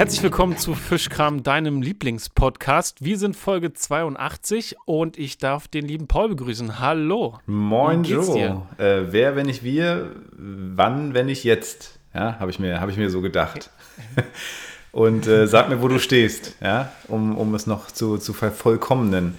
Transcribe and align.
Herzlich 0.00 0.22
willkommen 0.22 0.56
zu 0.56 0.74
Fischkram, 0.74 1.42
deinem 1.42 1.82
Lieblingspodcast. 1.82 3.04
Wir 3.04 3.18
sind 3.18 3.36
Folge 3.36 3.74
82 3.74 4.76
und 4.86 5.18
ich 5.18 5.36
darf 5.36 5.68
den 5.68 5.86
lieben 5.86 6.06
Paul 6.06 6.30
begrüßen. 6.30 6.80
Hallo. 6.80 7.38
Moin 7.44 8.04
Joe. 8.04 8.62
Äh, 8.78 9.12
wer, 9.12 9.36
wenn 9.36 9.44
nicht 9.44 9.62
wir, 9.62 10.12
wann, 10.38 11.12
wenn 11.12 11.26
nicht 11.26 11.44
jetzt? 11.44 11.98
Ja, 12.14 12.40
habe 12.40 12.50
ich, 12.50 12.58
mir, 12.58 12.80
hab 12.80 12.88
ich 12.88 12.96
mir 12.96 13.10
so 13.10 13.20
gedacht. 13.20 13.68
und 14.92 15.26
äh, 15.26 15.46
sag 15.46 15.68
mir, 15.68 15.82
wo 15.82 15.88
du 15.88 15.98
stehst, 15.98 16.56
ja, 16.62 16.90
um, 17.08 17.36
um 17.36 17.54
es 17.54 17.66
noch 17.66 17.90
zu, 17.90 18.16
zu 18.16 18.32
vervollkommnen. 18.32 19.34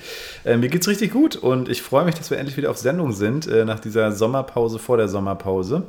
Äh, 0.45 0.57
mir 0.57 0.69
geht's 0.69 0.87
richtig 0.87 1.11
gut 1.11 1.35
und 1.35 1.69
ich 1.69 1.81
freue 1.81 2.05
mich, 2.05 2.13
dass 2.13 2.29
wir 2.29 2.37
endlich 2.37 2.57
wieder 2.57 2.69
auf 2.69 2.77
Sendung 2.77 3.13
sind, 3.13 3.47
äh, 3.47 3.65
nach 3.65 3.79
dieser 3.79 4.11
Sommerpause 4.11 4.77
vor 4.77 4.97
der 4.97 5.07
Sommerpause. 5.07 5.87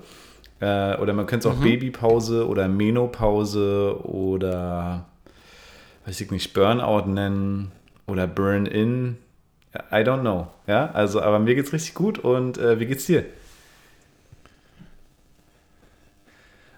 Äh, 0.63 0.97
oder 0.99 1.13
man 1.13 1.27
könnte 1.27 1.49
es 1.49 1.53
auch 1.53 1.59
mhm. 1.59 1.65
Babypause 1.65 2.47
oder 2.47 2.69
Menopause 2.69 3.99
oder 4.05 5.07
weiß 6.07 6.21
ich 6.21 6.31
nicht, 6.31 6.55
Burnout 6.55 7.11
nennen 7.11 7.73
oder 8.07 8.29
Burn-In. 8.29 9.19
I 9.75 9.97
don't 9.97 10.21
know. 10.21 10.47
Ja, 10.69 10.93
also, 10.93 11.21
aber 11.21 11.41
mir 11.41 11.57
geht's 11.57 11.73
richtig 11.73 11.95
gut 11.95 12.21
und 12.21 12.59
äh, 12.59 12.79
wie 12.79 12.87
geht's 12.87 13.07
dir? 13.07 13.25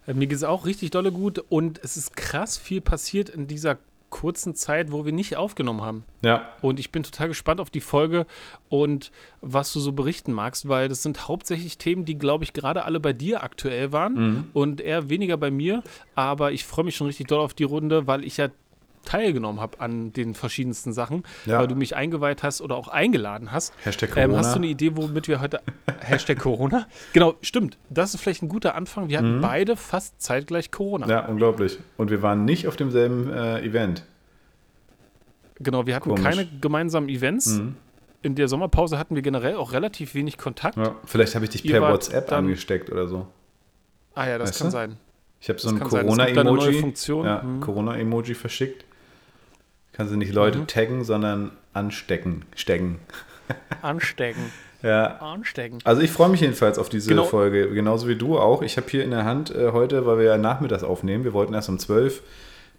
Äh, 0.06 0.14
mir 0.14 0.28
geht 0.28 0.39
es 0.39 0.45
auch 0.45 0.64
richtig 0.64 0.91
dolle 0.91 1.12
gut 1.12 1.45
und 1.51 1.78
es 1.84 1.98
ist 1.98 2.16
krass 2.16 2.56
viel 2.56 2.80
passiert 2.80 3.28
in 3.28 3.48
dieser 3.48 3.77
kurzen 4.15 4.55
Zeit, 4.55 4.93
wo 4.93 5.05
wir 5.05 5.11
nicht 5.11 5.37
aufgenommen 5.37 5.83
haben. 5.83 6.05
Ja. 6.23 6.49
Und 6.63 6.79
ich 6.79 6.93
bin 6.93 7.03
total 7.03 7.27
gespannt 7.27 7.61
auf 7.61 7.69
die 7.69 7.81
Folge 7.81 8.27
und 8.69 9.11
was 9.41 9.73
du 9.73 9.81
so 9.81 9.91
berichten 9.91 10.33
magst, 10.33 10.69
weil 10.69 10.89
das 10.89 11.03
sind 11.03 11.27
hauptsächlich 11.27 11.79
Themen, 11.79 12.05
die, 12.05 12.17
glaube 12.17 12.45
ich, 12.45 12.53
gerade 12.53 12.85
alle 12.85 13.01
bei 13.01 13.13
dir 13.13 13.43
aktuell 13.43 13.91
waren 13.91 14.15
mhm. 14.15 14.45
und 14.53 14.81
eher 14.81 15.11
weniger 15.11 15.37
bei 15.37 15.51
mir. 15.51 15.83
Aber 16.15 16.53
ich 16.53 16.65
freue 16.65 16.84
mich 16.84 16.95
schon 16.95 17.09
richtig 17.09 17.27
doll 17.27 17.41
auf 17.41 17.55
die 17.55 17.65
Runde, 17.65 18.06
weil 18.06 18.25
ich 18.25 18.37
ja 18.37 18.51
teilgenommen 19.05 19.60
habe 19.60 19.80
an 19.80 20.12
den 20.12 20.34
verschiedensten 20.34 20.92
Sachen, 20.92 21.24
ja. 21.47 21.58
weil 21.58 21.66
du 21.66 21.74
mich 21.74 21.97
eingeweiht 21.97 22.42
hast 22.42 22.60
oder 22.60 22.77
auch 22.77 22.88
eingeladen 22.88 23.52
hast. 23.52 23.72
Hashtag 23.84 24.10
Corona. 24.10 24.33
Ähm, 24.33 24.36
hast 24.38 24.55
du 24.55 24.58
eine 24.58 24.66
Idee, 24.66 24.97
womit 24.97 25.28
wir 25.28 25.41
heute. 25.41 25.60
Hashtag 26.00 26.38
Corona? 26.38 26.86
Genau, 27.12 27.34
stimmt. 27.41 27.78
Das 27.91 28.14
ist 28.14 28.20
vielleicht 28.20 28.42
ein 28.42 28.48
guter 28.48 28.75
Anfang. 28.75 29.08
Wir 29.08 29.19
hatten 29.19 29.38
mhm. 29.38 29.42
beide 29.42 29.77
fast 29.77 30.20
zeitgleich 30.20 30.70
Corona. 30.70 31.08
Ja, 31.08 31.27
unglaublich. 31.27 31.78
Und 31.97 32.10
wir 32.10 32.22
waren 32.22 32.44
nicht 32.44 32.66
auf 32.66 32.77
demselben 32.77 33.30
äh, 33.30 33.60
Event. 33.60 34.05
Genau, 35.60 35.86
wir 35.86 35.94
hatten 35.94 36.10
Komisch. 36.10 36.25
keine 36.25 36.47
gemeinsamen 36.60 37.08
Events. 37.08 37.47
Mhm. 37.47 37.77
In 38.22 38.34
der 38.34 38.48
Sommerpause 38.48 38.98
hatten 38.98 39.14
wir 39.14 39.22
generell 39.22 39.56
auch 39.56 39.72
relativ 39.72 40.14
wenig 40.14 40.38
Kontakt. 40.38 40.77
Ja, 40.77 40.94
vielleicht 41.05 41.34
habe 41.34 41.44
ich 41.44 41.50
dich 41.50 41.64
per 41.64 41.82
WhatsApp 41.82 42.32
angesteckt 42.32 42.91
oder 42.91 43.06
so. 43.06 43.27
Ah 44.14 44.27
ja, 44.27 44.38
das 44.38 44.50
weißt 44.50 44.58
kann 44.58 44.66
du? 44.69 44.72
sein. 44.72 44.97
Ich 45.41 45.48
habe 45.50 45.58
so 45.58 45.69
ein 45.69 45.78
Corona-Emoji 45.78 46.94
ja, 47.22 47.42
mhm. 47.42 47.60
Corona-Emoji 47.60 48.34
verschickt. 48.34 48.86
Kannst 49.95 50.12
du 50.12 50.17
nicht 50.17 50.33
Leute 50.33 50.59
mhm. 50.59 50.67
taggen, 50.67 51.05
sondern 51.05 51.53
anstecken. 51.73 52.45
Stecken. 52.55 52.98
Anstecken. 53.81 54.53
ja. 54.83 55.19
Anstecken. 55.20 55.78
Also 55.84 56.03
ich 56.03 56.11
freue 56.11 56.28
mich 56.28 56.41
jedenfalls 56.41 56.78
auf 56.78 56.89
diese 56.89 57.09
genau. 57.09 57.25
Folge, 57.25 57.70
genauso 57.70 58.09
wie 58.09 58.17
du 58.17 58.39
auch. 58.39 58.62
Ich 58.62 58.77
habe 58.77 58.89
hier 58.91 59.05
in 59.05 59.11
der 59.11 59.25
Hand 59.25 59.55
äh, 59.55 59.70
heute, 59.72 60.05
weil 60.05 60.19
wir 60.19 60.25
ja 60.25 60.39
nachmittags 60.39 60.83
aufnehmen, 60.83 61.25
wir 61.25 61.33
wollten 61.33 61.55
erst 61.55 61.69
um 61.69 61.78
12, 61.78 62.22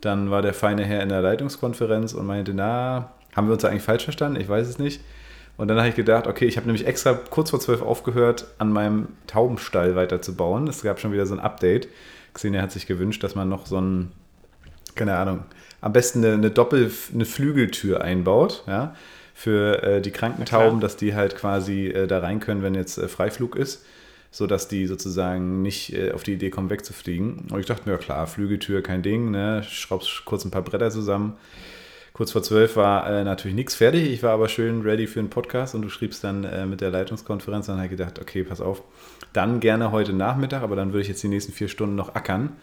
dann 0.01 0.29
war 0.29 0.41
der 0.41 0.53
feine 0.53 0.83
Herr 0.83 1.01
in 1.01 1.09
der 1.09 1.21
Leitungskonferenz 1.21 2.13
und 2.13 2.25
meinte, 2.25 2.53
na, 2.53 3.11
haben 3.35 3.47
wir 3.47 3.53
uns 3.53 3.61
da 3.61 3.69
eigentlich 3.69 3.83
falsch 3.83 4.03
verstanden? 4.03 4.39
Ich 4.39 4.49
weiß 4.49 4.67
es 4.67 4.77
nicht. 4.77 5.01
Und 5.57 5.69
dann 5.69 5.77
habe 5.77 5.87
ich 5.87 5.95
gedacht, 5.95 6.27
okay, 6.27 6.45
ich 6.45 6.57
habe 6.57 6.67
nämlich 6.67 6.85
extra 6.85 7.13
kurz 7.13 7.49
vor 7.49 7.61
12 7.61 7.81
aufgehört, 7.81 8.45
an 8.57 8.73
meinem 8.73 9.07
Taubenstall 9.27 9.95
weiterzubauen. 9.95 10.67
Es 10.67 10.81
gab 10.83 10.99
schon 10.99 11.13
wieder 11.13 11.25
so 11.25 11.33
ein 11.33 11.39
Update. 11.39 11.87
Xenia 12.33 12.61
hat 12.61 12.73
sich 12.73 12.87
gewünscht, 12.87 13.23
dass 13.23 13.35
man 13.35 13.47
noch 13.47 13.65
so 13.65 13.79
ein, 13.79 14.11
keine 14.95 15.15
Ahnung, 15.15 15.45
am 15.85 15.93
besten 15.93 16.25
eine, 16.25 16.33
eine 16.33 16.49
Doppel, 16.49 16.91
eine 17.13 17.25
Flügeltür 17.25 18.01
einbaut, 18.01 18.63
ja, 18.65 18.95
für 19.35 19.83
äh, 19.83 20.01
die 20.01 20.09
Krankentauben, 20.09 20.79
dass 20.79 20.97
die 20.97 21.13
halt 21.13 21.35
quasi 21.35 21.89
äh, 21.89 22.07
da 22.07 22.19
rein 22.19 22.39
können, 22.39 22.63
wenn 22.63 22.73
jetzt 22.73 22.97
äh, 22.97 23.07
Freiflug 23.07 23.55
ist, 23.55 23.85
sodass 24.31 24.67
die 24.67 24.87
sozusagen 24.87 25.61
nicht 25.61 25.93
äh, 25.93 26.11
auf 26.11 26.23
die 26.23 26.33
Idee 26.33 26.49
kommen, 26.49 26.71
wegzufliegen. 26.71 27.49
Und 27.51 27.59
ich 27.59 27.67
dachte 27.67 27.83
mir, 27.87 27.91
ja 27.91 27.97
klar, 27.99 28.25
Flügeltür, 28.25 28.81
kein 28.81 29.03
Ding, 29.03 29.29
ne, 29.29 29.61
schraubst 29.61 30.25
kurz 30.25 30.43
ein 30.43 30.49
paar 30.49 30.63
Bretter 30.63 30.89
zusammen. 30.89 31.33
Kurz 32.13 32.31
vor 32.31 32.41
zwölf 32.41 32.77
war 32.77 33.07
äh, 33.07 33.23
natürlich 33.23 33.55
nichts 33.55 33.75
fertig. 33.75 34.09
Ich 34.09 34.23
war 34.23 34.31
aber 34.31 34.49
schön 34.49 34.81
ready 34.81 35.05
für 35.05 35.19
einen 35.19 35.29
Podcast 35.29 35.75
und 35.75 35.83
du 35.83 35.89
schriebst 35.89 36.23
dann 36.23 36.45
äh, 36.45 36.65
mit 36.65 36.81
der 36.81 36.89
Leitungskonferenz. 36.89 37.67
Dann 37.67 37.75
habe 37.75 37.85
ich 37.85 37.91
gedacht, 37.91 38.17
okay, 38.19 38.43
pass 38.43 38.59
auf, 38.59 38.81
dann 39.33 39.59
gerne 39.59 39.91
heute 39.91 40.13
Nachmittag, 40.13 40.63
aber 40.63 40.75
dann 40.75 40.93
würde 40.93 41.01
ich 41.01 41.09
jetzt 41.09 41.21
die 41.21 41.27
nächsten 41.27 41.53
vier 41.53 41.67
Stunden 41.67 41.93
noch 41.93 42.15
ackern. 42.15 42.53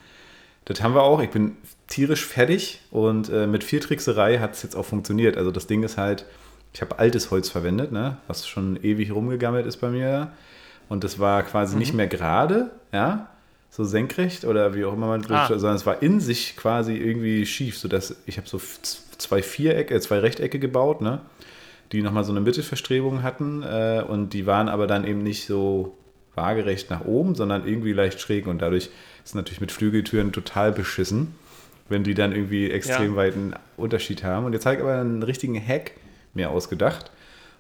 Das 0.65 0.83
haben 0.83 0.95
wir 0.95 1.03
auch. 1.03 1.21
Ich 1.23 1.31
bin 1.31 1.57
tierisch 1.93 2.25
fertig 2.25 2.81
und 2.91 3.29
äh, 3.29 3.47
mit 3.47 3.65
viel 3.65 3.81
Trickserei 3.81 4.39
hat 4.39 4.55
es 4.55 4.63
jetzt 4.63 4.75
auch 4.75 4.87
funktioniert. 4.87 5.37
Also 5.37 5.51
das 5.51 5.67
Ding 5.67 5.83
ist 5.83 5.99
halt, 5.99 6.25
ich 6.73 6.81
habe 6.81 6.99
altes 6.99 7.31
Holz 7.31 7.51
verwendet, 7.51 7.93
ne, 7.93 8.17
was 8.27 8.49
schon 8.49 8.83
ewig 8.83 9.13
rumgegammelt 9.13 9.67
ist 9.67 9.77
bei 9.77 9.91
mir. 9.91 10.33
Und 10.89 11.05
das 11.05 11.19
war 11.19 11.43
quasi 11.43 11.75
mhm. 11.75 11.81
nicht 11.81 11.95
mehr 11.95 12.07
gerade, 12.07 12.71
ja, 12.93 13.29
so 13.71 13.85
senkrecht 13.85 14.45
oder 14.45 14.75
wie 14.75 14.85
auch 14.85 14.93
immer 14.93 15.07
man 15.07 15.25
ah. 15.31 15.47
sondern 15.49 15.77
es 15.77 15.87
war 15.87 16.03
in 16.03 16.21
sich 16.21 16.57
quasi 16.57 16.95
irgendwie 16.95 17.47
schief, 17.47 17.79
sodass 17.79 18.17
ich 18.27 18.37
habe 18.37 18.49
so 18.49 18.61
zwei 19.19 19.43
Vierecke, 19.43 19.95
äh, 19.95 20.01
zwei 20.01 20.19
Rechtecke 20.19 20.59
gebaut, 20.59 21.01
ne, 21.03 21.21
die 21.93 22.03
nochmal 22.03 22.25
so 22.25 22.33
eine 22.33 22.41
Mittelverstrebung 22.41 23.23
hatten 23.23 23.63
äh, 23.63 24.03
und 24.07 24.31
die 24.31 24.47
waren 24.47 24.69
aber 24.69 24.87
dann 24.87 25.07
eben 25.07 25.23
nicht 25.23 25.47
so 25.47 25.97
waagerecht 26.35 26.91
nach 26.91 27.05
oben, 27.05 27.35
sondern 27.35 27.67
irgendwie 27.67 27.93
leicht 27.93 28.21
schräg 28.21 28.47
und 28.47 28.61
dadurch 28.61 28.91
ist 29.25 29.35
natürlich 29.35 29.61
mit 29.61 29.73
Flügeltüren 29.73 30.33
total 30.33 30.73
beschissen, 30.73 31.35
wenn 31.89 32.05
die 32.05 32.15
dann 32.15 32.33
irgendwie 32.33 32.71
extrem 32.71 33.13
ja. 33.13 33.17
weiten 33.17 33.55
Unterschied 33.77 34.25
haben. 34.25 34.47
Und 34.47 34.53
jetzt 34.53 34.67
habe 34.67 34.77
ich 34.77 34.83
aber 34.83 35.01
einen 35.01 35.23
richtigen 35.23 35.61
Hack 35.61 35.93
mir 36.35 36.51
ausgedacht. 36.51 37.11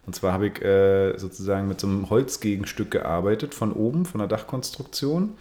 Und 0.06 0.14
zwar 0.14 0.32
habe 0.32 0.48
ich 0.48 0.62
äh, 0.62 1.16
sozusagen 1.18 1.68
mit 1.68 1.80
so 1.80 1.86
einem 1.86 2.10
Holzgegenstück 2.10 2.90
gearbeitet, 2.90 3.54
von 3.54 3.72
oben, 3.72 4.04
von 4.04 4.18
der 4.18 4.28
Dachkonstruktion. 4.28 5.34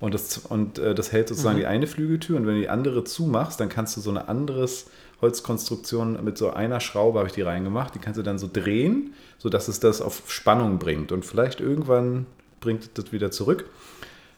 Und 0.00 0.14
das, 0.14 0.38
und, 0.38 0.78
äh, 0.78 0.94
das 0.94 1.12
hält 1.12 1.28
sozusagen 1.28 1.56
mhm. 1.56 1.60
die 1.60 1.66
eine 1.66 1.86
Flügeltür. 1.86 2.36
Und 2.36 2.46
wenn 2.46 2.54
du 2.54 2.60
die 2.60 2.68
andere 2.68 3.04
zumachst, 3.04 3.60
dann 3.60 3.68
kannst 3.68 3.96
du 3.96 4.00
so 4.00 4.10
eine 4.10 4.28
anderes 4.28 4.86
Holzkonstruktion 5.20 6.22
mit 6.24 6.38
so 6.38 6.50
einer 6.50 6.80
Schraube, 6.80 7.18
habe 7.18 7.28
ich 7.28 7.34
die 7.34 7.42
reingemacht, 7.42 7.94
die 7.94 7.98
kannst 7.98 8.18
du 8.18 8.22
dann 8.22 8.38
so 8.38 8.48
drehen, 8.50 9.14
sodass 9.38 9.66
es 9.68 9.80
das 9.80 10.00
auf 10.00 10.30
Spannung 10.30 10.78
bringt. 10.78 11.10
Und 11.12 11.24
vielleicht 11.24 11.60
irgendwann 11.60 12.26
bringt 12.60 12.96
das 12.96 13.12
wieder 13.12 13.30
zurück. 13.30 13.64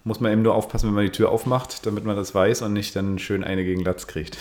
Muss 0.05 0.21
man 0.21 0.33
eben 0.33 0.43
nur 0.43 0.55
aufpassen, 0.55 0.88
wenn 0.88 0.94
man 0.94 1.05
die 1.05 1.12
Tür 1.12 1.31
aufmacht, 1.31 1.84
damit 1.87 2.05
man 2.05 2.16
das 2.16 2.34
weiß 2.34 2.62
und 2.62 2.72
nicht 2.72 2.97
dann 2.97 3.19
schön 3.19 3.44
eine 3.44 3.65
gegen 3.65 3.83
Latz 3.83 4.06
kriegt. 4.06 4.38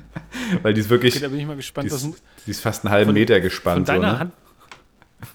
Weil 0.62 0.74
die 0.74 0.80
ist 0.80 0.90
wirklich. 0.90 1.14
Okay, 1.14 1.22
da 1.22 1.28
bin 1.28 1.38
ich 1.38 1.46
mal 1.46 1.56
gespannt. 1.56 1.90
Die 1.90 1.94
ist, 1.94 2.22
die 2.46 2.50
ist 2.50 2.60
fast 2.60 2.84
einen 2.84 2.92
halben 2.92 3.08
von, 3.08 3.14
Meter 3.14 3.40
gespannt. 3.40 3.86
Von 3.86 4.00
deiner, 4.00 4.10
so, 4.10 4.12
ne? 4.12 4.18
Hand, 4.18 4.32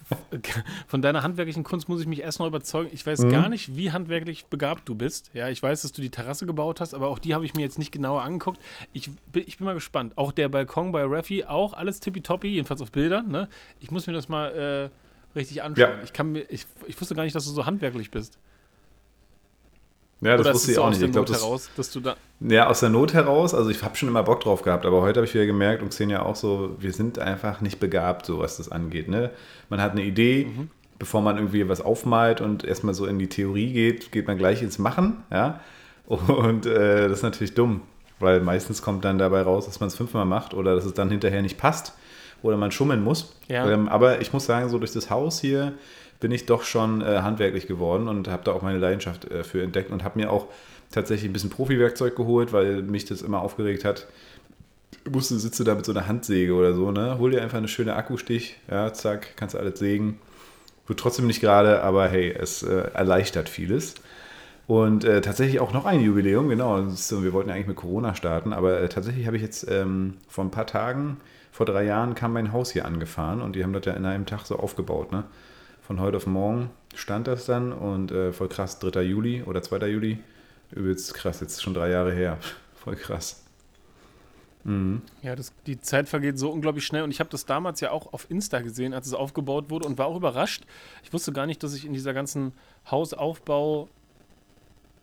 von 0.86 1.02
deiner 1.02 1.22
handwerklichen 1.22 1.64
Kunst 1.64 1.88
muss 1.88 2.00
ich 2.00 2.06
mich 2.06 2.20
erst 2.20 2.38
noch 2.40 2.46
überzeugen. 2.46 2.90
Ich 2.92 3.06
weiß 3.06 3.20
mhm. 3.20 3.30
gar 3.30 3.48
nicht, 3.48 3.76
wie 3.76 3.92
handwerklich 3.92 4.46
begabt 4.46 4.88
du 4.88 4.94
bist. 4.94 5.30
Ja, 5.34 5.48
ich 5.48 5.62
weiß, 5.62 5.82
dass 5.82 5.92
du 5.92 6.02
die 6.02 6.10
Terrasse 6.10 6.46
gebaut 6.46 6.80
hast, 6.80 6.94
aber 6.94 7.08
auch 7.08 7.18
die 7.18 7.34
habe 7.34 7.44
ich 7.44 7.54
mir 7.54 7.62
jetzt 7.62 7.78
nicht 7.78 7.92
genauer 7.92 8.22
angeguckt. 8.22 8.60
Ich, 8.92 9.10
ich 9.34 9.58
bin 9.58 9.64
mal 9.64 9.74
gespannt. 9.74 10.16
Auch 10.16 10.32
der 10.32 10.48
Balkon 10.48 10.92
bei 10.92 11.04
Raffi, 11.04 11.44
auch 11.44 11.72
alles 11.72 12.00
tippitoppi, 12.00 12.48
jedenfalls 12.48 12.82
auf 12.82 12.92
Bildern. 12.92 13.28
Ne? 13.28 13.48
Ich 13.80 13.90
muss 13.90 14.06
mir 14.06 14.12
das 14.12 14.28
mal 14.28 14.90
äh, 15.34 15.38
richtig 15.38 15.62
anschauen. 15.62 15.90
Ja. 15.90 16.02
Ich, 16.04 16.12
kann 16.12 16.32
mir, 16.32 16.42
ich, 16.48 16.66
ich 16.86 17.00
wusste 17.00 17.14
gar 17.14 17.24
nicht, 17.24 17.34
dass 17.34 17.44
du 17.44 17.50
so 17.50 17.66
handwerklich 17.66 18.10
bist. 18.10 18.38
Ja, 20.20 20.36
das 20.36 20.46
Oder 20.46 20.54
wusste 20.54 20.72
ich 20.72 20.78
auch 20.78 20.90
nicht. 20.90 21.02
Ich 21.02 21.12
glaube, 21.12 21.28
das, 21.28 21.42
heraus, 21.42 21.70
dass 21.76 21.90
du 21.90 22.00
da 22.00 22.16
ja, 22.40 22.68
aus 22.68 22.80
der 22.80 22.88
Not 22.88 23.12
heraus. 23.14 23.54
Also 23.54 23.70
ich 23.70 23.82
habe 23.82 23.96
schon 23.96 24.08
immer 24.08 24.22
Bock 24.22 24.40
drauf 24.40 24.62
gehabt, 24.62 24.86
aber 24.86 25.02
heute 25.02 25.20
habe 25.20 25.26
ich 25.26 25.34
wieder 25.34 25.46
gemerkt 25.46 25.82
und 25.82 25.90
Xenia 25.90 26.22
auch 26.22 26.36
so, 26.36 26.76
wir 26.78 26.92
sind 26.92 27.18
einfach 27.18 27.60
nicht 27.60 27.80
begabt, 27.80 28.26
so 28.26 28.38
was 28.38 28.56
das 28.56 28.70
angeht. 28.70 29.08
Ne? 29.08 29.30
Man 29.68 29.80
hat 29.80 29.92
eine 29.92 30.02
Idee, 30.02 30.46
mhm. 30.46 30.70
bevor 30.98 31.20
man 31.20 31.36
irgendwie 31.36 31.68
was 31.68 31.80
aufmalt 31.80 32.40
und 32.40 32.64
erstmal 32.64 32.94
so 32.94 33.06
in 33.06 33.18
die 33.18 33.28
Theorie 33.28 33.72
geht, 33.72 34.10
geht 34.12 34.26
man 34.26 34.38
gleich 34.38 34.62
ins 34.62 34.78
Machen. 34.78 35.22
Ja? 35.30 35.60
Und 36.06 36.66
äh, 36.66 37.08
das 37.08 37.18
ist 37.18 37.22
natürlich 37.22 37.54
dumm, 37.54 37.82
weil 38.18 38.40
meistens 38.40 38.82
kommt 38.82 39.04
dann 39.04 39.18
dabei 39.18 39.42
raus, 39.42 39.66
dass 39.66 39.80
man 39.80 39.88
es 39.88 39.94
fünfmal 39.94 40.24
macht 40.24 40.54
oder 40.54 40.74
dass 40.74 40.84
es 40.84 40.94
dann 40.94 41.10
hinterher 41.10 41.42
nicht 41.42 41.58
passt 41.58 41.94
oder 42.42 42.56
man 42.56 42.72
schummeln 42.72 43.04
muss. 43.04 43.36
Ja. 43.48 43.68
Ähm, 43.70 43.88
aber 43.88 44.20
ich 44.20 44.32
muss 44.32 44.46
sagen, 44.46 44.68
so 44.70 44.78
durch 44.78 44.92
das 44.92 45.10
Haus 45.10 45.40
hier 45.40 45.74
bin 46.20 46.30
ich 46.32 46.46
doch 46.46 46.62
schon 46.62 47.00
äh, 47.00 47.20
handwerklich 47.22 47.66
geworden 47.66 48.06
und 48.06 48.28
habe 48.28 48.44
da 48.44 48.52
auch 48.52 48.62
meine 48.62 48.78
Leidenschaft 48.78 49.30
äh, 49.30 49.42
für 49.42 49.62
entdeckt 49.62 49.90
und 49.90 50.04
habe 50.04 50.18
mir 50.18 50.30
auch 50.30 50.46
tatsächlich 50.90 51.30
ein 51.30 51.32
bisschen 51.32 51.50
Profi-Werkzeug 51.50 52.14
geholt, 52.14 52.52
weil 52.52 52.82
mich 52.82 53.06
das 53.06 53.22
immer 53.22 53.40
aufgeregt 53.40 53.84
hat. 53.84 54.06
Musste 55.10 55.38
sitze 55.38 55.64
da 55.64 55.74
mit 55.74 55.84
so 55.84 55.92
einer 55.92 56.06
Handsäge 56.06 56.52
oder 56.52 56.74
so, 56.74 56.90
ne? 56.92 57.18
Hol 57.18 57.30
dir 57.30 57.42
einfach 57.42 57.58
eine 57.58 57.68
schöne 57.68 57.94
Akkustich, 57.94 58.56
ja, 58.70 58.92
zack, 58.92 59.36
kannst 59.36 59.54
du 59.54 59.58
alles 59.58 59.78
sägen. 59.78 60.18
Wird 60.86 61.00
trotzdem 61.00 61.26
nicht 61.26 61.40
gerade, 61.40 61.82
aber 61.82 62.08
hey, 62.08 62.30
es 62.30 62.62
äh, 62.62 62.90
erleichtert 62.92 63.48
vieles. 63.48 63.94
Und 64.66 65.04
äh, 65.04 65.20
tatsächlich 65.20 65.58
auch 65.60 65.72
noch 65.72 65.84
ein 65.84 66.00
Jubiläum, 66.00 66.48
genau. 66.48 66.78
wir 66.86 67.32
wollten 67.32 67.48
ja 67.48 67.54
eigentlich 67.54 67.66
mit 67.66 67.76
Corona 67.76 68.14
starten, 68.14 68.52
aber 68.52 68.80
äh, 68.80 68.88
tatsächlich 68.88 69.26
habe 69.26 69.36
ich 69.36 69.42
jetzt 69.42 69.68
ähm, 69.68 70.18
vor 70.28 70.44
ein 70.44 70.50
paar 70.50 70.66
Tagen, 70.66 71.16
vor 71.50 71.66
drei 71.66 71.84
Jahren, 71.84 72.14
kam 72.14 72.32
mein 72.32 72.52
Haus 72.52 72.70
hier 72.70 72.84
angefahren 72.84 73.40
und 73.40 73.56
die 73.56 73.64
haben 73.64 73.72
das 73.72 73.84
ja 73.86 73.94
in 73.94 74.04
einem 74.04 74.26
Tag 74.26 74.46
so 74.46 74.56
aufgebaut, 74.56 75.10
ne? 75.10 75.24
Von 75.90 75.98
heute 75.98 76.18
auf 76.18 76.26
morgen 76.28 76.70
stand 76.94 77.26
das 77.26 77.46
dann 77.46 77.72
und 77.72 78.12
äh, 78.12 78.32
voll 78.32 78.46
krass, 78.46 78.78
3. 78.78 79.02
Juli 79.02 79.42
oder 79.42 79.60
2. 79.60 79.88
Juli. 79.88 80.20
Übelst 80.70 81.14
krass, 81.14 81.40
jetzt 81.40 81.60
schon 81.60 81.74
drei 81.74 81.90
Jahre 81.90 82.12
her. 82.12 82.38
Voll 82.76 82.94
krass. 82.94 83.44
Mhm. 84.62 85.02
Ja, 85.20 85.34
das, 85.34 85.52
die 85.66 85.80
Zeit 85.80 86.08
vergeht 86.08 86.38
so 86.38 86.52
unglaublich 86.52 86.86
schnell 86.86 87.02
und 87.02 87.10
ich 87.10 87.18
habe 87.18 87.28
das 87.28 87.44
damals 87.44 87.80
ja 87.80 87.90
auch 87.90 88.12
auf 88.12 88.30
Insta 88.30 88.60
gesehen, 88.60 88.94
als 88.94 89.08
es 89.08 89.14
aufgebaut 89.14 89.68
wurde 89.68 89.88
und 89.88 89.98
war 89.98 90.06
auch 90.06 90.14
überrascht. 90.14 90.62
Ich 91.02 91.12
wusste 91.12 91.32
gar 91.32 91.46
nicht, 91.46 91.60
dass 91.64 91.72
sich 91.72 91.84
in 91.84 91.92
dieser 91.92 92.14
ganzen 92.14 92.52
Hausaufbau 92.88 93.88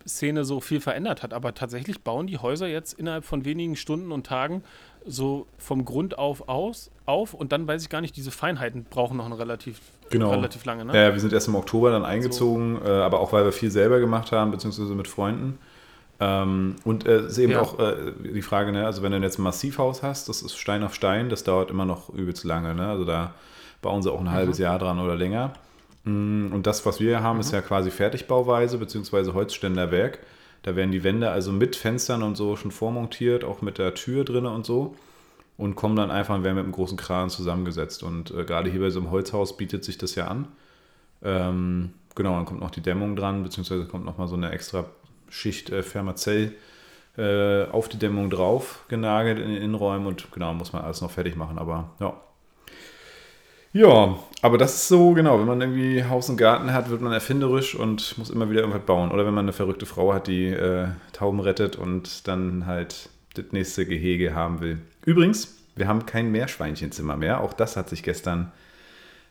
Szene 0.06 0.44
so 0.44 0.60
viel 0.60 0.80
verändert 0.80 1.22
hat, 1.22 1.34
aber 1.34 1.54
tatsächlich 1.54 2.00
bauen 2.00 2.26
die 2.26 2.38
Häuser 2.38 2.66
jetzt 2.66 2.94
innerhalb 2.94 3.26
von 3.26 3.44
wenigen 3.44 3.76
Stunden 3.76 4.10
und 4.10 4.26
Tagen 4.26 4.64
so 5.04 5.46
vom 5.58 5.84
Grund 5.84 6.18
auf 6.18 6.48
aus 6.48 6.90
auf 7.06 7.34
und 7.34 7.52
dann 7.52 7.66
weiß 7.66 7.82
ich 7.82 7.88
gar 7.88 8.00
nicht, 8.00 8.16
diese 8.16 8.30
Feinheiten 8.30 8.84
brauchen 8.84 9.16
noch 9.16 9.26
eine 9.26 9.38
relativ, 9.38 9.80
genau. 10.10 10.30
relativ 10.30 10.64
lange. 10.64 10.84
Ne? 10.84 10.94
Ja, 10.94 11.12
wir 11.12 11.20
sind 11.20 11.32
erst 11.32 11.48
im 11.48 11.54
Oktober 11.54 11.90
dann 11.90 12.04
eingezogen, 12.04 12.78
so. 12.82 12.88
äh, 12.88 13.00
aber 13.00 13.20
auch 13.20 13.32
weil 13.32 13.44
wir 13.44 13.52
viel 13.52 13.70
selber 13.70 14.00
gemacht 14.00 14.32
haben, 14.32 14.50
beziehungsweise 14.50 14.94
mit 14.94 15.08
Freunden. 15.08 15.58
Ähm, 16.20 16.76
und 16.84 17.06
es 17.06 17.22
äh, 17.22 17.26
ist 17.26 17.38
eben 17.38 17.52
ja. 17.52 17.60
auch 17.60 17.78
äh, 17.78 18.12
die 18.34 18.42
Frage, 18.42 18.72
ne, 18.72 18.86
also 18.86 19.02
wenn 19.02 19.12
du 19.12 19.18
jetzt 19.18 19.38
ein 19.38 19.42
Massivhaus 19.42 20.02
hast, 20.02 20.28
das 20.28 20.42
ist 20.42 20.56
Stein 20.56 20.82
auf 20.82 20.94
Stein, 20.94 21.28
das 21.28 21.44
dauert 21.44 21.70
immer 21.70 21.84
noch 21.84 22.10
übelst 22.10 22.44
lange. 22.44 22.74
Ne? 22.74 22.88
Also 22.88 23.04
da 23.04 23.34
bauen 23.82 24.02
sie 24.02 24.10
auch 24.10 24.18
ein 24.18 24.24
mhm. 24.24 24.32
halbes 24.32 24.58
Jahr 24.58 24.78
dran 24.78 24.98
oder 24.98 25.14
länger. 25.14 25.52
Mm, 26.04 26.52
und 26.52 26.66
das, 26.66 26.84
was 26.86 27.00
wir 27.00 27.22
haben, 27.22 27.36
mhm. 27.36 27.40
ist 27.40 27.52
ja 27.52 27.60
quasi 27.60 27.90
Fertigbauweise, 27.90 28.78
beziehungsweise 28.78 29.34
Holzständerwerk. 29.34 30.18
Da 30.62 30.74
werden 30.74 30.90
die 30.90 31.04
Wände 31.04 31.30
also 31.30 31.52
mit 31.52 31.76
Fenstern 31.76 32.24
und 32.24 32.36
so 32.36 32.56
schon 32.56 32.72
vormontiert, 32.72 33.44
auch 33.44 33.62
mit 33.62 33.78
der 33.78 33.94
Tür 33.94 34.24
drin 34.24 34.46
und 34.46 34.66
so. 34.66 34.96
Und 35.58 35.74
kommen 35.74 35.96
dann 35.96 36.10
einfach 36.10 36.34
und 36.34 36.44
werden 36.44 36.54
mit 36.54 36.64
einem 36.64 36.72
großen 36.72 36.96
Kran 36.96 37.28
zusammengesetzt. 37.28 38.02
Und 38.02 38.30
äh, 38.30 38.44
gerade 38.44 38.70
hier 38.70 38.80
bei 38.80 38.90
so 38.90 39.00
einem 39.00 39.10
Holzhaus 39.10 39.56
bietet 39.56 39.84
sich 39.84 39.98
das 39.98 40.14
ja 40.14 40.28
an. 40.28 40.48
Ähm, 41.22 41.90
genau, 42.14 42.36
dann 42.36 42.46
kommt 42.46 42.60
noch 42.60 42.70
die 42.70 42.80
Dämmung 42.80 43.16
dran, 43.16 43.42
beziehungsweise 43.42 43.84
kommt 43.86 44.04
nochmal 44.04 44.28
so 44.28 44.36
eine 44.36 44.52
extra 44.52 44.86
Schicht 45.28 45.70
äh, 45.70 45.82
Fermazell 45.82 46.54
äh, 47.18 47.64
auf 47.64 47.88
die 47.88 47.98
Dämmung 47.98 48.30
drauf 48.30 48.84
genagelt 48.88 49.38
in 49.38 49.48
den 49.48 49.60
Innenräumen 49.60 50.06
und 50.06 50.30
genau, 50.30 50.54
muss 50.54 50.72
man 50.72 50.84
alles 50.84 51.00
noch 51.00 51.10
fertig 51.10 51.36
machen. 51.36 51.58
Aber 51.58 51.90
ja. 52.00 52.14
Ja, 53.72 54.18
aber 54.40 54.56
das 54.56 54.74
ist 54.74 54.88
so, 54.88 55.12
genau, 55.12 55.38
wenn 55.38 55.46
man 55.46 55.60
irgendwie 55.60 56.02
Haus 56.04 56.30
und 56.30 56.38
Garten 56.38 56.72
hat, 56.72 56.88
wird 56.88 57.02
man 57.02 57.12
erfinderisch 57.12 57.74
und 57.74 58.16
muss 58.16 58.30
immer 58.30 58.48
wieder 58.50 58.60
irgendwas 58.60 58.86
bauen. 58.86 59.10
Oder 59.10 59.26
wenn 59.26 59.34
man 59.34 59.44
eine 59.44 59.52
verrückte 59.52 59.84
Frau 59.84 60.14
hat, 60.14 60.26
die 60.26 60.46
äh, 60.46 60.88
Tauben 61.12 61.40
rettet 61.40 61.76
und 61.76 62.26
dann 62.28 62.64
halt 62.66 63.10
das 63.34 63.46
nächste 63.52 63.84
Gehege 63.84 64.34
haben 64.34 64.60
will. 64.60 64.78
Übrigens, 65.08 65.56
wir 65.74 65.88
haben 65.88 66.04
kein 66.04 66.30
Meerschweinchenzimmer 66.30 67.16
mehr. 67.16 67.40
Auch 67.40 67.54
das 67.54 67.78
hat 67.78 67.88
sich 67.88 68.02
gestern 68.02 68.52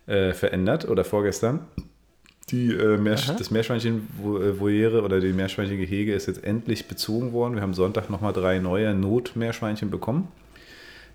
äh, 0.08 0.34
verändert 0.34 0.90
oder 0.90 1.04
vorgestern. 1.04 1.60
Die, 2.50 2.72
äh, 2.74 2.98
Meersch 2.98 3.28
das 3.28 3.52
Meerschweinchen-Voliere 3.52 5.04
oder 5.04 5.20
die 5.20 5.34
Meerschweinchen-Gehege 5.34 6.16
ist 6.16 6.26
jetzt 6.26 6.44
endlich 6.44 6.88
bezogen 6.88 7.32
worden. 7.32 7.54
Wir 7.54 7.62
haben 7.62 7.76
Sonntag 7.76 8.10
nochmal 8.10 8.34
drei 8.34 8.58
neue 8.58 8.96
Notmeerschweinchen 8.96 9.92
bekommen, 9.92 10.30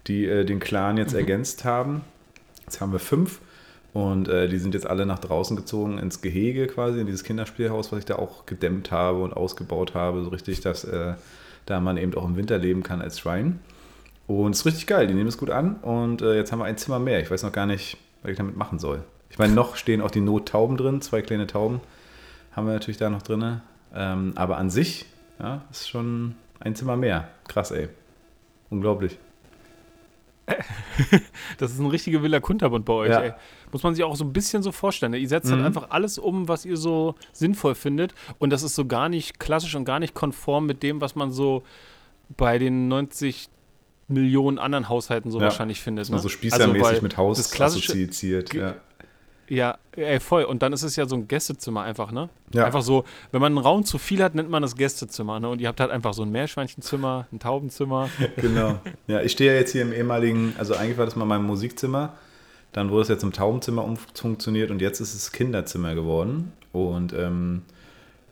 die 0.07 0.27
äh, 0.27 0.45
den 0.45 0.61
Clan 0.61 0.97
jetzt 0.97 1.15
mhm. 1.15 1.19
ergänzt 1.19 1.65
haben. 1.65 2.03
Jetzt 2.61 2.81
haben 2.81 2.93
wir 2.93 3.01
fünf 3.01 3.41
und 3.93 4.29
äh, 4.29 4.49
die 4.49 4.59
sind 4.59 4.75
jetzt 4.75 4.87
alle 4.87 5.07
nach 5.07 5.19
draußen 5.19 5.57
gezogen 5.57 5.99
ins 5.99 6.23
Gehege 6.23 6.69
quasi, 6.69 7.01
in 7.01 7.07
dieses 7.07 7.25
Kinderspielhaus, 7.25 7.91
was 7.91 7.99
ich 7.99 8.05
da 8.05 8.15
auch 8.15 8.47
gedämmt 8.47 8.93
habe 8.93 9.25
und 9.25 9.33
ausgebaut 9.33 9.95
habe, 9.95 10.23
so 10.23 10.29
richtig, 10.29 10.61
dass 10.61 10.85
äh, 10.85 11.15
da 11.67 11.81
man 11.81 11.97
eben 11.97 12.15
auch 12.15 12.25
im 12.25 12.37
Winter 12.37 12.59
leben 12.59 12.85
kann 12.85 13.03
als 13.03 13.19
Schwein. 13.19 13.59
Und 14.41 14.53
es 14.53 14.61
ist 14.61 14.67
richtig 14.67 14.87
geil, 14.87 15.07
die 15.07 15.15
nehmen 15.15 15.29
es 15.29 15.39
gut 15.39 15.51
an 15.51 15.77
und 15.77 16.23
äh, 16.23 16.37
jetzt 16.37 16.53
haben 16.53 16.61
wir 16.61 16.65
ein 16.65 16.79
Zimmer 16.79 16.99
mehr. 16.99 17.21
Ich 17.21 17.31
weiß 17.31 17.43
noch 17.43 17.53
gar 17.53 17.67
nicht, 17.67 17.99
was 18.23 18.33
ich 18.33 18.39
damit 18.39 18.57
machen 18.57 18.79
soll. 18.79 19.05
Ich 19.31 19.39
meine, 19.39 19.53
noch 19.55 19.77
stehen 19.77 20.01
auch 20.01 20.11
die 20.11 20.21
Nottauben 20.21 20.77
drin, 20.77 21.01
zwei 21.01 21.23
kleine 21.23 21.47
Tauben 21.47 21.81
haben 22.53 22.67
wir 22.67 22.75
natürlich 22.75 22.99
da 22.99 23.11
noch 23.11 23.23
drin. 23.23 23.61
Ähm, 23.95 24.33
aber 24.37 24.59
an 24.59 24.71
sich, 24.71 25.07
ja, 25.39 25.63
ist 25.71 25.89
schon 25.89 26.35
ein 26.61 26.75
Zimmer 26.75 26.97
mehr. 26.97 27.29
Krass, 27.49 27.71
ey. 27.71 27.89
Unglaublich. 28.71 29.19
das 31.59 31.73
ist 31.73 31.79
ein 31.79 31.87
richtiger 31.87 32.23
Villa 32.23 32.41
Kunterbund 32.41 32.85
bei 32.85 32.93
euch, 32.93 33.11
ja. 33.11 33.21
ey. 33.21 33.33
Muss 33.71 33.83
man 33.83 33.95
sich 33.95 34.05
auch 34.05 34.17
so 34.17 34.25
ein 34.25 34.33
bisschen 34.33 34.63
so 34.63 34.73
vorstellen. 34.73 35.13
Ne? 35.13 35.19
Ihr 35.19 35.29
setzt 35.29 35.51
halt 35.51 35.61
mhm. 35.61 35.65
halt 35.65 35.77
einfach 35.77 35.91
alles 35.91 36.19
um, 36.19 36.49
was 36.49 36.65
ihr 36.65 36.77
so 36.77 37.15
sinnvoll 37.33 37.75
findet. 37.75 38.15
Und 38.39 38.51
das 38.51 38.63
ist 38.63 38.75
so 38.75 38.87
gar 38.87 39.09
nicht 39.09 39.41
klassisch 39.41 39.75
und 39.75 39.85
gar 39.85 39.99
nicht 39.99 40.15
konform 40.15 40.67
mit 40.67 40.83
dem, 40.83 41.01
was 41.01 41.15
man 41.15 41.31
so 41.31 41.63
bei 42.37 42.59
den 42.59 42.89
90 42.89 43.49
Millionen 44.09 44.59
anderen 44.59 44.89
Haushalten 44.89 45.31
so 45.31 45.39
ja. 45.39 45.45
wahrscheinlich 45.45 45.81
findet. 45.81 46.11
Ne? 46.11 46.17
Also 46.17 46.29
spießermäßig 46.29 46.87
also, 46.87 47.03
mit 47.03 47.17
Haus 47.17 47.61
assoziiert. 47.61 48.53
Ja. 48.55 48.75
Ja, 49.49 49.77
ey, 49.97 50.19
voll. 50.19 50.45
Und 50.45 50.63
dann 50.63 50.73
ist 50.73 50.83
es 50.83 50.97
ja 50.97 51.05
so 51.05 51.15
ein 51.15 51.29
Gästezimmer 51.29 51.83
einfach, 51.83 52.11
ne? 52.11 52.31
Ja. 52.55 52.65
Einfach 52.65 52.81
so, 52.81 53.05
wenn 53.33 53.41
man 53.43 53.53
einen 53.53 53.63
Raum 53.63 53.85
zu 53.85 53.99
viel 53.99 54.23
hat, 54.23 54.35
nennt 54.35 54.49
man 54.49 54.63
das 54.63 54.77
Gästezimmer, 54.77 55.41
ne? 55.41 55.49
Und 55.51 55.61
ihr 55.61 55.69
habt 55.69 55.79
halt 55.79 55.91
einfach 55.91 56.15
so 56.15 56.23
ein 56.23 56.31
Meerschweinchenzimmer, 56.31 57.27
ein 57.31 57.39
Taubenzimmer. 57.39 58.09
genau. 58.37 58.79
Ja, 59.09 59.21
ich 59.21 59.33
stehe 59.33 59.53
ja 59.53 59.59
jetzt 59.59 59.73
hier 59.73 59.83
im 59.83 59.93
ehemaligen, 59.93 60.55
also 60.57 60.75
eigentlich 60.75 60.97
war 60.97 61.05
das 61.05 61.17
mal 61.17 61.27
mein 61.27 61.43
Musikzimmer. 61.43 62.15
Dann 62.73 62.89
wurde 62.89 63.03
es 63.03 63.09
jetzt 63.09 63.21
zum 63.21 63.33
Taubenzimmer 63.33 63.85
umfunktioniert 63.85 64.71
und 64.71 64.81
jetzt 64.81 65.01
ist 65.01 65.15
es 65.15 65.33
Kinderzimmer 65.33 65.95
geworden. 65.95 66.53
Und 66.73 67.13
ähm, 67.13 67.63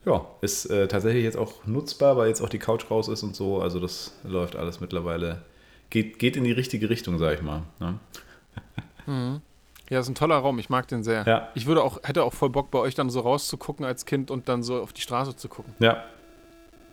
ja, 0.07 0.25
ist 0.41 0.67
äh, 0.67 0.89
tatsächlich 0.89 1.25
jetzt 1.25 1.37
auch 1.37 1.67
nutzbar, 1.67 2.17
weil 2.17 2.29
jetzt 2.29 2.41
auch 2.41 2.49
die 2.49 2.59
Couch 2.59 2.91
raus 2.91 3.09
ist 3.09 3.23
und 3.23 3.37
so. 3.37 3.61
Also 3.61 3.79
das 3.81 4.15
läuft 4.25 4.57
alles 4.57 4.81
mittlerweile, 4.81 5.43
geht, 5.91 6.19
geht 6.19 6.37
in 6.37 6.45
die 6.45 6.53
richtige 6.53 6.89
Richtung, 6.89 7.19
sag 7.19 7.35
ich 7.35 7.43
mal. 7.43 7.63
Ne? 7.79 7.99
Mhm. 9.07 9.41
Ja, 9.91 9.99
ist 9.99 10.09
ein 10.09 10.15
toller 10.15 10.37
Raum. 10.37 10.59
Ich 10.61 10.71
mag 10.71 10.87
den 10.87 11.03
sehr. 11.03 11.25
Ja. 11.27 11.49
Ich 11.55 11.67
würde 11.67 11.83
auch, 11.83 11.99
hätte 12.05 12.23
auch 12.23 12.33
voll 12.33 12.51
Bock, 12.51 12.71
bei 12.71 12.79
euch 12.79 12.95
dann 12.95 13.11
so 13.11 13.21
rauszugucken 13.21 13.85
als 13.85 14.07
Kind 14.07 14.31
und 14.31 14.49
dann 14.49 14.63
so 14.63 14.81
auf 14.81 14.93
die 14.93 15.01
Straße 15.01 15.35
zu 15.37 15.49
gucken. 15.49 15.75
Ja. 15.81 16.05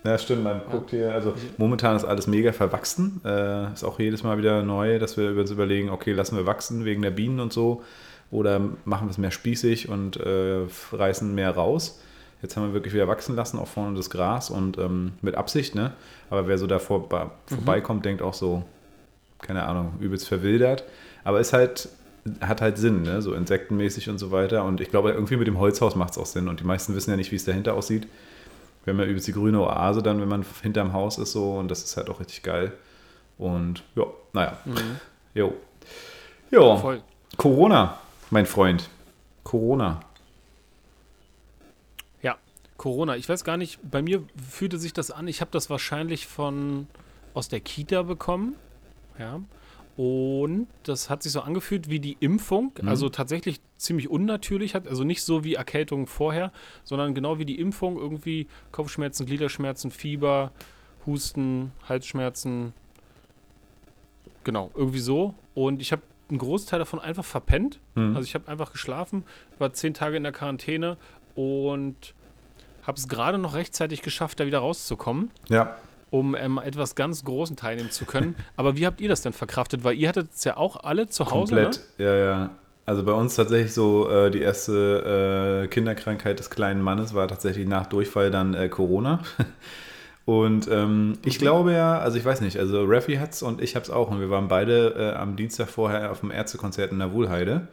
Ja, 0.04 0.18
stimmt. 0.18 0.44
Man 0.44 0.58
ja. 0.58 0.72
guckt 0.72 0.92
hier, 0.92 1.14
also 1.14 1.34
momentan 1.58 1.96
ist 1.96 2.06
alles 2.06 2.28
mega 2.28 2.54
verwachsen. 2.54 3.22
Äh, 3.24 3.74
ist 3.74 3.84
auch 3.84 4.00
jedes 4.00 4.24
Mal 4.24 4.38
wieder 4.38 4.64
neu, 4.64 5.00
dass 5.00 5.18
wir 5.18 5.38
uns 5.38 5.52
überlegen, 5.52 5.90
okay, 5.90 6.14
lassen 6.14 6.38
wir 6.38 6.46
wachsen 6.46 6.86
wegen 6.86 7.02
der 7.02 7.12
Bienen 7.12 7.40
und 7.40 7.54
so. 7.54 7.84
Oder 8.32 8.60
machen 8.86 9.08
wir 9.08 9.12
es 9.12 9.18
mehr 9.18 9.32
spießig 9.32 9.90
und 9.90 10.18
äh, 10.18 10.66
reißen 10.92 11.34
mehr 11.36 11.52
raus. 11.52 12.02
Jetzt 12.42 12.56
haben 12.56 12.68
wir 12.68 12.74
wirklich 12.74 12.94
wieder 12.94 13.08
wachsen 13.08 13.36
lassen, 13.36 13.58
auch 13.58 13.68
vorne 13.68 13.96
das 13.96 14.10
Gras 14.10 14.50
und 14.50 14.78
ähm, 14.78 15.14
mit 15.22 15.36
Absicht, 15.36 15.76
ne? 15.76 15.94
Aber 16.30 16.48
wer 16.48 16.58
so 16.58 16.68
da 16.68 16.78
vor, 16.78 17.00
mhm. 17.00 17.30
vorbeikommt, 17.56 18.06
denkt 18.06 18.22
auch 18.22 18.34
so, 18.34 18.64
keine 19.42 19.66
Ahnung, 19.66 19.94
übelst 20.00 20.28
verwildert. 20.28 20.84
Aber 21.24 21.40
ist 21.40 21.54
halt 21.54 21.90
hat 22.42 22.62
halt 22.62 22.78
Sinn, 22.78 23.04
ne? 23.04 23.22
so 23.22 23.34
insektenmäßig 23.34 24.10
und 24.10 24.18
so 24.18 24.32
weiter. 24.32 24.64
Und 24.64 24.82
ich 24.82 24.90
glaube, 24.90 25.12
irgendwie 25.12 25.38
mit 25.38 25.48
dem 25.48 25.60
Holzhaus 25.60 25.96
macht 25.96 26.12
es 26.12 26.18
auch 26.18 26.26
Sinn. 26.26 26.48
Und 26.48 26.60
die 26.60 26.64
meisten 26.64 26.96
wissen 26.96 27.12
ja 27.12 27.18
nicht, 27.18 27.32
wie 27.32 27.36
es 27.36 27.46
dahinter 27.46 27.74
aussieht. 27.74 28.08
Wir 28.84 28.94
haben 28.94 29.00
ja 29.00 29.06
übrigens 29.06 29.26
die 29.26 29.34
grüne 29.34 29.62
Oase 29.62 30.02
dann, 30.02 30.22
wenn 30.22 30.28
man 30.28 30.46
hinterm 30.62 30.94
Haus 30.94 31.18
ist 31.18 31.32
so. 31.32 31.58
Und 31.58 31.70
das 31.70 31.84
ist 31.84 31.98
halt 31.98 32.10
auch 32.10 32.20
richtig 32.20 32.44
geil. 32.44 32.74
Und 33.38 33.84
ja, 33.96 34.06
naja. 34.34 34.58
Mhm. 34.66 35.00
Jo. 35.34 35.54
Jo. 36.52 36.78
Voll. 36.78 37.02
Corona, 37.38 37.98
mein 38.30 38.46
Freund. 38.46 38.90
Corona. 39.44 40.00
Ja, 42.22 42.38
Corona. 42.78 43.16
Ich 43.16 43.28
weiß 43.30 43.44
gar 43.44 43.58
nicht, 43.58 43.80
bei 43.84 44.02
mir 44.02 44.24
fühlte 44.50 44.78
sich 44.78 44.94
das 44.94 45.12
an. 45.12 45.28
Ich 45.28 45.42
habe 45.42 45.52
das 45.52 45.70
wahrscheinlich 45.70 46.28
von 46.28 46.88
aus 47.34 47.50
der 47.50 47.60
Kita 47.60 48.04
bekommen. 48.04 48.56
Ja. 49.20 49.42
Und 49.98 50.68
das 50.84 51.10
hat 51.10 51.24
sich 51.24 51.32
so 51.32 51.42
angefühlt 51.42 51.90
wie 51.90 52.00
die 52.00 52.18
Impfung, 52.20 52.72
mhm. 52.80 52.88
also 52.88 53.10
tatsächlich 53.10 53.60
ziemlich 53.78 54.10
unnatürlich, 54.10 54.76
hat 54.76 54.88
also 54.88 55.04
nicht 55.04 55.24
so 55.24 55.44
wie 55.44 55.56
Erkältung 55.56 56.06
vorher, 56.06 56.52
sondern 56.84 57.16
genau 57.16 57.40
wie 57.40 57.46
die 57.46 57.60
Impfung 57.60 57.98
irgendwie 57.98 58.46
Kopfschmerzen, 58.72 59.26
Gliederschmerzen, 59.26 59.90
Fieber, 59.90 60.52
Husten, 61.08 61.72
Halsschmerzen, 61.90 62.74
genau, 64.44 64.70
irgendwie 64.76 65.00
so. 65.00 65.34
Und 65.56 65.82
ich 65.82 65.92
habe 65.92 66.04
einen 66.30 66.38
Großteil 66.38 66.78
davon 66.78 67.00
einfach 67.00 67.26
verpennt. 67.26 67.80
Mhm. 67.96 68.16
Also 68.16 68.28
ich 68.28 68.36
habe 68.36 68.48
einfach 68.48 68.72
geschlafen, 68.72 69.24
war 69.58 69.74
zehn 69.74 69.96
Tage 69.96 70.18
in 70.18 70.24
der 70.24 70.32
Quarantäne 70.32 70.98
und 71.34 72.14
habe 72.84 73.00
es 73.00 73.08
gerade 73.08 73.40
noch 73.40 73.56
rechtzeitig 73.56 74.04
geschafft, 74.04 74.40
da 74.40 74.46
wieder 74.46 74.60
rauszukommen. 74.60 75.32
Ja 75.50 75.76
um 76.10 76.36
ähm, 76.36 76.60
etwas 76.64 76.96
ganz 76.96 77.24
Großen 77.24 77.56
teilnehmen 77.56 77.92
zu 77.92 78.06
können. 78.06 78.36
Aber 78.56 78.78
wie 78.78 78.86
habt 78.86 79.02
ihr 79.02 79.10
das 79.10 79.22
denn 79.22 79.34
verkraftet? 79.34 79.84
Weil 79.84 79.96
ihr 79.96 80.10
hattet 80.10 80.30
es 80.34 80.44
ja 80.44 80.58
auch 80.58 80.78
alle 80.84 81.08
zu 81.08 81.26
Hause. 81.26 81.56
Komplett, 81.56 81.82
ne? 81.98 82.06
ja, 82.06 82.16
ja. 82.16 82.50
Also 82.86 83.04
bei 83.04 83.12
uns 83.12 83.36
tatsächlich 83.36 83.74
so 83.74 84.10
äh, 84.10 84.32
die 84.32 84.40
erste 84.40 85.64
äh, 85.64 85.68
Kinderkrankheit 85.68 86.40
des 86.40 86.50
kleinen 86.50 86.82
Mannes 86.82 87.14
war 87.14 87.28
tatsächlich 87.28 87.68
nach 87.68 87.88
Durchfall 87.88 88.32
dann 88.32 88.54
äh, 88.54 88.70
Corona. 88.70 89.20
Und 90.28 90.70
ähm, 90.70 91.18
ich 91.24 91.40
glaube 91.40 91.72
ja, 91.72 92.00
also 92.00 92.18
ich 92.18 92.26
weiß 92.26 92.42
nicht, 92.42 92.58
also 92.60 92.84
Raffi 92.86 93.16
hat's 93.16 93.42
und 93.42 93.62
ich 93.62 93.78
hab's 93.78 93.90
auch. 93.90 94.12
Und 94.12 94.20
wir 94.20 94.30
waren 94.30 94.50
beide 94.50 95.14
äh, 95.14 95.18
am 95.18 95.38
Dienstag 95.38 95.70
vorher 95.70 96.12
auf 96.12 96.20
dem 96.20 96.32
Ärztekonzert 96.32 96.92
in 96.92 97.00
der 97.00 97.14
Wuhlheide. 97.14 97.70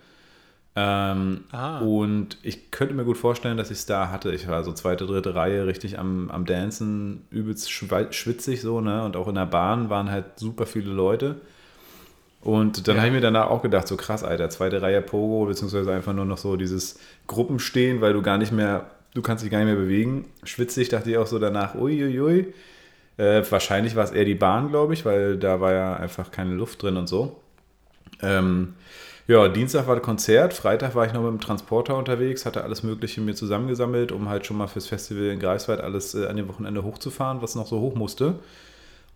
Ähm, 0.77 1.45
und 1.83 2.39
ich 2.43 2.73
könnte 2.73 2.95
mir 2.95 3.05
gut 3.05 3.17
vorstellen, 3.17 3.57
dass 3.57 3.71
ich 3.71 3.79
es 3.79 3.87
da 3.87 4.11
hatte. 4.11 4.33
Ich 4.33 4.49
war 4.49 4.65
so 4.65 4.73
zweite, 4.73 5.07
dritte 5.07 5.35
Reihe 5.35 5.67
richtig 5.67 5.99
am, 5.99 6.31
am 6.31 6.47
Dancen, 6.47 7.27
übelst 7.31 7.71
schwitzig 7.71 8.61
so, 8.61 8.81
ne? 8.81 9.05
Und 9.05 9.17
auch 9.17 9.29
in 9.29 9.37
der 9.37 9.47
Bahn 9.47 9.89
waren 9.89 10.11
halt 10.11 10.39
super 10.39 10.67
viele 10.67 10.91
Leute. 10.91 11.37
Und 12.41 12.89
dann 12.89 12.97
ja. 12.97 13.03
habe 13.03 13.09
ich 13.09 13.15
mir 13.15 13.21
danach 13.21 13.49
auch 13.49 13.63
gedacht, 13.63 13.89
so 13.89 13.97
krass, 13.97 14.25
Alter, 14.25 14.51
zweite 14.51 14.83
Reihe 14.83 15.01
Pogo, 15.01 15.47
beziehungsweise 15.47 15.93
einfach 15.93 16.13
nur 16.13 16.27
noch 16.27 16.39
so 16.39 16.57
dieses 16.57 16.99
Gruppenstehen, 17.27 18.01
weil 18.01 18.13
du 18.13 18.21
gar 18.21 18.37
nicht 18.37 18.53
mehr, 18.53 18.91
du 19.15 19.23
kannst 19.23 19.45
dich 19.45 19.51
gar 19.51 19.59
nicht 19.59 19.69
mehr 19.69 19.77
bewegen. 19.77 20.27
Schwitzig 20.43 20.89
dachte 20.89 21.11
ich 21.11 21.17
auch 21.17 21.27
so 21.27 21.39
danach, 21.39 21.75
uiuiui. 21.75 22.53
Äh, 23.17 23.43
wahrscheinlich 23.49 23.95
war 23.95 24.05
es 24.05 24.11
eher 24.11 24.25
die 24.25 24.35
Bahn, 24.35 24.69
glaube 24.69 24.93
ich, 24.93 25.05
weil 25.05 25.39
da 25.39 25.61
war 25.61 25.73
ja 25.73 25.95
einfach 25.95 26.33
keine 26.33 26.53
Luft 26.53 26.83
drin 26.83 26.97
und 26.97 27.07
so. 27.07 27.41
Ähm, 28.21 28.75
ja, 29.27 29.49
Dienstag 29.49 29.87
war 29.87 29.97
das 29.97 30.05
Konzert, 30.05 30.53
Freitag 30.53 30.95
war 30.95 31.07
ich 31.07 31.13
noch 31.13 31.23
mit 31.23 31.33
dem 31.33 31.41
Transporter 31.41 31.97
unterwegs, 31.97 32.45
hatte 32.45 32.63
alles 32.63 32.83
Mögliche 32.83 33.21
mir 33.21 33.35
zusammengesammelt, 33.35 34.13
um 34.13 34.29
halt 34.29 34.45
schon 34.45 34.59
mal 34.59 34.67
fürs 34.67 34.87
Festival 34.87 35.25
in 35.25 35.39
Greifswald 35.39 35.81
alles 35.81 36.15
äh, 36.15 36.27
an 36.27 36.37
dem 36.37 36.49
Wochenende 36.49 36.83
hochzufahren, 36.83 37.41
was 37.41 37.55
noch 37.55 37.67
so 37.67 37.81
hoch 37.81 37.95
musste. 37.95 38.39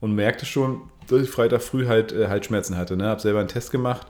Und 0.01 0.15
merkte 0.15 0.47
schon, 0.47 0.83
dass 1.09 1.23
ich 1.23 1.31
Freitag 1.31 1.61
früh 1.61 1.87
halt 1.87 2.13
äh, 2.13 2.29
Halsschmerzen 2.29 2.77
hatte. 2.77 2.97
Ne? 2.97 3.09
Hab 3.09 3.21
selber 3.21 3.41
einen 3.41 3.49
Test 3.49 3.71
gemacht, 3.71 4.07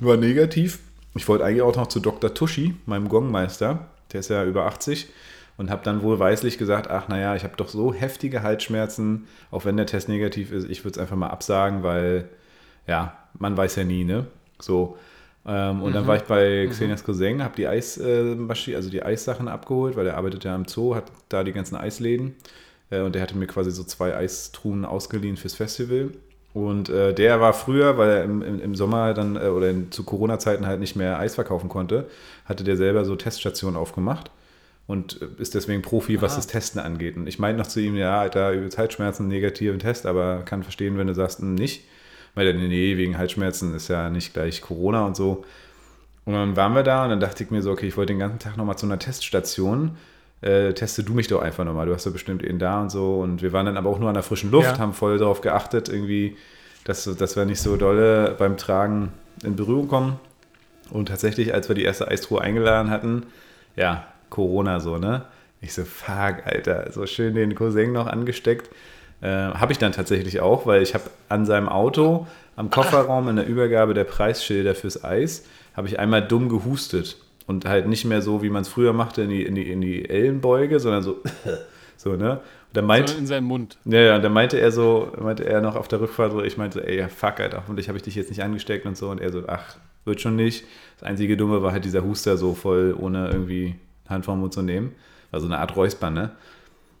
war 0.00 0.16
negativ. 0.16 0.80
Ich 1.14 1.26
wollte 1.28 1.44
eigentlich 1.44 1.62
auch 1.62 1.76
noch 1.76 1.86
zu 1.86 2.00
Dr. 2.00 2.34
Tuschi, 2.34 2.74
meinem 2.84 3.08
Gongmeister, 3.08 3.86
der 4.12 4.20
ist 4.20 4.28
ja 4.28 4.44
über 4.44 4.66
80 4.66 5.08
und 5.56 5.70
habe 5.70 5.82
dann 5.82 6.02
wohlweislich 6.02 6.58
gesagt, 6.58 6.90
ach 6.90 7.08
naja, 7.08 7.34
ich 7.34 7.44
habe 7.44 7.56
doch 7.56 7.68
so 7.68 7.94
heftige 7.94 8.42
Halsschmerzen, 8.42 9.26
auch 9.50 9.64
wenn 9.64 9.76
der 9.76 9.86
Test 9.86 10.08
negativ 10.08 10.52
ist, 10.52 10.68
ich 10.68 10.84
würde 10.84 10.96
es 10.96 10.98
einfach 10.98 11.16
mal 11.16 11.28
absagen, 11.28 11.82
weil 11.82 12.28
ja, 12.86 13.16
man 13.38 13.56
weiß 13.56 13.76
ja 13.76 13.84
nie, 13.84 14.04
ne? 14.04 14.26
So. 14.60 14.96
Ähm, 15.46 15.82
und 15.82 15.90
mhm. 15.90 15.94
dann 15.94 16.06
war 16.06 16.16
ich 16.16 16.22
bei 16.22 16.64
mhm. 16.66 16.70
Xenias 16.70 17.04
Cousin, 17.04 17.42
habe 17.42 17.54
die 17.56 17.68
Eismaschine, 17.68 18.74
äh, 18.74 18.76
also 18.76 18.90
die 18.90 19.02
Eissachen 19.02 19.48
abgeholt, 19.48 19.96
weil 19.96 20.06
er 20.06 20.16
arbeitet 20.16 20.44
ja 20.44 20.54
im 20.54 20.66
Zoo, 20.66 20.94
hat 20.94 21.04
da 21.28 21.44
die 21.44 21.52
ganzen 21.52 21.76
Eisläden. 21.76 22.34
Äh, 22.90 23.00
und 23.00 23.14
der 23.14 23.22
hatte 23.22 23.36
mir 23.36 23.46
quasi 23.46 23.70
so 23.70 23.84
zwei 23.84 24.14
Eistruhen 24.16 24.84
ausgeliehen 24.84 25.36
fürs 25.36 25.54
Festival. 25.54 26.10
Und 26.52 26.88
äh, 26.88 27.12
der 27.12 27.40
war 27.40 27.52
früher, 27.52 27.98
weil 27.98 28.10
er 28.10 28.24
im, 28.24 28.42
im, 28.42 28.60
im 28.60 28.74
Sommer 28.74 29.12
dann 29.12 29.36
äh, 29.36 29.48
oder 29.48 29.70
in, 29.70 29.92
zu 29.92 30.04
Corona-Zeiten 30.04 30.66
halt 30.66 30.80
nicht 30.80 30.96
mehr 30.96 31.18
Eis 31.18 31.34
verkaufen 31.34 31.68
konnte, 31.68 32.08
hatte 32.46 32.64
der 32.64 32.76
selber 32.76 33.04
so 33.04 33.14
Teststationen 33.14 33.76
aufgemacht 33.76 34.30
und 34.86 35.14
ist 35.38 35.54
deswegen 35.54 35.82
Profi, 35.82 36.22
was 36.22 36.36
das 36.36 36.46
Testen 36.46 36.80
angeht. 36.80 37.16
Und 37.16 37.26
ich 37.26 37.38
meinte 37.38 37.58
noch 37.58 37.66
zu 37.66 37.80
ihm, 37.80 37.96
ja, 37.96 38.28
da 38.28 38.52
über 38.52 38.74
Halsschmerzen, 38.74 39.28
negativen 39.28 39.80
Test, 39.80 40.06
aber 40.06 40.42
kann 40.44 40.62
verstehen, 40.62 40.96
wenn 40.96 41.08
du 41.08 41.14
sagst, 41.14 41.40
hm, 41.40 41.54
nicht. 41.54 41.84
Weil 42.36 42.52
dann, 42.52 42.68
nee, 42.68 42.96
wegen 42.96 43.18
Halsschmerzen 43.18 43.74
ist 43.74 43.88
ja 43.88 44.10
nicht 44.10 44.34
gleich 44.34 44.60
Corona 44.60 45.04
und 45.06 45.16
so. 45.16 45.44
Und 46.26 46.34
dann 46.34 46.54
waren 46.54 46.74
wir 46.74 46.82
da 46.82 47.04
und 47.04 47.10
dann 47.10 47.20
dachte 47.20 47.42
ich 47.42 47.50
mir 47.50 47.62
so, 47.62 47.72
okay, 47.72 47.88
ich 47.88 47.96
wollte 47.96 48.12
den 48.12 48.20
ganzen 48.20 48.38
Tag 48.38 48.56
nochmal 48.56 48.76
zu 48.76 48.86
einer 48.86 48.98
Teststation. 48.98 49.96
Äh, 50.42 50.74
teste 50.74 51.02
du 51.02 51.14
mich 51.14 51.28
doch 51.28 51.40
einfach 51.40 51.64
nochmal. 51.64 51.86
Du 51.86 51.94
hast 51.94 52.04
ja 52.04 52.12
bestimmt 52.12 52.42
ihn 52.42 52.58
da 52.58 52.82
und 52.82 52.90
so. 52.90 53.20
Und 53.20 53.40
wir 53.40 53.52
waren 53.52 53.64
dann 53.66 53.78
aber 53.78 53.88
auch 53.88 53.98
nur 53.98 54.08
an 54.08 54.14
der 54.14 54.22
frischen 54.22 54.50
Luft, 54.50 54.72
ja. 54.72 54.78
haben 54.78 54.92
voll 54.92 55.18
darauf 55.18 55.40
geachtet, 55.40 55.88
irgendwie, 55.88 56.36
dass, 56.84 57.04
dass 57.04 57.36
wir 57.36 57.46
nicht 57.46 57.60
so 57.60 57.76
dolle 57.76 58.34
beim 58.38 58.58
Tragen 58.58 59.12
in 59.42 59.56
Berührung 59.56 59.88
kommen. 59.88 60.20
Und 60.90 61.08
tatsächlich, 61.08 61.54
als 61.54 61.68
wir 61.68 61.74
die 61.74 61.84
erste 61.84 62.08
Eistruhe 62.08 62.42
eingeladen 62.42 62.90
hatten, 62.90 63.26
ja, 63.76 64.06
Corona 64.28 64.80
so, 64.80 64.98
ne? 64.98 65.24
Ich 65.62 65.72
so, 65.72 65.84
fuck, 65.84 66.44
Alter, 66.44 66.92
so 66.92 67.06
schön 67.06 67.34
den 67.34 67.54
Cousin 67.54 67.92
noch 67.92 68.06
angesteckt. 68.06 68.68
Äh, 69.20 69.28
habe 69.28 69.72
ich 69.72 69.78
dann 69.78 69.92
tatsächlich 69.92 70.40
auch, 70.40 70.66
weil 70.66 70.82
ich 70.82 70.94
habe 70.94 71.04
an 71.28 71.46
seinem 71.46 71.68
Auto, 71.68 72.26
am 72.54 72.70
Kofferraum 72.70 73.28
in 73.28 73.36
der 73.36 73.46
Übergabe 73.46 73.94
der 73.94 74.04
Preisschilder 74.04 74.74
fürs 74.74 75.02
Eis, 75.04 75.44
habe 75.74 75.88
ich 75.88 75.98
einmal 75.98 76.26
dumm 76.26 76.48
gehustet. 76.48 77.16
Und 77.46 77.64
halt 77.64 77.86
nicht 77.86 78.04
mehr 78.04 78.22
so, 78.22 78.42
wie 78.42 78.50
man 78.50 78.62
es 78.62 78.68
früher 78.68 78.92
machte, 78.92 79.22
in 79.22 79.30
die, 79.30 79.44
in, 79.44 79.54
die, 79.54 79.70
in 79.70 79.80
die 79.80 80.08
Ellenbeuge, 80.08 80.80
sondern 80.80 81.02
so, 81.02 81.22
so, 81.96 82.16
ne? 82.16 82.32
Und 82.32 82.76
dann 82.76 82.86
meint, 82.86 83.10
so 83.10 83.18
in 83.18 83.26
seinen 83.26 83.44
Mund. 83.44 83.78
Ja, 83.84 84.00
ja, 84.00 84.16
und 84.16 84.22
dann 84.22 84.32
meinte 84.32 84.58
er 84.58 84.72
so, 84.72 85.12
meinte 85.20 85.44
er 85.44 85.60
noch 85.60 85.76
auf 85.76 85.86
der 85.86 86.00
Rückfahrt 86.00 86.32
so, 86.32 86.42
ich 86.42 86.56
meinte, 86.56 86.86
ey, 86.86 87.08
fuck, 87.08 87.38
Alter, 87.38 87.58
hoffentlich 87.58 87.88
habe 87.88 87.96
ich 87.96 88.02
dich 88.02 88.16
jetzt 88.16 88.30
nicht 88.30 88.42
angesteckt 88.42 88.84
und 88.84 88.96
so. 88.96 89.08
Und 89.10 89.20
er 89.20 89.30
so, 89.30 89.44
ach, 89.46 89.76
wird 90.04 90.20
schon 90.20 90.34
nicht. 90.34 90.64
Das 90.98 91.08
einzige 91.08 91.36
Dumme 91.36 91.62
war 91.62 91.72
halt 91.72 91.84
dieser 91.84 92.02
Huster 92.02 92.36
so 92.36 92.54
voll, 92.54 92.94
ohne 92.98 93.28
irgendwie 93.28 93.76
Hand 94.08 94.24
vom 94.24 94.40
Mund 94.40 94.52
zu 94.52 94.62
nehmen. 94.62 94.94
Also 95.30 95.46
eine 95.46 95.58
Art 95.58 95.76
Räusper, 95.76 96.10
ne? 96.10 96.32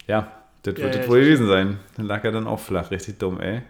Ja, 0.06 0.30
das 0.66 0.76
ja, 0.76 0.84
wird 0.84 0.94
ja, 0.94 1.00
das 1.00 1.10
wohl 1.10 1.20
gewesen 1.20 1.46
sein. 1.46 1.78
Dann 1.96 2.06
lag 2.06 2.24
er 2.24 2.32
dann 2.32 2.46
auch 2.46 2.60
flach, 2.60 2.90
richtig 2.90 3.18
dumm, 3.18 3.40
ey. 3.40 3.62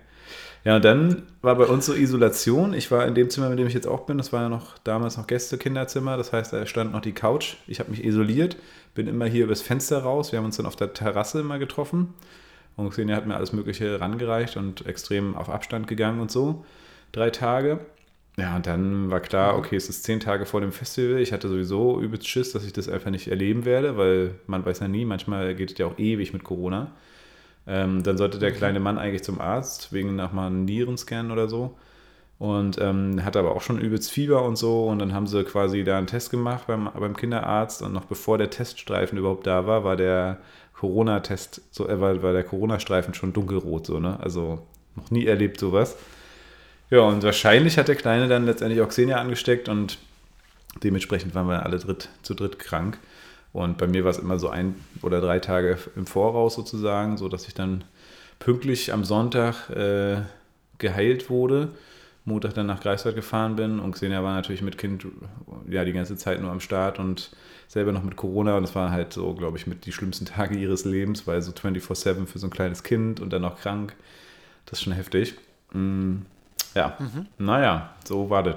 Ja, 0.65 0.77
und 0.77 0.85
dann 0.85 1.23
war 1.43 1.55
bei 1.55 1.67
uns 1.67 1.87
so 1.87 1.95
Isolation. 1.95 2.75
Ich 2.75 2.91
war 2.91 3.07
in 3.07 3.15
dem 3.15 3.31
Zimmer, 3.31 3.49
in 3.53 3.57
dem 3.57 3.69
ich 3.69 3.75
jetzt 3.75 3.87
auch 3.87 4.01
bin, 4.01 4.19
das 4.19 4.33
war 4.33 4.43
ja 4.43 4.49
noch 4.49 4.79
damals 4.79 5.17
noch 5.17 5.29
Gäste-Kinderzimmer. 5.29 6.17
Das 6.17 6.33
heißt, 6.33 6.53
da 6.53 6.67
stand 6.67 6.91
noch 6.91 7.03
die 7.03 7.13
Couch. 7.13 7.55
Ich 7.69 7.79
habe 7.79 7.91
mich 7.91 8.05
isoliert, 8.05 8.57
bin 8.95 9.07
immer 9.07 9.27
hier 9.27 9.45
übers 9.45 9.63
Fenster 9.63 9.99
raus. 9.99 10.33
Wir 10.33 10.39
haben 10.39 10.47
uns 10.47 10.57
dann 10.57 10.67
auf 10.67 10.75
der 10.75 10.93
Terrasse 10.93 11.39
immer 11.39 11.61
getroffen. 11.61 12.15
Und 12.75 12.91
Xenia 12.91 13.15
hat 13.15 13.29
mir 13.29 13.37
alles 13.37 13.53
Mögliche 13.53 14.01
rangereicht 14.01 14.57
und 14.57 14.85
extrem 14.87 15.37
auf 15.37 15.49
Abstand 15.49 15.87
gegangen 15.87 16.21
und 16.21 16.33
so. 16.33 16.65
Drei 17.13 17.31
Tage. 17.31 17.79
Ja, 18.39 18.57
und 18.57 18.67
dann 18.67 19.11
war 19.11 19.21
klar, 19.21 19.57
okay, 19.57 19.77
es 19.77 19.89
ist 19.89 20.05
zehn 20.05 20.21
Tage 20.21 20.45
vor 20.45 20.61
dem 20.61 20.73
Festival. 20.73 21.21
Ich 21.21 21.33
hatte 21.33 21.49
sowieso 21.49 22.01
übelst 22.01 22.29
Schiss, 22.29 22.53
dass 22.53 22.67
ich 22.67 22.73
das 22.73 22.89
einfach 22.89 23.11
nicht 23.11 23.29
erleben 23.29 23.65
werde, 23.65 23.97
weil 23.97 24.35
man 24.47 24.65
weiß 24.65 24.81
ja 24.81 24.89
nie, 24.89 25.07
manchmal 25.07 25.55
geht 25.55 25.73
es 25.73 25.79
ja 25.79 25.87
auch 25.87 25.99
ewig 25.99 26.35
mit 26.35 26.45
Corona. 26.45 26.93
Ähm, 27.67 28.03
dann 28.03 28.19
sollte 28.19 28.39
der 28.39 28.51
mhm. 28.51 28.57
kleine 28.57 28.81
Mann 28.81 28.99
eigentlich 28.99 29.25
zum 29.25 29.41
Arzt, 29.41 29.93
wegen 29.93 30.17
nochmal 30.17 30.49
einem 30.49 30.67
Nierenscan 30.67 31.31
oder 31.31 31.49
so. 31.49 31.77
Und 32.39 32.79
ähm, 32.81 33.25
hatte 33.25 33.39
aber 33.39 33.57
auch 33.57 33.63
schon 33.63 33.81
übelst 33.81 34.13
Fieber 34.13 34.43
und 34.45 34.57
so. 34.57 34.87
Und 34.87 34.99
dann 34.99 35.15
haben 35.15 35.27
sie 35.27 35.43
quasi 35.45 35.83
da 35.85 35.97
einen 35.97 36.07
Test 36.07 36.31
gemacht 36.31 36.67
beim, 36.67 36.91
beim 36.95 37.17
Kinderarzt. 37.17 37.81
Und 37.83 37.95
noch 37.95 38.05
bevor 38.05 38.37
der 38.37 38.51
Teststreifen 38.51 39.19
überhaupt 39.19 39.47
da 39.47 39.67
war, 39.67 39.85
war 39.85 39.97
der 39.97 40.39
Corona-Test, 40.75 41.63
so, 41.71 41.89
äh, 41.89 42.01
war, 42.01 42.23
war 42.23 42.35
der 42.35 42.45
Corona-Streifen 42.45 43.15
schon 43.15 43.33
dunkelrot, 43.33 43.87
so, 43.87 43.99
ne? 43.99 44.21
Also 44.21 44.61
noch 44.95 45.11
nie 45.11 45.27
erlebt 45.27 45.59
sowas. 45.59 45.97
Ja, 46.91 47.01
und 47.01 47.23
wahrscheinlich 47.25 47.79
hat 47.79 47.89
der 47.89 47.97
Kleine 47.97 48.29
dann 48.29 48.47
letztendlich 48.47 48.81
auch 48.81 48.89
Xenia 48.89 49.17
angesteckt 49.17 49.69
und 49.69 49.99
dementsprechend 50.85 51.35
waren 51.35 51.49
wir 51.49 51.65
alle 51.65 51.79
dritt, 51.79 52.09
zu 52.23 52.35
dritt 52.35 52.59
krank. 52.59 52.99
Und 53.53 53.79
bei 53.79 53.87
mir 53.87 54.05
war 54.05 54.11
es 54.11 54.19
immer 54.19 54.39
so 54.39 54.51
ein 54.51 54.77
oder 55.03 55.21
drei 55.21 55.39
Tage 55.41 55.79
im 55.97 56.07
Voraus 56.07 56.55
sozusagen, 56.55 57.17
so 57.17 57.29
dass 57.29 57.49
ich 57.49 57.55
dann 57.55 57.85
pünktlich 58.39 58.93
am 58.93 59.05
Sonntag 59.05 59.71
äh, 59.71 60.19
geheilt 60.79 61.31
wurde. 61.31 61.71
Montag 62.25 62.55
dann 62.55 62.67
nach 62.67 62.81
Greifswald 62.81 63.15
gefahren 63.15 63.57
bin 63.57 63.79
und 63.79 63.93
Xenia 63.93 64.23
war 64.23 64.35
natürlich 64.35 64.61
mit 64.61 64.79
Kind 64.79 65.07
ja 65.69 65.85
die 65.85 65.93
ganze 65.93 66.17
Zeit 66.17 66.41
nur 66.41 66.51
am 66.51 66.61
Start 66.61 66.99
und 66.99 67.31
selber 67.69 67.93
noch 67.93 68.03
mit 68.03 68.17
Corona 68.17 68.57
und 68.57 68.63
das 68.63 68.75
waren 68.75 68.91
halt 68.91 69.13
so, 69.13 69.33
glaube 69.35 69.59
ich, 69.59 69.67
mit 69.67 69.87
die 69.87 69.93
schlimmsten 69.93 70.27
Tage 70.27 70.57
ihres 70.57 70.85
Lebens, 70.85 71.27
weil 71.27 71.41
so 71.43 71.53
24-7 71.53 72.27
für 72.27 72.39
so 72.39 72.49
ein 72.49 72.51
kleines 72.51 72.83
Kind 72.83 73.21
und 73.21 73.33
dann 73.33 73.43
noch 73.43 73.61
krank, 73.61 73.95
das 74.67 74.79
ist 74.79 74.85
schon 74.85 74.93
heftig. 74.93 75.35
Mm. 75.73 76.19
Ja, 76.77 76.97
mhm. 76.99 77.27
naja, 77.39 77.95
so 78.05 78.29
war 78.29 78.43
das. 78.43 78.57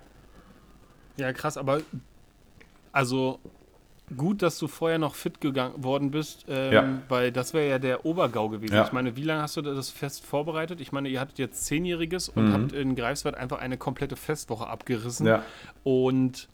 ja, 1.18 1.32
krass, 1.32 1.58
aber 1.58 1.82
also 2.92 3.38
gut, 4.16 4.42
dass 4.42 4.58
du 4.58 4.66
vorher 4.68 4.98
noch 4.98 5.14
fit 5.14 5.40
geworden 5.40 6.10
bist, 6.10 6.46
ähm, 6.48 6.72
ja. 6.72 7.02
weil 7.08 7.30
das 7.30 7.54
wäre 7.54 7.68
ja 7.68 7.78
der 7.78 8.04
Obergau 8.06 8.48
gewesen. 8.48 8.74
Ja. 8.74 8.84
Ich 8.84 8.92
meine, 8.92 9.16
wie 9.16 9.22
lange 9.22 9.42
hast 9.42 9.56
du 9.56 9.62
das 9.62 9.90
Fest 9.90 10.24
vorbereitet? 10.24 10.80
Ich 10.80 10.92
meine, 10.92 11.08
ihr 11.08 11.20
hattet 11.20 11.38
jetzt 11.38 11.66
Zehnjähriges 11.66 12.28
und 12.28 12.48
mhm. 12.48 12.52
habt 12.52 12.72
in 12.72 12.96
Greifswald 12.96 13.36
einfach 13.36 13.58
eine 13.58 13.76
komplette 13.76 14.16
Festwoche 14.16 14.66
abgerissen. 14.66 15.26
Ja. 15.26 15.44
Und 15.84 16.48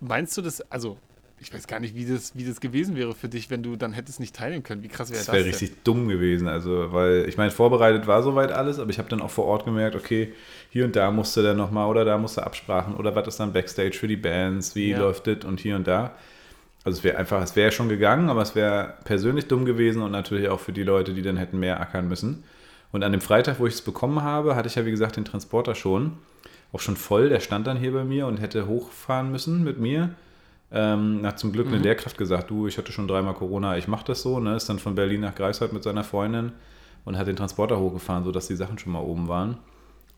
meinst 0.00 0.36
du 0.36 0.42
das, 0.42 0.60
also 0.70 0.98
ich 1.38 1.52
weiß 1.52 1.66
gar 1.66 1.80
nicht, 1.80 1.94
wie 1.94 2.06
das, 2.06 2.34
wie 2.34 2.44
das 2.44 2.60
gewesen 2.60 2.96
wäre 2.96 3.14
für 3.14 3.28
dich, 3.28 3.50
wenn 3.50 3.62
du 3.62 3.76
dann 3.76 3.92
hättest 3.92 4.20
nicht 4.20 4.34
teilen 4.34 4.62
können. 4.62 4.82
Wie 4.82 4.88
krass 4.88 5.10
wäre 5.10 5.18
das? 5.18 5.26
Das 5.26 5.34
wäre 5.34 5.44
richtig 5.44 5.82
dumm 5.84 6.08
gewesen. 6.08 6.48
Also, 6.48 6.92
weil 6.92 7.26
ich 7.28 7.36
meine, 7.36 7.50
vorbereitet 7.50 8.06
war 8.06 8.22
soweit 8.22 8.52
alles, 8.52 8.78
aber 8.78 8.90
ich 8.90 8.98
habe 8.98 9.08
dann 9.10 9.20
auch 9.20 9.30
vor 9.30 9.44
Ort 9.44 9.66
gemerkt, 9.66 9.96
okay, 9.96 10.32
hier 10.70 10.86
und 10.86 10.96
da 10.96 11.10
musste 11.10 11.42
der 11.42 11.54
nochmal 11.54 11.88
oder 11.88 12.04
da 12.04 12.16
musste 12.16 12.44
Absprachen 12.44 12.94
oder 12.94 13.14
was 13.14 13.28
ist 13.28 13.40
dann 13.40 13.52
Backstage 13.52 13.92
für 13.92 14.08
die 14.08 14.16
Bands, 14.16 14.74
wie 14.74 14.90
ja. 14.90 14.98
läuft 14.98 15.26
das 15.26 15.44
und 15.44 15.60
hier 15.60 15.76
und 15.76 15.86
da. 15.86 16.14
Also 16.84 16.98
es 16.98 17.04
wäre 17.04 17.18
einfach, 17.18 17.42
es 17.42 17.54
wäre 17.54 17.72
schon 17.72 17.88
gegangen, 17.88 18.30
aber 18.30 18.42
es 18.42 18.54
wäre 18.54 18.94
persönlich 19.04 19.46
dumm 19.48 19.64
gewesen 19.64 20.02
und 20.02 20.12
natürlich 20.12 20.48
auch 20.48 20.60
für 20.60 20.72
die 20.72 20.84
Leute, 20.84 21.12
die 21.12 21.22
dann 21.22 21.36
hätten 21.36 21.58
mehr 21.58 21.80
ackern 21.80 22.08
müssen. 22.08 22.44
Und 22.92 23.02
an 23.02 23.12
dem 23.12 23.20
Freitag, 23.20 23.58
wo 23.60 23.66
ich 23.66 23.74
es 23.74 23.82
bekommen 23.82 24.22
habe, 24.22 24.56
hatte 24.56 24.68
ich 24.68 24.76
ja 24.76 24.86
wie 24.86 24.90
gesagt 24.90 25.16
den 25.16 25.24
Transporter 25.24 25.74
schon, 25.74 26.12
auch 26.72 26.80
schon 26.80 26.96
voll. 26.96 27.28
Der 27.28 27.40
stand 27.40 27.66
dann 27.66 27.76
hier 27.76 27.92
bei 27.92 28.04
mir 28.04 28.26
und 28.26 28.38
hätte 28.38 28.68
hochfahren 28.68 29.30
müssen 29.30 29.64
mit 29.64 29.78
mir. 29.78 30.14
Ähm, 30.72 31.20
hat 31.24 31.38
zum 31.38 31.52
Glück 31.52 31.68
eine 31.68 31.76
mhm. 31.76 31.84
Lehrkraft 31.84 32.18
gesagt, 32.18 32.50
du, 32.50 32.66
ich 32.66 32.76
hatte 32.76 32.92
schon 32.92 33.06
dreimal 33.06 33.34
Corona, 33.34 33.76
ich 33.76 33.88
mache 33.88 34.04
das 34.06 34.22
so. 34.22 34.40
Ne? 34.40 34.56
Ist 34.56 34.68
dann 34.68 34.78
von 34.78 34.94
Berlin 34.94 35.20
nach 35.20 35.34
Greifswald 35.34 35.72
mit 35.72 35.82
seiner 35.82 36.04
Freundin 36.04 36.52
und 37.04 37.16
hat 37.16 37.28
den 37.28 37.36
Transporter 37.36 37.78
hochgefahren, 37.78 38.24
sodass 38.24 38.48
die 38.48 38.56
Sachen 38.56 38.78
schon 38.78 38.92
mal 38.92 39.00
oben 39.00 39.28
waren. 39.28 39.58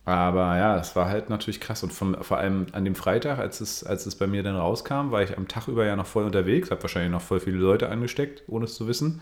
Aber 0.09 0.57
ja, 0.57 0.79
es 0.79 0.97
war 0.97 1.07
halt 1.07 1.29
natürlich 1.29 1.61
krass. 1.61 1.83
Und 1.83 1.93
vom, 1.93 2.17
vor 2.23 2.39
allem 2.39 2.67
an 2.73 2.87
dem 2.87 2.95
Freitag, 2.95 3.39
als 3.39 3.61
es, 3.61 3.85
als 3.85 4.07
es 4.07 4.15
bei 4.15 4.27
mir 4.27 4.43
dann 4.43 4.57
rauskam, 4.57 5.11
war 5.11 5.23
ich 5.23 5.37
am 5.37 5.49
Tag 5.49 5.69
über 5.69 5.85
ja 5.85 5.97
noch 5.97 6.07
voll 6.07 6.25
unterwegs, 6.25 6.71
habe 6.71 6.81
wahrscheinlich 6.81 7.13
noch 7.13 7.21
voll 7.21 7.41
viele 7.41 7.59
Leute 7.59 7.91
angesteckt, 7.91 8.43
ohne 8.47 8.65
es 8.65 8.75
zu 8.75 8.89
wissen. 8.89 9.21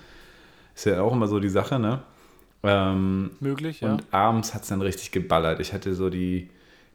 Ist 0.77 0.87
ja 0.87 1.01
auch 1.01 1.13
immer 1.13 1.27
so 1.27 1.41
die 1.41 1.49
Sache, 1.49 1.81
ne? 1.81 2.05
Ähm, 2.63 3.33
Möglich, 3.41 3.81
ja. 3.81 3.91
Und 3.91 4.05
abends 4.13 4.55
hat 4.55 4.63
es 4.63 4.69
dann 4.69 4.81
richtig 4.81 5.11
geballert. 5.11 5.59
Ich 5.59 5.73
hatte 5.73 5.93
so 5.97 6.09
die, 6.09 6.51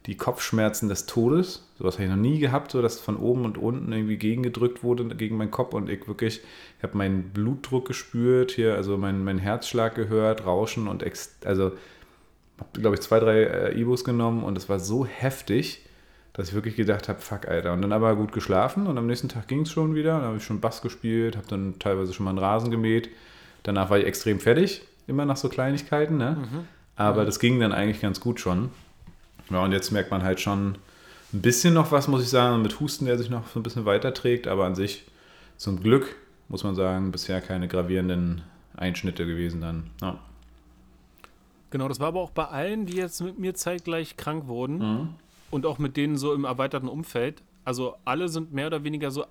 die 0.06 0.16
Kopfschmerzen 0.16 0.88
des 0.88 1.06
Todes. 1.06 1.68
Sowas 1.78 1.94
habe 1.94 2.04
ich 2.04 2.10
noch 2.10 2.16
nie 2.16 2.38
gehabt, 2.38 2.72
so 2.72 2.82
dass 2.82 2.98
von 2.98 3.16
oben 3.16 3.44
und 3.44 3.56
unten 3.56 3.92
irgendwie 3.92 4.16
gegengedrückt 4.16 4.82
wurde 4.82 5.04
gegen 5.14 5.36
meinen 5.36 5.50
Kopf 5.50 5.74
und 5.74 5.88
ich 5.88 6.08
wirklich, 6.08 6.40
ich 6.78 6.82
habe 6.82 6.98
meinen 6.98 7.30
Blutdruck 7.30 7.86
gespürt 7.86 8.50
hier, 8.50 8.74
also 8.74 8.96
mein, 8.98 9.22
mein 9.22 9.38
Herzschlag 9.38 9.94
gehört, 9.94 10.44
Rauschen 10.44 10.88
und 10.88 11.02
ex, 11.02 11.36
also 11.44 11.72
habe 12.58 12.80
glaube 12.80 12.96
ich 12.96 13.02
zwei, 13.02 13.20
drei 13.20 13.42
äh, 13.42 13.80
Ibos 13.80 14.04
genommen 14.04 14.42
und 14.42 14.56
es 14.56 14.68
war 14.68 14.80
so 14.80 15.06
heftig, 15.06 15.84
dass 16.32 16.48
ich 16.48 16.54
wirklich 16.54 16.76
gedacht 16.76 17.08
habe, 17.08 17.20
fuck, 17.20 17.46
Alter. 17.46 17.72
Und 17.72 17.82
dann 17.82 17.92
aber 17.92 18.16
gut 18.16 18.32
geschlafen 18.32 18.86
und 18.86 18.96
am 18.96 19.06
nächsten 19.06 19.28
Tag 19.28 19.48
ging 19.48 19.62
es 19.62 19.70
schon 19.70 19.94
wieder. 19.94 20.12
Dann 20.14 20.22
habe 20.22 20.36
ich 20.38 20.44
schon 20.44 20.60
Bass 20.60 20.80
gespielt, 20.80 21.36
habe 21.36 21.46
dann 21.48 21.78
teilweise 21.78 22.14
schon 22.14 22.24
mal 22.24 22.30
einen 22.30 22.38
Rasen 22.38 22.70
gemäht. 22.70 23.10
Danach 23.64 23.90
war 23.90 23.98
ich 23.98 24.06
extrem 24.06 24.40
fertig, 24.40 24.82
immer 25.06 25.24
nach 25.24 25.36
so 25.36 25.48
Kleinigkeiten, 25.48 26.16
ne? 26.16 26.38
Mhm. 26.40 26.64
Aber 26.96 27.22
mhm. 27.22 27.26
das 27.26 27.38
ging 27.38 27.60
dann 27.60 27.72
eigentlich 27.72 28.00
ganz 28.00 28.20
gut 28.20 28.40
schon. 28.40 28.70
Ja, 29.52 29.64
und 29.64 29.72
jetzt 29.72 29.90
merkt 29.90 30.10
man 30.10 30.22
halt 30.22 30.40
schon 30.40 30.76
ein 31.32 31.42
bisschen 31.42 31.74
noch 31.74 31.92
was, 31.92 32.08
muss 32.08 32.22
ich 32.22 32.28
sagen, 32.28 32.62
mit 32.62 32.80
Husten, 32.80 33.06
der 33.06 33.18
sich 33.18 33.30
noch 33.30 33.46
so 33.48 33.60
ein 33.60 33.62
bisschen 33.62 33.84
weiterträgt, 33.84 34.46
aber 34.46 34.64
an 34.64 34.74
sich 34.74 35.04
zum 35.56 35.80
Glück, 35.80 36.16
muss 36.48 36.64
man 36.64 36.74
sagen, 36.74 37.12
bisher 37.12 37.40
keine 37.40 37.68
gravierenden 37.68 38.42
Einschnitte 38.76 39.26
gewesen 39.26 39.60
dann. 39.60 39.90
Ja. 40.00 40.18
Genau, 41.70 41.88
das 41.88 42.00
war 42.00 42.08
aber 42.08 42.20
auch 42.20 42.30
bei 42.30 42.44
allen, 42.44 42.84
die 42.84 42.96
jetzt 42.96 43.22
mit 43.22 43.38
mir 43.38 43.54
zeitgleich 43.54 44.16
krank 44.18 44.46
wurden 44.46 44.78
mhm. 44.78 45.08
und 45.50 45.64
auch 45.64 45.78
mit 45.78 45.96
denen 45.96 46.18
so 46.18 46.34
im 46.34 46.44
erweiterten 46.44 46.88
Umfeld. 46.88 47.42
Also 47.64 47.94
alle 48.04 48.28
sind 48.28 48.52
mehr 48.52 48.66
oder 48.66 48.84
weniger 48.84 49.10
so 49.10 49.24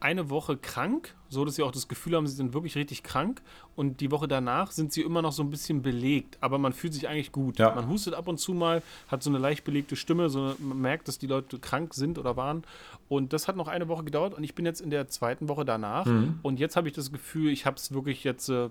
eine 0.00 0.30
Woche 0.30 0.56
krank, 0.56 1.14
so 1.28 1.44
dass 1.44 1.56
sie 1.56 1.62
auch 1.62 1.72
das 1.72 1.86
Gefühl 1.86 2.16
haben, 2.16 2.26
sie 2.26 2.34
sind 2.34 2.54
wirklich 2.54 2.74
richtig 2.76 3.02
krank. 3.02 3.42
Und 3.76 4.00
die 4.00 4.10
Woche 4.10 4.26
danach 4.26 4.70
sind 4.72 4.92
sie 4.92 5.02
immer 5.02 5.22
noch 5.22 5.32
so 5.32 5.42
ein 5.42 5.50
bisschen 5.50 5.82
belegt, 5.82 6.38
aber 6.40 6.58
man 6.58 6.72
fühlt 6.72 6.94
sich 6.94 7.08
eigentlich 7.08 7.32
gut. 7.32 7.58
Ja. 7.58 7.74
Man 7.74 7.88
hustet 7.88 8.14
ab 8.14 8.26
und 8.26 8.38
zu 8.38 8.52
mal, 8.52 8.82
hat 9.08 9.22
so 9.22 9.30
eine 9.30 9.38
leicht 9.38 9.64
belegte 9.64 9.96
Stimme, 9.96 10.30
so 10.30 10.54
man 10.58 10.80
merkt, 10.80 11.08
dass 11.08 11.18
die 11.18 11.26
Leute 11.26 11.58
krank 11.58 11.94
sind 11.94 12.18
oder 12.18 12.36
waren. 12.36 12.64
Und 13.08 13.32
das 13.32 13.46
hat 13.46 13.56
noch 13.56 13.68
eine 13.68 13.88
Woche 13.88 14.04
gedauert 14.04 14.34
und 14.34 14.42
ich 14.42 14.54
bin 14.54 14.64
jetzt 14.64 14.80
in 14.80 14.90
der 14.90 15.08
zweiten 15.08 15.48
Woche 15.48 15.64
danach. 15.64 16.06
Mhm. 16.06 16.40
Und 16.42 16.58
jetzt 16.58 16.76
habe 16.76 16.88
ich 16.88 16.94
das 16.94 17.12
Gefühl, 17.12 17.50
ich 17.50 17.66
habe 17.66 17.76
es 17.76 17.92
wirklich 17.92 18.24
jetzt 18.24 18.48
äh, 18.48 18.70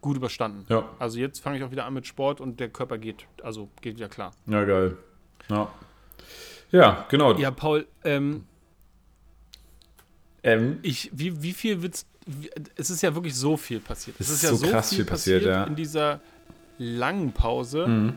gut 0.00 0.16
überstanden. 0.16 0.64
Ja. 0.68 0.88
Also 0.98 1.18
jetzt 1.18 1.40
fange 1.40 1.58
ich 1.58 1.64
auch 1.64 1.70
wieder 1.70 1.86
an 1.86 1.94
mit 1.94 2.06
Sport 2.06 2.40
und 2.40 2.60
der 2.60 2.68
Körper 2.68 2.98
geht, 2.98 3.26
also 3.42 3.68
geht 3.80 3.96
wieder 3.96 4.08
klar. 4.08 4.32
Ja, 4.46 4.64
geil. 4.64 4.96
Ja. 5.48 5.68
Ja, 6.70 7.06
genau. 7.10 7.34
Ja, 7.34 7.50
Paul, 7.50 7.86
ähm, 8.02 8.46
ähm, 10.42 10.78
ich, 10.82 11.10
wie, 11.12 11.42
wie 11.42 11.52
viel 11.52 11.82
wird's, 11.82 12.06
wie, 12.26 12.50
es 12.76 12.90
ist 12.90 13.02
ja 13.02 13.14
wirklich 13.14 13.34
so 13.34 13.56
viel 13.56 13.80
passiert. 13.80 14.16
Es 14.18 14.28
ist, 14.28 14.42
ist 14.42 14.50
ja 14.50 14.54
so, 14.54 14.66
krass 14.66 14.90
viel, 14.90 15.04
passiert, 15.04 15.42
passiert 15.42 15.44
ja. 15.44 15.64
in 15.64 15.76
dieser 15.76 16.20
langen 16.78 17.32
Pause 17.32 17.86
mhm. 17.86 18.12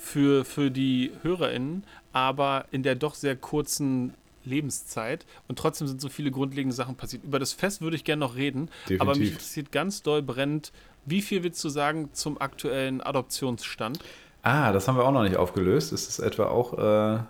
für, 0.00 0.44
für 0.44 0.70
die 0.70 1.12
HörerInnen, 1.22 1.84
aber 2.12 2.66
in 2.70 2.82
der 2.82 2.94
doch 2.94 3.14
sehr 3.14 3.36
kurzen 3.36 4.14
Lebenszeit 4.44 5.26
und 5.48 5.58
trotzdem 5.58 5.88
sind 5.88 6.00
so 6.00 6.08
viele 6.08 6.30
grundlegende 6.30 6.74
Sachen 6.74 6.94
passiert. 6.94 7.24
Über 7.24 7.38
das 7.38 7.52
Fest 7.52 7.80
würde 7.80 7.96
ich 7.96 8.04
gerne 8.04 8.20
noch 8.20 8.36
reden, 8.36 8.68
Definitiv. 8.84 9.00
aber 9.00 9.16
mich 9.16 9.30
interessiert 9.32 9.72
ganz 9.72 10.02
doll 10.02 10.22
brennend, 10.22 10.72
wie 11.04 11.22
viel 11.22 11.42
willst 11.42 11.62
du 11.64 11.68
sagen 11.68 12.10
zum 12.12 12.40
aktuellen 12.40 13.00
Adoptionsstand? 13.00 14.00
Ah, 14.42 14.72
das 14.72 14.86
haben 14.86 14.96
wir 14.96 15.04
auch 15.04 15.12
noch 15.12 15.22
nicht 15.22 15.36
aufgelöst. 15.36 15.92
Ist 15.92 16.08
das 16.08 16.18
etwa 16.18 16.46
auch. 16.46 16.78
Äh, 16.78 17.20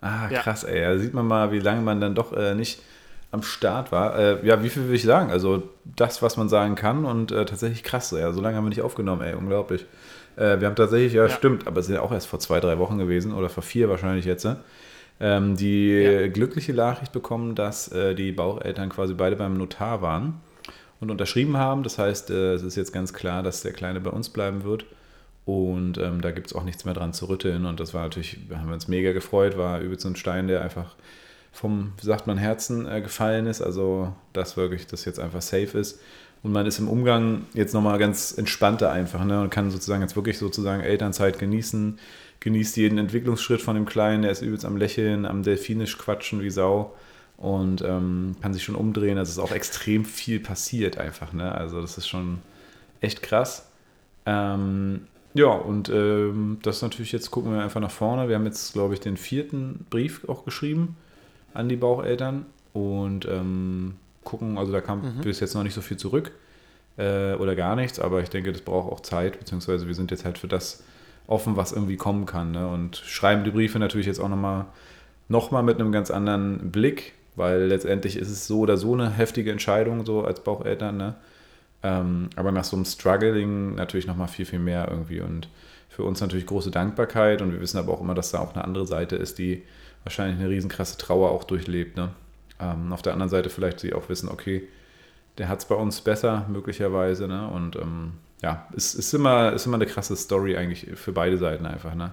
ah, 0.00 0.28
krass, 0.28 0.62
ja. 0.62 0.68
ey. 0.68 0.80
Da 0.82 0.98
sieht 0.98 1.14
man 1.14 1.26
mal, 1.26 1.52
wie 1.52 1.58
lange 1.58 1.82
man 1.82 2.00
dann 2.00 2.14
doch 2.14 2.32
äh, 2.32 2.54
nicht 2.54 2.80
am 3.32 3.42
Start 3.42 3.92
war. 3.92 4.18
Äh, 4.18 4.46
ja, 4.46 4.62
wie 4.62 4.68
viel 4.68 4.88
will 4.88 4.94
ich 4.94 5.04
sagen? 5.04 5.30
Also 5.30 5.62
das, 5.84 6.22
was 6.22 6.36
man 6.36 6.48
sagen 6.48 6.74
kann 6.74 7.04
und 7.04 7.32
äh, 7.32 7.44
tatsächlich 7.44 7.82
krass. 7.82 8.10
Ja, 8.10 8.32
so 8.32 8.40
lange 8.40 8.56
haben 8.56 8.64
wir 8.64 8.70
nicht 8.70 8.82
aufgenommen, 8.82 9.22
ey, 9.22 9.34
unglaublich. 9.34 9.86
Äh, 10.36 10.60
wir 10.60 10.66
haben 10.66 10.76
tatsächlich, 10.76 11.12
ja, 11.12 11.26
ja, 11.26 11.28
stimmt, 11.28 11.66
aber 11.66 11.80
es 11.80 11.88
ist 11.88 11.94
ja 11.94 12.02
auch 12.02 12.12
erst 12.12 12.26
vor 12.26 12.40
zwei, 12.40 12.60
drei 12.60 12.78
Wochen 12.78 12.98
gewesen 12.98 13.32
oder 13.32 13.48
vor 13.48 13.62
vier 13.62 13.88
wahrscheinlich 13.88 14.24
jetzt. 14.24 14.48
Ähm, 15.22 15.56
die 15.56 15.90
ja. 15.90 16.28
glückliche 16.28 16.72
Nachricht 16.72 17.12
bekommen, 17.12 17.54
dass 17.54 17.88
äh, 17.92 18.14
die 18.14 18.32
Baucheltern 18.32 18.88
quasi 18.88 19.14
beide 19.14 19.36
beim 19.36 19.56
Notar 19.56 20.00
waren 20.00 20.40
und 20.98 21.10
unterschrieben 21.10 21.56
haben. 21.56 21.82
Das 21.82 21.98
heißt, 21.98 22.30
äh, 22.30 22.54
es 22.54 22.62
ist 22.62 22.76
jetzt 22.76 22.92
ganz 22.92 23.12
klar, 23.12 23.42
dass 23.42 23.62
der 23.62 23.72
Kleine 23.72 24.00
bei 24.00 24.10
uns 24.10 24.30
bleiben 24.30 24.64
wird. 24.64 24.86
Und 25.44 25.98
ähm, 25.98 26.20
da 26.20 26.30
gibt 26.30 26.46
es 26.46 26.52
auch 26.54 26.64
nichts 26.64 26.84
mehr 26.84 26.94
dran 26.94 27.12
zu 27.12 27.28
rütteln. 27.28 27.66
Und 27.66 27.80
das 27.80 27.92
war 27.92 28.02
natürlich, 28.02 28.38
haben 28.54 28.68
wir 28.68 28.74
uns 28.74 28.88
mega 28.88 29.12
gefreut, 29.12 29.58
war 29.58 29.80
übelst 29.80 30.02
so 30.02 30.08
ein 30.08 30.16
Stein, 30.16 30.48
der 30.48 30.62
einfach 30.62 30.94
vom, 31.52 31.92
wie 32.00 32.06
sagt 32.06 32.26
man, 32.26 32.38
Herzen 32.38 32.86
äh, 32.86 33.00
gefallen 33.00 33.46
ist. 33.46 33.60
Also, 33.60 34.12
dass 34.32 34.56
wirklich 34.56 34.86
das 34.86 35.04
jetzt 35.04 35.18
einfach 35.18 35.42
safe 35.42 35.78
ist. 35.78 36.00
Und 36.42 36.52
man 36.52 36.66
ist 36.66 36.78
im 36.78 36.88
Umgang 36.88 37.46
jetzt 37.52 37.74
nochmal 37.74 37.98
ganz 37.98 38.36
entspannter 38.36 38.90
einfach 38.90 39.24
ne? 39.24 39.42
und 39.42 39.50
kann 39.50 39.70
sozusagen 39.70 40.00
jetzt 40.00 40.16
wirklich 40.16 40.38
sozusagen 40.38 40.82
Elternzeit 40.82 41.38
genießen, 41.38 41.98
genießt 42.40 42.76
jeden 42.78 42.96
Entwicklungsschritt 42.96 43.60
von 43.60 43.74
dem 43.74 43.84
Kleinen, 43.84 44.22
der 44.22 44.30
ist 44.30 44.40
übelst 44.40 44.64
am 44.64 44.78
Lächeln, 44.78 45.26
am 45.26 45.42
Delfinisch 45.42 45.98
quatschen 45.98 46.40
wie 46.40 46.48
Sau 46.48 46.94
und 47.36 47.82
ähm, 47.82 48.36
kann 48.40 48.54
sich 48.54 48.64
schon 48.64 48.74
umdrehen. 48.74 49.18
Also 49.18 49.32
ist 49.32 49.50
auch 49.50 49.54
extrem 49.54 50.06
viel 50.06 50.40
passiert 50.40 50.96
einfach. 50.96 51.34
Ne? 51.34 51.54
Also 51.54 51.82
das 51.82 51.98
ist 51.98 52.08
schon 52.08 52.38
echt 53.02 53.22
krass. 53.22 53.68
Ähm, 54.24 55.02
ja, 55.34 55.48
und 55.48 55.90
ähm, 55.90 56.58
das 56.62 56.80
natürlich, 56.80 57.12
jetzt 57.12 57.30
gucken 57.30 57.52
wir 57.52 57.62
einfach 57.62 57.80
nach 57.80 57.90
vorne. 57.90 58.28
Wir 58.28 58.36
haben 58.36 58.46
jetzt, 58.46 58.72
glaube 58.72 58.94
ich, 58.94 59.00
den 59.00 59.18
vierten 59.18 59.86
Brief 59.90 60.26
auch 60.26 60.46
geschrieben 60.46 60.96
an 61.54 61.68
die 61.68 61.76
Baucheltern 61.76 62.46
und 62.72 63.26
ähm, 63.26 63.96
gucken, 64.24 64.58
also 64.58 64.72
da 64.72 64.80
kam 64.80 65.02
mhm. 65.02 65.20
bis 65.22 65.40
jetzt 65.40 65.54
noch 65.54 65.62
nicht 65.62 65.74
so 65.74 65.80
viel 65.80 65.96
zurück 65.96 66.32
äh, 66.96 67.34
oder 67.34 67.56
gar 67.56 67.76
nichts, 67.76 67.98
aber 67.98 68.22
ich 68.22 68.30
denke, 68.30 68.52
das 68.52 68.62
braucht 68.62 68.92
auch 68.92 69.00
Zeit, 69.00 69.38
beziehungsweise 69.38 69.86
wir 69.86 69.94
sind 69.94 70.10
jetzt 70.10 70.24
halt 70.24 70.38
für 70.38 70.48
das 70.48 70.84
offen, 71.26 71.56
was 71.56 71.72
irgendwie 71.72 71.96
kommen 71.96 72.26
kann 72.26 72.52
ne? 72.52 72.68
und 72.68 72.96
schreiben 72.96 73.44
die 73.44 73.50
Briefe 73.50 73.78
natürlich 73.78 74.06
jetzt 74.06 74.20
auch 74.20 74.28
nochmal 74.28 74.66
noch 75.28 75.52
mal 75.52 75.62
mit 75.62 75.78
einem 75.78 75.92
ganz 75.92 76.10
anderen 76.10 76.72
Blick, 76.72 77.12
weil 77.36 77.66
letztendlich 77.66 78.16
ist 78.16 78.28
es 78.28 78.48
so 78.48 78.60
oder 78.60 78.76
so 78.76 78.94
eine 78.94 79.10
heftige 79.10 79.52
Entscheidung, 79.52 80.04
so 80.04 80.24
als 80.24 80.40
Baucheltern, 80.40 80.96
ne? 80.96 81.14
Ähm, 81.82 82.28
aber 82.36 82.52
nach 82.52 82.64
so 82.64 82.76
einem 82.76 82.84
Struggling 82.84 83.76
natürlich 83.76 84.06
nochmal 84.06 84.28
viel, 84.28 84.44
viel 84.44 84.58
mehr 84.58 84.88
irgendwie 84.90 85.20
und 85.20 85.48
für 85.88 86.02
uns 86.02 86.20
natürlich 86.20 86.46
große 86.46 86.70
Dankbarkeit 86.70 87.40
und 87.40 87.52
wir 87.52 87.60
wissen 87.60 87.78
aber 87.78 87.92
auch 87.92 88.00
immer, 88.00 88.14
dass 88.14 88.32
da 88.32 88.40
auch 88.40 88.54
eine 88.54 88.64
andere 88.64 88.86
Seite 88.86 89.16
ist, 89.16 89.38
die 89.38 89.62
wahrscheinlich 90.04 90.38
eine 90.40 90.48
riesenkrasse 90.48 90.98
Trauer 90.98 91.30
auch 91.30 91.44
durchlebt. 91.44 91.96
Ne? 91.96 92.10
Ähm, 92.58 92.92
auf 92.92 93.02
der 93.02 93.12
anderen 93.12 93.30
Seite 93.30 93.50
vielleicht 93.50 93.80
sie 93.80 93.92
auch 93.92 94.08
wissen, 94.08 94.28
okay, 94.28 94.68
der 95.38 95.48
hat 95.48 95.60
es 95.60 95.64
bei 95.64 95.74
uns 95.74 96.00
besser, 96.00 96.46
möglicherweise. 96.48 97.28
Ne? 97.28 97.48
Und 97.48 97.76
ähm, 97.76 98.12
ja, 98.42 98.66
es 98.76 98.94
ist 98.94 99.12
immer, 99.14 99.52
ist 99.52 99.66
immer 99.66 99.76
eine 99.76 99.86
krasse 99.86 100.16
Story 100.16 100.56
eigentlich 100.56 100.86
für 100.94 101.12
beide 101.12 101.38
Seiten 101.38 101.66
einfach. 101.66 101.94
Ne? 101.94 102.12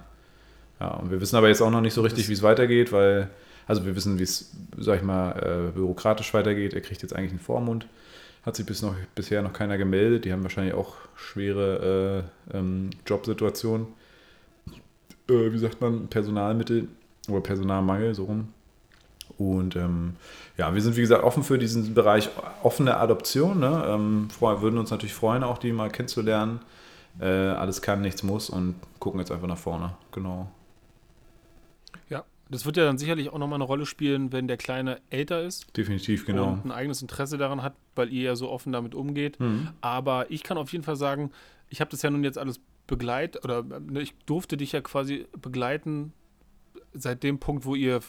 Ja, 0.80 0.88
und 0.90 1.10
wir 1.10 1.20
wissen 1.20 1.36
aber 1.36 1.48
jetzt 1.48 1.60
auch 1.60 1.70
noch 1.70 1.80
nicht 1.80 1.94
so 1.94 2.02
richtig, 2.02 2.28
wie 2.28 2.32
es 2.32 2.42
weitergeht, 2.42 2.92
weil, 2.92 3.30
also 3.66 3.84
wir 3.84 3.96
wissen, 3.96 4.18
wie 4.18 4.22
es, 4.22 4.52
sag 4.76 4.98
ich 4.98 5.02
mal, 5.02 5.32
äh, 5.32 5.72
bürokratisch 5.72 6.32
weitergeht. 6.34 6.74
Er 6.74 6.80
kriegt 6.80 7.02
jetzt 7.02 7.14
eigentlich 7.14 7.32
einen 7.32 7.40
Vormund. 7.40 7.86
Hat 8.44 8.56
sich 8.56 8.64
bis 8.64 8.82
noch, 8.82 8.94
bisher 9.14 9.42
noch 9.42 9.52
keiner 9.52 9.76
gemeldet. 9.76 10.24
Die 10.24 10.32
haben 10.32 10.42
wahrscheinlich 10.42 10.74
auch 10.74 10.94
schwere 11.16 12.24
äh, 12.52 12.56
ähm, 12.56 12.90
Jobsituationen. 13.06 13.88
Äh, 15.28 15.52
wie 15.52 15.58
sagt 15.58 15.80
man, 15.80 16.08
Personalmittel 16.08 16.88
oder 17.28 17.40
Personalmangel, 17.40 18.14
so 18.14 18.24
rum. 18.24 18.48
Und 19.36 19.76
ähm, 19.76 20.16
ja, 20.56 20.74
wir 20.74 20.82
sind 20.82 20.96
wie 20.96 21.00
gesagt 21.00 21.22
offen 21.22 21.44
für 21.44 21.58
diesen 21.58 21.94
Bereich 21.94 22.28
offene 22.62 22.96
Adoption. 22.96 23.60
Ne? 23.60 23.84
Ähm, 23.86 24.28
würden 24.40 24.78
uns 24.78 24.90
natürlich 24.90 25.14
freuen, 25.14 25.44
auch 25.44 25.58
die 25.58 25.72
mal 25.72 25.90
kennenzulernen. 25.90 26.60
Äh, 27.20 27.26
alles 27.26 27.82
kann, 27.82 28.00
nichts 28.00 28.22
muss 28.22 28.50
und 28.50 28.74
gucken 28.98 29.20
jetzt 29.20 29.30
einfach 29.30 29.46
nach 29.46 29.58
vorne. 29.58 29.94
Genau. 30.12 30.50
Ja, 32.08 32.24
das 32.50 32.66
wird 32.66 32.76
ja 32.76 32.84
dann 32.84 32.98
sicherlich 32.98 33.30
auch 33.30 33.38
nochmal 33.38 33.56
eine 33.56 33.64
Rolle 33.64 33.86
spielen, 33.86 34.32
wenn 34.32 34.48
der 34.48 34.56
Kleine 34.56 35.00
älter 35.10 35.42
ist. 35.42 35.76
Definitiv, 35.76 36.26
genau. 36.26 36.52
Und 36.52 36.66
ein 36.66 36.72
eigenes 36.72 37.02
Interesse 37.02 37.38
daran 37.38 37.62
hat, 37.62 37.74
weil 37.94 38.12
ihr 38.12 38.22
ja 38.22 38.36
so 38.36 38.50
offen 38.50 38.72
damit 38.72 38.94
umgeht. 38.94 39.38
Mhm. 39.38 39.68
Aber 39.80 40.30
ich 40.30 40.42
kann 40.42 40.58
auf 40.58 40.72
jeden 40.72 40.84
Fall 40.84 40.96
sagen, 40.96 41.30
ich 41.68 41.80
habe 41.80 41.90
das 41.90 42.02
ja 42.02 42.10
nun 42.10 42.24
jetzt 42.24 42.38
alles 42.38 42.60
begleitet 42.86 43.44
oder 43.44 43.62
ne, 43.62 44.00
ich 44.00 44.14
durfte 44.26 44.56
dich 44.56 44.72
ja 44.72 44.80
quasi 44.80 45.26
begleiten 45.40 46.12
seit 46.92 47.22
dem 47.22 47.38
Punkt, 47.38 47.64
wo 47.64 47.74
ihr, 47.74 48.00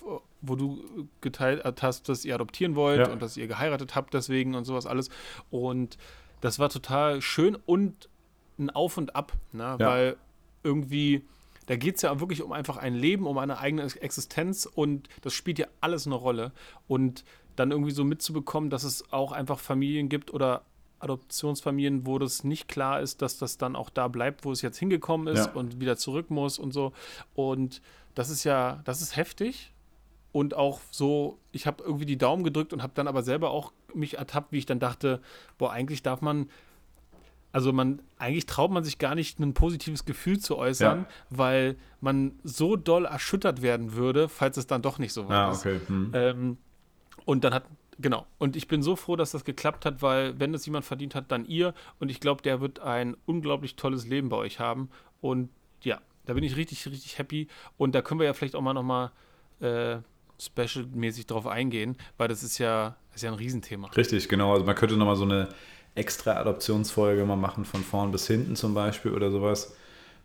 wo 0.41 0.55
du 0.55 1.07
geteilt 1.21 1.63
hast, 1.81 2.09
dass 2.09 2.25
ihr 2.25 2.35
adoptieren 2.35 2.75
wollt 2.75 3.07
ja. 3.07 3.11
und 3.11 3.21
dass 3.21 3.37
ihr 3.37 3.47
geheiratet 3.47 3.95
habt 3.95 4.13
deswegen 4.13 4.55
und 4.55 4.65
sowas 4.65 4.85
alles. 4.85 5.09
Und 5.49 5.97
das 6.41 6.59
war 6.59 6.69
total 6.69 7.21
schön 7.21 7.55
und 7.65 8.09
ein 8.57 8.69
Auf 8.69 8.97
und 8.97 9.15
Ab, 9.15 9.33
ne? 9.51 9.77
Ja. 9.79 9.87
weil 9.87 10.17
irgendwie, 10.63 11.25
da 11.67 11.75
geht 11.75 11.95
es 11.95 12.01
ja 12.01 12.19
wirklich 12.19 12.41
um 12.41 12.51
einfach 12.51 12.77
ein 12.77 12.93
Leben, 12.93 13.25
um 13.25 13.37
eine 13.37 13.59
eigene 13.59 13.83
Existenz 13.83 14.65
und 14.65 15.07
das 15.21 15.33
spielt 15.33 15.59
ja 15.59 15.67
alles 15.81 16.05
eine 16.05 16.15
Rolle. 16.15 16.51
Und 16.87 17.23
dann 17.55 17.71
irgendwie 17.71 17.91
so 17.91 18.05
mitzubekommen, 18.05 18.69
dass 18.69 18.83
es 18.83 19.11
auch 19.11 19.31
einfach 19.31 19.59
Familien 19.59 20.07
gibt 20.07 20.33
oder 20.33 20.63
Adoptionsfamilien, 20.99 22.05
wo 22.05 22.19
das 22.19 22.43
nicht 22.43 22.67
klar 22.67 23.01
ist, 23.01 23.21
dass 23.21 23.37
das 23.37 23.57
dann 23.57 23.75
auch 23.75 23.89
da 23.89 24.07
bleibt, 24.07 24.45
wo 24.45 24.51
es 24.51 24.61
jetzt 24.61 24.77
hingekommen 24.77 25.27
ist 25.27 25.47
ja. 25.47 25.51
und 25.53 25.79
wieder 25.79 25.97
zurück 25.97 26.29
muss 26.29 26.59
und 26.59 26.73
so. 26.73 26.93
Und 27.33 27.81
das 28.15 28.29
ist 28.29 28.43
ja, 28.43 28.81
das 28.85 29.01
ist 29.01 29.15
heftig. 29.15 29.73
Und 30.31 30.53
auch 30.53 30.79
so, 30.91 31.39
ich 31.51 31.65
habe 31.65 31.83
irgendwie 31.83 32.05
die 32.05 32.17
Daumen 32.17 32.43
gedrückt 32.43 32.71
und 32.71 32.83
habe 32.83 32.93
dann 32.95 33.07
aber 33.07 33.23
selber 33.23 33.49
auch 33.49 33.73
mich 33.95 34.17
ertappt, 34.17 34.51
wie 34.51 34.59
ich 34.59 34.65
dann 34.65 34.79
dachte, 34.79 35.21
boah, 35.57 35.71
eigentlich 35.71 36.03
darf 36.03 36.21
man, 36.21 36.49
also 37.51 37.73
man, 37.73 38.01
eigentlich 38.19 38.45
traut 38.45 38.69
man 38.69 38.83
sich 38.83 38.99
gar 38.99 39.15
nicht, 39.15 39.39
ein 39.39 39.55
positives 39.55 40.05
Gefühl 40.05 40.39
zu 40.39 40.55
äußern, 40.57 40.99
ja. 40.99 41.07
weil 41.31 41.77
man 41.99 42.33
so 42.43 42.75
doll 42.75 43.05
erschüttert 43.05 43.63
werden 43.63 43.93
würde, 43.93 44.29
falls 44.29 44.57
es 44.57 44.67
dann 44.67 44.83
doch 44.83 44.99
nicht 44.99 45.13
so 45.13 45.27
war. 45.27 45.51
Ja, 45.51 45.57
okay. 45.57 45.79
Hm. 45.87 46.11
Ähm, 46.13 46.57
und 47.25 47.43
dann 47.43 47.53
hat, 47.53 47.63
genau. 47.97 48.27
Und 48.37 48.55
ich 48.55 48.67
bin 48.67 48.83
so 48.83 48.95
froh, 48.95 49.15
dass 49.15 49.31
das 49.31 49.45
geklappt 49.45 49.85
hat, 49.85 50.03
weil 50.03 50.39
wenn 50.39 50.53
es 50.53 50.65
jemand 50.65 50.85
verdient 50.85 51.15
hat, 51.15 51.31
dann 51.31 51.45
ihr. 51.45 51.73
Und 51.99 52.09
ich 52.09 52.19
glaube, 52.19 52.43
der 52.43 52.61
wird 52.61 52.79
ein 52.81 53.17
unglaublich 53.25 53.75
tolles 53.75 54.05
Leben 54.05 54.29
bei 54.29 54.37
euch 54.37 54.59
haben. 54.59 54.89
Und 55.21 55.49
ja, 55.81 55.99
da 56.29 56.35
bin 56.35 56.43
ich 56.43 56.55
richtig, 56.55 56.85
richtig 56.85 57.17
happy. 57.17 57.47
Und 57.77 57.95
da 57.95 58.03
können 58.03 58.19
wir 58.19 58.27
ja 58.27 58.33
vielleicht 58.33 58.55
auch 58.55 58.61
mal 58.61 58.73
nochmal 58.73 59.09
äh, 59.61 59.97
special-mäßig 60.39 61.25
drauf 61.25 61.47
eingehen, 61.47 61.97
weil 62.19 62.27
das 62.27 62.43
ist 62.43 62.59
ja, 62.59 62.95
ist 63.15 63.23
ja 63.23 63.31
ein 63.31 63.35
Riesenthema. 63.35 63.87
Richtig, 63.97 64.29
genau. 64.29 64.53
Also 64.53 64.63
man 64.63 64.75
könnte 64.75 64.95
nochmal 64.95 65.15
so 65.15 65.23
eine 65.23 65.49
extra 65.95 66.33
Adoptionsfolge 66.33 67.25
mal 67.25 67.35
machen, 67.35 67.65
von 67.65 67.81
vorn 67.81 68.11
bis 68.11 68.27
hinten 68.27 68.55
zum 68.55 68.75
Beispiel 68.75 69.11
oder 69.11 69.31
sowas. 69.31 69.75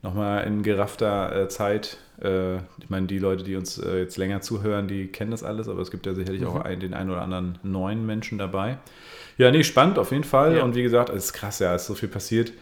Nochmal 0.03 0.47
in 0.47 0.63
geraffter 0.63 1.45
äh, 1.45 1.49
Zeit. 1.49 1.97
Äh, 2.21 2.57
ich 2.57 2.91
meine, 2.91 3.07
die 3.07 3.19
Leute, 3.19 3.43
die 3.43 3.57
uns 3.57 3.79
äh, 3.79 4.01
jetzt 4.01 4.19
länger 4.19 4.43
zuhören, 4.43 4.87
die 4.87 5.07
kennen 5.07 5.31
das 5.31 5.43
alles, 5.43 5.71
aber 5.71 5.81
es 5.81 5.91
gibt 5.91 6.05
ja 6.05 6.13
sicherlich 6.13 6.43
mhm. 6.43 6.49
auch 6.49 6.61
ein, 6.61 6.81
den 6.81 6.93
einen 6.93 7.09
oder 7.09 7.23
anderen 7.23 7.59
neuen 7.63 8.05
Menschen 8.05 8.37
dabei. 8.37 8.77
Ja, 9.39 9.51
nee, 9.51 9.65
spannend 9.65 9.99
auf 9.99 10.13
jeden 10.13 10.25
Fall. 10.25 10.59
Ja. 10.59 10.65
Und 10.65 10.75
wie 10.75 10.83
gesagt, 10.83 11.09
es 11.09 11.25
ist 11.25 11.33
krass, 11.33 11.61
ja, 11.61 11.75
es 11.75 11.83
ist 11.83 11.89
so 11.89 11.95
viel 11.95 12.11
passiert. 12.11 12.53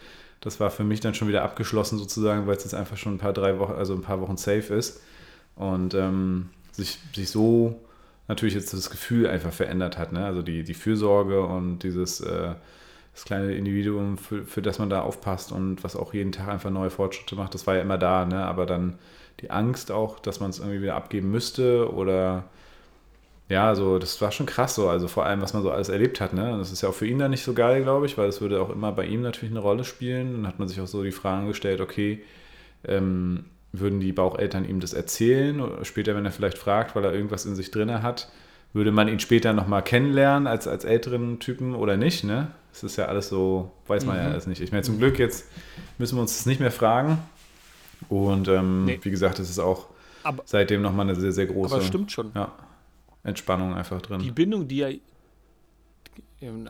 Das 0.42 0.60
war 0.60 0.70
für 0.70 0.84
mich 0.84 1.00
dann 1.00 1.14
schon 1.14 1.28
wieder 1.28 1.42
abgeschlossen 1.42 1.98
sozusagen, 1.98 2.46
weil 2.46 2.56
es 2.56 2.64
jetzt 2.64 2.74
einfach 2.74 2.96
schon 2.96 3.14
ein 3.14 3.18
paar, 3.18 3.32
drei 3.32 3.58
Wochen, 3.58 3.72
also 3.72 3.94
ein 3.94 4.02
paar 4.02 4.20
Wochen 4.20 4.36
safe 4.36 4.74
ist. 4.74 5.00
Und 5.54 5.94
ähm, 5.94 6.50
sich, 6.72 6.98
sich 7.14 7.30
so 7.30 7.80
natürlich 8.28 8.54
jetzt 8.54 8.74
das 8.74 8.90
Gefühl 8.90 9.28
einfach 9.28 9.52
verändert 9.52 9.98
hat. 9.98 10.12
Ne? 10.12 10.24
Also 10.24 10.42
die, 10.42 10.64
die 10.64 10.74
Fürsorge 10.74 11.44
und 11.44 11.80
dieses 11.80 12.20
äh, 12.20 12.54
das 13.14 13.24
kleine 13.24 13.54
Individuum, 13.54 14.18
für, 14.18 14.44
für 14.44 14.62
das 14.62 14.78
man 14.78 14.90
da 14.90 15.02
aufpasst 15.02 15.52
und 15.52 15.84
was 15.84 15.96
auch 15.96 16.14
jeden 16.14 16.32
Tag 16.32 16.48
einfach 16.48 16.70
neue 16.70 16.90
Fortschritte 16.90 17.36
macht, 17.36 17.54
das 17.54 17.66
war 17.66 17.76
ja 17.76 17.82
immer 17.82 17.98
da. 17.98 18.24
Ne? 18.24 18.44
Aber 18.44 18.66
dann 18.66 18.98
die 19.40 19.50
Angst 19.50 19.90
auch, 19.92 20.18
dass 20.18 20.40
man 20.40 20.50
es 20.50 20.58
irgendwie 20.58 20.82
wieder 20.82 20.96
abgeben 20.96 21.30
müsste 21.30 21.92
oder 21.92 22.44
ja, 23.48 23.74
so, 23.74 23.98
das 23.98 24.20
war 24.20 24.32
schon 24.32 24.46
krass 24.46 24.74
so, 24.74 24.88
also 24.88 25.08
vor 25.08 25.26
allem, 25.26 25.42
was 25.42 25.52
man 25.52 25.62
so 25.62 25.70
alles 25.70 25.88
erlebt 25.88 26.20
hat, 26.20 26.32
ne? 26.32 26.56
Das 26.58 26.72
ist 26.72 26.82
ja 26.82 26.88
auch 26.88 26.94
für 26.94 27.06
ihn 27.06 27.18
dann 27.18 27.30
nicht 27.32 27.44
so 27.44 27.52
geil, 27.52 27.82
glaube 27.82 28.06
ich, 28.06 28.16
weil 28.16 28.28
es 28.28 28.40
würde 28.40 28.60
auch 28.62 28.70
immer 28.70 28.92
bei 28.92 29.04
ihm 29.04 29.22
natürlich 29.22 29.52
eine 29.52 29.60
Rolle 29.60 29.84
spielen. 29.84 30.32
Dann 30.32 30.46
hat 30.46 30.58
man 30.58 30.68
sich 30.68 30.80
auch 30.80 30.86
so 30.86 31.02
die 31.02 31.12
Fragen 31.12 31.48
gestellt, 31.48 31.80
okay, 31.80 32.22
ähm, 32.84 33.44
würden 33.72 34.00
die 34.00 34.12
Baucheltern 34.12 34.68
ihm 34.68 34.80
das 34.80 34.92
erzählen? 34.92 35.60
Oder 35.60 35.84
später, 35.84 36.14
wenn 36.14 36.24
er 36.24 36.32
vielleicht 36.32 36.58
fragt, 36.58 36.94
weil 36.94 37.04
er 37.04 37.12
irgendwas 37.12 37.44
in 37.44 37.54
sich 37.54 37.70
drin 37.70 38.02
hat, 38.02 38.30
würde 38.72 38.92
man 38.92 39.08
ihn 39.08 39.20
später 39.20 39.52
nochmal 39.52 39.82
kennenlernen 39.82 40.46
als, 40.46 40.66
als 40.66 40.84
älteren 40.84 41.38
Typen 41.38 41.74
oder 41.74 41.96
nicht? 41.96 42.24
Ne? 42.24 42.48
Das 42.72 42.84
ist 42.84 42.96
ja 42.96 43.06
alles 43.06 43.28
so, 43.28 43.70
weiß 43.86 44.06
man 44.06 44.16
mhm. 44.16 44.22
ja 44.22 44.28
alles 44.30 44.46
nicht. 44.46 44.62
Ich 44.62 44.72
meine, 44.72 44.82
zum 44.82 44.98
Glück 44.98 45.18
jetzt 45.18 45.46
müssen 45.98 46.16
wir 46.16 46.22
uns 46.22 46.36
das 46.36 46.46
nicht 46.46 46.60
mehr 46.60 46.70
fragen. 46.70 47.18
Und 48.08 48.48
ähm, 48.48 48.86
nee. 48.86 48.98
wie 49.02 49.10
gesagt, 49.10 49.38
es 49.38 49.50
ist 49.50 49.58
auch 49.58 49.86
aber, 50.22 50.42
seitdem 50.46 50.82
nochmal 50.82 51.08
eine 51.08 51.18
sehr, 51.18 51.32
sehr 51.32 51.46
große 51.46 51.74
aber 51.74 51.84
stimmt 51.84 52.12
schon. 52.12 52.32
Ja, 52.34 52.52
Entspannung 53.24 53.74
einfach 53.74 54.02
drin. 54.02 54.20
Die 54.20 54.30
Bindung, 54.30 54.68
die 54.68 54.80
er 54.80 54.94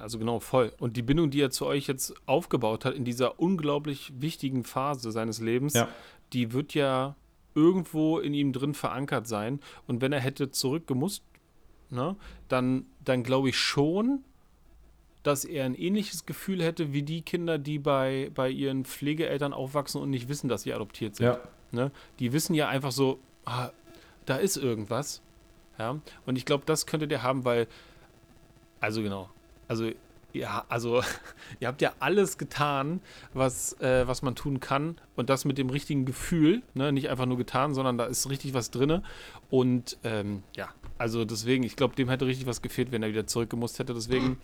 also 0.03 0.19
genau, 0.19 0.39
voll. 0.39 0.71
Und 0.81 0.99
die 0.99 1.03
Bindung, 1.03 1.31
die 1.31 1.41
er 1.41 1.51
zu 1.51 1.65
euch 1.65 1.87
jetzt 1.87 2.15
aufgebaut 2.27 2.85
hat 2.85 2.95
in 2.95 3.07
dieser 3.07 3.41
unglaublich 3.41 4.13
wichtigen 4.15 4.65
Phase 4.65 5.11
seines 5.11 5.41
Lebens, 5.41 5.73
ja 5.73 5.89
die 6.33 6.53
wird 6.53 6.75
ja 6.75 7.17
irgendwo 7.55 8.19
in 8.19 8.35
ihm 8.35 8.53
drin 8.53 8.75
verankert 8.75 9.27
sein. 9.27 9.61
Und 9.87 10.01
wenn 10.01 10.13
er 10.13 10.21
hätte 10.21 10.51
zurückgemusst, 10.51 11.23
ne, 11.91 12.17
dann, 12.49 12.87
dann 13.05 13.23
glaube 13.23 13.51
ich 13.51 13.59
schon, 13.59 14.25
dass 15.23 15.45
er 15.45 15.65
ein 15.67 15.75
ähnliches 15.75 16.27
Gefühl 16.27 16.63
hätte 16.63 16.93
wie 16.93 17.03
die 17.03 17.23
Kinder, 17.23 17.59
die 17.59 17.79
bei, 17.79 18.31
bei 18.35 18.51
ihren 18.51 18.85
Pflegeeltern 18.85 19.53
aufwachsen 19.53 20.01
und 20.01 20.11
nicht 20.11 20.29
wissen, 20.29 20.49
dass 20.49 20.63
sie 20.63 20.73
adoptiert 20.73 21.17
sind. 21.17 21.27
Ja. 21.27 21.41
Ne? 21.71 21.93
Die 22.19 22.33
wissen 22.33 22.55
ja 22.55 22.69
einfach 22.69 22.93
so, 22.93 23.21
ah, 23.45 23.71
da 24.27 24.37
ist 24.37 24.57
irgendwas. 24.57 25.23
Ja? 25.83 26.01
Und 26.27 26.37
ich 26.37 26.45
glaube, 26.45 26.63
das 26.65 26.87
könnte 26.87 27.09
der 27.09 27.25
haben, 27.25 27.45
weil, 27.45 27.67
also 28.81 29.03
genau, 29.03 29.29
also 29.67 29.91
ja, 30.33 30.65
also 30.69 31.03
ihr 31.61 31.67
habt 31.67 31.83
ja 31.83 31.93
alles 31.99 32.39
getan, 32.39 33.01
was, 33.35 33.79
äh, 33.81 34.07
was 34.07 34.23
man 34.23 34.37
tun 34.37 34.61
kann 34.61 34.97
und 35.17 35.29
das 35.29 35.45
mit 35.45 35.59
dem 35.59 35.71
richtigen 35.71 36.05
Gefühl, 36.05 36.63
ne? 36.75 36.93
nicht 36.93 37.11
einfach 37.11 37.27
nur 37.27 37.37
getan, 37.37 37.75
sondern 37.75 37.99
da 37.99 38.05
ist 38.05 38.31
richtig 38.31 38.55
was 38.55 38.71
drin. 38.71 39.03
Und 39.51 39.99
ähm, 40.05 40.45
ja, 40.57 40.69
also 40.99 41.25
deswegen, 41.25 41.65
ich 41.65 41.75
glaube, 41.75 41.97
dem 41.97 42.09
hätte 42.09 42.27
richtig 42.27 42.47
was 42.47 42.63
gefehlt, 42.63 42.93
wenn 42.93 43.03
er 43.03 43.09
wieder 43.09 43.27
zurückgemusst 43.27 43.81
hätte. 43.81 43.93
Deswegen 43.93 44.39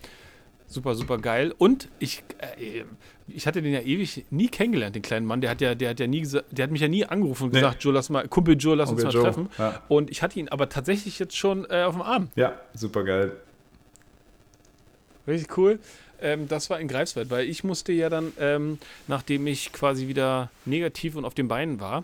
super, 0.69 0.95
super 0.95 1.17
geil. 1.17 1.53
Und 1.57 1.89
ich, 1.99 2.23
äh, 2.37 2.83
ich 3.27 3.47
hatte 3.47 3.61
den 3.61 3.73
ja 3.73 3.81
ewig 3.81 4.25
nie 4.29 4.47
kennengelernt, 4.47 4.95
den 4.95 5.01
kleinen 5.01 5.25
Mann. 5.25 5.41
Der 5.41 5.49
hat 5.49 5.59
ja, 5.59 5.75
der 5.75 5.89
hat 5.89 5.99
ja 5.99 6.07
nie 6.07 6.25
der 6.51 6.63
hat 6.63 6.71
mich 6.71 6.81
ja 6.81 6.87
nie 6.87 7.05
angerufen 7.05 7.45
und 7.45 7.53
nee. 7.53 7.59
gesagt, 7.59 7.83
Joe, 7.83 7.93
lass 7.93 8.09
mal, 8.09 8.27
Kumpel 8.27 8.55
Joe, 8.57 8.75
lass 8.75 8.89
Onkel 8.89 9.05
uns 9.05 9.13
mal 9.13 9.19
Joe. 9.19 9.23
treffen. 9.29 9.49
Ja. 9.57 9.81
Und 9.89 10.09
ich 10.09 10.21
hatte 10.21 10.39
ihn 10.39 10.47
aber 10.47 10.69
tatsächlich 10.69 11.19
jetzt 11.19 11.35
schon 11.35 11.65
äh, 11.69 11.83
auf 11.83 11.95
dem 11.95 12.01
Arm. 12.01 12.29
Ja, 12.35 12.53
super 12.73 13.03
geil. 13.03 13.35
Richtig 15.27 15.57
cool. 15.57 15.79
Ähm, 16.21 16.47
das 16.47 16.69
war 16.69 16.79
in 16.79 16.87
Greifswald, 16.87 17.29
weil 17.29 17.47
ich 17.47 17.63
musste 17.63 17.91
ja 17.91 18.09
dann, 18.09 18.33
ähm, 18.39 18.77
nachdem 19.07 19.47
ich 19.47 19.71
quasi 19.71 20.07
wieder 20.07 20.49
negativ 20.65 21.15
und 21.15 21.25
auf 21.25 21.33
den 21.33 21.47
Beinen 21.47 21.79
war, 21.79 22.03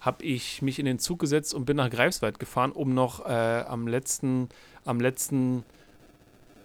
habe 0.00 0.24
ich 0.24 0.62
mich 0.62 0.78
in 0.78 0.86
den 0.86 0.98
Zug 0.98 1.18
gesetzt 1.18 1.52
und 1.52 1.64
bin 1.64 1.76
nach 1.76 1.90
Greifswald 1.90 2.38
gefahren, 2.38 2.70
um 2.72 2.94
noch 2.94 3.26
äh, 3.26 3.32
am 3.32 3.88
letzten, 3.88 4.48
am 4.84 5.00
letzten 5.00 5.64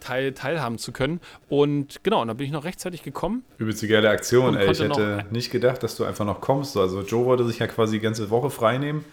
Teil 0.01 0.33
teilhaben 0.33 0.77
zu 0.77 0.91
können. 0.91 1.21
Und 1.47 2.03
genau, 2.03 2.21
und 2.21 2.27
dann 2.27 2.37
bin 2.37 2.45
ich 2.45 2.51
noch 2.51 2.65
rechtzeitig 2.65 3.03
gekommen. 3.03 3.43
Übelst 3.57 3.87
geile 3.87 4.09
Aktion, 4.09 4.57
ey. 4.57 4.69
Ich 4.69 4.81
hätte 4.81 5.25
nicht 5.31 5.51
gedacht, 5.51 5.81
dass 5.83 5.95
du 5.95 6.03
einfach 6.03 6.25
noch 6.25 6.41
kommst. 6.41 6.75
Also 6.75 7.01
Joe 7.01 7.25
wollte 7.25 7.45
sich 7.45 7.59
ja 7.59 7.67
quasi 7.67 7.97
die 7.97 8.03
ganze 8.03 8.29
Woche 8.29 8.49
frei 8.49 8.77
nehmen, 8.77 9.05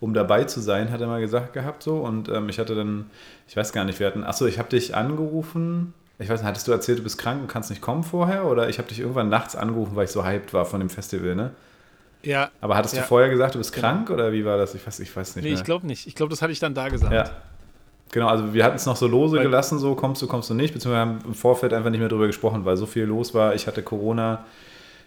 um 0.00 0.14
dabei 0.14 0.44
zu 0.44 0.60
sein, 0.60 0.90
hat 0.90 1.00
er 1.00 1.06
mal 1.06 1.20
gesagt 1.20 1.52
gehabt 1.52 1.84
so. 1.84 1.98
Und 1.98 2.28
ähm, 2.28 2.48
ich 2.48 2.58
hatte 2.58 2.74
dann, 2.74 3.10
ich 3.46 3.56
weiß 3.56 3.72
gar 3.72 3.84
nicht, 3.84 4.00
wir 4.00 4.08
hatten, 4.08 4.24
achso, 4.24 4.46
ich 4.46 4.58
habe 4.58 4.68
dich 4.68 4.96
angerufen 4.96 5.94
ich 6.22 6.28
weiß 6.28 6.40
nicht, 6.40 6.48
hattest 6.48 6.68
du 6.68 6.72
erzählt, 6.72 7.00
du 7.00 7.02
bist 7.02 7.18
krank 7.18 7.40
und 7.40 7.48
kannst 7.48 7.70
nicht 7.70 7.82
kommen 7.82 8.04
vorher? 8.04 8.44
Oder 8.44 8.68
ich 8.68 8.78
habe 8.78 8.88
dich 8.88 9.00
irgendwann 9.00 9.28
nachts 9.28 9.56
angerufen, 9.56 9.96
weil 9.96 10.04
ich 10.04 10.10
so 10.10 10.24
hyped 10.24 10.54
war 10.54 10.64
von 10.64 10.80
dem 10.80 10.88
Festival, 10.88 11.34
ne? 11.34 11.50
Ja. 12.22 12.50
Aber 12.60 12.76
hattest 12.76 12.94
ja. 12.94 13.02
du 13.02 13.08
vorher 13.08 13.28
gesagt, 13.28 13.54
du 13.54 13.58
bist 13.58 13.72
genau. 13.72 13.88
krank 13.88 14.10
oder 14.10 14.32
wie 14.32 14.44
war 14.44 14.56
das? 14.56 14.74
Ich 14.74 14.86
weiß, 14.86 15.00
ich 15.00 15.14
weiß 15.14 15.36
nicht. 15.36 15.44
Nee, 15.44 15.50
mehr. 15.50 15.58
ich 15.58 15.64
glaube 15.64 15.86
nicht. 15.86 16.06
Ich 16.06 16.14
glaube, 16.14 16.30
das 16.30 16.40
hatte 16.40 16.52
ich 16.52 16.60
dann 16.60 16.74
da 16.74 16.88
gesagt. 16.88 17.12
Ja. 17.12 17.30
Genau, 18.12 18.28
also 18.28 18.52
wir 18.52 18.62
hatten 18.62 18.76
es 18.76 18.84
noch 18.84 18.96
so 18.96 19.06
lose 19.06 19.38
weil, 19.38 19.42
gelassen, 19.42 19.78
so 19.78 19.94
kommst 19.94 20.20
du, 20.20 20.26
kommst 20.26 20.50
du 20.50 20.54
nicht, 20.54 20.74
beziehungsweise 20.74 21.00
haben 21.00 21.18
im 21.24 21.34
Vorfeld 21.34 21.72
einfach 21.72 21.90
nicht 21.90 21.98
mehr 22.00 22.10
drüber 22.10 22.26
gesprochen, 22.26 22.64
weil 22.64 22.76
so 22.76 22.84
viel 22.84 23.04
los 23.04 23.32
war. 23.32 23.54
Ich 23.54 23.66
hatte 23.66 23.82
Corona, 23.82 24.44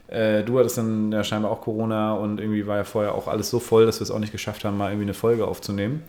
äh, 0.08 0.44
du 0.44 0.58
hattest 0.58 0.80
dann 0.80 1.12
ja 1.12 1.24
scheinbar 1.24 1.52
auch 1.52 1.62
Corona 1.62 2.16
und 2.16 2.40
irgendwie 2.40 2.66
war 2.66 2.78
ja 2.78 2.84
vorher 2.84 3.14
auch 3.14 3.28
alles 3.28 3.52
so 3.52 3.60
voll, 3.60 3.86
dass 3.86 4.00
wir 4.00 4.04
es 4.04 4.12
auch 4.12 4.20
nicht 4.20 4.32
geschafft 4.32 4.66
haben, 4.66 4.76
mal 4.78 4.90
irgendwie 4.90 5.06
eine 5.06 5.14
Folge 5.14 5.48
aufzunehmen. 5.48 6.02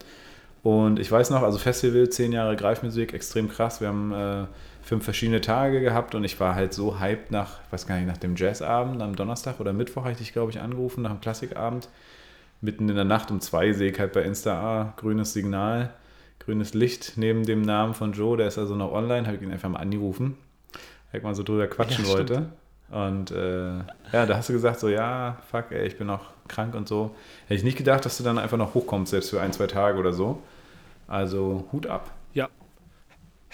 Und 0.63 0.99
ich 0.99 1.13
weiß 1.13 1.31
noch, 1.31 1.43
also 1.43 1.59
Festival, 1.59 2.09
zehn 2.09 2.33
Jahre 2.33 2.57
Greifmusik, 2.57 3.13
extrem 3.13 3.51
krass. 3.51 3.83
Wir 3.83 3.89
haben 3.89 4.13
äh, 4.13 4.47
fünf 4.83 5.05
verschiedene 5.05 5.43
Tage 5.43 5.83
gehabt 5.83 6.15
und 6.15 6.25
ich 6.25 6.41
war 6.41 6.55
halt 6.55 6.73
so 6.73 6.99
hyped 6.99 7.31
nach, 7.31 7.61
ich 7.67 7.73
weiß 7.73 7.87
gar 7.87 7.97
nicht, 7.97 8.07
nach 8.07 8.17
dem 8.17 8.37
Jazzabend 8.37 9.03
am 9.03 9.15
Donnerstag 9.15 9.61
oder 9.61 9.75
Mittwoch 9.75 10.07
hatte 10.07 10.23
ich, 10.23 10.33
glaube 10.33 10.51
ich, 10.51 10.61
angerufen, 10.61 11.03
nach 11.03 11.11
dem 11.11 11.21
Klassikabend. 11.21 11.91
Mitten 12.63 12.89
in 12.89 12.97
der 12.97 13.05
Nacht 13.05 13.31
um 13.31 13.41
zwei 13.43 13.75
sehe 13.75 13.91
ich 13.91 14.01
halt 14.01 14.15
bei 14.15 14.23
Insta, 14.23 14.55
ah, 14.55 14.95
grünes 14.97 15.35
Signal, 15.35 15.93
grünes 16.47 16.73
Licht 16.73 17.15
neben 17.17 17.45
dem 17.45 17.63
Namen 17.63 17.93
von 17.93 18.13
Joe, 18.13 18.37
der 18.37 18.47
ist 18.47 18.57
also 18.57 18.75
noch 18.75 18.93
online, 18.93 19.27
habe 19.27 19.37
ich 19.37 19.43
ihn 19.43 19.53
einfach 19.53 19.69
mal 19.69 19.81
angerufen, 19.81 20.39
weil 21.11 21.19
ich 21.19 21.25
mal 21.25 21.35
so 21.35 21.43
drüber 21.43 21.67
quatschen 21.67 22.07
ja, 22.07 22.11
wollte. 22.11 22.47
Und 22.91 23.33
äh, 23.33 23.79
ja, 24.13 24.27
da 24.27 24.37
hast 24.37 24.49
du 24.49 24.53
gesagt, 24.53 24.79
so, 24.79 24.89
ja, 24.89 25.39
fuck, 25.51 25.67
ey, 25.71 25.87
ich 25.87 25.99
bin 25.99 26.07
noch 26.07 26.31
krank 26.47 26.75
und 26.75 26.89
so. 26.89 27.15
Hätte 27.47 27.55
ich 27.55 27.65
nicht 27.65 27.77
gedacht, 27.77 28.05
dass 28.05 28.17
du 28.17 28.25
dann 28.25 28.39
einfach 28.39 28.57
noch 28.57 28.75
hochkommst, 28.75 29.11
selbst 29.11 29.31
für 29.31 29.41
ein, 29.41 29.53
zwei 29.53 29.67
Tage 29.67 29.99
oder 29.99 30.13
so. 30.13 30.41
Also 31.09 31.67
Hut 31.73 31.89
ab. 31.89 32.11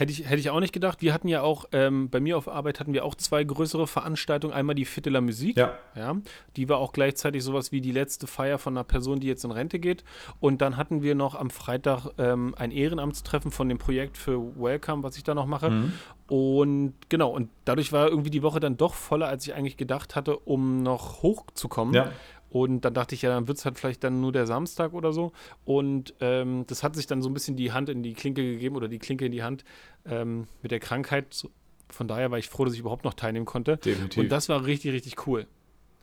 Hätte 0.03 0.11
ich, 0.11 0.29
hätte 0.29 0.41
ich 0.41 0.51
auch 0.51 0.59
nicht 0.59 0.73
gedacht. 0.73 1.01
Wir 1.01 1.15
hatten 1.15 1.29
ja 1.29 1.43
auch, 1.43 1.67
ähm, 1.71 2.11
bei 2.11 2.19
mir 2.19 2.37
auf 2.37 2.49
Arbeit 2.49 2.81
hatten 2.81 2.93
wir 2.93 3.05
auch 3.05 3.15
zwei 3.15 3.45
größere 3.45 3.87
Veranstaltungen. 3.87 4.53
Einmal 4.53 4.75
die 4.75 4.85
Fitte 4.85 5.11
la 5.11 5.21
Musik. 5.21 5.57
Ja. 5.57 5.79
ja. 5.95 6.17
Die 6.57 6.69
war 6.69 6.79
auch 6.79 6.93
gleichzeitig 6.93 7.45
sowas 7.45 7.71
wie 7.71 7.81
die 7.81 7.93
letzte 7.93 8.27
Feier 8.27 8.59
von 8.59 8.77
einer 8.77 8.83
Person, 8.83 9.21
die 9.21 9.29
jetzt 9.29 9.45
in 9.45 9.53
Rente 9.53 9.79
geht. 9.79 10.03
Und 10.41 10.61
dann 10.61 10.77
hatten 10.77 11.03
wir 11.03 11.15
noch 11.15 11.37
am 11.37 11.51
Freitag 11.51 12.09
ähm, 12.19 12.53
ein 12.59 12.73
Ehrenamtstreffen 12.73 13.53
von 13.53 13.69
dem 13.69 13.79
Projekt 13.79 14.19
für 14.19 14.41
Welcome, 14.61 15.05
was 15.05 15.17
ich 15.17 15.23
da 15.23 15.37
noch 15.37 15.47
mache. 15.47 15.71
Mhm. 15.71 15.93
Und 16.27 16.95
genau, 17.09 17.31
und 17.31 17.51
dadurch 17.65 17.93
war 17.93 18.09
irgendwie 18.09 18.31
die 18.31 18.43
Woche 18.43 18.59
dann 18.59 18.77
doch 18.77 18.95
voller, 18.95 19.29
als 19.29 19.47
ich 19.47 19.55
eigentlich 19.55 19.77
gedacht 19.77 20.17
hatte, 20.17 20.37
um 20.37 20.83
noch 20.83 21.23
hochzukommen. 21.23 21.95
Ja. 21.95 22.11
Und 22.53 22.83
dann 22.83 22.93
dachte 22.93 23.15
ich, 23.15 23.23
ja, 23.23 23.31
dann 23.31 23.49
wird 23.49 23.57
es 23.57 23.65
halt 23.65 23.79
vielleicht 23.79 24.05
dann 24.05 24.21
nur 24.21 24.31
der 24.31 24.47
Samstag 24.47 24.93
oder 24.93 25.15
so. 25.15 25.33
Und 25.65 26.13
ähm, 26.21 26.65
das 26.67 26.83
hat 26.83 26.95
sich 26.95 27.07
dann 27.07 27.23
so 27.23 27.31
ein 27.31 27.35
bisschen 27.35 27.57
die 27.57 27.73
Hand 27.73 27.89
in 27.89 28.03
die 28.03 28.13
Klinke 28.13 28.43
gegeben 28.43 28.77
oder 28.77 28.89
die 28.89 28.99
Klinke 28.99 29.25
in 29.25 29.33
die 29.33 29.43
Hand 29.43 29.65
ähm, 30.05 30.49
mit 30.61 30.71
der 30.71 30.79
Krankheit. 30.79 31.49
Von 31.89 32.09
daher 32.09 32.31
war 32.31 32.39
ich 32.39 32.51
froh, 32.51 32.67
dass 32.67 32.75
ich 32.75 32.81
überhaupt 32.81 33.05
noch 33.05 33.15
teilnehmen 33.15 33.47
konnte. 33.47 33.79
Definitiv. 33.79 34.23
Und 34.23 34.29
das 34.29 34.51
war 34.51 34.67
richtig, 34.67 34.93
richtig 34.93 35.27
cool. 35.27 35.47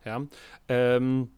Ja. 0.05 0.23
Ähm, 0.67 1.29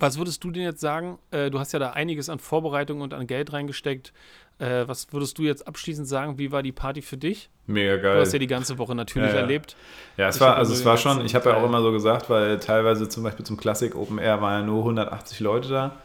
was 0.00 0.18
würdest 0.18 0.42
du 0.44 0.50
denn 0.50 0.62
jetzt 0.62 0.80
sagen? 0.80 1.18
Äh, 1.30 1.50
du 1.50 1.58
hast 1.58 1.72
ja 1.72 1.78
da 1.78 1.90
einiges 1.90 2.28
an 2.28 2.38
Vorbereitung 2.38 3.00
und 3.00 3.14
an 3.14 3.26
Geld 3.26 3.52
reingesteckt. 3.52 4.12
Äh, 4.58 4.88
was 4.88 5.12
würdest 5.12 5.38
du 5.38 5.42
jetzt 5.42 5.66
abschließend 5.66 6.08
sagen? 6.08 6.38
Wie 6.38 6.50
war 6.50 6.62
die 6.62 6.72
Party 6.72 7.02
für 7.02 7.16
dich? 7.16 7.48
Mega 7.66 7.96
geil. 7.96 8.14
Du 8.16 8.20
hast 8.20 8.32
ja 8.32 8.38
die 8.38 8.46
ganze 8.46 8.78
Woche 8.78 8.94
natürlich 8.94 9.28
ja, 9.28 9.36
ja. 9.36 9.40
erlebt. 9.42 9.76
Ja, 10.16 10.28
es 10.28 10.36
ich 10.36 10.40
war, 10.40 10.56
also 10.56 10.72
es 10.72 10.84
war 10.84 10.96
schon, 10.96 11.24
ich 11.24 11.34
habe 11.34 11.50
ja 11.50 11.56
auch 11.56 11.64
immer 11.64 11.82
so 11.82 11.92
gesagt, 11.92 12.28
weil 12.28 12.58
teilweise 12.58 13.08
zum 13.08 13.22
Beispiel 13.22 13.46
zum 13.46 13.56
Classic 13.56 13.94
Open 13.94 14.18
Air 14.18 14.40
waren 14.40 14.60
ja 14.60 14.66
nur 14.66 14.80
180 14.80 15.40
Leute 15.40 15.68
da 15.68 15.96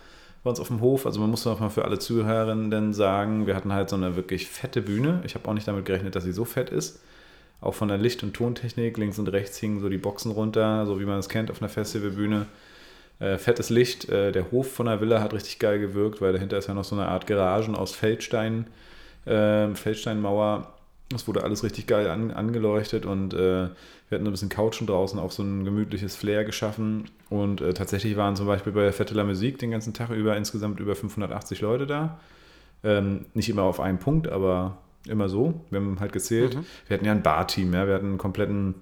bei 0.43 0.49
uns 0.49 0.59
auf 0.59 0.67
dem 0.67 0.81
Hof. 0.81 1.05
Also 1.05 1.19
man 1.19 1.29
muss 1.29 1.45
noch 1.45 1.59
mal 1.59 1.69
für 1.69 1.85
alle 1.85 1.99
Zuhörerinnen 1.99 2.93
sagen, 2.93 3.47
wir 3.47 3.55
hatten 3.55 3.73
halt 3.73 3.89
so 3.89 3.95
eine 3.95 4.15
wirklich 4.15 4.47
fette 4.47 4.81
Bühne. 4.81 5.21
Ich 5.25 5.35
habe 5.35 5.47
auch 5.47 5.53
nicht 5.53 5.67
damit 5.67 5.85
gerechnet, 5.85 6.15
dass 6.15 6.23
sie 6.23 6.33
so 6.33 6.45
fett 6.45 6.69
ist. 6.69 7.01
Auch 7.61 7.73
von 7.73 7.87
der 7.87 7.97
Licht- 7.97 8.23
und 8.23 8.33
Tontechnik, 8.33 8.97
links 8.97 9.17
und 9.19 9.29
rechts 9.29 9.57
hingen 9.57 9.79
so 9.79 9.87
die 9.87 9.97
Boxen 9.97 10.31
runter, 10.31 10.85
so 10.85 10.99
wie 10.99 11.05
man 11.05 11.17
es 11.17 11.29
kennt 11.29 11.49
auf 11.49 11.61
einer 11.61 11.69
Festivalbühne. 11.69 12.45
Äh, 13.19 13.37
fettes 13.37 13.69
Licht. 13.69 14.09
Äh, 14.09 14.31
der 14.31 14.51
Hof 14.51 14.71
von 14.71 14.87
der 14.87 15.01
Villa 15.01 15.21
hat 15.21 15.33
richtig 15.33 15.59
geil 15.59 15.79
gewirkt, 15.79 16.21
weil 16.21 16.33
dahinter 16.33 16.57
ist 16.57 16.67
ja 16.67 16.73
noch 16.73 16.83
so 16.83 16.95
eine 16.95 17.07
Art 17.07 17.27
Garagen 17.27 17.75
aus 17.75 17.93
Feldstein, 17.93 18.67
äh, 19.25 19.73
Feldsteinmauer. 19.75 20.73
Es 21.13 21.27
wurde 21.27 21.43
alles 21.43 21.63
richtig 21.63 21.87
geil 21.87 22.09
an, 22.09 22.31
angeleuchtet 22.31 23.05
und 23.05 23.33
äh, 23.33 23.67
wir 24.09 24.17
hatten 24.17 24.27
ein 24.27 24.31
bisschen 24.31 24.49
Couchen 24.49 24.87
draußen, 24.87 25.19
auch 25.19 25.31
so 25.31 25.43
ein 25.43 25.63
gemütliches 25.63 26.15
Flair 26.15 26.43
geschaffen. 26.43 27.05
Und 27.29 27.61
äh, 27.61 27.73
tatsächlich 27.73 28.17
waren 28.17 28.35
zum 28.35 28.47
Beispiel 28.47 28.73
bei 28.73 28.91
Fetteler 28.91 29.23
Musik 29.23 29.57
den 29.59 29.71
ganzen 29.71 29.93
Tag 29.93 30.09
über 30.09 30.35
insgesamt 30.35 30.79
über 30.79 30.95
580 30.95 31.61
Leute 31.61 31.87
da. 31.87 32.19
Ähm, 32.83 33.25
nicht 33.33 33.49
immer 33.49 33.63
auf 33.63 33.79
einen 33.79 33.99
Punkt, 33.99 34.27
aber 34.27 34.77
immer 35.07 35.29
so. 35.29 35.61
Wir 35.69 35.79
haben 35.79 35.99
halt 35.99 36.13
gezählt. 36.13 36.55
Mhm. 36.55 36.65
Wir 36.87 36.95
hatten 36.95 37.05
ja 37.05 37.11
ein 37.11 37.23
Barteam, 37.23 37.73
ja. 37.73 37.87
wir 37.87 37.95
hatten 37.95 38.07
einen 38.07 38.17
kompletten 38.17 38.75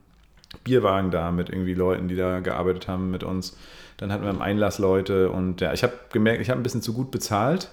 Bierwagen 0.63 1.11
da 1.11 1.31
mit 1.31 1.49
irgendwie 1.49 1.73
Leuten, 1.73 2.07
die 2.07 2.15
da 2.15 2.39
gearbeitet 2.39 2.87
haben 2.87 3.11
mit 3.11 3.23
uns. 3.23 3.57
Dann 4.01 4.11
hatten 4.11 4.23
wir 4.23 4.31
im 4.31 4.41
Einlass 4.41 4.79
Leute 4.79 5.29
und 5.29 5.61
ja, 5.61 5.73
ich 5.73 5.83
habe 5.83 5.93
gemerkt, 6.11 6.41
ich 6.41 6.49
habe 6.49 6.59
ein 6.59 6.63
bisschen 6.63 6.81
zu 6.81 6.91
gut 6.91 7.11
bezahlt 7.11 7.69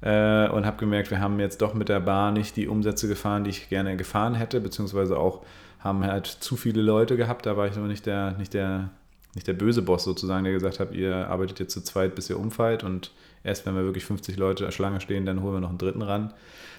äh, 0.00 0.48
und 0.48 0.64
habe 0.64 0.76
gemerkt, 0.78 1.10
wir 1.10 1.18
haben 1.18 1.40
jetzt 1.40 1.60
doch 1.60 1.74
mit 1.74 1.88
der 1.88 1.98
Bar 1.98 2.30
nicht 2.30 2.54
die 2.54 2.68
Umsätze 2.68 3.08
gefahren, 3.08 3.42
die 3.42 3.50
ich 3.50 3.68
gerne 3.68 3.96
gefahren 3.96 4.36
hätte, 4.36 4.60
beziehungsweise 4.60 5.18
auch 5.18 5.44
haben 5.80 6.04
halt 6.04 6.28
zu 6.28 6.56
viele 6.56 6.82
Leute 6.82 7.16
gehabt. 7.16 7.46
Da 7.46 7.56
war 7.56 7.66
ich 7.66 7.74
noch 7.74 7.88
nicht 7.88 8.06
der, 8.06 8.30
nicht 8.38 8.54
der, 8.54 8.90
nicht 9.34 9.48
der 9.48 9.54
böse 9.54 9.82
Boss 9.82 10.04
sozusagen, 10.04 10.44
der 10.44 10.52
gesagt 10.52 10.78
hat, 10.78 10.94
ihr 10.94 11.28
arbeitet 11.28 11.58
jetzt 11.58 11.72
zu 11.72 11.82
zweit, 11.82 12.14
bis 12.14 12.30
ihr 12.30 12.38
umfallt 12.38 12.84
und 12.84 13.10
erst 13.42 13.66
wenn 13.66 13.74
wir 13.74 13.84
wirklich 13.84 14.04
50 14.04 14.36
Leute 14.36 14.70
Schlange 14.70 15.00
stehen, 15.00 15.26
dann 15.26 15.42
holen 15.42 15.54
wir 15.54 15.60
noch 15.60 15.70
einen 15.70 15.78
dritten 15.78 16.02
ran. 16.02 16.28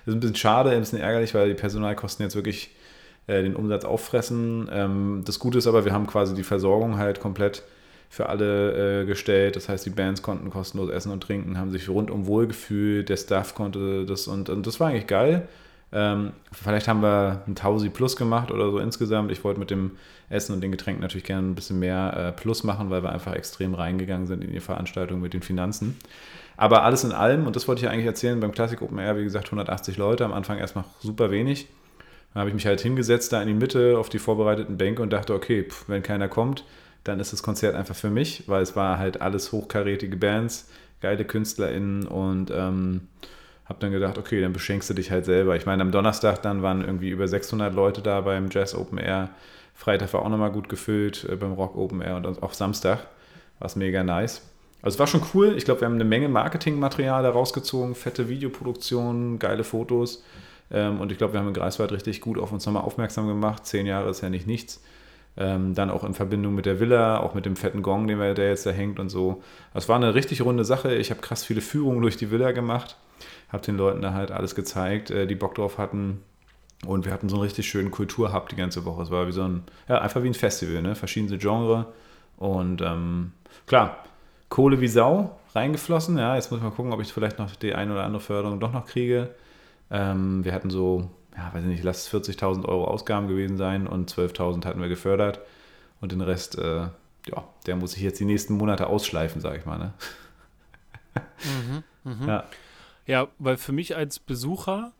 Das 0.06 0.14
ist 0.14 0.14
ein 0.14 0.22
bisschen 0.22 0.38
schade, 0.38 0.70
ein 0.70 0.80
bisschen 0.80 1.02
ärgerlich, 1.02 1.34
weil 1.34 1.50
die 1.50 1.56
Personalkosten 1.56 2.24
jetzt 2.24 2.36
wirklich 2.36 2.70
äh, 3.28 3.44
den 3.44 3.58
Umsatz 3.58 3.84
auffressen. 3.84 4.70
Ähm, 4.72 5.24
das 5.26 5.40
Gute 5.40 5.58
ist 5.58 5.68
aber, 5.68 5.84
wir 5.84 5.92
haben 5.92 6.08
quasi 6.08 6.36
die 6.36 6.44
Versorgung 6.44 6.98
halt 6.98 7.20
komplett 7.20 7.64
für 8.10 8.30
alle 8.30 9.02
äh, 9.02 9.06
gestellt. 9.06 9.56
Das 9.56 9.70
heißt, 9.70 9.86
die 9.86 9.90
Bands 9.90 10.22
konnten 10.22 10.50
kostenlos 10.50 10.90
essen 10.90 11.12
und 11.12 11.22
trinken, 11.22 11.58
haben 11.58 11.72
sich 11.72 11.90
rundum 11.90 12.28
wohl 12.28 12.48
gefühlt, 12.48 13.10
der 13.10 13.18
Staff 13.18 13.56
konnte 13.56 14.06
das 14.06 14.28
und, 14.28 14.50
und 14.50 14.66
das 14.68 14.80
war 14.80 14.90
eigentlich 14.90 15.08
geil. 15.08 15.48
Ähm, 15.92 16.34
vielleicht 16.52 16.88
haben 16.88 17.02
wir 17.02 17.44
ein 17.48 17.56
Tausi 17.56 17.90
Plus 17.90 18.16
gemacht 18.16 18.52
oder 18.52 18.70
so 18.72 18.80
insgesamt. 18.80 19.32
Ich 19.32 19.44
wollte 19.44 19.60
mit 19.60 19.70
dem 19.70 19.92
Essen 20.30 20.54
und 20.54 20.62
den 20.62 20.72
Getränken 20.72 21.02
natürlich 21.02 21.24
gerne 21.24 21.48
ein 21.48 21.56
bisschen 21.56 21.80
mehr 21.80 22.14
äh, 22.18 22.32
Plus 22.32 22.64
machen, 22.64 22.90
weil 22.90 23.04
wir 23.04 23.12
einfach 23.12 23.34
extrem 23.34 23.74
reingegangen 23.76 24.28
sind 24.28 24.44
in 24.44 24.52
die 24.52 24.60
Veranstaltung 24.60 25.22
mit 25.22 25.34
den 25.34 25.42
Finanzen. 25.42 25.98
Aber 26.58 26.84
alles 26.84 27.04
in 27.04 27.12
allem, 27.12 27.48
und 27.48 27.56
das 27.56 27.68
wollte 27.68 27.86
ich 27.86 27.90
eigentlich 27.90 28.06
erzählen, 28.06 28.40
beim 28.40 28.52
Classic 28.52 28.82
Open 28.82 28.98
Air, 28.98 29.18
wie 29.18 29.24
gesagt, 29.24 29.48
180 29.48 29.98
Leute, 29.98 30.26
am 30.26 30.34
Anfang 30.34 30.58
erstmal 30.58 30.86
super 31.00 31.32
wenig. 31.32 31.68
Dann 32.34 32.42
habe 32.42 32.50
ich 32.50 32.56
mich 32.56 32.66
halt 32.66 32.82
hingesetzt 32.82 33.32
da 33.32 33.42
in 33.42 33.48
die 33.48 33.54
Mitte 33.54 33.98
auf 33.98 34.10
die 34.10 34.20
vorbereiteten 34.20 34.78
Bänke 34.78 35.02
und 35.02 35.14
dachte, 35.14 35.34
okay, 35.34 35.64
pff, 35.64 35.88
wenn 35.88 36.04
keiner 36.04 36.28
kommt, 36.28 36.66
dann 37.06 37.20
ist 37.20 37.32
das 37.32 37.44
Konzert 37.44 37.76
einfach 37.76 37.96
für 37.96 38.10
mich, 38.10 38.44
weil 38.48 38.62
es 38.62 38.76
war 38.76 38.98
halt 38.98 39.22
alles 39.22 39.52
hochkarätige 39.52 40.18
Bands, 40.18 40.70
geile 41.02 41.24
KünstlerInnen 41.24 42.08
und 42.08 42.52
ähm, 42.52 43.08
habe 43.66 43.80
dann 43.80 43.92
gedacht, 43.92 44.18
okay, 44.18 44.42
dann 44.42 44.54
beschenkst 44.54 44.90
du 44.90 44.94
dich 44.94 45.12
halt 45.12 45.26
selber. 45.26 45.56
Ich 45.56 45.66
meine, 45.66 45.84
am 45.84 45.92
Donnerstag 45.92 46.42
dann 46.42 46.62
waren 46.62 46.82
irgendwie 46.82 47.10
über 47.10 47.28
600 47.28 47.74
Leute 47.74 48.02
da 48.02 48.22
beim 48.22 48.50
Jazz 48.52 48.76
Open 48.76 48.98
Air. 48.98 49.30
Freitag 49.76 50.14
war 50.14 50.24
auch 50.24 50.30
nochmal 50.30 50.52
gut 50.52 50.68
gefüllt 50.68 51.28
äh, 51.30 51.36
beim 51.36 51.54
Rock 51.54 51.76
Open 51.76 52.02
Air 52.02 52.18
und 52.18 52.44
auch 52.44 52.54
Samstag 52.54 53.08
war 53.60 53.68
es 53.68 53.76
mega 53.76 54.04
nice. 54.04 54.42
Also 54.82 54.96
es 54.96 55.00
war 55.00 55.08
schon 55.08 55.22
cool. 55.34 55.56
Ich 55.58 55.66
glaube, 55.66 55.82
wir 55.82 55.86
haben 55.86 55.96
eine 55.96 56.06
Menge 56.06 56.28
Marketingmaterial 56.28 57.24
da 57.24 57.30
rausgezogen, 57.30 57.96
fette 57.96 58.30
Videoproduktionen, 58.30 59.40
geile 59.40 59.64
Fotos. 59.64 60.24
Ähm, 60.72 61.00
und 61.00 61.12
ich 61.12 61.20
glaube, 61.20 61.34
wir 61.34 61.40
haben 61.40 61.48
in 61.48 61.54
Greifswald 61.54 61.92
richtig 61.92 62.22
gut 62.22 62.40
auf 62.40 62.52
uns 62.52 62.66
nochmal 62.66 62.84
aufmerksam 62.84 63.28
gemacht. 63.28 63.66
Zehn 63.68 63.86
Jahre 63.86 64.10
ist 64.10 64.22
ja 64.22 64.30
nicht 64.30 64.48
nichts. 64.48 64.82
Ähm, 65.38 65.74
dann 65.74 65.90
auch 65.90 66.04
in 66.04 66.14
Verbindung 66.14 66.56
mit 66.56 66.66
der 66.66 66.80
Villa, 66.80 67.20
auch 67.20 67.34
mit 67.34 67.46
dem 67.46 67.58
fetten 67.58 67.82
Gong, 67.82 68.08
den 68.08 68.20
wir, 68.20 68.34
der 68.34 68.50
jetzt 68.50 68.66
da 68.66 68.72
hängt 68.72 69.00
und 69.00 69.10
so. 69.10 69.44
Es 69.74 69.90
war 69.90 69.98
eine 69.98 70.16
richtig 70.16 70.42
runde 70.42 70.64
Sache. 70.64 70.96
Ich 70.96 71.12
habe 71.12 71.22
krass 71.22 71.44
viele 71.44 71.62
Führungen 71.62 72.02
durch 72.02 72.16
die 72.16 72.32
Villa 72.32 72.52
gemacht, 72.52 72.98
habe 73.50 73.64
den 73.64 73.76
Leuten 73.76 74.02
da 74.02 74.14
halt 74.14 74.32
alles 74.32 74.56
gezeigt, 74.56 75.12
äh, 75.12 75.28
die 75.28 75.36
Bock 75.36 75.56
drauf 75.56 75.78
hatten. 75.78 76.22
Und 76.86 77.06
wir 77.06 77.12
hatten 77.12 77.30
so 77.30 77.36
einen 77.36 77.44
richtig 77.44 77.68
schönen 77.68 77.92
Kulturhub 77.92 78.50
die 78.50 78.56
ganze 78.56 78.86
Woche. 78.86 79.02
Es 79.02 79.12
war 79.12 79.28
wie 79.28 79.32
so 79.32 79.44
ein, 79.44 79.64
ja, 79.90 80.00
einfach 80.00 80.24
wie 80.24 80.28
ein 80.28 80.34
Festival, 80.34 80.82
ne? 80.82 80.96
verschiedene 80.96 81.38
Genre. 81.38 81.88
Und 82.38 82.82
ähm, 82.82 83.32
klar, 83.66 84.04
Kohle 84.50 84.80
wie 84.82 84.88
Sau 84.88 85.38
reingeflossen. 85.54 86.18
Ja, 86.18 86.36
jetzt 86.36 86.52
muss 86.52 86.60
ich 86.60 86.64
mal 86.64 86.72
gucken, 86.72 86.94
ob 86.94 87.02
ich 87.02 87.12
vielleicht 87.12 87.40
noch 87.40 87.56
die 87.56 87.74
eine 87.74 87.94
oder 87.94 88.04
andere 88.04 88.22
Förderung 88.22 88.60
doch 88.60 88.72
noch 88.72 88.86
kriege. 88.86 89.32
Ähm, 89.90 90.44
wir 90.44 90.54
hatten 90.54 90.70
so, 90.70 91.10
ja, 91.38 91.54
weiß 91.54 91.64
ich 91.64 91.70
nicht, 91.70 91.84
lass 91.84 92.12
40.000 92.12 92.66
Euro 92.66 92.86
Ausgaben 92.86 93.28
gewesen 93.28 93.58
sein 93.58 93.88
und 93.88 94.12
12.000 94.12 94.66
hatten 94.66 94.82
wir 94.82 94.90
gefördert. 94.90 95.40
Und 96.02 96.12
den 96.12 96.22
Rest, 96.22 96.58
äh, 96.58 96.88
ja, 97.28 97.48
der 97.66 97.76
muss 97.76 97.96
ich 97.96 98.04
jetzt 98.04 98.20
die 98.20 98.26
nächsten 98.26 98.56
Monate 98.56 98.88
ausschleifen, 98.88 99.42
sage 99.42 99.58
ich 99.58 99.66
mal. 99.66 99.78
Ne? 99.78 99.94
Mhm, 101.16 101.84
mh. 102.04 102.28
ja. 102.28 102.44
ja, 103.08 103.28
weil 103.40 103.58
für 103.58 103.72
mich 103.72 103.96
als 103.96 104.20
Besucher 104.20 104.92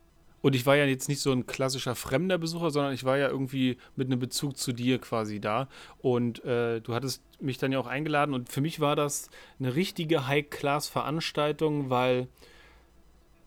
und 0.46 0.54
ich 0.54 0.64
war 0.64 0.76
ja 0.76 0.84
jetzt 0.84 1.08
nicht 1.08 1.20
so 1.20 1.32
ein 1.32 1.46
klassischer 1.46 1.96
fremder 1.96 2.38
Besucher, 2.38 2.70
sondern 2.70 2.92
ich 2.92 3.02
war 3.02 3.18
ja 3.18 3.28
irgendwie 3.28 3.78
mit 3.96 4.06
einem 4.06 4.20
Bezug 4.20 4.56
zu 4.56 4.72
dir 4.72 5.00
quasi 5.00 5.40
da. 5.40 5.66
Und 5.98 6.44
äh, 6.44 6.80
du 6.80 6.94
hattest 6.94 7.20
mich 7.40 7.58
dann 7.58 7.72
ja 7.72 7.80
auch 7.80 7.88
eingeladen. 7.88 8.32
Und 8.32 8.48
für 8.48 8.60
mich 8.60 8.78
war 8.78 8.94
das 8.94 9.28
eine 9.58 9.74
richtige 9.74 10.28
High-Class-Veranstaltung, 10.28 11.90
weil, 11.90 12.28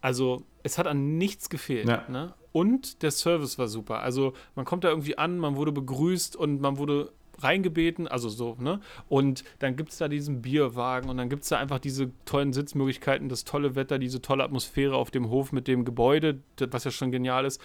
also, 0.01 0.43
es 0.63 0.77
hat 0.77 0.87
an 0.87 1.17
nichts 1.17 1.49
gefehlt. 1.49 1.87
Ja. 1.87 2.03
Ne? 2.09 2.33
Und 2.51 3.03
der 3.03 3.11
Service 3.11 3.57
war 3.57 3.67
super. 3.67 4.01
Also, 4.01 4.33
man 4.55 4.65
kommt 4.65 4.83
da 4.83 4.89
irgendwie 4.89 5.17
an, 5.17 5.37
man 5.37 5.55
wurde 5.55 5.71
begrüßt 5.71 6.35
und 6.35 6.61
man 6.61 6.77
wurde 6.77 7.11
reingebeten, 7.43 8.07
also 8.07 8.29
so, 8.29 8.55
ne? 8.59 8.79
Und 9.07 9.43
dann 9.59 9.75
gibt 9.75 9.91
es 9.91 9.97
da 9.97 10.07
diesen 10.07 10.41
Bierwagen 10.41 11.09
und 11.09 11.17
dann 11.17 11.29
gibt 11.29 11.43
es 11.43 11.49
da 11.49 11.57
einfach 11.57 11.79
diese 11.79 12.11
tollen 12.25 12.53
Sitzmöglichkeiten, 12.53 13.29
das 13.29 13.45
tolle 13.45 13.75
Wetter, 13.75 13.99
diese 13.99 14.21
tolle 14.21 14.43
Atmosphäre 14.43 14.95
auf 14.95 15.11
dem 15.11 15.29
Hof 15.29 15.51
mit 15.51 15.67
dem 15.67 15.85
Gebäude, 15.85 16.39
was 16.71 16.83
ja 16.83 16.91
schon 16.91 17.11
genial 17.11 17.45
ist. 17.45 17.61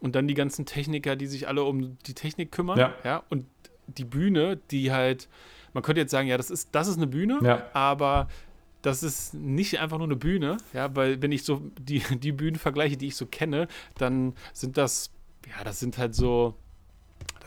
Und 0.00 0.14
dann 0.14 0.28
die 0.28 0.34
ganzen 0.34 0.66
Techniker, 0.66 1.16
die 1.16 1.26
sich 1.26 1.48
alle 1.48 1.64
um 1.64 1.98
die 2.06 2.14
Technik 2.14 2.52
kümmern. 2.52 2.78
Ja. 2.78 2.94
ja? 3.04 3.22
Und 3.28 3.46
die 3.86 4.04
Bühne, 4.04 4.58
die 4.70 4.92
halt, 4.92 5.28
man 5.72 5.82
könnte 5.82 6.00
jetzt 6.00 6.10
sagen, 6.10 6.28
ja, 6.28 6.36
das 6.36 6.50
ist, 6.50 6.70
das 6.72 6.88
ist 6.88 6.96
eine 6.96 7.06
Bühne, 7.06 7.38
ja. 7.42 7.66
aber 7.72 8.28
das 8.82 9.02
ist 9.02 9.34
nicht 9.34 9.80
einfach 9.80 9.98
nur 9.98 10.06
eine 10.06 10.16
Bühne, 10.16 10.56
ja, 10.72 10.94
weil 10.94 11.20
wenn 11.22 11.32
ich 11.32 11.44
so 11.44 11.62
die, 11.80 12.02
die 12.18 12.32
Bühnen 12.32 12.56
vergleiche, 12.56 12.96
die 12.96 13.08
ich 13.08 13.16
so 13.16 13.26
kenne, 13.26 13.68
dann 13.96 14.34
sind 14.52 14.76
das, 14.76 15.10
ja, 15.46 15.64
das 15.64 15.80
sind 15.80 15.98
halt 15.98 16.14
so 16.14 16.54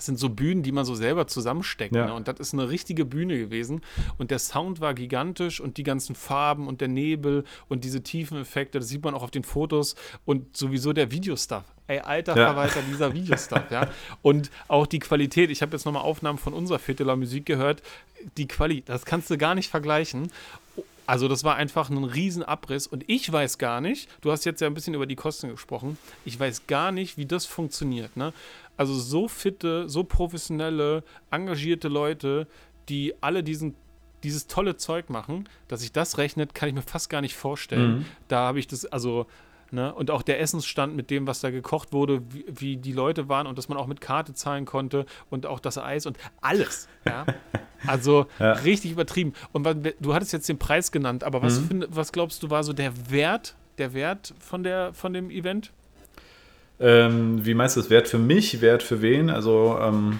das 0.01 0.07
sind 0.07 0.17
so 0.17 0.29
Bühnen, 0.29 0.63
die 0.63 0.71
man 0.71 0.83
so 0.83 0.95
selber 0.95 1.27
zusammensteckt. 1.27 1.95
Ja. 1.95 2.07
Ne? 2.07 2.13
Und 2.15 2.27
das 2.27 2.39
ist 2.39 2.53
eine 2.53 2.69
richtige 2.69 3.05
Bühne 3.05 3.37
gewesen. 3.37 3.81
Und 4.17 4.31
der 4.31 4.39
Sound 4.39 4.81
war 4.81 4.95
gigantisch 4.95 5.61
und 5.61 5.77
die 5.77 5.83
ganzen 5.83 6.15
Farben 6.15 6.67
und 6.67 6.81
der 6.81 6.87
Nebel 6.87 7.43
und 7.69 7.83
diese 7.83 8.01
tiefen 8.01 8.41
Effekte, 8.41 8.79
das 8.79 8.87
sieht 8.87 9.03
man 9.03 9.13
auch 9.13 9.21
auf 9.21 9.29
den 9.29 9.43
Fotos 9.43 9.93
und 10.25 10.57
sowieso 10.57 10.91
der 10.91 11.11
Videostuff. 11.11 11.65
Ey, 11.85 11.99
alter 11.99 12.35
ja. 12.35 12.47
Verwalter 12.47 12.81
dieser 12.81 13.13
Videostuff, 13.13 13.69
ja. 13.69 13.89
Und 14.23 14.49
auch 14.67 14.87
die 14.87 14.97
Qualität. 14.97 15.51
Ich 15.51 15.61
habe 15.61 15.73
jetzt 15.73 15.85
nochmal 15.85 16.01
Aufnahmen 16.01 16.39
von 16.39 16.53
unserer 16.53 16.79
Vierteler 16.79 17.15
Musik 17.15 17.45
gehört. 17.45 17.83
Die 18.37 18.47
Qualität, 18.47 18.89
das 18.89 19.05
kannst 19.05 19.29
du 19.29 19.37
gar 19.37 19.53
nicht 19.53 19.69
vergleichen. 19.69 20.31
Also 21.11 21.27
das 21.27 21.43
war 21.43 21.57
einfach 21.57 21.89
ein 21.89 22.05
Riesenabriss 22.05 22.87
und 22.87 23.03
ich 23.07 23.29
weiß 23.29 23.57
gar 23.57 23.81
nicht, 23.81 24.09
du 24.21 24.31
hast 24.31 24.45
jetzt 24.45 24.61
ja 24.61 24.67
ein 24.67 24.73
bisschen 24.73 24.93
über 24.93 25.05
die 25.05 25.17
Kosten 25.17 25.49
gesprochen, 25.49 25.97
ich 26.23 26.39
weiß 26.39 26.67
gar 26.67 26.93
nicht, 26.93 27.17
wie 27.17 27.25
das 27.25 27.45
funktioniert. 27.45 28.15
Ne? 28.15 28.31
Also 28.77 28.93
so 28.93 29.27
fitte, 29.27 29.89
so 29.89 30.05
professionelle, 30.05 31.03
engagierte 31.29 31.89
Leute, 31.89 32.47
die 32.87 33.13
alle 33.19 33.43
diesen 33.43 33.75
dieses 34.23 34.47
tolle 34.47 34.77
Zeug 34.77 35.09
machen, 35.09 35.49
dass 35.67 35.81
sich 35.81 35.91
das 35.91 36.17
rechnet, 36.17 36.55
kann 36.55 36.69
ich 36.69 36.75
mir 36.75 36.81
fast 36.81 37.09
gar 37.09 37.19
nicht 37.19 37.35
vorstellen. 37.35 37.91
Mhm. 37.91 38.05
Da 38.29 38.47
habe 38.47 38.59
ich 38.59 38.67
das, 38.67 38.85
also 38.85 39.25
Ne? 39.71 39.93
Und 39.93 40.11
auch 40.11 40.21
der 40.21 40.41
Essensstand 40.41 40.95
mit 40.95 41.09
dem, 41.09 41.27
was 41.27 41.39
da 41.39 41.49
gekocht 41.49 41.93
wurde, 41.93 42.21
wie, 42.29 42.45
wie, 42.47 42.77
die 42.77 42.91
Leute 42.91 43.29
waren 43.29 43.47
und 43.47 43.57
dass 43.57 43.69
man 43.69 43.77
auch 43.77 43.87
mit 43.87 44.01
Karte 44.01 44.33
zahlen 44.33 44.65
konnte 44.65 45.05
und 45.29 45.45
auch 45.45 45.59
das 45.59 45.77
Eis 45.77 46.05
und 46.05 46.17
alles. 46.41 46.87
Ja? 47.03 47.25
Also 47.87 48.27
ja. 48.37 48.51
richtig 48.51 48.91
übertrieben. 48.91 49.33
Und 49.53 49.67
du 49.99 50.13
hattest 50.13 50.33
jetzt 50.33 50.47
den 50.47 50.59
Preis 50.59 50.91
genannt, 50.91 51.23
aber 51.23 51.41
was, 51.41 51.61
mhm. 51.61 51.67
find, 51.67 51.87
was 51.89 52.11
glaubst 52.11 52.43
du 52.43 52.51
war 52.51 52.63
so 52.63 52.73
der 52.73 53.09
Wert, 53.09 53.55
der 53.79 53.95
Wert 53.95 54.35
von, 54.39 54.61
der, 54.61 54.93
von 54.93 55.13
dem 55.13 55.31
Event? 55.31 55.71
Ähm, 56.79 57.43
wie 57.43 57.55
meinst 57.55 57.75
du 57.75 57.81
das? 57.81 57.89
Wert 57.89 58.07
für 58.07 58.19
mich, 58.19 58.61
Wert 58.61 58.83
für 58.83 59.01
wen? 59.01 59.31
Also 59.31 59.79
ähm, 59.81 60.19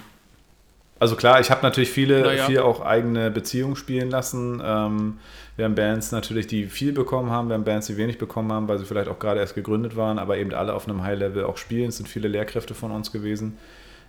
also 1.02 1.16
klar, 1.16 1.40
ich 1.40 1.50
habe 1.50 1.62
natürlich 1.62 1.90
viele, 1.90 2.20
naja. 2.20 2.46
viel 2.46 2.60
auch 2.60 2.80
eigene 2.80 3.32
Beziehungen 3.32 3.74
spielen 3.74 4.08
lassen. 4.08 4.62
Ähm, 4.64 5.18
wir 5.56 5.66
haben 5.66 5.74
Bands 5.74 6.12
natürlich, 6.12 6.46
die 6.46 6.66
viel 6.66 6.92
bekommen 6.92 7.30
haben, 7.30 7.48
wir 7.48 7.54
haben 7.54 7.64
Bands, 7.64 7.86
die 7.86 7.96
wenig 7.96 8.18
bekommen 8.18 8.50
haben, 8.52 8.68
weil 8.68 8.78
sie 8.78 8.86
vielleicht 8.86 9.08
auch 9.08 9.18
gerade 9.18 9.40
erst 9.40 9.54
gegründet 9.54 9.96
waren, 9.96 10.18
aber 10.18 10.38
eben 10.38 10.52
alle 10.54 10.72
auf 10.74 10.88
einem 10.88 11.02
High-Level 11.02 11.44
auch 11.44 11.58
spielen. 11.58 11.88
Es 11.90 11.98
sind 11.98 12.08
viele 12.08 12.28
Lehrkräfte 12.28 12.74
von 12.74 12.90
uns 12.90 13.12
gewesen 13.12 13.58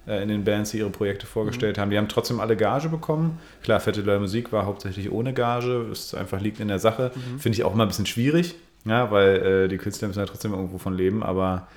äh, 0.07 0.23
in 0.23 0.29
den 0.29 0.45
Bands, 0.45 0.71
die 0.71 0.77
ihre 0.77 0.89
Projekte 0.89 1.25
vorgestellt 1.25 1.77
mhm. 1.77 1.81
haben. 1.81 1.89
Die 1.89 1.97
haben 1.97 2.07
trotzdem 2.07 2.39
alle 2.39 2.55
Gage 2.55 2.87
bekommen. 2.87 3.39
Klar, 3.61 3.81
Fette 3.81 4.01
Leute 4.01 4.21
Musik 4.21 4.53
war 4.53 4.65
hauptsächlich 4.65 5.11
ohne 5.11 5.33
Gage, 5.33 5.87
es 5.91 6.15
einfach 6.15 6.39
liegt 6.39 6.61
in 6.61 6.69
der 6.69 6.79
Sache. 6.79 7.11
Mhm. 7.13 7.39
Finde 7.39 7.57
ich 7.57 7.63
auch 7.65 7.73
immer 7.73 7.83
ein 7.83 7.89
bisschen 7.89 8.05
schwierig, 8.05 8.55
ja, 8.85 9.11
weil 9.11 9.35
äh, 9.35 9.67
die 9.67 9.77
Künstler 9.77 10.07
müssen 10.07 10.19
ja 10.19 10.25
trotzdem 10.25 10.53
irgendwo 10.53 10.77
von 10.77 10.93
leben, 10.93 11.23
aber 11.23 11.67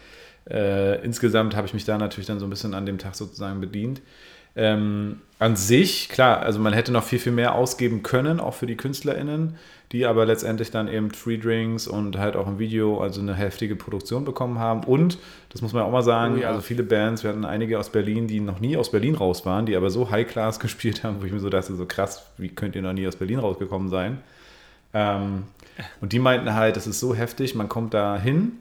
äh, 0.49 1.05
insgesamt 1.05 1.57
habe 1.57 1.67
ich 1.67 1.75
mich 1.75 1.85
da 1.85 1.99
natürlich 1.99 2.27
dann 2.27 2.39
so 2.39 2.47
ein 2.47 2.51
bisschen 2.51 2.75
an 2.75 2.87
dem 2.87 2.99
Tag 2.99 3.17
sozusagen 3.17 3.61
bedient. 3.61 4.01
Ähm, 4.57 5.21
an 5.39 5.55
sich, 5.55 6.09
klar, 6.09 6.41
also 6.41 6.59
man 6.59 6.73
hätte 6.73 6.93
noch 6.93 7.05
viel, 7.05 7.19
viel 7.19 7.33
mehr 7.33 7.55
ausgeben 7.55 8.03
können, 8.03 8.41
auch 8.41 8.55
für 8.55 8.67
die 8.67 8.77
KünstlerInnen, 8.77 9.57
die 9.93 10.07
aber 10.07 10.25
letztendlich 10.25 10.71
dann 10.71 10.89
eben 10.89 11.11
Free 11.11 11.37
Drinks 11.37 11.87
und 11.87 12.19
halt 12.19 12.37
auch 12.37 12.47
ein 12.47 12.59
Video, 12.59 13.01
also 13.01 13.21
eine 13.21 13.35
heftige 13.35 13.77
Produktion 13.77 14.25
bekommen 14.25 14.59
haben. 14.59 14.83
Und, 14.85 15.19
das 15.51 15.61
muss 15.61 15.75
man 15.75 15.83
auch 15.83 15.93
mal 15.93 16.03
sagen, 16.03 16.37
oh 16.39 16.41
ja. 16.41 16.49
also 16.49 16.63
viele 16.63 16.83
Bands, 16.83 17.23
wir 17.23 17.31
hatten 17.31 17.45
einige 17.45 17.79
aus 17.79 17.91
Berlin, 17.91 18.27
die 18.27 18.41
noch 18.41 18.61
nie 18.61 18.79
aus 18.79 18.91
Berlin 18.91 19.15
raus 19.15 19.45
waren, 19.45 19.67
die 19.67 19.77
aber 19.77 19.91
so 19.91 20.11
High-Class 20.11 20.59
gespielt 20.61 21.05
haben, 21.05 21.21
wo 21.21 21.27
ich 21.27 21.33
mir 21.33 21.41
so 21.41 21.51
dachte, 21.51 21.75
so 21.77 21.85
krass, 21.87 22.25
wie 22.39 22.49
könnt 22.49 22.75
ihr 22.75 22.83
noch 22.83 22.95
nie 22.95 23.07
aus 23.07 23.17
Berlin 23.17 23.39
rausgekommen 23.39 23.91
sein? 23.91 24.19
Ähm, 24.95 25.45
und 26.01 26.15
die 26.15 26.19
meinten 26.19 26.55
halt, 26.55 26.77
das 26.77 26.87
ist 26.87 26.99
so 26.99 27.15
heftig, 27.15 27.55
man 27.55 27.69
kommt 27.69 27.93
da 27.93 28.19
hin 28.19 28.53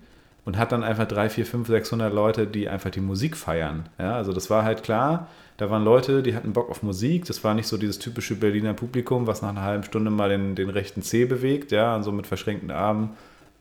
und 0.43 0.57
hat 0.57 0.73
dann 0.73 0.83
einfach 0.83 1.07
3, 1.07 1.29
4, 1.29 1.45
5, 1.45 1.67
600 1.69 2.13
Leute, 2.13 2.45
die 2.45 2.67
einfach 2.67 2.91
die 2.91 2.99
Musik 2.99 3.37
feiern. 3.37 3.87
Ja, 3.97 4.15
also 4.15 4.33
das 4.33 4.49
war 4.49 4.63
halt 4.63 4.83
klar, 4.83 5.29
da 5.57 5.69
waren 5.69 5.83
Leute, 5.83 6.21
die 6.21 6.35
hatten 6.35 6.53
Bock 6.53 6.69
auf 6.69 6.83
Musik. 6.83 7.25
Das 7.25 7.43
war 7.43 7.53
nicht 7.53 7.67
so 7.67 7.77
dieses 7.77 7.99
typische 7.99 8.35
Berliner 8.35 8.73
Publikum, 8.73 9.25
was 9.25 9.41
nach 9.41 9.49
einer 9.49 9.61
halben 9.61 9.83
Stunde 9.83 10.11
mal 10.11 10.29
den, 10.29 10.55
den 10.55 10.69
rechten 10.69 11.01
Zeh 11.01 11.25
bewegt, 11.25 11.71
ja, 11.71 11.95
und 11.95 12.03
so 12.03 12.11
mit 12.11 12.27
verschränkten 12.27 12.71
Armen, 12.71 13.11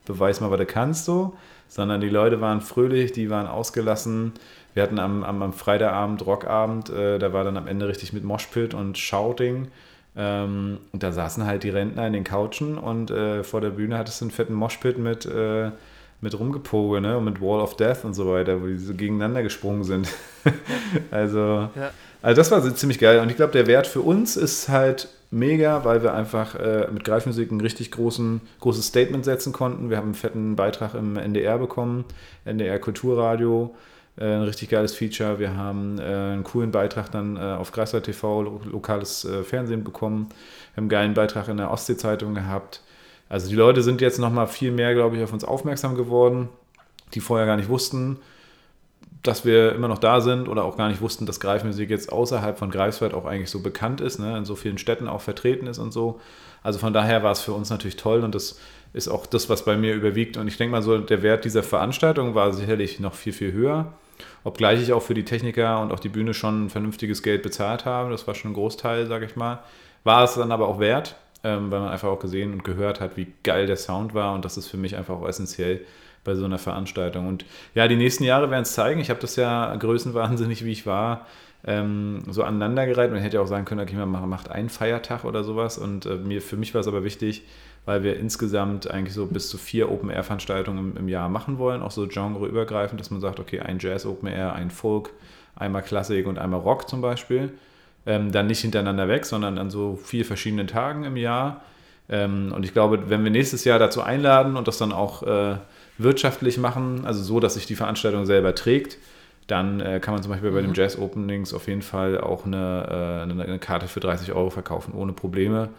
beweis 0.05 0.41
mal, 0.41 0.51
was 0.51 0.59
du 0.59 0.65
kannst, 0.65 1.05
so. 1.05 1.35
Sondern 1.67 2.01
die 2.01 2.09
Leute 2.09 2.41
waren 2.41 2.61
fröhlich, 2.61 3.11
die 3.13 3.29
waren 3.29 3.47
ausgelassen. 3.47 4.33
Wir 4.73 4.83
hatten 4.83 4.99
am, 4.99 5.23
am, 5.23 5.41
am 5.41 5.53
Freitagabend, 5.53 6.25
Rockabend, 6.25 6.89
äh, 6.89 7.17
da 7.17 7.31
war 7.31 7.43
dann 7.43 7.57
am 7.57 7.67
Ende 7.67 7.87
richtig 7.87 8.11
mit 8.11 8.23
Moshpit 8.23 8.73
und 8.73 8.97
Shouting. 8.97 9.69
Ähm, 10.17 10.79
und 10.91 11.01
da 11.01 11.11
saßen 11.11 11.45
halt 11.45 11.63
die 11.63 11.69
Rentner 11.69 12.05
in 12.07 12.13
den 12.13 12.23
Couchen 12.25 12.77
und 12.77 13.09
äh, 13.09 13.43
vor 13.43 13.61
der 13.61 13.71
Bühne 13.71 13.97
hattest 13.97 14.21
du 14.21 14.25
einen 14.25 14.31
fetten 14.31 14.53
Moshpit 14.53 14.97
mit. 14.97 15.25
Äh, 15.25 15.71
mit 16.21 16.37
Rumgepoge, 16.37 17.01
ne? 17.01 17.17
Und 17.17 17.25
mit 17.25 17.41
Wall 17.41 17.61
of 17.61 17.75
Death 17.75 18.03
und 18.03 18.13
so 18.13 18.31
weiter, 18.31 18.61
wo 18.61 18.67
die 18.67 18.77
so 18.77 18.93
gegeneinander 18.93 19.43
gesprungen 19.43 19.83
sind. 19.83 20.07
also, 21.11 21.69
ja. 21.75 21.91
also 22.21 22.35
das 22.41 22.51
war 22.51 22.75
ziemlich 22.75 22.99
geil. 22.99 23.19
Und 23.19 23.29
ich 23.29 23.35
glaube, 23.35 23.53
der 23.53 23.67
Wert 23.67 23.87
für 23.87 24.01
uns 24.01 24.37
ist 24.37 24.69
halt 24.69 25.09
mega, 25.31 25.83
weil 25.83 26.01
wir 26.01 26.13
einfach 26.13 26.55
äh, 26.55 26.87
mit 26.91 27.03
Greifmusik 27.03 27.51
ein 27.51 27.61
richtig 27.61 27.91
großen, 27.91 28.41
großes 28.59 28.87
Statement 28.87 29.25
setzen 29.25 29.53
konnten. 29.53 29.89
Wir 29.89 29.97
haben 29.97 30.05
einen 30.05 30.15
fetten 30.15 30.55
Beitrag 30.55 30.95
im 30.95 31.17
NDR 31.17 31.57
bekommen, 31.57 32.05
NDR 32.45 32.79
Kulturradio. 32.79 33.75
Äh, 34.17 34.25
ein 34.25 34.43
richtig 34.43 34.69
geiles 34.69 34.95
Feature. 34.95 35.39
Wir 35.39 35.55
haben 35.55 35.99
äh, 35.99 36.03
einen 36.03 36.43
coolen 36.43 36.71
Beitrag 36.71 37.11
dann 37.11 37.35
äh, 37.35 37.39
auf 37.39 37.71
Greifswald 37.71 38.05
TV, 38.05 38.41
lo 38.41 38.61
lokales 38.63 39.25
äh, 39.25 39.43
Fernsehen 39.43 39.83
bekommen. 39.83 40.29
Wir 40.29 40.77
haben 40.77 40.83
einen 40.83 40.89
geilen 40.89 41.13
Beitrag 41.13 41.49
in 41.49 41.57
der 41.57 41.71
Ostsee-Zeitung 41.71 42.33
gehabt. 42.33 42.81
Also 43.29 43.49
die 43.49 43.55
Leute 43.55 43.81
sind 43.81 44.01
jetzt 44.01 44.19
nochmal 44.19 44.47
viel 44.47 44.71
mehr, 44.71 44.93
glaube 44.93 45.17
ich, 45.17 45.23
auf 45.23 45.33
uns 45.33 45.43
aufmerksam 45.43 45.95
geworden, 45.95 46.49
die 47.13 47.19
vorher 47.19 47.47
gar 47.47 47.57
nicht 47.57 47.69
wussten, 47.69 48.17
dass 49.23 49.45
wir 49.45 49.73
immer 49.73 49.87
noch 49.87 49.97
da 49.97 50.21
sind 50.21 50.47
oder 50.47 50.63
auch 50.63 50.77
gar 50.77 50.89
nicht 50.89 51.01
wussten, 51.01 51.25
dass 51.25 51.39
Greifmusik 51.39 51.89
jetzt 51.89 52.11
außerhalb 52.11 52.59
von 52.59 52.69
Greifswald 52.69 53.13
auch 53.13 53.25
eigentlich 53.25 53.49
so 53.49 53.61
bekannt 53.61 54.01
ist, 54.01 54.19
ne? 54.19 54.37
in 54.37 54.45
so 54.45 54.55
vielen 54.55 54.77
Städten 54.77 55.07
auch 55.07 55.21
vertreten 55.21 55.65
ist 55.65 55.79
und 55.79 55.91
so. 55.91 56.19
Also 56.61 56.79
von 56.79 56.93
daher 56.93 57.23
war 57.23 57.31
es 57.31 57.41
für 57.41 57.53
uns 57.53 57.69
natürlich 57.69 57.95
toll 57.95 58.23
und 58.23 58.35
das 58.35 58.59
ist 58.93 59.07
auch 59.07 59.25
das, 59.25 59.49
was 59.49 59.65
bei 59.65 59.75
mir 59.75 59.93
überwiegt. 59.93 60.37
Und 60.37 60.47
ich 60.47 60.57
denke 60.57 60.71
mal 60.71 60.81
so, 60.81 60.97
der 60.97 61.21
Wert 61.21 61.45
dieser 61.45 61.63
Veranstaltung 61.63 62.35
war 62.35 62.53
sicherlich 62.53 62.99
noch 62.99 63.13
viel, 63.13 63.33
viel 63.33 63.51
höher. 63.51 63.93
Obgleich 64.43 64.81
ich 64.81 64.93
auch 64.93 65.01
für 65.01 65.13
die 65.13 65.25
Techniker 65.25 65.81
und 65.81 65.91
auch 65.91 65.99
die 65.99 66.09
Bühne 66.09 66.33
schon 66.33 66.69
vernünftiges 66.69 67.21
Geld 67.23 67.41
bezahlt 67.41 67.85
habe. 67.85 68.11
Das 68.11 68.27
war 68.27 68.35
schon 68.35 68.51
ein 68.51 68.53
Großteil, 68.53 69.07
sage 69.07 69.25
ich 69.25 69.35
mal. 69.35 69.59
War 70.03 70.23
es 70.23 70.35
dann 70.35 70.51
aber 70.51 70.67
auch 70.67 70.79
wert 70.79 71.15
ähm, 71.45 71.69
weil 71.69 71.79
man 71.79 71.89
einfach 71.89 72.09
auch 72.09 72.19
gesehen 72.19 72.51
und 72.53 72.63
gehört 72.63 72.99
hat, 72.99 73.17
wie 73.17 73.27
geil 73.43 73.67
der 73.67 73.77
Sound 73.77 74.15
war 74.15 74.33
und 74.33 74.43
das 74.43 74.57
ist 74.57 74.67
für 74.67 74.77
mich 74.77 74.97
einfach 74.97 75.13
auch 75.15 75.27
essentiell 75.27 75.81
bei 76.23 76.33
so 76.33 76.43
einer 76.43 76.57
Veranstaltung. 76.57 77.27
Und 77.27 77.45
ja, 77.75 77.87
die 77.87 77.95
nächsten 77.95 78.23
Jahre 78.23 78.49
werden 78.49 78.63
es 78.63 78.73
zeigen. 78.73 78.99
Ich 78.99 79.11
habe 79.11 79.19
das 79.19 79.35
ja 79.35 79.75
größenwahnsinnig, 79.75 80.65
wie 80.65 80.71
ich 80.71 80.87
war, 80.87 81.27
ähm, 81.63 82.23
so 82.31 82.41
aneinandergereiht. 82.41 83.11
Man 83.11 83.21
hätte 83.21 83.37
ja 83.37 83.43
auch 83.43 83.47
sagen 83.47 83.65
können, 83.65 83.81
okay, 83.81 83.95
man 83.95 84.27
macht 84.27 84.49
einen 84.49 84.69
Feiertag 84.69 85.23
oder 85.23 85.43
sowas. 85.43 85.77
Und 85.77 86.07
äh, 86.07 86.15
mir, 86.15 86.41
für 86.41 86.57
mich 86.57 86.73
war 86.73 86.81
es 86.81 86.87
aber 86.87 87.03
wichtig, 87.03 87.43
weil 87.85 88.01
wir 88.01 88.17
insgesamt 88.17 88.89
eigentlich 88.89 89.13
so 89.13 89.27
bis 89.27 89.47
zu 89.47 89.59
vier 89.59 89.91
Open-Air-Veranstaltungen 89.91 90.79
im, 90.79 90.97
im, 90.97 91.07
Jahr 91.07 91.29
machen 91.29 91.59
wollen, 91.59 91.83
auch 91.83 91.91
so 91.91 92.07
genreübergreifend, 92.07 92.99
dass 92.99 93.11
man 93.11 93.21
sagt, 93.21 93.39
okay, 93.39 93.59
ein 93.59 93.77
Jazz-Open-Air, 93.77 94.53
ein 94.53 94.71
Folk, 94.71 95.11
einmal 95.55 95.83
Klassik 95.83 96.25
und 96.25 96.39
einmal 96.39 96.61
Rock 96.61 96.89
zum 96.89 97.01
Beispiel 97.01 97.51
ähm, 98.05 98.31
dann 98.31 98.47
nicht 98.47 98.59
hintereinander 98.59 99.07
weg, 99.07 99.25
sondern 99.25 99.57
an 99.57 99.69
so 99.69 99.95
vier 99.95 100.25
verschiedenen 100.25 100.67
Tagen 100.67 101.03
im 101.03 101.17
Jahr. 101.17 101.61
Ähm, 102.09 102.51
und 102.55 102.63
ich 102.65 102.73
glaube, 102.73 103.09
wenn 103.09 103.23
wir 103.23 103.31
nächstes 103.31 103.63
Jahr 103.63 103.79
dazu 103.79 104.01
einladen 104.01 104.57
und 104.57 104.67
das 104.67 104.77
dann 104.77 104.91
auch 104.91 105.23
äh, 105.23 105.57
wirtschaftlich 105.97 106.57
machen, 106.57 107.05
also 107.05 107.23
so, 107.23 107.39
dass 107.39 107.55
sich 107.55 107.65
die 107.65 107.75
Veranstaltung 107.75 108.25
selber 108.25 108.53
trägt, 108.53 108.97
dann 109.47 109.79
äh, 109.79 109.99
kann 109.99 110.13
man 110.13 110.23
zum 110.23 110.31
Beispiel 110.31 110.51
bei 110.51 110.61
mhm. 110.61 110.67
den 110.67 110.73
Jazz 110.73 110.97
Openings 110.97 111.53
auf 111.53 111.67
jeden 111.67 111.81
Fall 111.81 112.19
auch 112.19 112.45
eine, 112.45 113.25
äh, 113.27 113.31
eine, 113.31 113.59
Karte 113.59 113.87
für 113.87 113.99
30 113.99 114.33
Euro 114.33 114.49
verkaufen, 114.49 114.93
ohne 114.95 115.13
Probleme, 115.13 115.69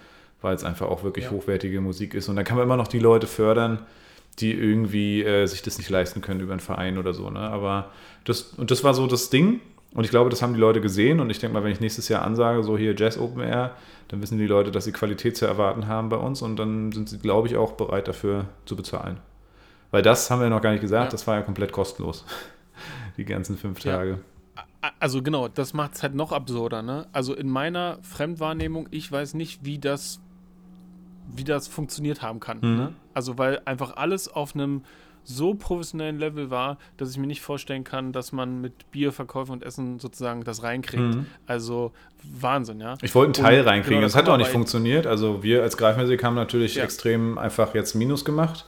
weil 0.40 0.54
es 0.54 0.64
einfach 0.64 0.86
auch 0.86 1.02
wirklich 1.02 1.26
ja. 1.26 1.30
hochwertige 1.32 1.80
Musik 1.80 2.14
ist. 2.14 2.28
Und 2.28 2.36
dann 2.36 2.44
kann 2.44 2.56
man 2.56 2.64
immer 2.64 2.76
noch 2.76 2.88
die 2.88 3.00
Leute 3.00 3.26
fördern, 3.26 3.80
die 4.38 4.52
irgendwie 4.52 5.22
äh, 5.22 5.46
sich 5.46 5.62
das 5.62 5.78
nicht 5.78 5.90
leisten 5.90 6.20
können 6.20 6.40
über 6.40 6.52
einen 6.52 6.60
Verein 6.60 6.98
oder 6.98 7.12
so. 7.12 7.30
Ne? 7.30 7.40
Aber 7.40 7.90
das, 8.24 8.42
und 8.56 8.70
das 8.70 8.84
war 8.84 8.94
so 8.94 9.06
das 9.06 9.30
Ding. 9.30 9.60
Und 9.96 10.04
ich 10.04 10.11
glaube, 10.11 10.28
das 10.28 10.42
haben 10.42 10.52
die 10.52 10.61
Leute 10.61 10.82
gesehen. 10.82 11.20
Und 11.20 11.30
ich 11.30 11.38
denke 11.38 11.54
mal, 11.54 11.64
wenn 11.64 11.72
ich 11.72 11.80
nächstes 11.80 12.09
Jahr 12.09 12.22
ansage, 12.22 12.62
so 12.62 12.76
hier 12.76 12.94
Jazz 12.94 13.16
Open 13.16 13.42
Air, 13.42 13.74
dann 14.09 14.20
wissen 14.20 14.37
die 14.37 14.46
Leute, 14.46 14.70
dass 14.70 14.85
sie 14.85 14.92
Qualität 14.92 15.38
zu 15.38 15.46
erwarten 15.46 15.88
haben 15.88 16.11
bei 16.11 16.18
uns. 16.18 16.42
Und 16.42 16.56
dann 16.56 16.92
sind 16.92 17.09
sie, 17.09 17.18
glaube 17.18 17.48
ich, 17.48 17.56
auch 17.56 17.72
bereit 17.72 18.06
dafür 18.06 18.44
zu 18.66 18.76
bezahlen. 18.76 19.16
Weil 19.90 20.02
das 20.02 20.30
haben 20.30 20.42
wir 20.42 20.50
noch 20.50 20.61
gar 20.61 20.72
nicht 20.72 20.82
gesagt, 20.82 21.06
ja. 21.06 21.11
das 21.11 21.26
war 21.26 21.37
ja 21.37 21.42
komplett 21.42 21.72
kostenlos. 21.72 22.26
die 23.16 23.24
ganzen 23.24 23.56
fünf 23.56 23.80
Tage. 23.80 24.18
Ja. 24.54 24.59
Also 25.00 25.22
genau, 25.22 25.48
das 25.48 25.72
macht 25.72 25.94
es 25.94 26.02
halt 26.02 26.14
noch 26.14 26.30
absurder. 26.30 26.82
Ne? 26.82 27.06
Also 27.12 27.35
in 27.35 27.48
meiner 27.48 27.98
Fremdwahrnehmung, 28.02 28.88
ich 28.90 29.11
weiß 29.11 29.32
nicht, 29.32 29.64
wie 29.64 29.78
das, 29.78 30.20
wie 31.35 31.44
das 31.44 31.68
funktioniert 31.68 32.20
haben 32.20 32.38
kann. 32.38 32.59
Mhm. 32.61 32.76
Ne? 32.76 32.92
Also 33.14 33.38
weil 33.38 33.62
einfach 33.64 33.96
alles 33.96 34.28
auf 34.28 34.54
einem 34.54 34.82
so 35.26 35.54
professionellen 35.54 36.18
Level 36.18 36.50
war, 36.50 36.78
dass 36.96 37.10
ich 37.10 37.18
mir 37.18 37.26
nicht 37.26 37.42
vorstellen 37.42 37.84
kann, 37.84 38.12
dass 38.12 38.32
man 38.32 38.60
mit 38.60 38.90
Bierverkäufen 38.92 39.52
und 39.52 39.64
Essen 39.64 39.98
sozusagen 39.98 40.44
das 40.44 40.62
reinkriegt. 40.62 41.02
Mhm. 41.02 41.26
Also 41.46 41.92
Wahnsinn, 42.22 42.80
ja. 42.80 42.94
Ich 43.02 43.14
wollte 43.14 43.40
einen 43.40 43.46
Teil 43.46 43.60
und, 43.60 43.66
reinkriegen, 43.66 43.98
genau, 43.98 44.06
das, 44.06 44.12
das 44.12 44.22
hat 44.22 44.28
auch 44.28 44.36
nicht 44.36 44.50
funktioniert. 44.50 45.06
Also 45.06 45.42
wir 45.42 45.62
als 45.62 45.76
Greifmusik 45.76 46.22
haben 46.22 46.34
natürlich 46.34 46.76
ja. 46.76 46.84
extrem 46.84 47.38
einfach 47.38 47.74
jetzt 47.74 47.94
Minus 47.94 48.24
gemacht. 48.24 48.66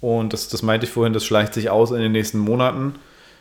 Und 0.00 0.32
das, 0.32 0.48
das 0.48 0.62
meinte 0.62 0.86
ich 0.86 0.92
vorhin, 0.92 1.12
das 1.12 1.24
schleicht 1.24 1.54
sich 1.54 1.70
aus 1.70 1.90
in 1.90 2.00
den 2.00 2.12
nächsten 2.12 2.38
Monaten. 2.38 2.94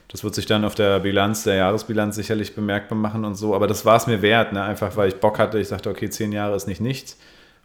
Das 0.10 0.24
wird 0.24 0.34
sich 0.34 0.46
dann 0.46 0.66
auf 0.66 0.76
der 0.76 1.00
Bilanz, 1.00 1.44
der 1.44 1.56
Jahresbilanz 1.56 2.16
sicherlich 2.16 2.56
bemerkbar 2.56 2.98
machen 2.98 3.26
und 3.26 3.36
so. 3.36 3.54
Aber 3.54 3.68
das 3.68 3.86
war 3.86 3.98
es 3.98 4.08
mir 4.08 4.22
wert, 4.22 4.54
ne? 4.54 4.64
einfach 4.64 4.96
weil 4.98 5.10
ich 5.10 5.16
Bock 5.16 5.38
hatte. 5.40 5.60
Ich 5.60 5.70
dachte, 5.70 5.90
okay, 5.90 6.10
zehn 6.10 6.32
Jahre 6.32 6.56
ist 6.56 6.68
nicht 6.68 6.82
nichts. 6.82 7.18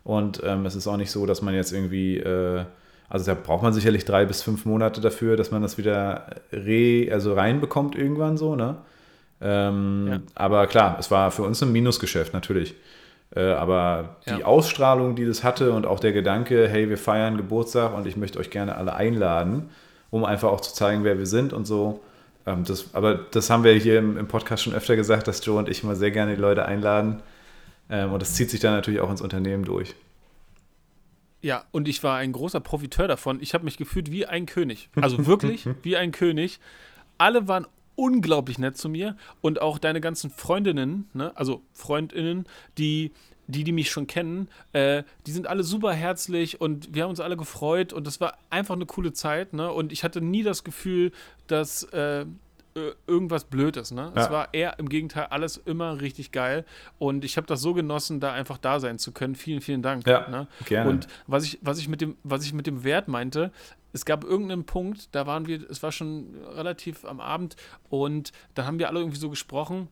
Und 0.05 0.43
ähm, 0.45 0.67
es 0.67 0.75
ist 0.75 0.87
auch 0.87 0.99
nicht 0.99 1.11
so, 1.11 1.25
dass 1.25 1.41
man 1.41 1.55
jetzt 1.55 1.73
irgendwie 1.73 2.19
äh, 2.19 2.65
also 3.09 3.27
da 3.27 3.35
braucht 3.35 3.63
man 3.63 3.73
sicherlich 3.73 4.05
drei 4.05 4.25
bis 4.25 4.43
fünf 4.43 4.65
Monate 4.65 5.01
dafür, 5.01 5.37
dass 5.37 5.51
man 5.51 5.63
das 5.63 5.79
wieder 5.79 6.27
re, 6.53 7.09
also 7.13 7.35
reinbekommt 7.35 7.97
irgendwann 7.97 8.37
so, 8.37 8.57
ne? 8.57 8.77
Ähm, 9.41 10.09
ja. 10.09 10.21
Aber 10.35 10.67
klar, 10.67 10.97
es 10.99 11.11
war 11.11 11.31
für 11.31 11.43
uns 11.43 11.63
ein 11.63 11.73
Minusgeschäft 11.73 12.33
natürlich. 12.33 12.75
Äh, 13.35 13.53
aber 13.53 14.17
die 14.27 14.41
ja. 14.41 14.45
Ausstrahlung, 14.45 15.17
die 15.17 15.27
das 15.27 15.43
hatte 15.43 15.73
und 15.73 15.87
auch 15.87 16.01
der 16.01 16.13
Gedanke, 16.13 16.69
hey, 16.69 16.89
wir 16.89 16.99
feiern 16.99 17.37
Geburtstag 17.37 17.95
und 17.95 18.07
ich 18.07 18.17
möchte 18.17 18.39
euch 18.39 18.51
gerne 18.51 18.77
alle 18.77 18.95
einladen, 18.95 19.71
um 20.11 20.25
einfach 20.25 20.51
auch 20.51 20.61
zu 20.61 20.73
zeigen, 20.73 21.05
wer 21.05 21.19
wir 21.19 21.27
sind 21.27 21.53
und 21.53 21.67
so. 21.67 22.01
Ähm, 22.47 22.65
das, 22.65 22.95
aber 22.95 23.15
das 23.15 23.51
haben 23.51 23.65
wir 23.65 23.73
hier 23.75 23.99
im, 23.99 24.17
im, 24.17 24.29
Podcast 24.29 24.63
schon 24.63 24.75
öfter 24.75 24.97
gesagt, 24.97 25.27
dass 25.29 25.45
Joe 25.45 25.59
und 25.59 25.69
ich 25.69 25.83
immer 25.83 25.97
sehr 25.97 26.11
gerne 26.11 26.37
die 26.37 26.41
Leute 26.41 26.65
einladen. 26.65 27.23
Ähm, 27.91 28.13
und 28.13 28.23
das 28.23 28.35
zieht 28.35 28.51
sich 28.51 28.61
dann 28.61 28.75
natürlich 28.75 29.01
auch 29.01 29.11
ins 29.11 29.23
Unternehmen 29.23 29.65
durch. 29.65 29.95
Ja, 31.45 31.67
und 31.73 31.89
ich 31.89 32.03
war 32.03 32.17
ein 32.17 32.33
großer 32.33 32.61
Profiteur 32.61 33.07
davon. 33.07 33.39
Ich 33.43 33.53
habe 33.53 33.67
mich 33.67 33.77
gefühlt 33.77 34.11
wie 34.11 34.25
ein 34.25 34.47
König. 34.47 34.89
Also 34.99 35.27
wirklich 35.27 35.69
wie 35.83 35.95
ein 35.95 36.11
König. 36.11 36.59
Alle 37.19 37.47
waren 37.49 37.67
unglaublich 37.97 38.59
nett 38.59 38.79
zu 38.79 38.89
mir 38.89 39.15
und 39.43 39.61
auch 39.61 39.79
deine 39.79 40.01
ganzen 40.01 40.31
Freundinnen, 40.31 41.11
ne, 41.13 41.37
also 41.37 41.63
Freundinnen, 41.75 42.47
die 42.79 43.13
die, 43.47 43.63
die 43.63 43.73
mich 43.73 43.91
schon 43.91 44.07
kennen, 44.07 44.49
äh, 44.73 45.03
die 45.27 45.33
sind 45.33 45.47
alle 45.47 45.65
super 45.65 45.93
herzlich 45.93 46.63
und 46.63 46.95
wir 46.95 47.03
haben 47.03 47.11
uns 47.11 47.21
alle 47.21 47.37
gefreut 47.37 47.93
und 47.93 48.07
das 48.07 48.19
war 48.19 48.39
einfach 48.49 48.75
eine 48.75 48.87
coole 48.87 49.13
Zeit, 49.13 49.53
ne? 49.53 49.71
Und 49.71 49.93
ich 49.93 50.03
hatte 50.03 50.23
nie 50.23 50.43
das 50.43 50.65
Gefühl, 50.65 51.13
dass 51.47 51.83
äh, 51.93 52.25
äh, 52.75 52.93
irgendwas 53.07 53.45
Blödes. 53.45 53.91
Ne? 53.91 54.13
Ja. 54.15 54.23
Es 54.23 54.31
war 54.31 54.53
eher 54.53 54.79
im 54.79 54.89
Gegenteil 54.89 55.27
alles 55.31 55.57
immer 55.57 56.01
richtig 56.01 56.33
geil. 56.33 56.65
Und 56.99 57.25
ich 57.25 57.37
habe 57.37 57.47
das 57.47 57.61
so 57.61 57.75
genossen, 57.75 58.21
da 58.21 58.33
einfach 58.33 58.59
da 58.59 58.81
sein 58.81 58.99
zu 58.99 59.13
können. 59.13 59.35
Vielen, 59.35 59.61
vielen 59.61 59.83
Dank. 59.83 60.07
Ja, 60.07 60.29
ne? 60.29 60.49
gerne. 60.67 60.91
Und 60.91 61.07
was 61.27 61.45
ich, 61.45 61.59
was, 61.63 61.79
ich 61.79 61.89
mit 61.89 62.01
dem, 62.01 62.17
was 62.25 62.45
ich 62.45 62.53
mit 62.53 62.67
dem 62.67 62.85
Wert 62.85 63.09
meinte, 63.09 63.53
es 63.93 64.05
gab 64.05 64.25
irgendeinen 64.25 64.65
Punkt, 64.65 65.15
da 65.15 65.27
waren 65.27 65.47
wir, 65.47 65.71
es 65.71 65.83
war 65.85 65.93
schon 65.93 66.35
relativ 66.57 67.05
am 67.05 67.21
Abend 67.21 67.55
und 67.91 68.33
da 68.55 68.67
haben 68.67 68.81
wir 68.81 68.89
alle 68.89 68.99
irgendwie 68.99 69.21
so 69.21 69.31
gesprochen. 69.31 69.89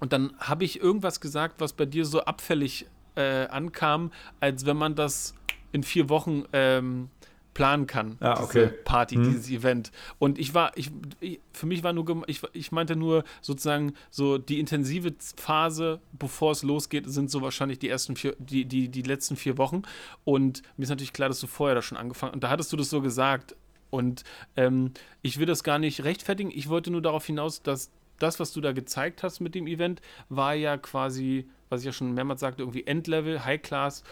Und 0.00 0.12
dann 0.12 0.32
habe 0.38 0.64
ich 0.64 0.80
irgendwas 0.80 1.20
gesagt, 1.20 1.60
was 1.60 1.72
bei 1.72 1.86
dir 1.86 2.04
so 2.04 2.22
abfällig 2.22 2.86
äh, 3.14 3.46
ankam, 3.46 4.12
als 4.40 4.66
wenn 4.66 4.76
man 4.76 4.96
das 4.96 5.34
in 5.70 5.82
vier 5.84 6.08
Wochen 6.08 6.44
ähm, 6.52 7.10
planen 7.58 7.88
kann. 7.88 8.16
Ah, 8.20 8.40
okay. 8.40 8.66
Diese 8.66 8.82
Party, 8.84 9.16
hm. 9.16 9.24
dieses 9.24 9.50
Event. 9.50 9.90
Und 10.20 10.38
ich 10.38 10.54
war, 10.54 10.70
ich, 10.76 10.92
ich, 11.18 11.40
für 11.52 11.66
mich 11.66 11.82
war 11.82 11.92
nur, 11.92 12.22
ich, 12.28 12.40
ich 12.52 12.70
meinte 12.70 12.94
nur 12.94 13.24
sozusagen 13.40 13.94
so 14.12 14.38
die 14.38 14.60
intensive 14.60 15.12
Phase, 15.36 16.00
bevor 16.12 16.52
es 16.52 16.62
losgeht, 16.62 17.10
sind 17.10 17.32
so 17.32 17.42
wahrscheinlich 17.42 17.80
die 17.80 17.88
ersten 17.88 18.14
vier, 18.14 18.36
die, 18.38 18.64
die, 18.64 18.88
die 18.88 19.02
letzten 19.02 19.34
vier 19.34 19.58
Wochen. 19.58 19.82
Und 20.22 20.62
mir 20.76 20.84
ist 20.84 20.90
natürlich 20.90 21.12
klar, 21.12 21.28
dass 21.28 21.40
du 21.40 21.48
vorher 21.48 21.74
da 21.74 21.82
schon 21.82 21.98
angefangen 21.98 22.32
Und 22.32 22.44
da 22.44 22.50
hattest 22.50 22.72
du 22.72 22.76
das 22.76 22.90
so 22.90 23.00
gesagt. 23.00 23.56
Und 23.90 24.22
ähm, 24.54 24.92
ich 25.22 25.40
will 25.40 25.46
das 25.46 25.64
gar 25.64 25.80
nicht 25.80 26.04
rechtfertigen. 26.04 26.52
Ich 26.54 26.68
wollte 26.68 26.92
nur 26.92 27.02
darauf 27.02 27.26
hinaus, 27.26 27.60
dass 27.64 27.90
das, 28.20 28.38
was 28.38 28.52
du 28.52 28.60
da 28.60 28.70
gezeigt 28.70 29.24
hast 29.24 29.40
mit 29.40 29.56
dem 29.56 29.66
Event, 29.66 30.00
war 30.28 30.54
ja 30.54 30.76
quasi, 30.76 31.48
was 31.70 31.80
ich 31.80 31.86
ja 31.86 31.92
schon 31.92 32.14
mehrmals 32.14 32.38
sagte, 32.38 32.62
irgendwie 32.62 32.86
Endlevel, 32.86 33.44
High 33.44 33.62
Class, 33.62 34.04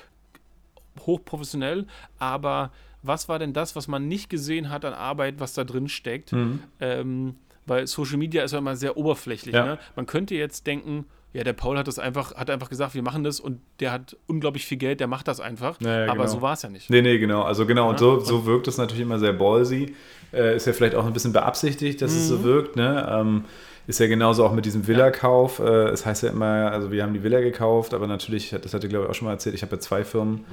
hochprofessionell. 0.99 1.87
Aber 2.19 2.73
was 3.07 3.29
war 3.29 3.39
denn 3.39 3.53
das, 3.53 3.77
was 3.77 3.89
man 3.89 4.09
nicht 4.09 4.31
gesehen 4.31 4.71
hat 4.71 4.85
an 4.85 4.93
Arbeit, 4.93 5.37
was 5.39 5.55
da 5.55 5.65
drin 5.65 5.89
steckt? 5.89 6.33
Mhm. 6.33 6.61
Ähm, 6.81 7.35
weil 7.67 7.87
Social 7.87 8.17
Media 8.17 8.45
ist 8.45 8.53
ja 8.53 8.59
immer 8.59 8.77
sehr 8.77 8.97
oberflächlich. 8.97 9.55
Ja. 9.55 9.65
Ne? 9.65 9.79
Man 9.97 10.07
könnte 10.07 10.35
jetzt 10.35 10.67
denken, 10.67 11.07
ja, 11.33 11.45
der 11.45 11.53
Paul 11.53 11.77
hat 11.77 11.87
das 11.87 11.99
einfach, 11.99 12.35
hat 12.35 12.49
einfach 12.49 12.71
gesagt, 12.71 12.95
wir 12.95 13.03
machen 13.03 13.23
das 13.23 13.41
und 13.41 13.61
der 13.81 13.93
hat 13.93 14.17
unglaublich 14.27 14.65
viel 14.65 14.79
Geld, 14.79 15.01
der 15.01 15.07
macht 15.07 15.29
das 15.29 15.41
einfach. 15.41 15.79
Ja, 15.81 16.05
ja, 16.05 16.11
aber 16.11 16.23
genau. 16.23 16.37
so 16.37 16.43
war 16.43 16.55
es 16.55 16.63
ja 16.63 16.71
nicht. 16.71 16.89
Nee, 16.89 17.03
nee, 17.03 17.19
genau. 17.19 17.43
Also 17.43 17.67
genau, 17.67 17.91
und 17.91 17.99
so, 17.99 18.21
so 18.21 18.47
wirkt 18.47 18.69
es 18.69 18.79
natürlich 18.79 19.03
immer 19.03 19.19
sehr 19.19 19.35
ballsy. 19.35 19.95
Äh, 20.33 20.57
ist 20.57 20.67
ja 20.67 20.73
vielleicht 20.73 20.95
auch 20.95 21.05
ein 21.05 21.13
bisschen 21.13 21.33
beabsichtigt, 21.33 22.01
dass 22.01 22.13
mhm. 22.13 22.19
es 22.19 22.29
so 22.29 22.39
mhm. 22.39 22.45
wirkt, 22.45 22.77
ne? 22.77 23.07
Ähm, 23.11 23.45
ist 23.87 24.01
ja 24.01 24.07
genauso 24.09 24.45
auch 24.45 24.53
mit 24.53 24.65
diesem 24.65 24.87
Villa-Kauf. 24.87 25.61
Äh, 25.61 25.91
es 25.91 26.05
heißt 26.05 26.25
ja 26.25 26.31
immer, 26.31 26.73
also 26.73 26.91
wir 26.91 27.03
haben 27.03 27.15
die 27.15 27.23
Villa 27.23 27.41
gekauft, 27.41 27.95
aber 27.95 28.07
natürlich, 28.07 28.51
das 28.51 28.75
hatte 28.75 28.87
ich 28.87 28.91
glaube 28.91 29.05
ich 29.05 29.11
auch 29.11 29.15
schon 29.15 29.27
mal 29.27 29.33
erzählt, 29.33 29.55
ich 29.55 29.63
habe 29.63 29.77
ja 29.77 29.81
zwei 29.81 30.05
Firmen 30.05 30.39
ähm, 30.39 30.47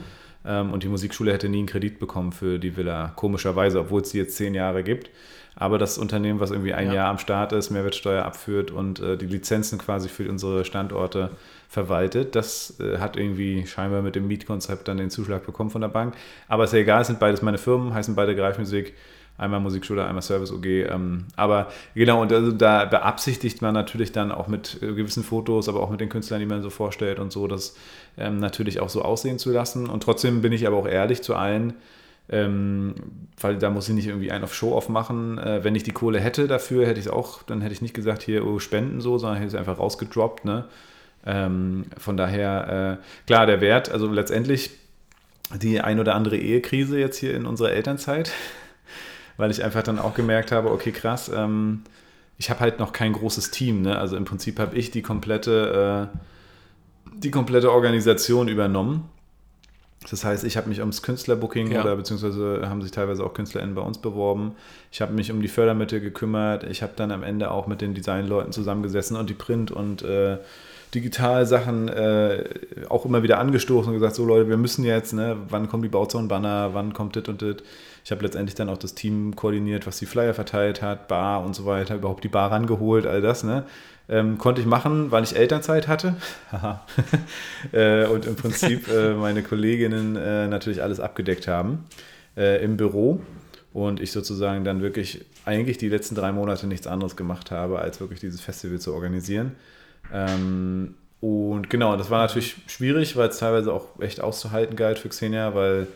und 0.43 0.83
die 0.83 0.89
Musikschule 0.89 1.31
hätte 1.31 1.49
nie 1.49 1.59
einen 1.59 1.67
Kredit 1.67 1.99
bekommen 1.99 2.31
für 2.31 2.59
die 2.59 2.75
Villa, 2.75 3.13
komischerweise, 3.15 3.79
obwohl 3.79 4.01
es 4.01 4.09
die 4.09 4.17
jetzt 4.17 4.35
zehn 4.35 4.53
Jahre 4.53 4.83
gibt. 4.83 5.09
Aber 5.55 5.77
das 5.77 5.97
Unternehmen, 5.97 6.39
was 6.39 6.51
irgendwie 6.51 6.73
ein 6.73 6.87
ja. 6.87 6.93
Jahr 6.93 7.09
am 7.09 7.19
Start 7.19 7.53
ist, 7.53 7.69
Mehrwertsteuer 7.69 8.25
abführt 8.25 8.71
und 8.71 8.99
äh, 8.99 9.17
die 9.17 9.27
Lizenzen 9.27 9.77
quasi 9.77 10.09
für 10.09 10.27
unsere 10.27 10.65
Standorte 10.65 11.29
verwaltet, 11.69 12.35
das 12.35 12.79
äh, 12.79 12.97
hat 12.97 13.17
irgendwie 13.17 13.65
scheinbar 13.67 14.01
mit 14.01 14.15
dem 14.15 14.27
Mietkonzept 14.27 14.87
dann 14.87 14.97
den 14.97 15.11
Zuschlag 15.11 15.45
bekommen 15.45 15.69
von 15.69 15.81
der 15.81 15.89
Bank. 15.89 16.15
Aber 16.47 16.63
ist 16.63 16.73
ja 16.73 16.79
egal, 16.79 17.01
es 17.01 17.07
sind 17.07 17.19
beides 17.19 17.41
meine 17.41 17.59
Firmen, 17.59 17.93
heißen 17.93 18.15
beide 18.15 18.35
Greifmusik 18.35 18.93
einmal 19.37 19.59
Musikschule, 19.59 20.05
einmal 20.05 20.21
Service 20.21 20.51
OG. 20.51 20.65
Ähm, 20.65 21.25
aber 21.35 21.71
genau, 21.95 22.21
und 22.21 22.31
also 22.31 22.51
da 22.51 22.85
beabsichtigt 22.85 23.61
man 23.61 23.73
natürlich 23.73 24.11
dann 24.11 24.31
auch 24.31 24.47
mit 24.47 24.79
äh, 24.81 24.93
gewissen 24.93 25.23
Fotos, 25.23 25.69
aber 25.69 25.81
auch 25.81 25.89
mit 25.89 26.01
den 26.01 26.09
Künstlern, 26.09 26.39
die 26.39 26.45
man 26.45 26.61
so 26.61 26.69
vorstellt 26.69 27.19
und 27.19 27.31
so, 27.31 27.47
das 27.47 27.75
ähm, 28.18 28.38
natürlich 28.38 28.80
auch 28.80 28.89
so 28.89 29.01
aussehen 29.01 29.39
zu 29.39 29.51
lassen. 29.51 29.89
Und 29.89 30.03
trotzdem 30.03 30.41
bin 30.41 30.53
ich 30.53 30.68
aber 30.68 30.78
auch 30.78 30.88
ehrlich 30.88 31.22
zu 31.22 31.36
allen, 31.36 31.74
ähm, 32.30 32.95
weil 33.39 33.57
da 33.57 33.70
muss 33.70 33.89
ich 33.89 33.95
nicht 33.95 34.07
irgendwie 34.07 34.32
einen 34.32 34.43
auf 34.43 34.53
Show-Off 34.53 34.89
machen. 34.89 35.38
Äh, 35.38 35.64
wenn 35.64 35.76
ich 35.76 35.84
die 35.84 35.91
Kohle 35.91 36.20
hätte 36.20 36.47
dafür, 36.47 36.86
hätte 36.86 36.99
ich 36.99 37.07
es 37.07 37.11
auch, 37.11 37.43
dann 37.43 37.61
hätte 37.61 37.74
ich 37.74 37.82
nicht 37.82 37.93
gesagt, 37.93 38.24
hier 38.24 38.45
oh, 38.45 38.59
spenden 38.59 39.01
so, 39.01 39.18
sondern 39.18 39.38
hätte 39.38 39.49
es 39.49 39.55
einfach 39.55 39.80
rausgedroppt. 39.80 40.45
Ne? 40.45 40.66
Ähm, 41.26 41.86
von 41.97 42.18
daher, 42.18 42.99
äh, 42.99 43.26
klar, 43.28 43.45
der 43.45 43.61
Wert, 43.61 43.91
also 43.91 44.07
letztendlich 44.07 44.72
die 45.53 45.82
ein 45.82 45.99
oder 45.99 46.16
andere 46.16 46.38
Ehekrise 46.38 46.99
jetzt 46.99 47.18
hier 47.18 47.36
in 47.36 47.45
unserer 47.45 47.72
Elternzeit, 47.72 48.32
weil 49.38 49.51
ich 49.51 49.64
einfach 49.64 49.84
dann 49.84 49.99
auch 49.99 50.16
gemerkt 50.16 50.51
habe, 50.51 50.72
okay, 50.72 50.91
krass, 50.91 51.30
ähm, 51.34 51.84
ich 52.38 52.49
habe 52.49 52.59
halt 52.59 52.80
noch 52.80 52.93
kein 52.93 53.14
großes 53.14 53.51
Team. 53.51 53.82
Ne? 53.82 53.97
Also 53.97 54.18
im 54.18 54.26
Prinzip 54.26 54.59
habe 54.59 54.76
ich 54.76 54.91
die 54.91 55.01
komplette, 55.01 56.09
äh, 56.14 56.18
die 57.16 57.32
komplette 57.32 57.72
Organisation 57.72 58.47
übernommen. 58.47 59.09
Das 60.09 60.26
heißt, 60.26 60.43
ich 60.43 60.57
habe 60.57 60.70
mich 60.70 60.80
ums 60.80 61.01
Künstlerbooking 61.01 61.72
ja. 61.72 61.82
oder 61.82 61.95
beziehungsweise 61.95 62.68
haben 62.68 62.82
sich 62.82 62.91
teilweise 62.91 63.24
auch 63.24 63.34
KünstlerInnen 63.34 63.76
bei 63.76 63.82
uns 63.82 63.97
beworben. 63.97 64.55
Ich 64.91 65.01
habe 65.01 65.14
mich 65.14 65.32
um 65.32 65.41
die 65.41 65.47
Fördermittel 65.47 66.01
gekümmert. 66.01 66.64
Ich 66.66 66.82
habe 66.84 66.93
dann 66.95 67.11
am 67.11 67.24
Ende 67.24 67.51
auch 67.51 67.68
mit 67.68 67.82
den 67.82 67.93
Designleuten 67.93 68.51
zusammengesessen 68.51 69.16
und 69.16 69.30
die 69.30 69.34
Print- 69.34 69.72
und 69.72 70.01
äh, 70.01 70.39
Digitalsachen 70.93 71.89
äh, 71.89 72.43
auch 72.89 73.05
immer 73.05 73.23
wieder 73.23 73.39
angestoßen 73.39 73.89
und 73.89 73.99
gesagt, 73.99 74.15
so 74.15 74.25
Leute, 74.25 74.49
wir 74.49 74.57
müssen 74.57 74.85
jetzt, 74.85 75.13
ne, 75.13 75.37
wann 75.49 75.67
kommen 75.69 75.83
die 75.83 75.89
Bauzone-Banner, 75.89 76.73
wann 76.73 76.93
kommt 76.93 77.15
dit 77.15 77.29
und 77.29 77.41
dit. 77.41 77.63
Ich 78.05 78.11
habe 78.11 78.23
letztendlich 78.23 78.55
dann 78.55 78.69
auch 78.69 78.77
das 78.77 78.95
Team 78.95 79.35
koordiniert, 79.35 79.87
was 79.87 79.97
die 79.97 80.05
Flyer 80.05 80.33
verteilt 80.33 80.81
hat, 80.81 81.07
Bar 81.07 81.43
und 81.43 81.55
so 81.55 81.65
weiter, 81.65 81.95
überhaupt 81.95 82.23
die 82.23 82.29
Bar 82.29 82.51
rangeholt, 82.51 83.07
all 83.07 83.21
das, 83.21 83.43
ne. 83.43 83.63
Ähm, 84.09 84.37
konnte 84.37 84.59
ich 84.59 84.67
machen, 84.67 85.11
weil 85.11 85.23
ich 85.23 85.35
Elternzeit 85.35 85.87
hatte. 85.87 86.15
äh, 87.71 88.05
und 88.05 88.25
im 88.25 88.35
Prinzip 88.35 88.87
äh, 88.89 89.13
meine 89.13 89.43
Kolleginnen 89.43 90.15
äh, 90.15 90.47
natürlich 90.47 90.83
alles 90.83 90.99
abgedeckt 90.99 91.47
haben 91.47 91.85
äh, 92.35 92.63
im 92.63 92.77
Büro. 92.77 93.21
Und 93.73 93.99
ich 93.99 94.11
sozusagen 94.11 94.63
dann 94.63 94.81
wirklich 94.81 95.25
eigentlich 95.45 95.77
die 95.77 95.89
letzten 95.89 96.13
drei 96.15 96.31
Monate 96.31 96.67
nichts 96.67 96.85
anderes 96.85 97.15
gemacht 97.15 97.49
habe, 97.49 97.79
als 97.79 97.99
wirklich 97.99 98.19
dieses 98.19 98.39
Festival 98.39 98.79
zu 98.79 98.93
organisieren. 98.93 99.53
Ähm, 100.14 100.95
und 101.20 101.70
genau, 101.70 101.97
das 101.97 102.09
war 102.09 102.28
natürlich 102.28 102.55
schwierig, 102.68 103.16
weil 103.16 103.30
es 103.30 103.39
teilweise 103.39 103.74
auch 103.74 103.99
echt 103.99 104.22
auszuhalten 104.22 104.76
galt 104.76 104.99
für 104.99 105.09
Xenia, 105.09 105.55
weil 105.55 105.88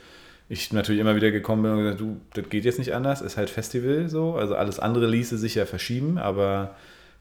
ich 0.50 0.72
natürlich 0.72 1.02
immer 1.02 1.16
wieder 1.16 1.32
gekommen 1.32 1.64
bin 1.64 1.72
und 1.72 1.78
gesagt, 1.80 2.00
du, 2.00 2.18
das 2.34 2.50
geht 2.50 2.66
jetzt 2.66 2.80
nicht 2.80 2.94
anders, 2.94 3.22
ist 3.22 3.38
halt 3.38 3.50
Festival 3.50 4.08
so. 4.10 4.36
Also 4.36 4.56
alles 4.56 4.80
andere 4.80 5.08
ließe 5.08 5.38
sich 5.38 5.56
ja 5.56 5.66
verschieben, 5.66 6.18
aber 6.18 6.76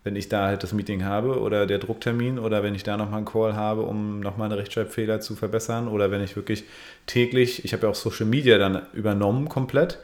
wenn 0.05 0.15
ich 0.15 0.29
da 0.29 0.47
halt 0.47 0.63
das 0.63 0.73
Meeting 0.73 1.05
habe 1.05 1.41
oder 1.41 1.67
der 1.67 1.79
Drucktermin 1.79 2.39
oder 2.39 2.63
wenn 2.63 2.77
ich 2.77 2.85
da 2.85 2.97
nochmal 2.97 3.19
einen 3.19 3.27
Call 3.27 3.57
habe, 3.57 3.83
um 3.83 4.21
nochmal 4.21 4.47
eine 4.47 4.59
Rechtschreibfehler 4.59 5.21
zu 5.21 5.35
verbessern 5.35 5.89
oder 5.89 6.13
wenn 6.13 6.23
ich 6.23 6.37
wirklich 6.37 6.63
täglich, 7.07 7.65
ich 7.65 7.73
habe 7.73 7.83
ja 7.83 7.89
auch 7.89 7.97
Social 7.97 8.27
Media 8.27 8.57
dann 8.57 8.83
übernommen 8.93 9.49
komplett, 9.49 9.99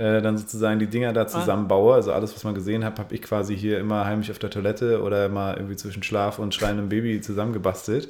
äh, 0.00 0.22
dann 0.22 0.38
sozusagen 0.38 0.78
die 0.80 0.86
Dinger 0.86 1.12
da 1.12 1.22
ah. 1.22 1.26
zusammenbaue. 1.26 1.94
Also 1.94 2.12
alles, 2.12 2.34
was 2.34 2.42
man 2.42 2.54
gesehen 2.54 2.84
hat, 2.84 2.98
habe 2.98 3.14
ich 3.14 3.20
quasi 3.20 3.54
hier 3.54 3.78
immer 3.78 4.06
heimlich 4.06 4.30
auf 4.30 4.38
der 4.38 4.48
Toilette 4.48 5.02
oder 5.02 5.28
mal 5.28 5.56
irgendwie 5.56 5.76
zwischen 5.76 6.02
Schlaf 6.02 6.38
und 6.38 6.54
schreiendem 6.54 6.88
Baby 6.88 7.20
zusammengebastelt. 7.20 8.08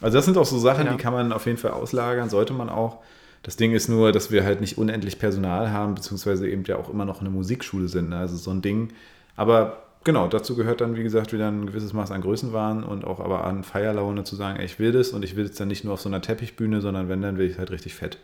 Also 0.00 0.16
das 0.16 0.24
sind 0.24 0.38
auch 0.38 0.46
so 0.46 0.58
Sachen, 0.58 0.86
ja. 0.86 0.92
die 0.92 0.96
kann 0.96 1.12
man 1.12 1.32
auf 1.32 1.44
jeden 1.44 1.58
Fall 1.58 1.72
auslagern, 1.72 2.30
sollte 2.30 2.54
man 2.54 2.70
auch. 2.70 3.00
Das 3.42 3.56
Ding 3.56 3.72
ist 3.72 3.88
nur, 3.88 4.12
dass 4.12 4.30
wir 4.30 4.44
halt 4.44 4.62
nicht 4.62 4.78
unendlich 4.78 5.18
Personal 5.18 5.70
haben, 5.70 5.94
beziehungsweise 5.94 6.48
eben 6.48 6.64
ja 6.64 6.76
auch 6.76 6.88
immer 6.88 7.04
noch 7.04 7.20
eine 7.20 7.28
Musikschule 7.28 7.88
sind. 7.88 8.08
Ne? 8.08 8.16
Also 8.16 8.36
so 8.36 8.50
ein 8.50 8.62
Ding. 8.62 8.88
Aber 9.36 9.82
genau, 10.04 10.26
dazu 10.26 10.56
gehört 10.56 10.80
dann, 10.80 10.96
wie 10.96 11.02
gesagt, 11.02 11.34
wieder 11.34 11.48
ein 11.48 11.66
gewisses 11.66 11.92
Maß 11.92 12.12
an 12.12 12.22
Größenwahn 12.22 12.82
und 12.82 13.04
auch 13.04 13.20
aber 13.20 13.44
an 13.44 13.62
Feierlaune 13.62 14.24
zu 14.24 14.36
sagen, 14.36 14.58
ey, 14.58 14.64
ich 14.64 14.78
will 14.78 14.92
das 14.92 15.10
und 15.10 15.22
ich 15.22 15.36
will 15.36 15.44
es 15.44 15.56
dann 15.56 15.68
nicht 15.68 15.84
nur 15.84 15.92
auf 15.92 16.00
so 16.00 16.08
einer 16.08 16.22
Teppichbühne, 16.22 16.80
sondern 16.80 17.10
wenn, 17.10 17.20
dann 17.20 17.36
will 17.36 17.44
ich 17.44 17.52
es 17.52 17.58
halt 17.58 17.70
richtig 17.70 17.94
fett. 17.94 18.16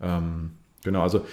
Ähm, 0.00 0.52
Genau, 0.86 1.02
also 1.02 1.26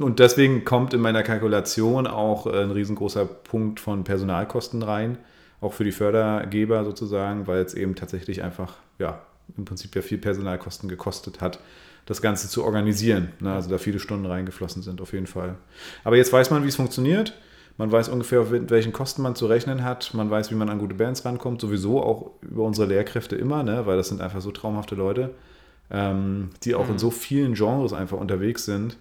und 0.00 0.18
deswegen 0.18 0.64
kommt 0.64 0.94
in 0.94 1.00
meiner 1.02 1.22
Kalkulation 1.22 2.06
auch 2.06 2.46
ein 2.46 2.70
riesengroßer 2.70 3.26
Punkt 3.26 3.78
von 3.78 4.02
Personalkosten 4.02 4.82
rein, 4.82 5.18
auch 5.60 5.74
für 5.74 5.84
die 5.84 5.92
Fördergeber 5.92 6.86
sozusagen, 6.86 7.46
weil 7.46 7.62
es 7.62 7.74
eben 7.74 7.96
tatsächlich 7.96 8.42
einfach, 8.42 8.76
ja, 8.98 9.20
im 9.58 9.66
Prinzip 9.66 9.94
ja 9.94 10.00
viel 10.00 10.16
Personalkosten 10.16 10.88
gekostet 10.88 11.42
hat, 11.42 11.58
das 12.06 12.22
Ganze 12.22 12.48
zu 12.48 12.64
organisieren. 12.64 13.28
Ne? 13.40 13.52
Also 13.52 13.68
da 13.68 13.76
viele 13.76 13.98
Stunden 13.98 14.24
reingeflossen 14.24 14.80
sind, 14.80 15.02
auf 15.02 15.12
jeden 15.12 15.26
Fall. 15.26 15.56
Aber 16.02 16.16
jetzt 16.16 16.32
weiß 16.32 16.50
man, 16.50 16.64
wie 16.64 16.68
es 16.68 16.76
funktioniert. 16.76 17.34
Man 17.76 17.92
weiß 17.92 18.08
ungefähr, 18.08 18.40
auf 18.40 18.52
welchen 18.52 18.94
Kosten 18.94 19.20
man 19.20 19.34
zu 19.34 19.44
rechnen 19.46 19.84
hat. 19.84 20.14
Man 20.14 20.30
weiß, 20.30 20.50
wie 20.50 20.54
man 20.54 20.70
an 20.70 20.78
gute 20.78 20.94
Bands 20.94 21.26
rankommt. 21.26 21.60
Sowieso 21.60 22.02
auch 22.02 22.30
über 22.40 22.62
unsere 22.62 22.86
Lehrkräfte 22.86 23.36
immer, 23.36 23.62
ne? 23.64 23.84
weil 23.84 23.98
das 23.98 24.08
sind 24.08 24.22
einfach 24.22 24.40
so 24.40 24.50
traumhafte 24.50 24.94
Leute 24.94 25.34
ähm, 25.90 26.50
die 26.62 26.74
auch 26.74 26.86
mhm. 26.86 26.92
in 26.92 26.98
so 26.98 27.10
vielen 27.10 27.54
Genres 27.54 27.92
einfach 27.92 28.18
unterwegs 28.18 28.64
sind. 28.64 28.96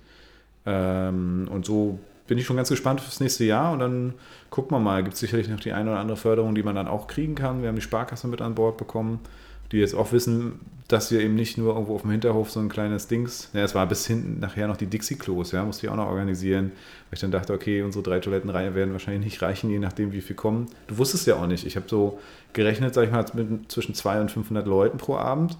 Ähm, 0.65 1.47
und 1.51 1.65
so 1.65 1.99
bin 2.27 2.37
ich 2.37 2.45
schon 2.45 2.55
ganz 2.55 2.69
gespannt 2.69 3.01
fürs 3.01 3.19
nächste 3.19 3.43
Jahr 3.43 3.73
und 3.73 3.79
dann 3.79 4.13
gucken 4.49 4.75
wir 4.75 4.79
mal. 4.79 5.03
Gibt 5.03 5.15
es 5.15 5.19
sicherlich 5.19 5.49
noch 5.49 5.59
die 5.59 5.73
eine 5.73 5.91
oder 5.91 5.99
andere 5.99 6.17
Förderung, 6.17 6.55
die 6.55 6.63
man 6.63 6.75
dann 6.75 6.87
auch 6.87 7.07
kriegen 7.07 7.35
kann. 7.35 7.61
Wir 7.61 7.69
haben 7.69 7.75
die 7.75 7.81
Sparkasse 7.81 8.27
mit 8.27 8.41
an 8.41 8.55
Bord 8.55 8.77
bekommen, 8.77 9.19
die 9.71 9.77
jetzt 9.77 9.95
auch 9.95 10.11
wissen, 10.11 10.59
dass 10.87 11.11
wir 11.11 11.21
eben 11.21 11.35
nicht 11.35 11.57
nur 11.57 11.73
irgendwo 11.73 11.95
auf 11.95 12.01
dem 12.01 12.11
Hinterhof 12.11 12.51
so 12.51 12.59
ein 12.59 12.69
kleines 12.69 13.07
Dings, 13.07 13.49
ja, 13.53 13.63
es 13.63 13.73
war 13.73 13.87
bis 13.87 14.05
hinten 14.05 14.39
nachher 14.39 14.67
noch 14.67 14.77
die 14.77 14.85
Dixie-Klos, 14.85 15.51
ja, 15.51 15.63
musste 15.63 15.85
ich 15.85 15.91
auch 15.91 15.95
noch 15.95 16.07
organisieren, 16.07 16.65
weil 16.65 17.13
ich 17.13 17.19
dann 17.19 17.31
dachte, 17.31 17.53
okay, 17.53 17.81
unsere 17.81 18.03
drei 18.03 18.19
Toilettenreihen 18.19 18.75
werden 18.75 18.91
wahrscheinlich 18.91 19.23
nicht 19.23 19.41
reichen, 19.41 19.69
je 19.69 19.79
nachdem, 19.79 20.11
wie 20.11 20.21
viel 20.21 20.35
kommen. 20.35 20.67
Du 20.87 20.97
wusstest 20.97 21.25
ja 21.25 21.37
auch 21.37 21.47
nicht. 21.47 21.65
Ich 21.65 21.75
habe 21.77 21.87
so 21.89 22.19
gerechnet, 22.51 22.93
sag 22.93 23.05
ich 23.05 23.11
mal, 23.11 23.25
mit 23.33 23.71
zwischen 23.71 23.95
200 23.95 24.23
und 24.23 24.31
500 24.31 24.67
Leuten 24.67 24.97
pro 24.97 25.15
Abend 25.15 25.57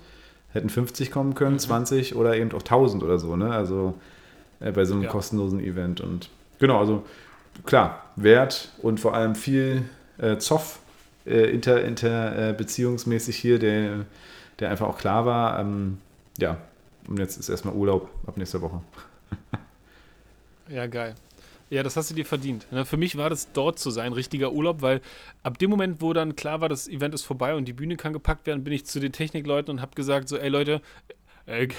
hätten 0.54 0.70
50 0.70 1.12
kommen 1.12 1.36
können, 1.36 1.54
mhm. 1.54 1.60
20 1.60 2.16
oder 2.16 2.36
eben 2.38 2.52
auch 2.52 2.62
1000 2.62 3.04
oder 3.04 3.20
so, 3.20 3.36
ne? 3.36 3.52
Also 3.52 3.96
äh, 4.60 4.72
bei 4.72 4.86
so 4.86 4.94
einem 4.94 5.04
ja. 5.04 5.10
kostenlosen 5.10 5.60
Event. 5.60 6.02
Und 6.02 6.30
genau, 6.60 6.80
also 6.80 7.04
klar, 7.66 8.04
Wert 8.16 8.72
und 8.82 9.00
vor 9.00 9.14
allem 9.14 9.36
viel 9.36 9.84
äh, 10.18 10.38
Zoff 10.38 10.80
äh, 11.26 11.52
inter, 11.52 11.84
inter 11.84 12.50
äh, 12.50 12.54
beziehungsmäßig 12.54 13.36
hier, 13.36 13.60
der, 13.60 14.06
der 14.60 14.70
einfach 14.70 14.88
auch 14.88 14.98
klar 14.98 15.26
war. 15.26 15.60
Ähm, 15.60 15.98
ja, 16.38 16.58
und 17.08 17.20
jetzt 17.20 17.38
ist 17.38 17.50
erstmal 17.50 17.76
Urlaub 17.76 18.10
ab 18.28 18.38
nächster 18.38 18.62
Woche. 18.62 18.82
ja, 20.70 20.88
geil. 20.88 21.16
Ja, 21.74 21.82
das 21.82 21.98
hast 21.98 22.12
du 22.12 22.14
dir 22.14 22.24
verdient. 22.24 22.72
Ne, 22.72 22.86
für 22.86 22.98
mich 22.98 23.18
war 23.18 23.32
das 23.32 23.52
dort 23.52 23.80
zu 23.80 23.90
sein, 23.90 24.14
richtiger 24.14 24.52
Urlaub, 24.52 24.84
weil 24.84 25.02
ab 25.42 25.58
dem 25.58 25.72
Moment, 25.72 26.04
wo 26.04 26.14
dann 26.14 26.36
klar 26.36 26.62
war, 26.62 26.70
das 26.70 26.88
Event 26.88 27.16
ist 27.16 27.24
vorbei 27.24 27.56
und 27.56 27.66
die 27.66 27.74
Bühne 27.74 27.98
kann 27.98 28.14
gepackt 28.14 28.46
werden, 28.46 28.64
bin 28.64 28.74
ich 28.74 28.86
zu 28.86 29.00
den 29.00 29.12
Technikleuten 29.12 29.72
und 29.72 29.82
habe 29.82 29.96
gesagt 29.96 30.30
so, 30.30 30.38
ey 30.38 30.50
Leute, 30.50 30.84
ey, 31.48 31.70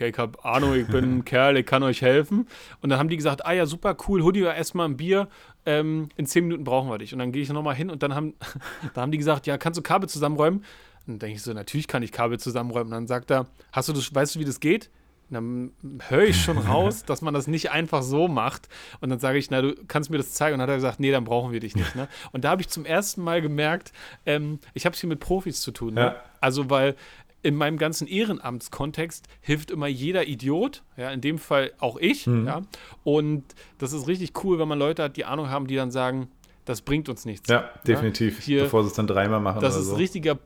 ich 0.00 0.18
habe 0.18 0.44
Ahnung, 0.44 0.74
ich 0.74 0.88
bin 0.88 1.18
ein 1.18 1.24
Kerl, 1.24 1.56
ich 1.58 1.64
kann 1.64 1.84
euch 1.84 2.02
helfen. 2.02 2.48
Und 2.80 2.90
dann 2.90 2.98
haben 2.98 3.08
die 3.08 3.16
gesagt, 3.16 3.46
ah 3.46 3.52
ja, 3.52 3.66
super, 3.66 3.96
cool, 4.08 4.24
Hoodie, 4.24 4.40
erstmal 4.40 4.88
ein 4.88 4.96
Bier, 4.96 5.28
ähm, 5.64 6.08
in 6.16 6.26
zehn 6.26 6.42
Minuten 6.42 6.64
brauchen 6.64 6.90
wir 6.90 6.98
dich. 6.98 7.12
Und 7.12 7.20
dann 7.20 7.30
gehe 7.30 7.42
ich 7.42 7.50
nochmal 7.50 7.76
hin 7.76 7.88
und 7.88 8.02
dann 8.02 8.16
haben, 8.16 8.34
da 8.94 9.02
haben 9.02 9.12
die 9.12 9.18
gesagt, 9.18 9.46
ja, 9.46 9.58
kannst 9.58 9.78
du 9.78 9.82
Kabel 9.82 10.08
zusammenräumen? 10.08 10.64
Und 11.06 11.06
dann 11.06 11.18
denke 11.20 11.36
ich 11.36 11.42
so, 11.42 11.52
natürlich 11.52 11.86
kann 11.86 12.02
ich 12.02 12.10
Kabel 12.10 12.40
zusammenräumen. 12.40 12.88
Und 12.88 12.96
dann 12.96 13.06
sagt 13.06 13.30
er, 13.30 13.46
hast 13.70 13.88
du 13.88 13.92
das, 13.92 14.12
weißt 14.12 14.34
du, 14.34 14.40
wie 14.40 14.44
das 14.44 14.58
geht? 14.58 14.90
Dann 15.30 15.70
höre 16.08 16.24
ich 16.24 16.42
schon 16.42 16.58
raus, 16.58 17.04
dass 17.06 17.22
man 17.22 17.34
das 17.34 17.46
nicht 17.46 17.70
einfach 17.70 18.02
so 18.02 18.28
macht. 18.28 18.68
Und 19.00 19.10
dann 19.10 19.18
sage 19.18 19.38
ich, 19.38 19.50
na, 19.50 19.62
du 19.62 19.74
kannst 19.86 20.10
mir 20.10 20.18
das 20.18 20.32
zeigen. 20.32 20.54
Und 20.54 20.58
dann 20.58 20.68
hat 20.68 20.74
er 20.74 20.76
gesagt, 20.76 21.00
nee, 21.00 21.10
dann 21.10 21.24
brauchen 21.24 21.52
wir 21.52 21.60
dich 21.60 21.76
nicht. 21.76 21.94
Ne? 21.94 22.08
Und 22.32 22.44
da 22.44 22.50
habe 22.50 22.62
ich 22.62 22.68
zum 22.68 22.84
ersten 22.84 23.22
Mal 23.22 23.40
gemerkt, 23.40 23.92
ähm, 24.26 24.58
ich 24.74 24.86
habe 24.86 24.94
es 24.94 25.00
hier 25.00 25.08
mit 25.08 25.20
Profis 25.20 25.60
zu 25.60 25.70
tun. 25.70 25.94
Ne? 25.94 26.00
Ja. 26.00 26.16
Also, 26.40 26.70
weil 26.70 26.96
in 27.42 27.54
meinem 27.54 27.78
ganzen 27.78 28.06
Ehrenamtskontext 28.06 29.26
hilft 29.40 29.70
immer 29.70 29.86
jeder 29.86 30.26
Idiot, 30.28 30.82
ja, 30.96 31.10
in 31.10 31.20
dem 31.20 31.38
Fall 31.38 31.72
auch 31.78 31.96
ich, 31.96 32.26
mhm. 32.26 32.46
ja. 32.46 32.62
Und 33.02 33.44
das 33.78 33.92
ist 33.92 34.08
richtig 34.08 34.44
cool, 34.44 34.58
wenn 34.58 34.68
man 34.68 34.78
Leute 34.78 35.04
hat, 35.04 35.16
die 35.16 35.24
Ahnung 35.24 35.48
haben, 35.48 35.66
die 35.66 35.76
dann 35.76 35.90
sagen, 35.90 36.28
das 36.66 36.82
bringt 36.82 37.08
uns 37.08 37.24
nichts. 37.24 37.48
Ja, 37.48 37.70
definitiv. 37.86 38.38
Ja? 38.38 38.44
Hier, 38.44 38.62
bevor 38.64 38.82
sie 38.82 38.88
es 38.88 38.94
dann 38.94 39.06
dreimal 39.06 39.40
machen. 39.40 39.60
Das 39.60 39.76
ist 39.76 39.86
so. 39.86 39.94
richtiger 39.94 40.38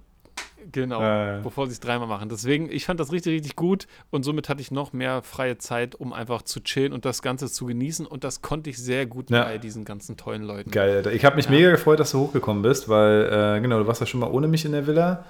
Genau, 0.72 1.02
äh. 1.02 1.40
bevor 1.42 1.66
sie 1.66 1.72
es 1.72 1.80
dreimal 1.80 2.08
machen. 2.08 2.28
Deswegen, 2.28 2.70
ich 2.70 2.86
fand 2.86 3.00
das 3.00 3.12
richtig, 3.12 3.34
richtig 3.34 3.56
gut 3.56 3.86
und 4.10 4.22
somit 4.22 4.48
hatte 4.48 4.60
ich 4.60 4.70
noch 4.70 4.92
mehr 4.92 5.22
freie 5.22 5.58
Zeit, 5.58 5.94
um 5.94 6.12
einfach 6.12 6.42
zu 6.42 6.60
chillen 6.60 6.92
und 6.92 7.04
das 7.04 7.22
Ganze 7.22 7.50
zu 7.50 7.66
genießen 7.66 8.06
und 8.06 8.24
das 8.24 8.42
konnte 8.42 8.70
ich 8.70 8.78
sehr 8.78 9.06
gut 9.06 9.30
ja. 9.30 9.44
bei 9.44 9.58
diesen 9.58 9.84
ganzen 9.84 10.16
tollen 10.16 10.42
Leuten. 10.42 10.70
Geil, 10.70 11.06
ich 11.12 11.24
habe 11.24 11.36
mich 11.36 11.46
ja. 11.46 11.50
mega 11.50 11.70
gefreut, 11.70 12.00
dass 12.00 12.12
du 12.12 12.20
hochgekommen 12.20 12.62
bist, 12.62 12.88
weil, 12.88 13.56
äh, 13.56 13.60
genau, 13.60 13.78
du 13.78 13.86
warst 13.86 14.00
ja 14.00 14.06
schon 14.06 14.20
mal 14.20 14.30
ohne 14.30 14.48
mich 14.48 14.64
in 14.64 14.72
der 14.72 14.86
Villa 14.86 15.24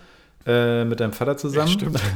äh, 0.46 0.84
mit 0.84 1.00
deinem 1.00 1.12
Vater 1.12 1.36
zusammen. 1.36 1.68
Ja, 1.68 1.72
stimmt. 1.72 2.00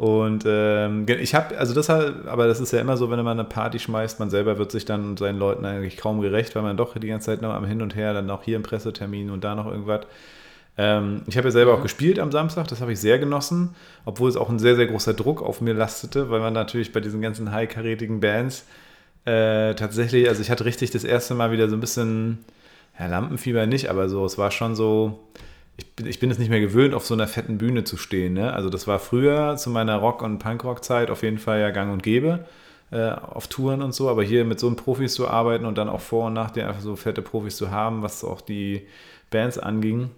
Und 0.00 0.44
ähm, 0.46 1.04
ich 1.06 1.34
habe, 1.34 1.58
also 1.58 1.74
das 1.74 1.90
halt, 1.90 2.26
aber 2.26 2.46
das 2.46 2.58
ist 2.58 2.72
ja 2.72 2.80
immer 2.80 2.96
so, 2.96 3.10
wenn 3.10 3.22
man 3.22 3.38
eine 3.38 3.46
Party 3.46 3.78
schmeißt, 3.78 4.18
man 4.18 4.30
selber 4.30 4.56
wird 4.56 4.72
sich 4.72 4.86
dann 4.86 5.18
seinen 5.18 5.38
Leuten 5.38 5.66
eigentlich 5.66 5.98
kaum 5.98 6.22
gerecht, 6.22 6.56
weil 6.56 6.62
man 6.62 6.78
doch 6.78 6.96
die 6.96 7.06
ganze 7.06 7.26
Zeit 7.26 7.42
noch 7.42 7.52
am 7.52 7.66
Hin 7.66 7.82
und 7.82 7.94
Her, 7.94 8.14
dann 8.14 8.24
noch 8.24 8.42
hier 8.42 8.56
im 8.56 8.62
Pressetermin 8.62 9.28
und 9.28 9.44
da 9.44 9.54
noch 9.54 9.66
irgendwas. 9.66 10.06
Ähm, 10.80 11.20
ich 11.26 11.36
habe 11.36 11.48
ja 11.48 11.52
selber 11.52 11.72
mhm. 11.72 11.78
auch 11.78 11.82
gespielt 11.82 12.18
am 12.18 12.32
Samstag, 12.32 12.66
das 12.68 12.80
habe 12.80 12.92
ich 12.94 13.00
sehr 13.00 13.18
genossen, 13.18 13.74
obwohl 14.06 14.30
es 14.30 14.36
auch 14.36 14.48
ein 14.48 14.58
sehr, 14.58 14.76
sehr 14.76 14.86
großer 14.86 15.12
Druck 15.12 15.42
auf 15.42 15.60
mir 15.60 15.74
lastete, 15.74 16.30
weil 16.30 16.40
man 16.40 16.54
natürlich 16.54 16.90
bei 16.90 17.00
diesen 17.00 17.20
ganzen 17.20 17.52
high-karätigen 17.52 18.20
Bands 18.20 18.64
äh, 19.26 19.74
tatsächlich, 19.74 20.26
also 20.26 20.40
ich 20.40 20.50
hatte 20.50 20.64
richtig 20.64 20.90
das 20.90 21.04
erste 21.04 21.34
Mal 21.34 21.52
wieder 21.52 21.68
so 21.68 21.76
ein 21.76 21.80
bisschen, 21.80 22.38
ja, 22.98 23.08
Lampenfieber 23.08 23.66
nicht, 23.66 23.90
aber 23.90 24.08
so, 24.08 24.24
es 24.24 24.38
war 24.38 24.50
schon 24.50 24.74
so, 24.74 25.20
ich 25.76 25.86
bin, 25.94 26.06
ich 26.06 26.18
bin 26.18 26.30
es 26.30 26.38
nicht 26.38 26.48
mehr 26.48 26.60
gewöhnt, 26.60 26.94
auf 26.94 27.04
so 27.04 27.12
einer 27.12 27.28
fetten 27.28 27.58
Bühne 27.58 27.84
zu 27.84 27.98
stehen. 27.98 28.32
Ne? 28.32 28.50
Also 28.50 28.70
das 28.70 28.86
war 28.86 28.98
früher 28.98 29.56
zu 29.58 29.68
meiner 29.68 29.96
Rock- 29.96 30.22
und 30.22 30.38
Punkrock-Zeit 30.38 31.10
auf 31.10 31.22
jeden 31.22 31.38
Fall 31.38 31.60
ja 31.60 31.70
gang 31.70 31.92
und 31.92 32.02
gäbe 32.02 32.46
äh, 32.90 33.10
auf 33.10 33.48
Touren 33.48 33.82
und 33.82 33.94
so, 33.94 34.08
aber 34.08 34.22
hier 34.22 34.46
mit 34.46 34.58
so 34.58 34.66
einem 34.66 34.76
Profis 34.76 35.12
zu 35.12 35.28
arbeiten 35.28 35.66
und 35.66 35.76
dann 35.76 35.90
auch 35.90 36.00
vor 36.00 36.28
und 36.28 36.32
nach 36.32 36.50
dir 36.50 36.66
einfach 36.68 36.80
so 36.80 36.96
fette 36.96 37.20
Profis 37.20 37.56
zu 37.56 37.70
haben, 37.70 38.02
was 38.02 38.24
auch 38.24 38.40
die 38.40 38.86
Bands 39.30 39.58
anging, 39.58 40.10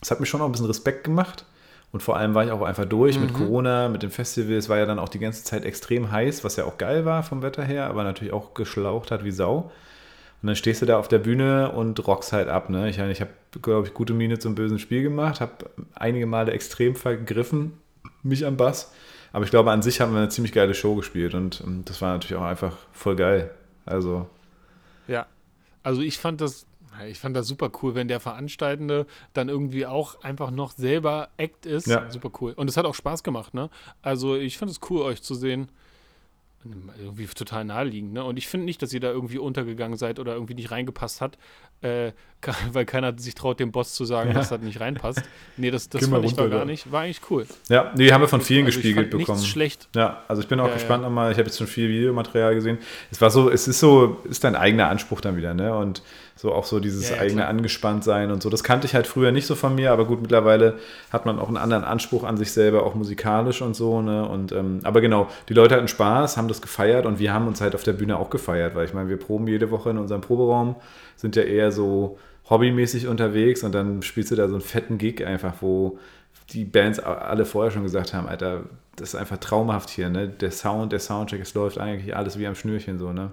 das 0.00 0.10
hat 0.10 0.20
mir 0.20 0.26
schon 0.26 0.40
auch 0.40 0.46
ein 0.46 0.52
bisschen 0.52 0.66
Respekt 0.66 1.04
gemacht. 1.04 1.44
Und 1.92 2.02
vor 2.02 2.16
allem 2.16 2.34
war 2.34 2.44
ich 2.44 2.52
auch 2.52 2.62
einfach 2.62 2.84
durch 2.84 3.16
mhm. 3.16 3.22
mit 3.22 3.34
Corona, 3.34 3.88
mit 3.88 4.02
dem 4.02 4.10
Festival. 4.10 4.54
Es 4.54 4.68
war 4.68 4.78
ja 4.78 4.86
dann 4.86 4.98
auch 4.98 5.08
die 5.08 5.18
ganze 5.18 5.44
Zeit 5.44 5.64
extrem 5.64 6.10
heiß, 6.10 6.44
was 6.44 6.56
ja 6.56 6.64
auch 6.64 6.78
geil 6.78 7.04
war 7.04 7.22
vom 7.22 7.42
Wetter 7.42 7.64
her, 7.64 7.86
aber 7.86 8.04
natürlich 8.04 8.32
auch 8.32 8.54
geschlaucht 8.54 9.10
hat 9.10 9.24
wie 9.24 9.32
Sau. 9.32 9.72
Und 10.42 10.46
dann 10.46 10.56
stehst 10.56 10.80
du 10.80 10.86
da 10.86 10.98
auf 10.98 11.08
der 11.08 11.18
Bühne 11.18 11.72
und 11.72 12.06
rockst 12.06 12.32
halt 12.32 12.48
ab. 12.48 12.70
Ne? 12.70 12.88
Ich, 12.88 12.98
ich 12.98 13.20
habe, 13.20 13.30
glaube 13.60 13.88
ich, 13.88 13.94
gute 13.94 14.14
Miene 14.14 14.38
zum 14.38 14.54
bösen 14.54 14.78
Spiel 14.78 15.02
gemacht, 15.02 15.40
habe 15.40 15.70
einige 15.94 16.26
Male 16.26 16.52
extrem 16.52 16.94
vergriffen, 16.94 17.72
mich 18.22 18.46
am 18.46 18.56
Bass. 18.56 18.92
Aber 19.32 19.44
ich 19.44 19.50
glaube, 19.50 19.70
an 19.70 19.82
sich 19.82 20.00
haben 20.00 20.12
wir 20.12 20.18
eine 20.18 20.28
ziemlich 20.28 20.52
geile 20.52 20.74
Show 20.74 20.94
gespielt 20.94 21.34
und, 21.34 21.60
und 21.60 21.88
das 21.90 22.00
war 22.00 22.12
natürlich 22.12 22.40
auch 22.40 22.46
einfach 22.46 22.76
voll 22.92 23.16
geil. 23.16 23.50
Also. 23.84 24.28
Ja, 25.06 25.26
also 25.82 26.00
ich 26.00 26.18
fand 26.18 26.40
das 26.40 26.66
ich 27.06 27.18
fand 27.18 27.36
das 27.36 27.46
super 27.46 27.70
cool, 27.82 27.94
wenn 27.94 28.08
der 28.08 28.20
Veranstaltende 28.20 29.06
dann 29.32 29.48
irgendwie 29.48 29.86
auch 29.86 30.22
einfach 30.22 30.50
noch 30.50 30.72
selber 30.72 31.28
Act 31.36 31.66
ist. 31.66 31.86
Ja. 31.86 32.10
Super 32.10 32.30
cool. 32.40 32.52
Und 32.52 32.68
es 32.68 32.76
hat 32.76 32.84
auch 32.84 32.94
Spaß 32.94 33.22
gemacht, 33.22 33.54
ne? 33.54 33.70
Also 34.02 34.36
ich 34.36 34.58
fand 34.58 34.70
es 34.70 34.80
cool, 34.90 35.02
euch 35.02 35.22
zu 35.22 35.34
sehen 35.34 35.68
irgendwie 36.98 37.26
total 37.26 37.64
naheliegend. 37.64 38.12
Ne? 38.12 38.22
Und 38.22 38.36
ich 38.36 38.46
finde 38.46 38.66
nicht, 38.66 38.82
dass 38.82 38.92
ihr 38.92 39.00
da 39.00 39.10
irgendwie 39.10 39.38
untergegangen 39.38 39.96
seid 39.96 40.18
oder 40.18 40.34
irgendwie 40.34 40.54
nicht 40.54 40.70
reingepasst 40.70 41.22
hat, 41.22 41.38
äh, 41.80 42.12
weil 42.72 42.84
keiner 42.84 43.16
sich 43.18 43.34
traut, 43.34 43.60
dem 43.60 43.72
Boss 43.72 43.94
zu 43.94 44.04
sagen, 44.04 44.30
ja. 44.30 44.34
dass 44.34 44.50
das 44.50 44.60
nicht 44.60 44.78
reinpasst. 44.78 45.22
Nee, 45.56 45.70
das, 45.70 45.88
das 45.88 46.06
fand 46.06 46.24
ich 46.24 46.36
war 46.36 46.48
gar 46.48 46.66
nicht. 46.66 46.92
War 46.92 47.02
eigentlich 47.02 47.22
cool. 47.30 47.46
Ja, 47.70 47.92
nee, 47.96 48.12
haben 48.12 48.20
wir 48.20 48.28
von 48.28 48.42
vielen 48.42 48.66
also 48.66 48.76
gespiegelt 48.76 49.10
bekommen. 49.10 49.38
Nichts 49.38 49.46
schlecht. 49.50 49.88
Ja, 49.94 50.22
also 50.28 50.42
ich 50.42 50.48
bin 50.48 50.60
auch 50.60 50.68
ja, 50.68 50.74
gespannt 50.74 51.02
ja. 51.02 51.08
nochmal. 51.08 51.32
Ich 51.32 51.38
habe 51.38 51.48
jetzt 51.48 51.56
schon 51.56 51.66
viel 51.66 51.88
Videomaterial 51.88 52.54
gesehen. 52.54 52.78
Es 53.10 53.20
war 53.22 53.30
so, 53.30 53.50
es 53.50 53.66
ist 53.66 53.80
so, 53.80 54.18
ist 54.24 54.44
dein 54.44 54.54
eigener 54.54 54.88
Anspruch 54.88 55.22
dann 55.22 55.36
wieder, 55.36 55.54
ne? 55.54 55.74
Und 55.74 56.02
so 56.40 56.54
auch 56.54 56.64
so 56.64 56.80
dieses 56.80 57.10
ja, 57.10 57.16
ja, 57.16 57.22
eigene 57.22 57.42
klar. 57.42 57.48
Angespanntsein 57.48 58.30
und 58.30 58.42
so. 58.42 58.48
Das 58.48 58.64
kannte 58.64 58.86
ich 58.86 58.94
halt 58.94 59.06
früher 59.06 59.30
nicht 59.30 59.46
so 59.46 59.54
von 59.54 59.74
mir, 59.74 59.92
aber 59.92 60.06
gut, 60.06 60.22
mittlerweile 60.22 60.78
hat 61.12 61.26
man 61.26 61.38
auch 61.38 61.48
einen 61.48 61.58
anderen 61.58 61.84
Anspruch 61.84 62.24
an 62.24 62.38
sich 62.38 62.52
selber, 62.52 62.84
auch 62.84 62.94
musikalisch 62.94 63.60
und 63.60 63.76
so. 63.76 64.00
Ne? 64.00 64.26
Und, 64.26 64.50
ähm, 64.52 64.80
aber 64.82 65.02
genau, 65.02 65.28
die 65.50 65.54
Leute 65.54 65.74
hatten 65.74 65.86
Spaß, 65.86 66.38
haben 66.38 66.48
das 66.48 66.62
gefeiert 66.62 67.04
und 67.04 67.18
wir 67.18 67.34
haben 67.34 67.46
uns 67.46 67.60
halt 67.60 67.74
auf 67.74 67.82
der 67.82 67.92
Bühne 67.92 68.18
auch 68.18 68.30
gefeiert, 68.30 68.74
weil 68.74 68.86
ich 68.86 68.94
meine, 68.94 69.10
wir 69.10 69.18
proben 69.18 69.46
jede 69.48 69.70
Woche 69.70 69.90
in 69.90 69.98
unserem 69.98 70.22
Proberaum, 70.22 70.76
sind 71.14 71.36
ja 71.36 71.42
eher 71.42 71.72
so 71.72 72.16
hobbymäßig 72.48 73.06
unterwegs 73.06 73.62
und 73.62 73.74
dann 73.74 74.00
spielst 74.00 74.30
du 74.30 74.34
da 74.34 74.48
so 74.48 74.54
einen 74.54 74.62
fetten 74.62 74.96
Gig 74.96 75.22
einfach, 75.26 75.56
wo 75.60 75.98
die 76.54 76.64
Bands 76.64 77.00
alle 77.00 77.44
vorher 77.44 77.70
schon 77.70 77.82
gesagt 77.82 78.14
haben, 78.14 78.26
Alter, 78.26 78.62
das 78.96 79.10
ist 79.10 79.14
einfach 79.14 79.36
traumhaft 79.36 79.90
hier, 79.90 80.08
ne? 80.08 80.28
Der 80.28 80.50
Sound, 80.50 80.92
der 80.92 81.00
Soundcheck, 81.00 81.42
es 81.42 81.52
läuft 81.52 81.78
eigentlich 81.78 82.16
alles 82.16 82.38
wie 82.38 82.46
am 82.46 82.54
Schnürchen 82.54 82.98
so, 82.98 83.12
ne? 83.12 83.30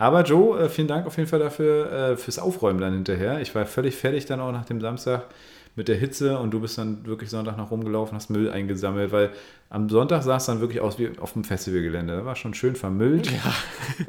Aber 0.00 0.22
Joe, 0.22 0.58
äh, 0.58 0.70
vielen 0.70 0.88
Dank 0.88 1.06
auf 1.06 1.18
jeden 1.18 1.28
Fall 1.28 1.40
dafür, 1.40 1.92
äh, 1.92 2.16
fürs 2.16 2.38
Aufräumen 2.38 2.80
dann 2.80 2.94
hinterher. 2.94 3.42
Ich 3.42 3.54
war 3.54 3.66
völlig 3.66 3.96
fertig 3.96 4.24
dann 4.24 4.40
auch 4.40 4.50
nach 4.50 4.64
dem 4.64 4.80
Samstag 4.80 5.26
mit 5.76 5.88
der 5.88 5.96
Hitze 5.96 6.38
und 6.38 6.52
du 6.52 6.60
bist 6.60 6.78
dann 6.78 7.04
wirklich 7.04 7.28
Sonntag 7.28 7.58
noch 7.58 7.70
rumgelaufen, 7.70 8.16
hast 8.16 8.30
Müll 8.30 8.50
eingesammelt, 8.50 9.12
weil 9.12 9.28
am 9.68 9.90
Sonntag 9.90 10.22
sah 10.22 10.36
es 10.36 10.46
dann 10.46 10.62
wirklich 10.62 10.80
aus 10.80 10.98
wie 10.98 11.10
auf 11.18 11.34
dem 11.34 11.44
Festivalgelände. 11.44 12.16
Da 12.16 12.24
war 12.24 12.34
schon 12.34 12.54
schön 12.54 12.76
vermüllt. 12.76 13.30
Ja. 13.30 13.54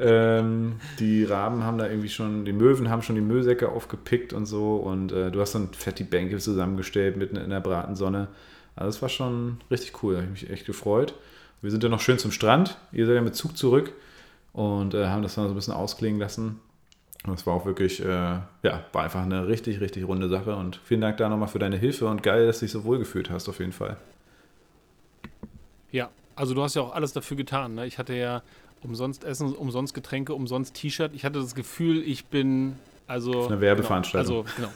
Ähm, 0.00 0.76
die 0.98 1.24
Raben 1.24 1.62
haben 1.62 1.76
da 1.76 1.86
irgendwie 1.86 2.08
schon, 2.08 2.46
die 2.46 2.54
Möwen 2.54 2.88
haben 2.88 3.02
schon 3.02 3.14
die 3.14 3.20
Müllsäcke 3.20 3.68
aufgepickt 3.68 4.32
und 4.32 4.46
so 4.46 4.76
und 4.76 5.12
äh, 5.12 5.30
du 5.30 5.40
hast 5.40 5.54
dann 5.54 5.68
fett 5.74 5.98
die 5.98 6.04
Bänke 6.04 6.38
zusammengestellt 6.38 7.18
mitten 7.18 7.36
in 7.36 7.50
der 7.50 7.60
Bratensonne. 7.60 8.28
Also 8.74 8.88
das 8.88 9.02
war 9.02 9.10
schon 9.10 9.58
richtig 9.70 10.02
cool, 10.02 10.14
da 10.14 10.22
habe 10.22 10.32
ich 10.34 10.42
mich 10.42 10.50
echt 10.50 10.64
gefreut. 10.64 11.14
Wir 11.60 11.70
sind 11.70 11.84
dann 11.84 11.90
noch 11.90 12.00
schön 12.00 12.18
zum 12.18 12.32
Strand. 12.32 12.78
Ihr 12.92 13.04
seid 13.04 13.16
ja 13.16 13.20
mit 13.20 13.36
Zug 13.36 13.58
zurück 13.58 13.92
und 14.52 14.94
äh, 14.94 15.06
haben 15.06 15.22
das 15.22 15.34
dann 15.34 15.44
so 15.44 15.52
ein 15.52 15.54
bisschen 15.54 15.74
ausklingen 15.74 16.20
lassen. 16.20 16.60
Und 17.24 17.34
es 17.34 17.46
war 17.46 17.54
auch 17.54 17.64
wirklich, 17.64 18.00
äh, 18.00 18.06
ja, 18.06 18.84
war 18.92 19.04
einfach 19.04 19.22
eine 19.22 19.46
richtig, 19.46 19.80
richtig 19.80 20.06
runde 20.06 20.28
Sache. 20.28 20.56
Und 20.56 20.80
vielen 20.84 21.00
Dank 21.00 21.18
da 21.18 21.28
nochmal 21.28 21.48
für 21.48 21.60
deine 21.60 21.76
Hilfe 21.76 22.08
und 22.08 22.22
geil, 22.22 22.46
dass 22.46 22.58
du 22.58 22.64
dich 22.64 22.72
so 22.72 22.84
wohl 22.84 22.98
gefühlt 22.98 23.30
hast, 23.30 23.48
auf 23.48 23.60
jeden 23.60 23.72
Fall. 23.72 23.96
Ja, 25.92 26.10
also 26.34 26.54
du 26.54 26.62
hast 26.62 26.74
ja 26.74 26.82
auch 26.82 26.94
alles 26.94 27.12
dafür 27.12 27.36
getan. 27.36 27.76
Ne? 27.76 27.86
Ich 27.86 27.98
hatte 27.98 28.14
ja 28.14 28.42
umsonst 28.82 29.24
Essen, 29.24 29.54
umsonst 29.54 29.94
Getränke, 29.94 30.34
umsonst 30.34 30.74
T-Shirt. 30.74 31.12
Ich 31.14 31.24
hatte 31.24 31.38
das 31.38 31.54
Gefühl, 31.54 32.02
ich 32.02 32.24
bin 32.26 32.76
also, 33.06 33.46
eine 33.46 33.60
Werbeveranstaltung. 33.60 34.44
Genau, 34.56 34.68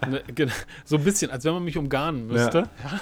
also, 0.00 0.18
genau. 0.34 0.52
so 0.84 0.96
ein 0.96 1.04
bisschen, 1.04 1.30
als 1.30 1.44
wenn 1.44 1.54
man 1.54 1.64
mich 1.64 1.76
umgarnen 1.78 2.26
müsste. 2.26 2.58
Ja. 2.58 2.90
Ja. 2.90 3.00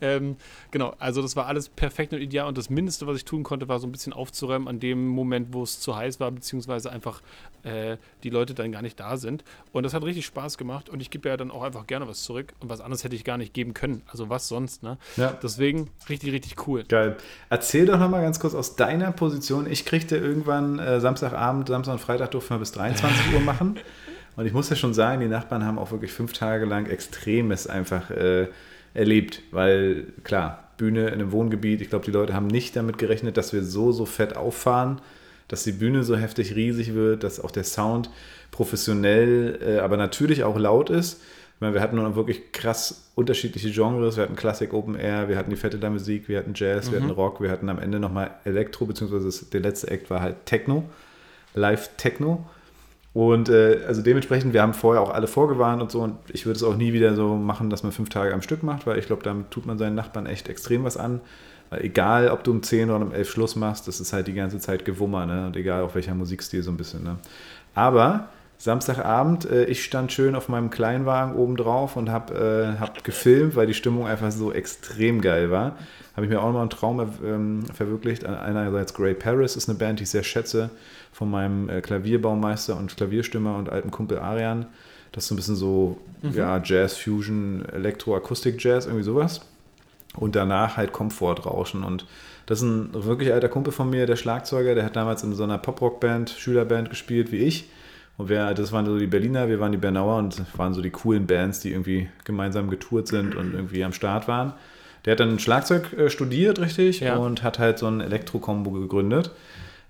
Ähm, 0.00 0.36
genau, 0.70 0.94
also 0.98 1.22
das 1.22 1.36
war 1.36 1.46
alles 1.46 1.68
perfekt 1.68 2.12
und 2.12 2.20
ideal 2.20 2.46
und 2.46 2.58
das 2.58 2.70
Mindeste, 2.70 3.06
was 3.06 3.16
ich 3.16 3.24
tun 3.24 3.42
konnte, 3.42 3.68
war 3.68 3.78
so 3.78 3.86
ein 3.86 3.92
bisschen 3.92 4.12
aufzuräumen 4.12 4.68
an 4.68 4.80
dem 4.80 5.08
Moment, 5.08 5.52
wo 5.52 5.62
es 5.62 5.80
zu 5.80 5.96
heiß 5.96 6.20
war, 6.20 6.30
beziehungsweise 6.30 6.90
einfach 6.90 7.22
äh, 7.64 7.96
die 8.22 8.30
Leute 8.30 8.54
dann 8.54 8.72
gar 8.72 8.82
nicht 8.82 9.00
da 9.00 9.16
sind. 9.16 9.44
Und 9.72 9.82
das 9.82 9.94
hat 9.94 10.04
richtig 10.04 10.26
Spaß 10.26 10.58
gemacht 10.58 10.88
und 10.88 11.00
ich 11.00 11.10
gebe 11.10 11.28
ja 11.28 11.36
dann 11.36 11.50
auch 11.50 11.62
einfach 11.62 11.86
gerne 11.86 12.06
was 12.06 12.22
zurück 12.22 12.52
und 12.60 12.68
was 12.68 12.80
anderes 12.80 13.04
hätte 13.04 13.16
ich 13.16 13.24
gar 13.24 13.38
nicht 13.38 13.54
geben 13.54 13.74
können. 13.74 14.02
Also 14.06 14.28
was 14.28 14.48
sonst, 14.48 14.82
ne? 14.82 14.98
Ja. 15.16 15.36
Deswegen 15.42 15.90
richtig, 16.08 16.32
richtig 16.32 16.66
cool. 16.66 16.84
Geil. 16.84 17.16
Erzähl 17.50 17.86
doch 17.86 17.98
nochmal 17.98 18.22
ganz 18.22 18.38
kurz 18.40 18.54
aus 18.54 18.76
deiner 18.76 19.12
Position. 19.12 19.70
Ich 19.70 19.84
kriegte 19.84 20.16
irgendwann 20.16 20.78
äh, 20.78 21.00
Samstagabend, 21.00 21.68
Samstag 21.68 21.94
und 21.94 22.00
Freitag 22.00 22.30
durften 22.30 22.54
wir 22.54 22.58
bis 22.58 22.72
23 22.72 23.34
Uhr 23.34 23.40
machen. 23.40 23.78
Und 24.36 24.46
ich 24.46 24.52
muss 24.52 24.68
ja 24.68 24.74
schon 24.74 24.94
sagen, 24.94 25.20
die 25.20 25.28
Nachbarn 25.28 25.64
haben 25.64 25.78
auch 25.78 25.92
wirklich 25.92 26.10
fünf 26.10 26.32
Tage 26.32 26.64
lang 26.64 26.86
Extremes 26.86 27.68
einfach 27.68 28.10
äh, 28.10 28.48
erlebt, 28.92 29.42
weil 29.52 30.06
klar, 30.24 30.70
Bühne 30.76 31.06
in 31.08 31.14
einem 31.14 31.32
Wohngebiet, 31.32 31.80
ich 31.80 31.88
glaube, 31.88 32.04
die 32.04 32.10
Leute 32.10 32.34
haben 32.34 32.48
nicht 32.48 32.74
damit 32.74 32.98
gerechnet, 32.98 33.36
dass 33.36 33.52
wir 33.52 33.62
so, 33.62 33.92
so 33.92 34.06
fett 34.06 34.36
auffahren, 34.36 35.00
dass 35.54 35.62
die 35.62 35.70
Bühne 35.70 36.02
so 36.02 36.16
heftig 36.16 36.56
riesig 36.56 36.94
wird, 36.94 37.22
dass 37.22 37.38
auch 37.38 37.52
der 37.52 37.62
Sound 37.62 38.10
professionell, 38.50 39.60
äh, 39.64 39.78
aber 39.78 39.96
natürlich 39.96 40.42
auch 40.42 40.58
laut 40.58 40.90
ist. 40.90 41.22
Ich 41.54 41.60
meine, 41.60 41.74
wir 41.74 41.80
hatten 41.80 41.94
nun 41.94 42.16
wirklich 42.16 42.50
krass 42.50 43.12
unterschiedliche 43.14 43.70
Genres. 43.70 44.16
Wir 44.16 44.24
hatten 44.24 44.34
Klassik 44.34 44.74
Open 44.74 44.96
Air, 44.96 45.28
wir 45.28 45.36
hatten 45.36 45.50
die 45.50 45.56
Fette 45.56 45.78
der 45.78 45.90
Musik, 45.90 46.28
wir 46.28 46.38
hatten 46.38 46.54
Jazz, 46.56 46.88
mhm. 46.88 46.92
wir 46.92 47.00
hatten 47.00 47.10
Rock, 47.12 47.40
wir 47.40 47.52
hatten 47.52 47.68
am 47.68 47.78
Ende 47.78 48.00
nochmal 48.00 48.32
Elektro, 48.44 48.84
beziehungsweise 48.84 49.44
der 49.46 49.60
letzte 49.60 49.92
Act 49.92 50.10
war 50.10 50.20
halt 50.20 50.44
Techno, 50.44 50.82
Live 51.54 51.90
Techno. 51.98 52.44
Und 53.12 53.48
äh, 53.48 53.78
also 53.86 54.02
dementsprechend, 54.02 54.54
wir 54.54 54.62
haben 54.62 54.74
vorher 54.74 55.02
auch 55.02 55.14
alle 55.14 55.28
vorgewarnt 55.28 55.80
und 55.80 55.92
so. 55.92 56.00
Und 56.00 56.16
ich 56.32 56.46
würde 56.46 56.56
es 56.56 56.64
auch 56.64 56.74
nie 56.74 56.92
wieder 56.92 57.14
so 57.14 57.36
machen, 57.36 57.70
dass 57.70 57.84
man 57.84 57.92
fünf 57.92 58.08
Tage 58.08 58.34
am 58.34 58.42
Stück 58.42 58.64
macht, 58.64 58.88
weil 58.88 58.98
ich 58.98 59.06
glaube, 59.06 59.22
damit 59.22 59.52
tut 59.52 59.66
man 59.66 59.78
seinen 59.78 59.94
Nachbarn 59.94 60.26
echt 60.26 60.48
extrem 60.48 60.82
was 60.82 60.96
an. 60.96 61.20
Egal, 61.80 62.28
ob 62.28 62.44
du 62.44 62.50
um 62.50 62.62
10 62.62 62.90
oder 62.90 63.04
um 63.04 63.12
11 63.12 63.30
Schluss 63.30 63.56
machst, 63.56 63.88
das 63.88 64.00
ist 64.00 64.12
halt 64.12 64.26
die 64.26 64.34
ganze 64.34 64.58
Zeit 64.58 64.84
Gewummer, 64.84 65.26
ne? 65.26 65.46
Und 65.46 65.56
egal 65.56 65.82
auf 65.82 65.94
welcher 65.94 66.14
Musikstil 66.14 66.62
so 66.62 66.70
ein 66.70 66.76
bisschen, 66.76 67.02
ne? 67.04 67.16
Aber 67.74 68.28
Samstagabend, 68.58 69.50
äh, 69.50 69.64
ich 69.64 69.84
stand 69.84 70.12
schön 70.12 70.34
auf 70.34 70.48
meinem 70.48 70.70
Kleinwagen 70.70 71.34
oben 71.34 71.56
drauf 71.56 71.96
und 71.96 72.10
habe 72.10 72.74
äh, 72.76 72.80
hab 72.80 73.02
gefilmt, 73.04 73.56
weil 73.56 73.66
die 73.66 73.74
Stimmung 73.74 74.06
einfach 74.06 74.30
so 74.30 74.52
extrem 74.52 75.20
geil 75.20 75.50
war. 75.50 75.76
Habe 76.16 76.26
ich 76.26 76.32
mir 76.32 76.40
auch 76.40 76.46
nochmal 76.46 76.62
einen 76.62 76.70
Traum 76.70 77.00
ähm, 77.24 77.64
verwirklicht. 77.74 78.24
Einerseits 78.24 78.94
Grey 78.94 79.14
Paris 79.14 79.56
ist 79.56 79.68
eine 79.68 79.76
Band, 79.76 79.98
die 79.98 80.04
ich 80.04 80.10
sehr 80.10 80.22
schätze, 80.22 80.70
von 81.12 81.30
meinem 81.30 81.68
äh, 81.68 81.80
Klavierbaumeister 81.80 82.76
und 82.76 82.96
Klavierstimmer 82.96 83.56
und 83.56 83.68
alten 83.68 83.90
Kumpel 83.90 84.18
Arian. 84.18 84.66
Das 85.12 85.24
ist 85.24 85.28
so 85.28 85.34
ein 85.34 85.36
bisschen 85.36 85.56
so 85.56 85.98
mhm. 86.22 86.32
ja, 86.32 86.60
Jazz, 86.62 86.96
Fusion, 86.96 87.64
Elektro-Akustik-Jazz, 87.72 88.86
irgendwie 88.86 89.04
sowas. 89.04 89.42
Und 90.16 90.36
danach 90.36 90.76
halt 90.76 90.92
Komfortrauschen. 90.92 91.82
Und 91.82 92.06
das 92.46 92.58
ist 92.58 92.64
ein 92.64 92.90
wirklich 92.92 93.32
alter 93.32 93.48
Kumpel 93.48 93.72
von 93.72 93.90
mir, 93.90 94.06
der 94.06 94.16
Schlagzeuger, 94.16 94.74
der 94.74 94.84
hat 94.84 94.96
damals 94.96 95.22
in 95.22 95.34
so 95.34 95.44
einer 95.44 95.58
Pop-Rock-Band, 95.58 96.30
Schülerband 96.30 96.90
gespielt 96.90 97.32
wie 97.32 97.38
ich. 97.38 97.68
Und 98.16 98.28
wer, 98.28 98.54
das 98.54 98.70
waren 98.70 98.86
so 98.86 98.98
die 98.98 99.08
Berliner, 99.08 99.48
wir 99.48 99.58
waren 99.58 99.72
die 99.72 99.78
Bernauer 99.78 100.18
und 100.18 100.40
waren 100.56 100.72
so 100.72 100.82
die 100.82 100.90
coolen 100.90 101.26
Bands, 101.26 101.60
die 101.60 101.72
irgendwie 101.72 102.08
gemeinsam 102.24 102.70
getourt 102.70 103.08
sind 103.08 103.34
und 103.34 103.54
irgendwie 103.54 103.82
am 103.82 103.92
Start 103.92 104.28
waren. 104.28 104.52
Der 105.04 105.12
hat 105.12 105.20
dann 105.20 105.38
Schlagzeug 105.38 105.92
äh, 105.94 106.08
studiert, 106.08 106.60
richtig, 106.60 107.00
ja. 107.00 107.16
und 107.16 107.42
hat 107.42 107.58
halt 107.58 107.78
so 107.78 107.86
ein 107.86 108.00
Elektro-Kombo 108.00 108.70
gegründet. 108.70 109.32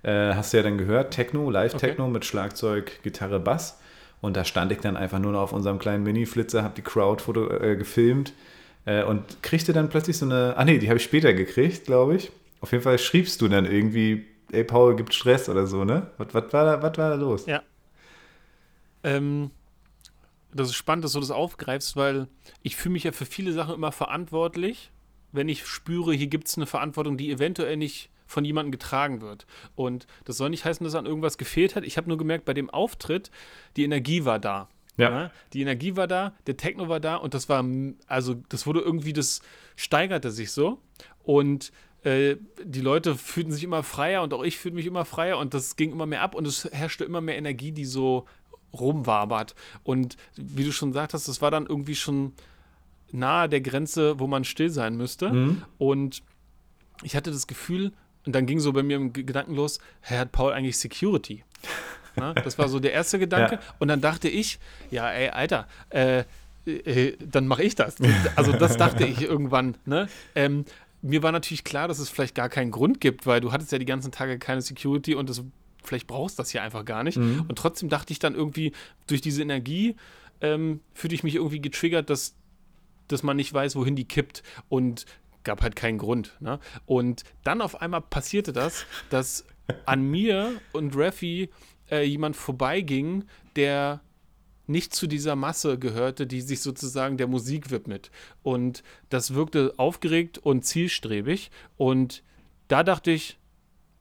Äh, 0.01 0.33
hast 0.33 0.53
du 0.53 0.57
ja 0.57 0.63
dann 0.63 0.77
gehört, 0.77 1.11
Techno, 1.11 1.51
Live-Techno 1.51 2.05
okay. 2.05 2.13
mit 2.13 2.25
Schlagzeug, 2.25 3.03
Gitarre, 3.03 3.39
Bass. 3.39 3.79
Und 4.21 4.35
da 4.35 4.43
stand 4.43 4.71
ich 4.71 4.79
dann 4.79 4.97
einfach 4.97 5.19
nur 5.19 5.33
noch 5.33 5.41
auf 5.41 5.53
unserem 5.53 5.77
kleinen 5.77 6.03
Mini-Flitzer, 6.03 6.63
habe 6.63 6.73
die 6.75 6.81
Crowd 6.81 7.21
foto, 7.21 7.47
äh, 7.49 7.75
gefilmt 7.75 8.33
äh, 8.85 9.03
und 9.03 9.43
kriegte 9.43 9.73
dann 9.73 9.89
plötzlich 9.89 10.17
so 10.17 10.25
eine, 10.25 10.55
ah 10.57 10.65
nee, 10.65 10.77
die 10.77 10.87
habe 10.87 10.97
ich 10.97 11.03
später 11.03 11.33
gekriegt, 11.33 11.85
glaube 11.85 12.15
ich. 12.15 12.31
Auf 12.61 12.71
jeden 12.71 12.83
Fall 12.83 12.97
schriebst 12.97 13.41
du 13.41 13.47
dann 13.47 13.65
irgendwie, 13.65 14.25
ey 14.51 14.63
Paul, 14.63 14.95
gibt 14.95 15.13
Stress 15.13 15.49
oder 15.49 15.67
so, 15.67 15.83
ne? 15.83 16.11
Was, 16.17 16.33
was, 16.33 16.53
war, 16.53 16.65
da, 16.65 16.81
was 16.81 16.97
war 16.97 17.09
da 17.09 17.15
los? 17.15 17.45
Ja. 17.45 17.61
Ähm, 19.03 19.51
das 20.53 20.69
ist 20.69 20.75
spannend, 20.75 21.03
dass 21.03 21.11
du 21.11 21.19
das 21.19 21.31
aufgreifst, 21.31 21.95
weil 21.95 22.27
ich 22.63 22.75
fühle 22.75 22.93
mich 22.93 23.03
ja 23.03 23.11
für 23.11 23.25
viele 23.25 23.51
Sachen 23.51 23.75
immer 23.75 23.91
verantwortlich, 23.91 24.91
wenn 25.31 25.49
ich 25.49 25.65
spüre, 25.65 26.13
hier 26.13 26.27
gibt 26.27 26.47
es 26.47 26.57
eine 26.57 26.65
Verantwortung, 26.65 27.17
die 27.17 27.29
eventuell 27.29 27.75
nicht 27.77 28.09
von 28.25 28.45
jemandem 28.45 28.71
getragen 28.71 29.21
wird. 29.21 29.45
Und 29.75 30.07
das 30.23 30.37
soll 30.37 30.49
nicht 30.49 30.65
heißen, 30.65 30.83
dass 30.83 30.95
an 30.95 31.05
irgendwas 31.05 31.37
gefehlt 31.37 31.75
hat. 31.75 31.83
Ich 31.83 31.97
habe 31.97 32.07
nur 32.07 32.17
gemerkt, 32.17 32.45
bei 32.45 32.53
dem 32.53 32.69
Auftritt, 32.69 33.29
die 33.75 33.83
Energie 33.83 34.25
war 34.25 34.39
da. 34.39 34.69
Ja. 34.97 35.09
ja. 35.09 35.31
Die 35.53 35.61
Energie 35.61 35.95
war 35.95 36.07
da, 36.07 36.33
der 36.47 36.57
Techno 36.57 36.87
war 36.89 36.99
da 36.99 37.15
und 37.15 37.33
das 37.33 37.49
war, 37.49 37.63
also 38.07 38.35
das 38.49 38.65
wurde 38.65 38.81
irgendwie, 38.81 39.13
das 39.13 39.41
steigerte 39.75 40.31
sich 40.31 40.51
so. 40.51 40.79
Und 41.23 41.71
äh, 42.03 42.37
die 42.63 42.81
Leute 42.81 43.15
fühlten 43.15 43.51
sich 43.51 43.63
immer 43.63 43.83
freier 43.83 44.21
und 44.21 44.33
auch 44.33 44.43
ich 44.43 44.57
fühlte 44.57 44.75
mich 44.75 44.85
immer 44.85 45.05
freier 45.05 45.37
und 45.37 45.53
das 45.53 45.75
ging 45.75 45.91
immer 45.91 46.05
mehr 46.05 46.21
ab 46.21 46.35
und 46.35 46.47
es 46.47 46.65
herrschte 46.71 47.03
immer 47.03 47.21
mehr 47.21 47.37
Energie, 47.37 47.71
die 47.71 47.85
so 47.85 48.25
rumwabert. 48.73 49.55
Und 49.83 50.17
wie 50.35 50.63
du 50.63 50.71
schon 50.71 50.93
sagtest, 50.93 51.27
das 51.27 51.41
war 51.41 51.51
dann 51.51 51.65
irgendwie 51.65 51.95
schon 51.95 52.33
nahe 53.11 53.49
der 53.49 53.61
Grenze, 53.61 54.19
wo 54.19 54.27
man 54.27 54.43
still 54.43 54.69
sein 54.69 54.97
müsste. 54.97 55.31
Mhm. 55.31 55.63
Und 55.77 56.23
ich 57.03 57.15
hatte 57.15 57.31
das 57.31 57.47
Gefühl, 57.47 57.91
und 58.25 58.33
dann 58.33 58.45
ging 58.45 58.59
so 58.59 58.73
bei 58.73 58.83
mir 58.83 58.97
im 58.97 59.13
Gedanken 59.13 59.55
los, 59.55 59.79
Herr 60.01 60.19
hat 60.19 60.31
Paul 60.31 60.53
eigentlich 60.53 60.77
Security? 60.77 61.43
Na, 62.15 62.33
das 62.33 62.57
war 62.57 62.67
so 62.69 62.79
der 62.79 62.93
erste 62.93 63.19
Gedanke. 63.19 63.55
Ja. 63.55 63.61
Und 63.79 63.87
dann 63.87 64.01
dachte 64.01 64.29
ich, 64.29 64.59
ja, 64.91 65.09
ey, 65.09 65.29
Alter, 65.29 65.67
äh, 65.89 66.23
äh, 66.65 67.17
dann 67.19 67.47
mache 67.47 67.63
ich 67.63 67.75
das. 67.75 67.97
Also 68.35 68.51
das 68.51 68.77
dachte 68.77 69.05
ich 69.05 69.21
irgendwann. 69.21 69.77
Ne? 69.85 70.07
Ähm, 70.33 70.65
mir 71.01 71.23
war 71.23 71.31
natürlich 71.31 71.63
klar, 71.63 71.87
dass 71.87 71.99
es 71.99 72.09
vielleicht 72.09 72.35
gar 72.35 72.49
keinen 72.49 72.71
Grund 72.71 72.99
gibt, 72.99 73.25
weil 73.25 73.41
du 73.41 73.51
hattest 73.51 73.71
ja 73.71 73.77
die 73.77 73.85
ganzen 73.85 74.11
Tage 74.11 74.39
keine 74.39 74.61
Security 74.61 75.15
und 75.15 75.29
das, 75.29 75.43
vielleicht 75.83 76.07
brauchst 76.07 76.39
du 76.39 76.41
das 76.41 76.49
hier 76.49 76.63
einfach 76.63 76.85
gar 76.85 77.03
nicht. 77.03 77.17
Mhm. 77.17 77.45
Und 77.47 77.57
trotzdem 77.57 77.89
dachte 77.89 78.11
ich 78.13 78.19
dann 78.19 78.33
irgendwie, 78.33 78.71
durch 79.07 79.21
diese 79.21 79.41
Energie 79.41 79.95
ähm, 80.41 80.81
fühlte 80.93 81.15
ich 81.15 81.23
mich 81.23 81.35
irgendwie 81.35 81.61
getriggert, 81.61 82.09
dass, 82.09 82.35
dass 83.07 83.21
man 83.21 83.37
nicht 83.37 83.53
weiß, 83.53 83.75
wohin 83.75 83.95
die 83.95 84.05
kippt. 84.05 84.41
Und 84.67 85.05
gab 85.45 85.61
halt 85.61 85.77
keinen 85.77 85.97
Grund. 85.97 86.35
Ne? 86.41 86.59
Und 86.85 87.23
dann 87.43 87.61
auf 87.61 87.81
einmal 87.81 88.01
passierte 88.01 88.51
das, 88.51 88.85
dass 89.09 89.45
an 89.85 90.01
mir 90.01 90.59
und 90.73 90.95
Raffi 90.97 91.49
äh, 91.89 92.03
jemand 92.03 92.35
vorbeiging, 92.35 93.25
der 93.55 94.01
nicht 94.67 94.95
zu 94.95 95.07
dieser 95.07 95.35
Masse 95.35 95.77
gehörte, 95.77 96.25
die 96.25 96.41
sich 96.41 96.61
sozusagen 96.61 97.17
der 97.17 97.27
Musik 97.27 97.69
widmet. 97.69 98.09
Und 98.41 98.83
das 99.09 99.33
wirkte 99.33 99.73
aufgeregt 99.77 100.39
und 100.39 100.65
zielstrebig. 100.65 101.51
Und 101.77 102.23
da 102.67 102.83
dachte 102.83 103.11
ich, 103.11 103.37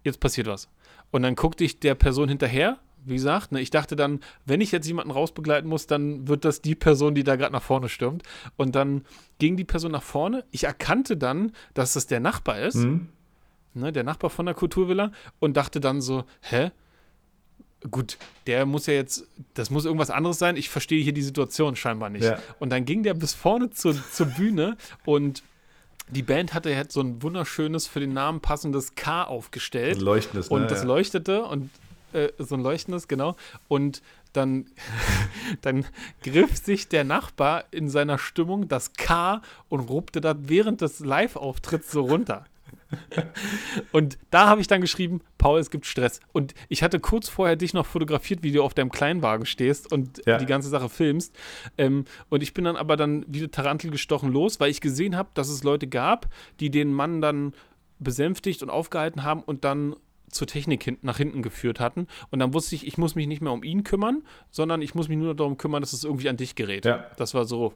jetzt 0.04 0.20
passiert 0.20 0.46
was. 0.46 0.68
Und 1.10 1.22
dann 1.22 1.34
guckte 1.34 1.64
ich 1.64 1.80
der 1.80 1.94
Person 1.94 2.28
hinterher 2.28 2.78
wie 3.04 3.14
gesagt, 3.14 3.52
ne, 3.52 3.60
ich 3.60 3.70
dachte 3.70 3.96
dann, 3.96 4.20
wenn 4.46 4.60
ich 4.60 4.72
jetzt 4.72 4.86
jemanden 4.86 5.10
rausbegleiten 5.10 5.68
muss, 5.68 5.86
dann 5.86 6.26
wird 6.26 6.44
das 6.44 6.62
die 6.62 6.74
Person, 6.74 7.14
die 7.14 7.24
da 7.24 7.36
gerade 7.36 7.52
nach 7.52 7.62
vorne 7.62 7.88
stürmt. 7.88 8.22
Und 8.56 8.74
dann 8.74 9.04
ging 9.38 9.56
die 9.56 9.64
Person 9.64 9.92
nach 9.92 10.02
vorne. 10.02 10.44
Ich 10.50 10.64
erkannte 10.64 11.16
dann, 11.16 11.52
dass 11.74 11.92
das 11.94 12.06
der 12.06 12.20
Nachbar 12.20 12.60
ist, 12.60 12.76
mhm. 12.76 13.08
ne, 13.74 13.92
der 13.92 14.04
Nachbar 14.04 14.30
von 14.30 14.46
der 14.46 14.54
Kulturvilla, 14.54 15.12
und 15.38 15.56
dachte 15.56 15.80
dann 15.80 16.00
so, 16.00 16.24
hä? 16.40 16.70
Gut, 17.90 18.18
der 18.46 18.64
muss 18.64 18.86
ja 18.86 18.94
jetzt, 18.94 19.26
das 19.54 19.70
muss 19.70 19.84
irgendwas 19.84 20.10
anderes 20.10 20.38
sein. 20.38 20.56
Ich 20.56 20.70
verstehe 20.70 21.02
hier 21.02 21.12
die 21.12 21.22
Situation 21.22 21.76
scheinbar 21.76 22.08
nicht. 22.08 22.24
Ja. 22.24 22.38
Und 22.58 22.70
dann 22.70 22.84
ging 22.84 23.02
der 23.02 23.14
bis 23.14 23.34
vorne 23.34 23.70
zur, 23.70 23.94
zur 24.10 24.26
Bühne 24.26 24.76
und 25.04 25.42
die 26.08 26.22
Band 26.22 26.54
hatte 26.54 26.70
jetzt 26.70 26.92
so 26.92 27.00
ein 27.00 27.22
wunderschönes, 27.22 27.86
für 27.86 28.00
den 28.00 28.12
Namen 28.12 28.40
passendes 28.40 28.94
K 28.94 29.24
aufgestellt. 29.24 30.00
Leuchtendes, 30.00 30.50
ne? 30.50 30.56
Und 30.56 30.70
das 30.70 30.84
leuchtete 30.84 31.44
und 31.44 31.70
äh, 32.12 32.28
so 32.38 32.54
ein 32.54 32.62
leuchtendes, 32.62 33.08
genau. 33.08 33.36
Und 33.68 34.02
dann, 34.32 34.66
dann 35.62 35.84
griff 36.22 36.56
sich 36.56 36.88
der 36.88 37.04
Nachbar 37.04 37.64
in 37.70 37.88
seiner 37.88 38.18
Stimmung 38.18 38.68
das 38.68 38.92
K 38.94 39.42
und 39.68 39.80
ruppte 39.80 40.20
das 40.20 40.36
während 40.40 40.80
des 40.80 41.00
Live-Auftritts 41.00 41.90
so 41.90 42.02
runter. 42.02 42.46
Und 43.92 44.18
da 44.30 44.48
habe 44.48 44.60
ich 44.60 44.66
dann 44.66 44.80
geschrieben, 44.80 45.20
Paul, 45.38 45.60
es 45.60 45.70
gibt 45.70 45.86
Stress. 45.86 46.20
Und 46.32 46.54
ich 46.68 46.82
hatte 46.82 47.00
kurz 47.00 47.28
vorher 47.28 47.56
dich 47.56 47.74
noch 47.74 47.86
fotografiert, 47.86 48.42
wie 48.42 48.52
du 48.52 48.62
auf 48.62 48.74
deinem 48.74 48.90
Kleinwagen 48.90 49.46
stehst 49.46 49.92
und 49.92 50.22
ja. 50.26 50.38
die 50.38 50.46
ganze 50.46 50.68
Sache 50.68 50.88
filmst. 50.88 51.36
Ähm, 51.78 52.04
und 52.28 52.42
ich 52.42 52.54
bin 52.54 52.64
dann 52.64 52.76
aber 52.76 52.96
dann 52.96 53.24
wieder 53.28 53.50
Tarantel 53.50 53.90
gestochen 53.90 54.32
los, 54.32 54.60
weil 54.60 54.70
ich 54.70 54.80
gesehen 54.80 55.16
habe, 55.16 55.30
dass 55.34 55.48
es 55.48 55.64
Leute 55.64 55.86
gab, 55.86 56.28
die 56.60 56.70
den 56.70 56.92
Mann 56.92 57.20
dann 57.20 57.52
besänftigt 57.98 58.62
und 58.62 58.70
aufgehalten 58.70 59.22
haben 59.22 59.42
und 59.42 59.64
dann 59.64 59.96
zur 60.30 60.46
Technik 60.46 60.82
hin, 60.82 60.98
nach 61.02 61.16
hinten 61.16 61.42
geführt 61.42 61.80
hatten. 61.80 62.08
Und 62.30 62.40
dann 62.40 62.52
wusste 62.52 62.74
ich, 62.74 62.86
ich 62.86 62.98
muss 62.98 63.14
mich 63.14 63.26
nicht 63.26 63.40
mehr 63.40 63.52
um 63.52 63.62
ihn 63.62 63.84
kümmern, 63.84 64.22
sondern 64.50 64.82
ich 64.82 64.94
muss 64.94 65.08
mich 65.08 65.18
nur 65.18 65.34
darum 65.34 65.56
kümmern, 65.56 65.80
dass 65.80 65.92
es 65.92 66.04
irgendwie 66.04 66.28
an 66.28 66.36
dich 66.36 66.54
gerät. 66.56 66.84
Ja. 66.84 67.06
Das 67.16 67.34
war 67.34 67.44
so 67.44 67.74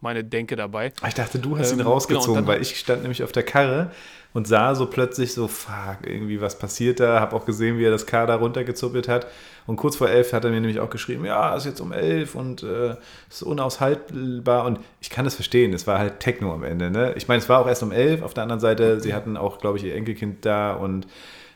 meine 0.00 0.24
Denke 0.24 0.56
dabei. 0.56 0.92
Ich 1.06 1.14
dachte, 1.14 1.38
du 1.38 1.58
hast 1.58 1.72
ähm, 1.72 1.80
ihn 1.80 1.86
rausgezogen, 1.86 2.42
genau, 2.42 2.46
weil 2.46 2.62
ich 2.62 2.78
stand 2.78 3.02
nämlich 3.02 3.22
auf 3.22 3.32
der 3.32 3.42
Karre 3.42 3.90
und 4.32 4.46
sah 4.46 4.74
so 4.74 4.86
plötzlich 4.86 5.34
so, 5.34 5.48
fuck, 5.48 5.98
irgendwie 6.04 6.40
was 6.40 6.58
passiert 6.58 7.00
da. 7.00 7.20
Hab 7.20 7.32
auch 7.32 7.44
gesehen, 7.44 7.78
wie 7.78 7.84
er 7.84 7.90
das 7.90 8.06
K 8.06 8.26
da 8.26 8.36
runtergezuppelt 8.36 9.08
hat. 9.08 9.26
Und 9.66 9.76
kurz 9.76 9.96
vor 9.96 10.08
elf 10.08 10.32
hat 10.32 10.44
er 10.44 10.50
mir 10.50 10.60
nämlich 10.60 10.80
auch 10.80 10.90
geschrieben, 10.90 11.24
ja, 11.24 11.54
ist 11.54 11.66
jetzt 11.66 11.80
um 11.80 11.92
elf 11.92 12.34
und 12.34 12.62
äh, 12.62 12.96
ist 13.28 13.42
unaushaltbar. 13.42 14.64
Und 14.64 14.80
ich 15.00 15.10
kann 15.10 15.24
das 15.24 15.34
verstehen, 15.34 15.72
es 15.74 15.86
war 15.86 15.98
halt 15.98 16.20
Techno 16.20 16.54
am 16.54 16.62
Ende. 16.62 16.90
Ne? 16.90 17.12
Ich 17.16 17.28
meine, 17.28 17.40
es 17.40 17.48
war 17.48 17.60
auch 17.60 17.66
erst 17.66 17.82
um 17.82 17.92
elf. 17.92 18.22
Auf 18.22 18.34
der 18.34 18.44
anderen 18.44 18.60
Seite, 18.60 19.00
sie 19.00 19.14
hatten 19.14 19.36
auch, 19.36 19.58
glaube 19.58 19.78
ich, 19.78 19.84
ihr 19.84 19.94
Enkelkind 19.94 20.44
da 20.46 20.72
und 20.74 21.06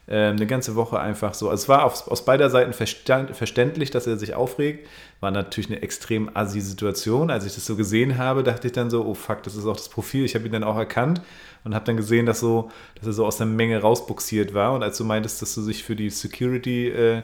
ähm, 0.07 0.37
eine 0.37 0.47
ganze 0.47 0.75
Woche 0.75 1.01
einfach 1.01 1.33
so. 1.33 1.49
Also 1.49 1.63
es 1.63 1.69
war 1.69 1.85
auf, 1.85 2.09
aus 2.09 2.25
beider 2.25 2.51
Seiten 2.51 2.73
verständlich, 2.73 3.91
dass 3.91 4.07
er 4.07 4.19
sich 4.19 4.35
aufregt. 4.35 4.87
War 5.25 5.31
natürlich 5.31 5.71
eine 5.71 5.81
extrem 5.81 6.31
assi 6.35 6.61
Situation. 6.61 7.31
Als 7.31 7.47
ich 7.47 7.55
das 7.55 7.65
so 7.65 7.77
gesehen 7.77 8.19
habe, 8.19 8.43
dachte 8.43 8.67
ich 8.67 8.75
dann 8.75 8.91
so, 8.91 9.07
oh 9.07 9.15
fuck, 9.15 9.43
das 9.43 9.57
ist 9.57 9.65
auch 9.65 9.77
das 9.77 9.89
Profil. 9.89 10.27
Ich 10.27 10.35
habe 10.35 10.45
ihn 10.45 10.53
dann 10.53 10.63
auch 10.63 10.77
erkannt 10.77 11.23
und 11.65 11.75
habe 11.75 11.87
dann 11.87 11.97
gesehen, 11.97 12.27
dass, 12.27 12.41
so, 12.41 12.71
dass 12.97 13.07
er 13.07 13.15
so 13.15 13.25
aus 13.25 13.39
der 13.39 13.47
Menge 13.47 13.81
rausbuxiert 13.81 14.53
war. 14.53 14.75
Und 14.75 14.83
als 14.83 14.99
du 14.99 15.05
meintest, 15.05 15.41
dass 15.41 15.55
du 15.55 15.67
dich 15.67 15.83
für 15.83 15.97
die 15.97 16.11
Security 16.11 16.89
äh, 16.89 17.23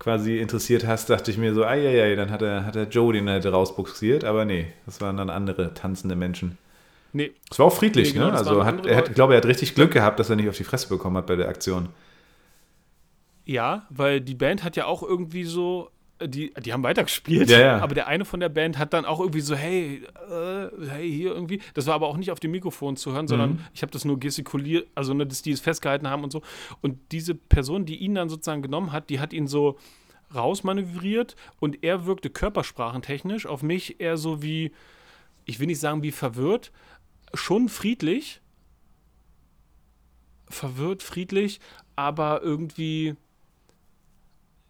quasi 0.00 0.38
interessiert 0.38 0.88
hast, 0.88 1.08
dachte 1.08 1.30
ich 1.30 1.38
mir 1.38 1.54
so, 1.54 1.64
ei, 1.64 1.86
ei, 1.86 2.02
ei, 2.02 2.16
dann 2.16 2.32
hat 2.32 2.42
er, 2.42 2.66
hat 2.66 2.74
er 2.74 2.88
Joe 2.88 3.12
den 3.12 3.30
halt 3.30 3.46
rausbuxiert. 3.46 4.24
Aber 4.24 4.44
nee, 4.44 4.66
das 4.84 5.00
waren 5.00 5.16
dann 5.16 5.30
andere 5.30 5.72
tanzende 5.72 6.16
Menschen. 6.16 6.58
Nee. 7.12 7.30
Es 7.48 7.60
war 7.60 7.66
auch 7.66 7.72
friedlich, 7.72 8.08
nee, 8.08 8.14
genau, 8.14 8.32
ne? 8.32 8.38
Also 8.38 8.64
hat, 8.64 8.84
er 8.86 8.96
hat, 8.96 9.08
ich 9.10 9.14
glaube, 9.14 9.34
er 9.34 9.36
hat 9.36 9.46
richtig 9.46 9.76
Glück 9.76 9.92
gehabt, 9.92 10.18
dass 10.18 10.30
er 10.30 10.34
nicht 10.34 10.48
auf 10.48 10.56
die 10.56 10.64
Fresse 10.64 10.88
bekommen 10.88 11.16
hat 11.16 11.28
bei 11.28 11.36
der 11.36 11.48
Aktion. 11.48 11.90
Ja, 13.44 13.86
weil 13.90 14.20
die 14.20 14.34
Band 14.34 14.64
hat 14.64 14.74
ja 14.74 14.86
auch 14.86 15.04
irgendwie 15.04 15.44
so, 15.44 15.90
die, 16.22 16.52
die 16.54 16.72
haben 16.72 16.82
weitergespielt, 16.82 17.50
ja, 17.50 17.60
ja. 17.60 17.78
aber 17.78 17.94
der 17.94 18.06
eine 18.06 18.24
von 18.24 18.40
der 18.40 18.48
Band 18.48 18.78
hat 18.78 18.94
dann 18.94 19.04
auch 19.04 19.20
irgendwie 19.20 19.40
so, 19.40 19.54
hey, 19.54 20.02
äh, 20.30 20.88
hey, 20.88 21.10
hier 21.10 21.32
irgendwie. 21.32 21.60
Das 21.74 21.86
war 21.86 21.94
aber 21.94 22.06
auch 22.08 22.16
nicht 22.16 22.30
auf 22.30 22.40
dem 22.40 22.52
Mikrofon 22.52 22.96
zu 22.96 23.12
hören, 23.12 23.28
sondern 23.28 23.50
mhm. 23.50 23.60
ich 23.74 23.82
habe 23.82 23.92
das 23.92 24.04
nur 24.04 24.18
gestikuliert, 24.18 24.88
also 24.94 25.12
ne, 25.12 25.26
dass 25.26 25.42
die 25.42 25.50
es 25.50 25.60
festgehalten 25.60 26.08
haben 26.08 26.24
und 26.24 26.32
so. 26.32 26.42
Und 26.80 26.98
diese 27.12 27.34
Person, 27.34 27.84
die 27.84 27.96
ihn 27.96 28.14
dann 28.14 28.28
sozusagen 28.28 28.62
genommen 28.62 28.92
hat, 28.92 29.10
die 29.10 29.20
hat 29.20 29.32
ihn 29.32 29.46
so 29.46 29.76
rausmanövriert 30.34 31.36
und 31.60 31.84
er 31.84 32.06
wirkte 32.06 32.30
körpersprachentechnisch 32.30 33.46
auf 33.46 33.62
mich 33.62 34.00
eher 34.00 34.16
so 34.16 34.42
wie, 34.42 34.72
ich 35.44 35.60
will 35.60 35.66
nicht 35.66 35.80
sagen 35.80 36.02
wie 36.02 36.12
verwirrt, 36.12 36.72
schon 37.34 37.68
friedlich, 37.68 38.40
verwirrt, 40.48 41.02
friedlich, 41.02 41.60
aber 41.94 42.42
irgendwie 42.42 43.16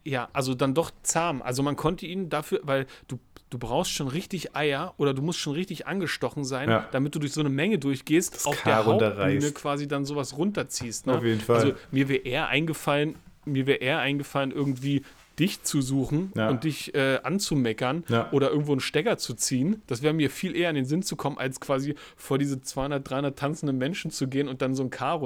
ja, 0.06 0.28
also 0.32 0.54
dann 0.54 0.74
doch 0.74 0.90
zahm. 1.02 1.42
Also 1.42 1.62
man 1.62 1.76
konnte 1.76 2.06
ihn 2.06 2.28
dafür, 2.28 2.60
weil 2.62 2.86
du, 3.08 3.18
du 3.50 3.58
brauchst 3.58 3.90
schon 3.90 4.08
richtig 4.08 4.54
Eier 4.54 4.94
oder 4.98 5.14
du 5.14 5.22
musst 5.22 5.38
schon 5.38 5.54
richtig 5.54 5.86
angestochen 5.86 6.44
sein, 6.44 6.70
ja. 6.70 6.88
damit 6.92 7.14
du 7.14 7.18
durch 7.18 7.32
so 7.32 7.40
eine 7.40 7.48
Menge 7.48 7.78
durchgehst, 7.78 8.36
das 8.36 8.46
auf 8.46 8.62
der 8.62 8.84
Hauptbühne 8.84 9.52
quasi 9.52 9.88
dann 9.88 10.04
sowas 10.04 10.36
runterziehst. 10.36 11.06
Ne? 11.06 11.16
Auf 11.16 11.24
jeden 11.24 11.40
Fall. 11.40 11.56
Also 11.56 11.72
mir 11.90 12.08
wäre 12.08 12.22
eher 12.22 12.48
eingefallen, 12.48 13.16
mir 13.44 13.66
wäre 13.66 13.78
eher 13.78 13.98
eingefallen, 13.98 14.52
irgendwie 14.52 15.02
dich 15.38 15.62
zu 15.62 15.82
suchen 15.82 16.32
ja. 16.34 16.48
und 16.48 16.64
dich 16.64 16.94
äh, 16.94 17.18
anzumeckern 17.22 18.04
ja. 18.08 18.30
oder 18.32 18.50
irgendwo 18.50 18.72
einen 18.72 18.80
Stecker 18.80 19.18
zu 19.18 19.34
ziehen. 19.34 19.82
Das 19.86 20.02
wäre 20.02 20.14
mir 20.14 20.30
viel 20.30 20.56
eher 20.56 20.70
in 20.70 20.76
den 20.76 20.86
Sinn 20.86 21.02
zu 21.02 21.14
kommen, 21.16 21.36
als 21.36 21.60
quasi 21.60 21.94
vor 22.16 22.38
diese 22.38 22.62
200, 22.62 23.08
300 23.08 23.38
tanzenden 23.38 23.76
Menschen 23.76 24.10
zu 24.10 24.28
gehen 24.28 24.48
und 24.48 24.62
dann 24.62 24.74
so 24.74 24.82
ein 24.82 24.90
Car 24.90 25.20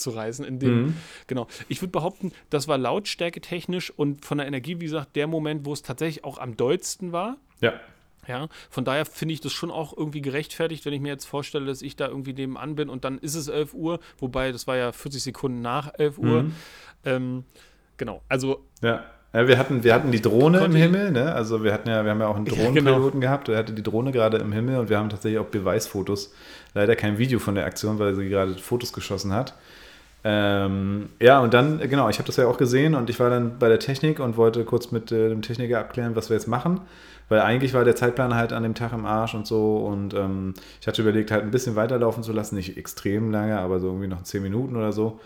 runterzureißen. 0.00 0.44
In 0.44 0.58
dem, 0.58 0.82
mhm. 0.82 0.96
Genau. 1.26 1.46
Ich 1.68 1.80
würde 1.82 1.92
behaupten, 1.92 2.32
das 2.50 2.68
war 2.68 2.78
lautstärke 2.78 3.40
technisch 3.40 3.90
und 3.90 4.24
von 4.24 4.38
der 4.38 4.46
Energie, 4.46 4.80
wie 4.80 4.84
gesagt, 4.84 5.16
der 5.16 5.26
Moment, 5.26 5.64
wo 5.64 5.72
es 5.72 5.82
tatsächlich 5.82 6.24
auch 6.24 6.38
am 6.38 6.56
dollsten 6.56 7.12
war. 7.12 7.36
Ja. 7.60 7.74
Ja, 8.28 8.48
von 8.68 8.84
daher 8.84 9.06
finde 9.06 9.32
ich 9.32 9.40
das 9.40 9.52
schon 9.52 9.70
auch 9.70 9.96
irgendwie 9.96 10.20
gerechtfertigt, 10.20 10.84
wenn 10.84 10.92
ich 10.92 11.00
mir 11.00 11.08
jetzt 11.08 11.24
vorstelle, 11.24 11.64
dass 11.66 11.80
ich 11.80 11.96
da 11.96 12.06
irgendwie 12.06 12.34
nebenan 12.34 12.76
bin 12.76 12.90
und 12.90 13.04
dann 13.04 13.18
ist 13.18 13.34
es 13.34 13.48
11 13.48 13.72
Uhr, 13.72 13.98
wobei 14.18 14.52
das 14.52 14.66
war 14.66 14.76
ja 14.76 14.92
40 14.92 15.22
Sekunden 15.22 15.62
nach 15.62 15.94
11 15.94 16.18
Uhr. 16.18 16.42
Mhm. 16.42 16.54
Ähm, 17.04 17.44
genau, 17.96 18.22
also 18.28 18.66
ja. 18.82 19.04
Ja, 19.32 19.46
wir 19.46 19.58
hatten, 19.58 19.84
wir 19.84 19.94
hatten 19.94 20.10
die 20.10 20.20
Drohne 20.20 20.64
im 20.64 20.74
Himmel, 20.74 21.12
ne? 21.12 21.32
Also 21.32 21.62
wir 21.62 21.72
hatten 21.72 21.88
ja, 21.88 22.04
wir 22.04 22.10
haben 22.10 22.20
ja 22.20 22.26
auch 22.26 22.34
einen 22.34 22.46
Drohnenpiloten 22.46 22.84
ja, 22.86 23.08
genau. 23.10 23.20
gehabt, 23.20 23.46
der 23.46 23.58
hatte 23.58 23.72
die 23.72 23.82
Drohne 23.82 24.10
gerade 24.10 24.38
im 24.38 24.50
Himmel 24.50 24.78
und 24.78 24.90
wir 24.90 24.98
haben 24.98 25.08
tatsächlich 25.08 25.38
auch 25.38 25.46
Beweisfotos. 25.46 26.34
Leider 26.74 26.96
kein 26.96 27.18
Video 27.18 27.38
von 27.38 27.54
der 27.54 27.64
Aktion, 27.64 28.00
weil 28.00 28.14
sie 28.16 28.28
gerade 28.28 28.54
Fotos 28.58 28.92
geschossen 28.92 29.32
hat. 29.32 29.54
Ähm, 30.22 31.08
ja, 31.20 31.40
und 31.40 31.54
dann, 31.54 31.78
genau, 31.78 32.08
ich 32.08 32.18
habe 32.18 32.26
das 32.26 32.36
ja 32.36 32.46
auch 32.46 32.58
gesehen 32.58 32.94
und 32.94 33.08
ich 33.08 33.18
war 33.20 33.30
dann 33.30 33.58
bei 33.58 33.68
der 33.68 33.78
Technik 33.78 34.20
und 34.20 34.36
wollte 34.36 34.64
kurz 34.64 34.90
mit 34.90 35.10
äh, 35.12 35.30
dem 35.30 35.40
Techniker 35.42 35.80
abklären, 35.80 36.14
was 36.14 36.28
wir 36.28 36.36
jetzt 36.36 36.46
machen. 36.46 36.80
Weil 37.30 37.40
eigentlich 37.40 37.74
war 37.74 37.84
der 37.84 37.94
Zeitplan 37.94 38.34
halt 38.34 38.52
an 38.52 38.64
dem 38.64 38.74
Tag 38.74 38.92
im 38.92 39.06
Arsch 39.06 39.34
und 39.34 39.46
so 39.46 39.86
und 39.86 40.14
ähm, 40.14 40.54
ich 40.80 40.88
hatte 40.88 41.00
überlegt, 41.00 41.30
halt 41.30 41.44
ein 41.44 41.52
bisschen 41.52 41.76
weiterlaufen 41.76 42.24
zu 42.24 42.32
lassen, 42.32 42.56
nicht 42.56 42.76
extrem 42.76 43.30
lange, 43.30 43.58
aber 43.58 43.78
so 43.78 43.86
irgendwie 43.86 44.08
noch 44.08 44.22
10 44.22 44.42
Minuten 44.42 44.76
oder 44.76 44.92
so. 44.92 45.20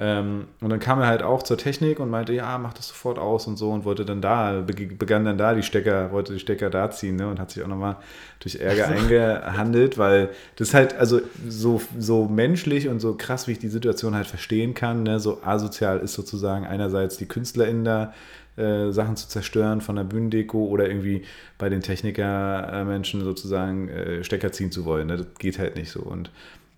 Ähm, 0.00 0.46
und 0.60 0.70
dann 0.70 0.78
kam 0.78 1.00
er 1.00 1.08
halt 1.08 1.22
auch 1.22 1.42
zur 1.42 1.58
Technik 1.58 1.98
und 1.98 2.08
meinte, 2.08 2.32
ja, 2.32 2.56
mach 2.58 2.72
das 2.72 2.86
sofort 2.86 3.18
aus 3.18 3.48
und 3.48 3.56
so 3.56 3.72
und 3.72 3.84
wollte 3.84 4.04
dann 4.04 4.20
da, 4.20 4.62
begann 4.62 5.24
dann 5.24 5.38
da 5.38 5.54
die 5.54 5.64
Stecker, 5.64 6.12
wollte 6.12 6.32
die 6.32 6.38
Stecker 6.38 6.70
da 6.70 6.88
ziehen 6.92 7.16
ne, 7.16 7.26
und 7.26 7.40
hat 7.40 7.50
sich 7.50 7.64
auch 7.64 7.68
nochmal 7.68 7.96
durch 8.38 8.60
Ärger 8.60 8.86
eingehandelt, 8.96 9.98
weil 9.98 10.28
das 10.54 10.72
halt, 10.72 10.96
also 10.96 11.20
so, 11.48 11.82
so 11.98 12.26
menschlich 12.26 12.88
und 12.88 13.00
so 13.00 13.14
krass, 13.14 13.48
wie 13.48 13.52
ich 13.52 13.58
die 13.58 13.68
Situation 13.68 14.14
halt 14.14 14.28
verstehen 14.28 14.72
kann, 14.72 15.02
ne, 15.02 15.18
so 15.18 15.42
asozial 15.42 15.98
ist 15.98 16.14
sozusagen 16.14 16.64
einerseits 16.64 17.16
die 17.16 17.26
KünstlerInnen 17.26 17.84
da, 17.84 18.14
äh, 18.56 18.90
Sachen 18.90 19.16
zu 19.16 19.28
zerstören 19.28 19.80
von 19.80 19.96
der 19.96 20.04
Bühnendeko 20.04 20.66
oder 20.66 20.88
irgendwie 20.88 21.22
bei 21.58 21.68
den 21.68 21.80
Techniker-Menschen 21.80 23.22
sozusagen 23.22 23.88
äh, 23.88 24.24
Stecker 24.24 24.50
ziehen 24.52 24.72
zu 24.72 24.84
wollen. 24.84 25.06
Ne? 25.06 25.16
Das 25.16 25.26
geht 25.38 25.60
halt 25.60 25.76
nicht 25.76 25.92
so. 25.92 26.00
Und 26.00 26.30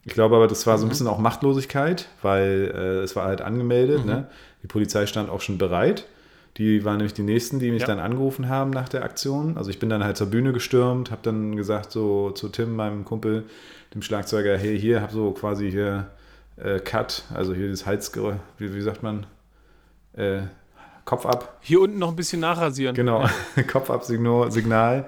ich 0.05 0.15
glaube 0.15 0.37
aber, 0.37 0.47
das 0.47 0.67
war 0.67 0.79
so 0.79 0.85
ein 0.85 0.87
mhm. 0.87 0.91
bisschen 0.91 1.07
auch 1.07 1.19
Machtlosigkeit, 1.19 2.09
weil 2.23 2.73
äh, 2.75 3.03
es 3.03 3.17
war 3.17 3.27
halt 3.27 3.43
angemeldet. 3.43 4.01
Mhm. 4.01 4.11
Ne? 4.11 4.27
Die 4.63 4.67
Polizei 4.67 5.07
stand 5.07 5.31
auch 5.31 5.41
schon 5.41 5.59
bereit. 5.59 6.07
Die 6.57 6.85
waren 6.85 6.97
nämlich 6.97 7.15
die 7.15 7.23
Nächsten, 7.23 7.59
die 7.59 7.71
mich 7.71 7.83
ja. 7.83 7.87
dann 7.87 8.01
angerufen 8.01 8.49
haben 8.49 8.71
nach 8.71 8.89
der 8.89 9.05
Aktion. 9.05 9.57
Also 9.57 9.71
ich 9.71 9.79
bin 9.79 9.89
dann 9.89 10.03
halt 10.03 10.17
zur 10.17 10.29
Bühne 10.29 10.53
gestürmt, 10.53 11.11
habe 11.11 11.21
dann 11.23 11.57
gesagt 11.57 11.93
so 11.93 12.31
zu 12.31 12.49
Tim, 12.49 12.75
meinem 12.75 13.05
Kumpel, 13.05 13.45
dem 13.95 14.03
Schlagzeuger, 14.03 14.57
hey, 14.57 14.79
hier, 14.79 15.01
habe 15.01 15.13
so 15.13 15.31
quasi 15.31 15.71
hier 15.71 16.09
äh, 16.57 16.81
Cut, 16.81 17.25
also 17.35 17.55
hier 17.55 17.71
das 17.71 17.87
Halsgeräusch, 17.87 18.37
wie, 18.59 18.75
wie 18.75 18.81
sagt 18.81 19.03
man, 19.03 19.27
äh, 20.15 20.41
Kopf 21.05 21.25
ab. 21.25 21.59
Hier 21.61 21.81
unten 21.81 21.99
noch 21.99 22.11
ein 22.11 22.17
bisschen 22.17 22.41
nachrasieren. 22.41 22.95
Genau, 22.95 23.29
Kopf 23.71 23.91
ab 23.91 24.05
Signal. 24.05 25.07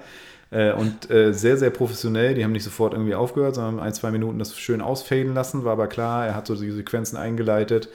Äh, 0.53 0.73
und 0.73 1.09
äh, 1.09 1.33
sehr, 1.33 1.57
sehr 1.57 1.71
professionell. 1.71 2.35
Die 2.35 2.43
haben 2.43 2.51
nicht 2.51 2.63
sofort 2.63 2.93
irgendwie 2.93 3.15
aufgehört, 3.15 3.55
sondern 3.55 3.79
ein, 3.79 3.93
zwei 3.93 4.11
Minuten 4.11 4.37
das 4.37 4.55
schön 4.57 4.81
ausfaden 4.81 5.33
lassen. 5.33 5.65
War 5.65 5.73
aber 5.73 5.87
klar, 5.87 6.27
er 6.27 6.35
hat 6.35 6.45
so 6.45 6.55
die 6.55 6.71
Sequenzen 6.71 7.17
eingeleitet, 7.17 7.89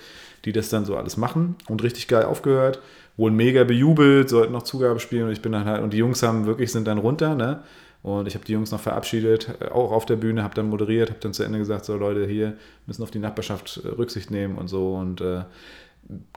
die 0.45 0.53
das 0.53 0.69
dann 0.69 0.85
so 0.85 0.97
alles 0.97 1.17
machen. 1.17 1.55
Und 1.69 1.83
richtig 1.85 2.09
geil 2.09 2.25
aufgehört. 2.25 2.81
Wohl 3.17 3.31
mega 3.31 3.63
bejubelt, 3.65 4.29
sollten 4.29 4.53
noch 4.53 4.65
Zugabe 4.65 4.99
spielen. 4.99 5.27
Und 5.27 5.33
ich 5.33 5.43
bin 5.43 5.53
dann 5.53 5.67
halt, 5.67 5.83
und 5.83 5.93
die 5.93 5.99
Jungs 5.99 6.23
haben 6.23 6.47
wirklich, 6.47 6.73
sind 6.73 6.89
dann 6.89 6.99
runter, 6.99 7.35
ne? 7.35 7.63
Und 8.03 8.29
ich 8.29 8.35
habe 8.35 8.45
die 8.45 8.53
Jungs 8.53 8.71
noch 8.71 8.81
verabschiedet, 8.81 9.49
äh, 9.61 9.67
auch 9.67 9.93
auf 9.93 10.07
der 10.07 10.17
Bühne, 10.17 10.43
habe 10.43 10.55
dann 10.55 10.69
moderiert, 10.69 11.11
habe 11.11 11.21
dann 11.21 11.33
zu 11.33 11.45
Ende 11.45 11.59
gesagt, 11.59 11.85
so 11.85 11.97
Leute, 11.97 12.27
hier 12.27 12.55
müssen 12.87 13.03
auf 13.03 13.11
die 13.11 13.19
Nachbarschaft 13.19 13.81
äh, 13.85 13.89
Rücksicht 13.89 14.31
nehmen 14.31 14.57
und 14.57 14.69
so. 14.69 14.95
Und 14.95 15.21
äh, 15.21 15.43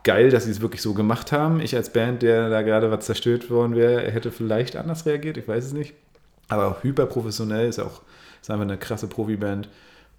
geil, 0.04 0.30
dass 0.30 0.46
sie 0.46 0.52
es 0.52 0.62
wirklich 0.62 0.82
so 0.82 0.94
gemacht 0.94 1.32
haben. 1.32 1.62
Ich 1.62 1.76
als 1.76 1.94
Band, 1.94 2.22
der 2.22 2.50
da 2.50 2.62
gerade 2.62 2.92
was 2.92 3.06
zerstört 3.06 3.50
worden 3.50 3.76
wäre, 3.76 4.12
hätte 4.12 4.32
vielleicht 4.32 4.76
anders 4.76 5.06
reagiert, 5.06 5.38
ich 5.38 5.48
weiß 5.48 5.66
es 5.66 5.74
nicht. 5.74 5.94
Aber 6.52 6.78
hyper 6.84 7.06
professionell, 7.06 7.70
ist 7.70 7.80
auch 7.80 8.02
ist 8.42 8.50
einfach 8.50 8.64
eine 8.64 8.78
krasse 8.78 9.08
Profiband. 9.08 9.70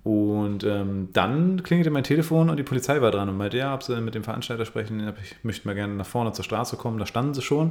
Und 0.05 0.65
ähm, 0.65 1.11
dann 1.13 1.63
klingelte 1.63 1.91
mein 1.91 2.03
Telefon 2.03 2.51
und 2.51 2.57
die 2.57 2.65
Polizei 2.65 3.01
war 3.01 3.13
dran 3.13 3.29
und 3.29 3.37
meinte, 3.37 3.59
ja, 3.59 3.73
ob 3.73 3.85
sie 3.85 4.01
mit 4.01 4.17
dem 4.17 4.25
Veranstalter 4.25 4.65
sprechen, 4.65 5.13
ich 5.23 5.45
möchte 5.45 5.67
mal 5.69 5.75
gerne 5.75 5.95
nach 5.95 6.07
vorne 6.07 6.33
zur 6.33 6.45
Straße 6.45 6.77
kommen, 6.77 6.99
da 6.99 7.07
standen 7.07 7.35
sie 7.35 7.43
schon. 7.43 7.71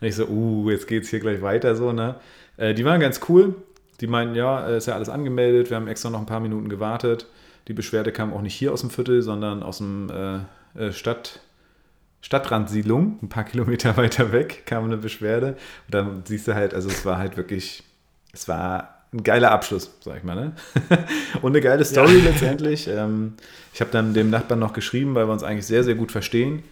Und 0.00 0.06
ich 0.06 0.16
so, 0.16 0.26
uh, 0.26 0.70
jetzt 0.70 0.88
geht 0.88 1.04
es 1.04 1.10
hier 1.10 1.20
gleich 1.20 1.40
weiter 1.40 1.76
so, 1.76 1.92
ne? 1.92 2.16
Äh, 2.56 2.74
die 2.74 2.84
waren 2.84 3.00
ganz 3.00 3.20
cool. 3.28 3.54
Die 4.00 4.08
meinten, 4.08 4.34
ja, 4.34 4.66
ist 4.66 4.86
ja 4.86 4.94
alles 4.94 5.08
angemeldet, 5.08 5.70
wir 5.70 5.76
haben 5.76 5.88
extra 5.88 6.10
noch 6.10 6.20
ein 6.20 6.26
paar 6.26 6.40
Minuten 6.40 6.68
gewartet. 6.68 7.26
Die 7.68 7.72
Beschwerde 7.74 8.12
kam 8.12 8.32
auch 8.32 8.42
nicht 8.42 8.54
hier 8.54 8.72
aus 8.72 8.80
dem 8.80 8.90
Viertel, 8.90 9.22
sondern 9.22 9.62
aus 9.62 9.78
dem 9.78 10.10
äh, 10.10 10.86
äh 10.86 10.92
Stadt, 10.92 11.40
Stadtrandsiedlung, 12.22 13.18
ein 13.22 13.28
paar 13.28 13.44
Kilometer 13.44 13.96
weiter 13.96 14.32
weg, 14.32 14.64
kam 14.66 14.84
eine 14.84 14.96
Beschwerde. 14.96 15.56
Und 15.86 15.94
dann 15.94 16.22
siehst 16.24 16.48
du 16.48 16.54
halt, 16.54 16.74
also 16.74 16.88
es 16.88 17.04
war 17.04 17.18
halt 17.18 17.36
wirklich 17.36 17.84
es 18.32 18.48
war 18.48 18.98
ein 19.12 19.22
geiler 19.22 19.50
Abschluss, 19.50 19.90
sag 20.00 20.18
ich 20.18 20.24
mal. 20.24 20.34
Ne? 20.34 20.52
Und 21.42 21.52
eine 21.52 21.60
geile 21.60 21.84
Story 21.84 22.18
ja. 22.18 22.24
letztendlich. 22.24 22.88
Ähm, 22.88 23.34
ich 23.72 23.80
habe 23.80 23.90
dann 23.90 24.12
dem 24.12 24.30
Nachbarn 24.30 24.60
noch 24.60 24.72
geschrieben, 24.72 25.14
weil 25.14 25.26
wir 25.26 25.32
uns 25.32 25.42
eigentlich 25.42 25.66
sehr, 25.66 25.84
sehr 25.84 25.94
gut 25.94 26.12
verstehen, 26.12 26.62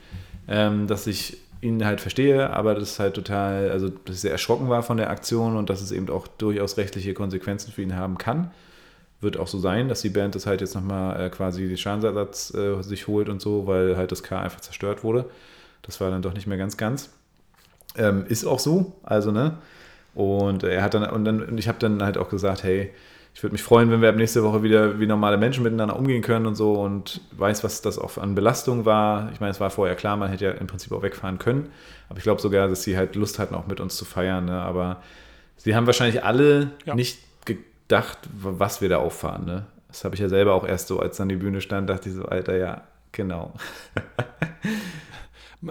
ähm, 0.48 0.86
dass 0.86 1.06
ich 1.06 1.38
ihn 1.62 1.84
halt 1.84 2.00
verstehe, 2.00 2.50
aber 2.50 2.74
das 2.74 2.92
ist 2.92 2.98
halt 2.98 3.14
total, 3.14 3.70
also 3.70 3.88
dass 3.88 4.16
ich 4.16 4.20
sehr 4.20 4.32
erschrocken 4.32 4.68
war 4.68 4.82
von 4.82 4.98
der 4.98 5.10
Aktion 5.10 5.56
und 5.56 5.70
dass 5.70 5.80
es 5.80 5.90
eben 5.90 6.08
auch 6.10 6.26
durchaus 6.26 6.76
rechtliche 6.76 7.14
Konsequenzen 7.14 7.72
für 7.72 7.82
ihn 7.82 7.96
haben 7.96 8.18
kann. 8.18 8.50
Wird 9.20 9.38
auch 9.38 9.48
so 9.48 9.58
sein, 9.58 9.88
dass 9.88 10.02
die 10.02 10.10
Band 10.10 10.34
das 10.34 10.46
halt 10.46 10.60
jetzt 10.60 10.74
nochmal 10.74 11.18
äh, 11.18 11.30
quasi 11.30 11.66
die 11.66 11.76
Schadensersatz 11.78 12.52
äh, 12.54 12.82
sich 12.82 13.06
holt 13.06 13.30
und 13.30 13.40
so, 13.40 13.66
weil 13.66 13.96
halt 13.96 14.12
das 14.12 14.22
Car 14.22 14.42
einfach 14.42 14.60
zerstört 14.60 15.02
wurde. 15.02 15.24
Das 15.82 16.00
war 16.00 16.10
dann 16.10 16.20
doch 16.20 16.34
nicht 16.34 16.46
mehr 16.46 16.58
ganz 16.58 16.76
ganz. 16.76 17.10
Ähm, 17.96 18.26
ist 18.28 18.44
auch 18.44 18.58
so, 18.58 18.92
also 19.02 19.32
ne, 19.32 19.56
und 20.16 20.64
er 20.64 20.82
hat 20.82 20.94
dann, 20.94 21.04
und 21.10 21.26
dann, 21.26 21.42
und 21.42 21.58
ich 21.58 21.68
habe 21.68 21.78
dann 21.78 22.02
halt 22.02 22.16
auch 22.16 22.30
gesagt, 22.30 22.64
hey, 22.64 22.90
ich 23.34 23.42
würde 23.42 23.52
mich 23.52 23.62
freuen, 23.62 23.90
wenn 23.90 24.00
wir 24.00 24.08
ab 24.08 24.16
nächste 24.16 24.42
Woche 24.42 24.62
wieder 24.62 24.98
wie 24.98 25.06
normale 25.06 25.36
Menschen 25.36 25.62
miteinander 25.62 25.94
umgehen 25.94 26.22
können 26.22 26.46
und 26.46 26.54
so 26.54 26.72
und 26.72 27.20
weiß, 27.32 27.62
was 27.64 27.82
das 27.82 27.98
auch 27.98 28.16
an 28.16 28.34
Belastung 28.34 28.86
war. 28.86 29.30
Ich 29.34 29.40
meine, 29.40 29.50
es 29.50 29.60
war 29.60 29.68
vorher 29.68 29.94
klar, 29.94 30.16
man 30.16 30.30
hätte 30.30 30.46
ja 30.46 30.50
im 30.52 30.66
Prinzip 30.66 30.90
auch 30.92 31.02
wegfahren 31.02 31.38
können. 31.38 31.68
Aber 32.08 32.16
ich 32.16 32.22
glaube 32.22 32.40
sogar, 32.40 32.66
dass 32.66 32.82
sie 32.82 32.96
halt 32.96 33.14
Lust 33.14 33.38
hatten, 33.38 33.54
auch 33.54 33.66
mit 33.66 33.78
uns 33.78 33.94
zu 33.96 34.06
feiern. 34.06 34.46
Ne? 34.46 34.58
Aber 34.58 35.02
sie 35.58 35.76
haben 35.76 35.84
wahrscheinlich 35.84 36.24
alle 36.24 36.70
ja. 36.86 36.94
nicht 36.94 37.18
gedacht, 37.44 38.16
was 38.32 38.80
wir 38.80 38.88
da 38.88 38.96
auffahren. 38.96 39.44
Ne? 39.44 39.66
Das 39.88 40.02
habe 40.06 40.14
ich 40.14 40.20
ja 40.22 40.30
selber 40.30 40.54
auch 40.54 40.66
erst 40.66 40.88
so, 40.88 40.98
als 40.98 41.18
dann 41.18 41.28
die 41.28 41.36
Bühne 41.36 41.60
stand, 41.60 41.90
dachte 41.90 42.08
ich 42.08 42.14
so, 42.14 42.24
Alter, 42.24 42.56
ja, 42.56 42.84
genau. 43.12 43.52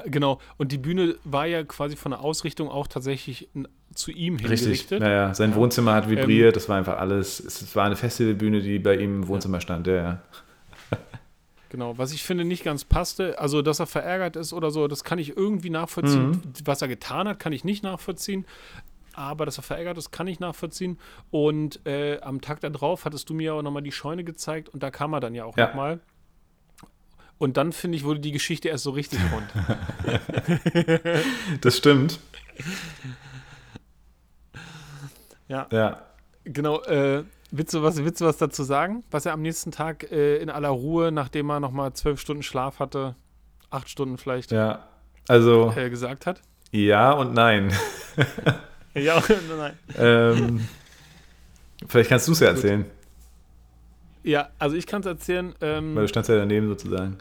Genau, 0.06 0.40
und 0.58 0.72
die 0.72 0.78
Bühne 0.78 1.16
war 1.24 1.46
ja 1.46 1.64
quasi 1.64 1.96
von 1.96 2.12
der 2.12 2.22
Ausrichtung 2.22 2.70
auch 2.70 2.88
tatsächlich 2.88 3.50
zu 3.96 4.12
ihm 4.12 4.38
hingerichtet. 4.38 4.70
Richtig, 4.70 5.00
naja, 5.00 5.34
sein 5.34 5.52
ja. 5.52 5.56
Wohnzimmer 5.56 5.94
hat 5.94 6.10
vibriert, 6.10 6.50
ähm, 6.50 6.54
das 6.54 6.70
war 6.70 6.78
einfach 6.78 6.98
alles, 6.98 7.40
es 7.40 7.76
war 7.76 7.86
eine 7.86 7.96
Festivalbühne, 7.96 8.62
die 8.62 8.78
bei 8.78 8.96
ihm 8.96 9.24
im 9.24 9.28
Wohnzimmer 9.28 9.58
ja. 9.58 9.62
stand, 9.62 9.88
ja, 9.88 9.96
ja. 9.96 10.22
Genau, 11.70 11.98
was 11.98 12.14
ich 12.14 12.24
finde 12.24 12.46
nicht 12.46 12.64
ganz 12.64 12.86
passte, 12.86 13.40
also 13.40 13.62
dass 13.62 13.80
er 13.80 13.88
verärgert 13.88 14.36
ist 14.36 14.54
oder 14.54 14.72
so, 14.72 14.88
das 14.88 15.04
kann 15.04 15.20
ich 15.20 15.36
irgendwie 15.36 15.70
nachvollziehen. 15.70 16.30
Mhm. 16.30 16.42
Was 16.64 16.82
er 16.82 16.88
getan 16.88 17.28
hat, 17.28 17.40
kann 17.40 17.52
ich 17.52 17.66
nicht 17.66 17.84
nachvollziehen. 17.84 18.46
Aber 19.14 19.46
dass 19.46 19.58
er 19.58 19.64
verärgert 19.64 19.98
ist, 19.98 20.12
kann 20.12 20.28
ich 20.28 20.40
nachvollziehen. 20.40 21.00
Und 21.32 21.86
äh, 21.86 22.20
am 22.22 22.40
Tag 22.40 22.62
darauf 22.62 23.04
hattest 23.06 23.30
du 23.30 23.34
mir 23.34 23.56
auch 23.56 23.62
nochmal 23.62 23.82
die 23.82 23.92
Scheune 23.92 24.24
gezeigt 24.24 24.70
und 24.70 24.84
da 24.84 24.92
kam 24.92 25.14
er 25.14 25.20
dann 25.20 25.34
ja 25.34 25.44
auch 25.46 25.58
ja. 25.58 25.68
nochmal. 25.68 26.00
Und 27.38 27.58
dann, 27.58 27.74
finde 27.74 27.98
ich, 27.98 28.06
wurde 28.06 28.22
die 28.22 28.32
Geschichte 28.32 28.70
erst 28.70 28.86
so 28.86 28.92
richtig 28.92 29.20
rund. 29.34 29.48
das 31.62 31.78
stimmt. 31.78 32.20
Ja. 35.48 35.68
Ja. 35.72 36.02
Genau, 36.44 36.82
äh, 36.84 37.24
willst, 37.52 37.74
du 37.74 37.84
was, 37.84 37.98
willst 37.98 38.22
du 38.22 38.26
was 38.26 38.38
dazu 38.38 38.64
sagen? 38.64 39.04
Was 39.12 39.26
er 39.26 39.34
am 39.34 39.42
nächsten 39.42 39.72
Tag 39.72 40.12
äh, 40.12 40.38
in 40.38 40.50
aller 40.50 40.70
Ruhe, 40.70 41.12
nachdem 41.12 41.50
er 41.50 41.60
nochmal 41.60 41.94
zwölf 41.94 42.20
Stunden 42.20 42.44
Schlaf 42.44 42.80
hatte, 42.80 43.16
acht 43.70 43.90
Stunden 43.90 44.18
vielleicht, 44.18 44.52
ja. 44.52 44.88
also, 45.28 45.74
äh, 45.76 45.90
gesagt 45.90 46.26
hat? 46.26 46.42
Ja 46.72 47.14
und 47.14 47.34
nein. 47.34 47.72
ja 48.94 49.18
und 49.18 49.58
nein. 49.58 49.74
ähm, 49.98 50.68
vielleicht 51.88 52.10
kannst 52.10 52.28
du 52.28 52.34
es 52.34 52.40
ja 52.40 52.48
erzählen. 52.50 52.86
Ja, 54.24 54.50
also 54.58 54.76
ich 54.76 54.88
kann 54.88 55.02
es 55.02 55.08
erzählen. 55.08 55.54
Ähm, 55.62 55.96
Weil 55.96 56.04
du 56.04 56.08
standst 56.08 56.30
ja 56.30 56.36
daneben 56.36 56.68
sozusagen. 56.68 57.18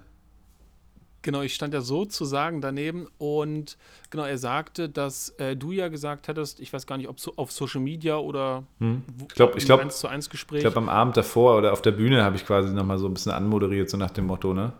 Genau, 1.24 1.40
ich 1.40 1.54
stand 1.54 1.72
ja 1.72 1.80
sozusagen 1.80 2.60
daneben 2.60 3.08
und 3.16 3.78
genau, 4.10 4.24
er 4.24 4.36
sagte, 4.36 4.90
dass 4.90 5.30
äh, 5.38 5.56
du 5.56 5.72
ja 5.72 5.88
gesagt 5.88 6.28
hättest, 6.28 6.60
ich 6.60 6.70
weiß 6.70 6.86
gar 6.86 6.98
nicht, 6.98 7.08
ob 7.08 7.18
so 7.18 7.32
auf 7.36 7.50
Social 7.50 7.80
Media 7.80 8.18
oder 8.18 8.64
hm. 8.78 9.02
ich 9.26 9.34
glaube, 9.34 9.56
ich 9.56 9.64
glaube, 9.64 9.88
zu 9.88 10.06
eins 10.06 10.28
Gespräch. 10.28 10.58
Ich 10.58 10.64
glaube, 10.64 10.76
am 10.76 10.90
Abend 10.90 11.16
davor 11.16 11.56
oder 11.56 11.72
auf 11.72 11.80
der 11.80 11.92
Bühne 11.92 12.22
habe 12.22 12.36
ich 12.36 12.44
quasi 12.44 12.74
nochmal 12.74 12.98
so 12.98 13.08
ein 13.08 13.14
bisschen 13.14 13.32
anmoderiert, 13.32 13.88
so 13.88 13.96
nach 13.96 14.10
dem 14.10 14.26
Motto, 14.26 14.52
ne? 14.52 14.74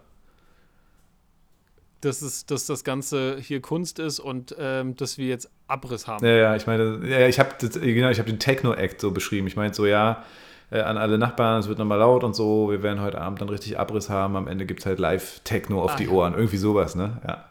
Dass, 2.03 2.21
es, 2.21 2.45
dass 2.45 2.67
das 2.67 2.85
Ganze 2.85 3.39
hier 3.41 3.63
Kunst 3.63 3.99
ist 3.99 4.21
und 4.21 4.55
ähm, 4.59 4.97
dass 4.97 5.17
wir 5.17 5.27
jetzt 5.27 5.51
Abriss 5.67 6.07
haben. 6.07 6.27
Ja, 6.27 6.35
ja, 6.35 6.57
ich 6.57 6.67
meine, 6.67 7.01
ja, 7.09 7.27
ich 7.27 7.39
habe 7.39 7.57
genau, 7.57 8.11
ich 8.11 8.19
habe 8.19 8.31
den 8.31 8.39
Techno-Act 8.39 9.01
so 9.01 9.13
beschrieben. 9.13 9.47
Ich 9.47 9.57
meine 9.57 9.73
so, 9.73 9.87
ja, 9.87 10.23
äh, 10.71 10.81
an 10.81 10.97
alle 10.97 11.19
Nachbarn, 11.19 11.61
es 11.61 11.69
wird 11.69 11.79
nochmal 11.79 11.99
laut 11.99 12.25
und 12.25 12.35
so, 12.35 12.71
wir 12.71 12.83
werden 12.83 13.01
heute 13.01 13.21
Abend 13.21 13.41
dann 13.41 13.49
richtig 13.49 13.79
Abriss 13.79 14.11
haben, 14.11 14.37
am 14.37 14.49
Ende 14.49 14.67
gibt 14.67 14.81
es 14.81 14.87
halt 14.87 14.99
Live-Techno 14.99 15.83
auf 15.83 15.93
ah, 15.93 15.97
die. 15.97 16.09
Ohren, 16.09 16.35
irgendwie 16.35 16.57
sowas, 16.57 16.95
ne? 16.95 17.21
Ja. 17.27 17.45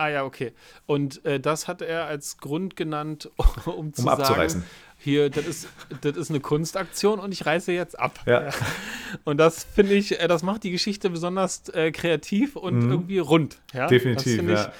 Ah 0.00 0.08
ja, 0.08 0.24
okay. 0.24 0.52
Und 0.86 1.22
äh, 1.26 1.38
das 1.38 1.68
hat 1.68 1.82
er 1.82 2.06
als 2.06 2.38
Grund 2.38 2.74
genannt, 2.74 3.30
um 3.66 3.92
zu 3.92 4.00
um 4.00 4.08
sagen, 4.08 4.22
abzureißen. 4.22 4.64
hier, 4.96 5.28
das 5.28 5.46
ist, 5.46 5.68
das 6.00 6.16
ist 6.16 6.30
eine 6.30 6.40
Kunstaktion 6.40 7.20
und 7.20 7.32
ich 7.32 7.44
reiße 7.44 7.72
jetzt 7.72 7.98
ab. 7.98 8.18
Ja. 8.24 8.44
ja. 8.46 8.50
Und 9.24 9.38
das 9.38 9.64
finde 9.64 9.92
ich, 9.94 10.18
äh, 10.18 10.26
das 10.26 10.42
macht 10.42 10.62
die 10.62 10.70
Geschichte 10.70 11.10
besonders 11.10 11.68
äh, 11.70 11.90
kreativ 11.90 12.54
und 12.54 12.84
mhm. 12.84 12.92
irgendwie 12.92 13.18
rund. 13.18 13.58
Ja? 13.74 13.88
Definitiv, 13.88 14.46
das 14.46 14.66
ja. 14.66 14.72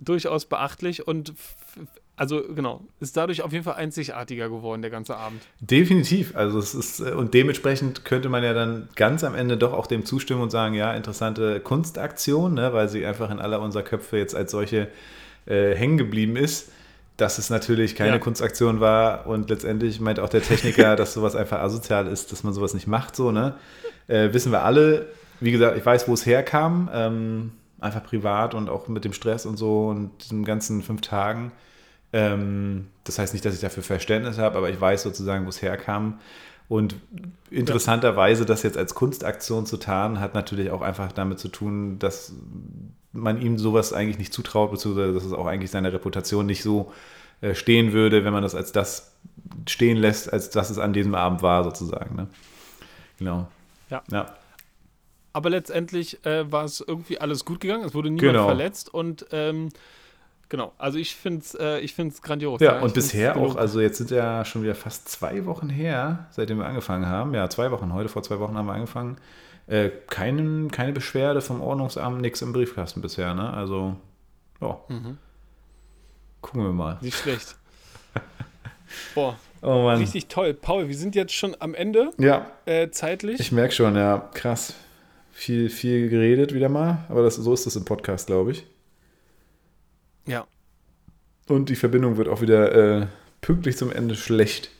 durchaus 0.00 0.46
beachtlich 0.46 1.06
und 1.06 1.34
also 2.16 2.42
genau, 2.54 2.80
ist 2.98 3.16
dadurch 3.16 3.42
auf 3.42 3.52
jeden 3.52 3.64
Fall 3.64 3.74
einzigartiger 3.74 4.48
geworden, 4.48 4.80
der 4.80 4.90
ganze 4.90 5.16
Abend. 5.16 5.42
Definitiv. 5.60 6.34
Also 6.34 6.58
es 6.58 6.74
ist, 6.74 7.00
äh, 7.00 7.12
und 7.12 7.34
dementsprechend 7.34 8.06
könnte 8.06 8.30
man 8.30 8.42
ja 8.42 8.54
dann 8.54 8.88
ganz 8.96 9.22
am 9.22 9.34
Ende 9.34 9.58
doch 9.58 9.74
auch 9.74 9.86
dem 9.86 10.06
zustimmen 10.06 10.40
und 10.40 10.50
sagen, 10.50 10.74
ja, 10.74 10.94
interessante 10.94 11.60
Kunstaktion, 11.60 12.54
ne, 12.54 12.72
weil 12.72 12.88
sie 12.88 13.04
einfach 13.04 13.30
in 13.30 13.38
aller 13.38 13.60
unserer 13.60 13.82
Köpfe 13.82 14.16
jetzt 14.16 14.34
als 14.34 14.50
solche 14.50 14.88
äh, 15.44 15.74
hängen 15.74 15.98
geblieben 15.98 16.36
ist. 16.36 16.70
Dass 17.18 17.38
es 17.38 17.48
natürlich 17.48 17.96
keine 17.96 18.12
ja. 18.12 18.18
Kunstaktion 18.18 18.80
war 18.80 19.26
und 19.26 19.48
letztendlich 19.48 20.00
meint 20.00 20.20
auch 20.20 20.28
der 20.28 20.42
Techniker, 20.42 20.96
dass 20.96 21.14
sowas 21.14 21.36
einfach 21.36 21.60
asozial 21.60 22.06
ist, 22.06 22.32
dass 22.32 22.44
man 22.44 22.52
sowas 22.52 22.74
nicht 22.74 22.86
macht, 22.86 23.16
so, 23.16 23.30
ne? 23.30 23.54
Äh, 24.06 24.32
wissen 24.32 24.52
wir 24.52 24.62
alle. 24.62 25.06
Wie 25.40 25.50
gesagt, 25.50 25.76
ich 25.76 25.84
weiß, 25.84 26.08
wo 26.08 26.14
es 26.14 26.24
herkam. 26.24 26.88
Ähm, 26.92 27.52
einfach 27.80 28.02
privat 28.02 28.54
und 28.54 28.70
auch 28.70 28.88
mit 28.88 29.04
dem 29.04 29.12
Stress 29.12 29.44
und 29.44 29.56
so 29.56 29.88
und 29.88 30.10
diesen 30.22 30.44
ganzen 30.44 30.82
fünf 30.82 31.02
Tagen 31.02 31.52
ähm, 32.12 32.86
das 33.04 33.18
heißt 33.18 33.32
nicht, 33.32 33.44
dass 33.44 33.54
ich 33.54 33.60
dafür 33.60 33.82
Verständnis 33.82 34.38
habe, 34.38 34.56
aber 34.56 34.70
ich 34.70 34.80
weiß 34.80 35.02
sozusagen, 35.02 35.44
wo 35.44 35.48
es 35.48 35.62
herkam. 35.62 36.20
Und 36.68 36.96
interessanterweise 37.50 38.44
das 38.44 38.62
jetzt 38.64 38.76
als 38.76 38.94
Kunstaktion 38.94 39.66
zu 39.66 39.76
tarnen, 39.76 40.18
hat 40.18 40.34
natürlich 40.34 40.70
auch 40.70 40.82
einfach 40.82 41.12
damit 41.12 41.38
zu 41.38 41.48
tun, 41.48 41.98
dass 41.98 42.32
man 43.12 43.40
ihm 43.40 43.56
sowas 43.56 43.92
eigentlich 43.92 44.18
nicht 44.18 44.32
zutraut, 44.32 44.72
beziehungsweise 44.72 45.12
dass 45.12 45.24
es 45.24 45.32
auch 45.32 45.46
eigentlich 45.46 45.70
seiner 45.70 45.92
Reputation 45.92 46.44
nicht 46.44 46.62
so 46.62 46.92
äh, 47.40 47.54
stehen 47.54 47.92
würde, 47.92 48.24
wenn 48.24 48.32
man 48.32 48.42
das 48.42 48.54
als 48.54 48.72
das 48.72 49.12
stehen 49.68 49.96
lässt, 49.96 50.32
als 50.32 50.50
dass 50.50 50.70
es 50.70 50.78
an 50.78 50.92
diesem 50.92 51.14
Abend 51.14 51.42
war, 51.42 51.64
sozusagen. 51.64 52.16
Ne? 52.16 52.26
Genau. 53.18 53.48
Ja. 53.90 54.02
ja. 54.10 54.34
Aber 55.32 55.50
letztendlich 55.50 56.24
äh, 56.24 56.50
war 56.50 56.64
es 56.64 56.80
irgendwie 56.80 57.20
alles 57.20 57.44
gut 57.44 57.60
gegangen, 57.60 57.84
es 57.84 57.94
wurde 57.94 58.10
niemand 58.10 58.32
genau. 58.32 58.46
verletzt 58.46 58.92
und 58.92 59.26
ähm, 59.32 59.68
Genau, 60.48 60.72
also 60.78 60.98
ich 60.98 61.16
finde 61.16 61.40
es 61.40 61.54
äh, 61.54 61.80
ich 61.80 61.94
find's 61.94 62.22
grandios. 62.22 62.60
Ja, 62.60 62.76
ja. 62.76 62.80
und 62.80 62.94
bisher 62.94 63.36
auch, 63.36 63.56
also 63.56 63.80
jetzt 63.80 63.98
sind 63.98 64.10
ja 64.12 64.44
schon 64.44 64.62
wieder 64.62 64.76
fast 64.76 65.08
zwei 65.08 65.44
Wochen 65.44 65.68
her, 65.68 66.26
seitdem 66.30 66.58
wir 66.58 66.66
angefangen 66.66 67.06
haben. 67.06 67.34
Ja, 67.34 67.50
zwei 67.50 67.72
Wochen, 67.72 67.92
heute 67.92 68.08
vor 68.08 68.22
zwei 68.22 68.38
Wochen 68.38 68.56
haben 68.56 68.66
wir 68.66 68.74
angefangen. 68.74 69.16
Äh, 69.66 69.90
keinen, 70.08 70.70
keine 70.70 70.92
Beschwerde 70.92 71.40
vom 71.40 71.60
Ordnungsamt, 71.60 72.20
nichts 72.20 72.42
im 72.42 72.52
Briefkasten 72.52 73.00
bisher, 73.00 73.34
ne? 73.34 73.52
Also, 73.52 73.96
ja. 74.60 74.78
Mhm. 74.88 75.18
Gucken 76.40 76.62
wir 76.62 76.72
mal. 76.72 76.98
Nicht 77.00 77.18
schlecht. 77.18 77.56
Boah. 79.16 79.36
Oh 79.62 79.82
Mann. 79.82 79.98
Richtig 79.98 80.28
toll. 80.28 80.54
Paul, 80.54 80.86
wir 80.86 80.96
sind 80.96 81.16
jetzt 81.16 81.32
schon 81.32 81.56
am 81.58 81.74
Ende. 81.74 82.12
Ja. 82.18 82.46
Äh, 82.66 82.90
zeitlich. 82.90 83.40
Ich 83.40 83.50
merke 83.50 83.74
schon, 83.74 83.96
ja. 83.96 84.30
Krass. 84.34 84.74
Viel, 85.32 85.70
viel 85.70 86.08
geredet 86.08 86.54
wieder 86.54 86.68
mal. 86.68 87.04
Aber 87.08 87.22
das, 87.22 87.34
so 87.34 87.52
ist 87.52 87.66
das 87.66 87.74
im 87.74 87.84
Podcast, 87.84 88.28
glaube 88.28 88.52
ich. 88.52 88.64
Ja. 90.26 90.46
Und 91.48 91.68
die 91.68 91.76
Verbindung 91.76 92.16
wird 92.16 92.28
auch 92.28 92.40
wieder 92.40 93.02
äh, 93.02 93.06
pünktlich 93.40 93.76
zum 93.76 93.92
Ende 93.92 94.16
schlecht. 94.16 94.70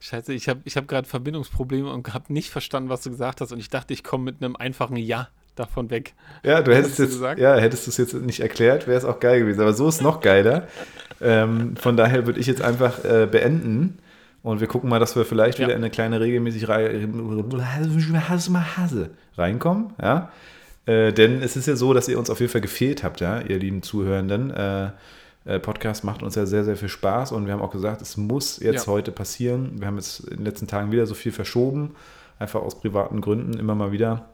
Scheiße, 0.00 0.32
ich 0.32 0.48
habe 0.48 0.60
ich 0.64 0.76
hab 0.76 0.88
gerade 0.88 1.08
Verbindungsprobleme 1.08 1.90
und 1.90 2.12
habe 2.12 2.32
nicht 2.32 2.50
verstanden, 2.50 2.88
was 2.88 3.02
du 3.02 3.10
gesagt 3.10 3.40
hast. 3.40 3.52
Und 3.52 3.60
ich 3.60 3.70
dachte, 3.70 3.94
ich 3.94 4.02
komme 4.02 4.24
mit 4.24 4.42
einem 4.42 4.56
einfachen 4.56 4.96
Ja 4.96 5.28
davon 5.54 5.90
weg. 5.90 6.14
Ja, 6.42 6.60
du 6.60 6.74
hättest 6.74 6.98
jetzt, 6.98 7.12
gesagt? 7.12 7.38
ja, 7.38 7.54
hättest 7.56 7.86
du 7.86 7.90
es 7.90 7.98
jetzt 7.98 8.14
nicht 8.14 8.40
erklärt, 8.40 8.88
wäre 8.88 8.98
es 8.98 9.04
auch 9.04 9.20
geil 9.20 9.40
gewesen. 9.40 9.60
Aber 9.60 9.72
so 9.74 9.88
ist 9.88 9.96
es 9.96 10.00
noch 10.00 10.20
geiler. 10.20 10.66
ähm, 11.20 11.76
von 11.76 11.96
daher 11.96 12.26
würde 12.26 12.40
ich 12.40 12.46
jetzt 12.46 12.62
einfach 12.62 13.04
äh, 13.04 13.28
beenden. 13.30 13.98
Und 14.42 14.60
wir 14.60 14.66
gucken 14.66 14.90
mal, 14.90 14.98
dass 14.98 15.14
wir 15.14 15.24
vielleicht 15.24 15.58
ja. 15.58 15.66
wieder 15.66 15.76
in 15.76 15.82
eine 15.82 15.90
kleine 15.90 16.20
regelmäßig 16.20 16.68
reinkommen. 19.36 19.92
Ja. 20.02 20.32
Äh, 20.86 21.12
denn 21.12 21.42
es 21.42 21.56
ist 21.56 21.66
ja 21.66 21.76
so, 21.76 21.94
dass 21.94 22.08
ihr 22.08 22.18
uns 22.18 22.30
auf 22.30 22.40
jeden 22.40 22.50
Fall 22.50 22.60
gefehlt 22.60 23.02
habt, 23.04 23.20
ja, 23.20 23.40
ihr 23.40 23.58
lieben 23.58 23.82
Zuhörenden. 23.82 24.50
Äh, 24.50 24.90
äh, 25.44 25.58
Podcast 25.58 26.04
macht 26.04 26.22
uns 26.22 26.34
ja 26.36 26.46
sehr, 26.46 26.64
sehr 26.64 26.76
viel 26.76 26.88
Spaß 26.88 27.32
und 27.32 27.46
wir 27.46 27.52
haben 27.52 27.62
auch 27.62 27.72
gesagt, 27.72 28.00
es 28.00 28.16
muss 28.16 28.60
jetzt 28.60 28.86
ja. 28.86 28.92
heute 28.92 29.10
passieren. 29.10 29.72
Wir 29.80 29.88
haben 29.88 29.96
jetzt 29.96 30.20
in 30.20 30.36
den 30.38 30.44
letzten 30.44 30.68
Tagen 30.68 30.92
wieder 30.92 31.06
so 31.06 31.14
viel 31.14 31.32
verschoben, 31.32 31.96
einfach 32.38 32.60
aus 32.60 32.80
privaten 32.80 33.20
Gründen 33.20 33.58
immer 33.58 33.74
mal 33.74 33.92
wieder. 33.92 34.28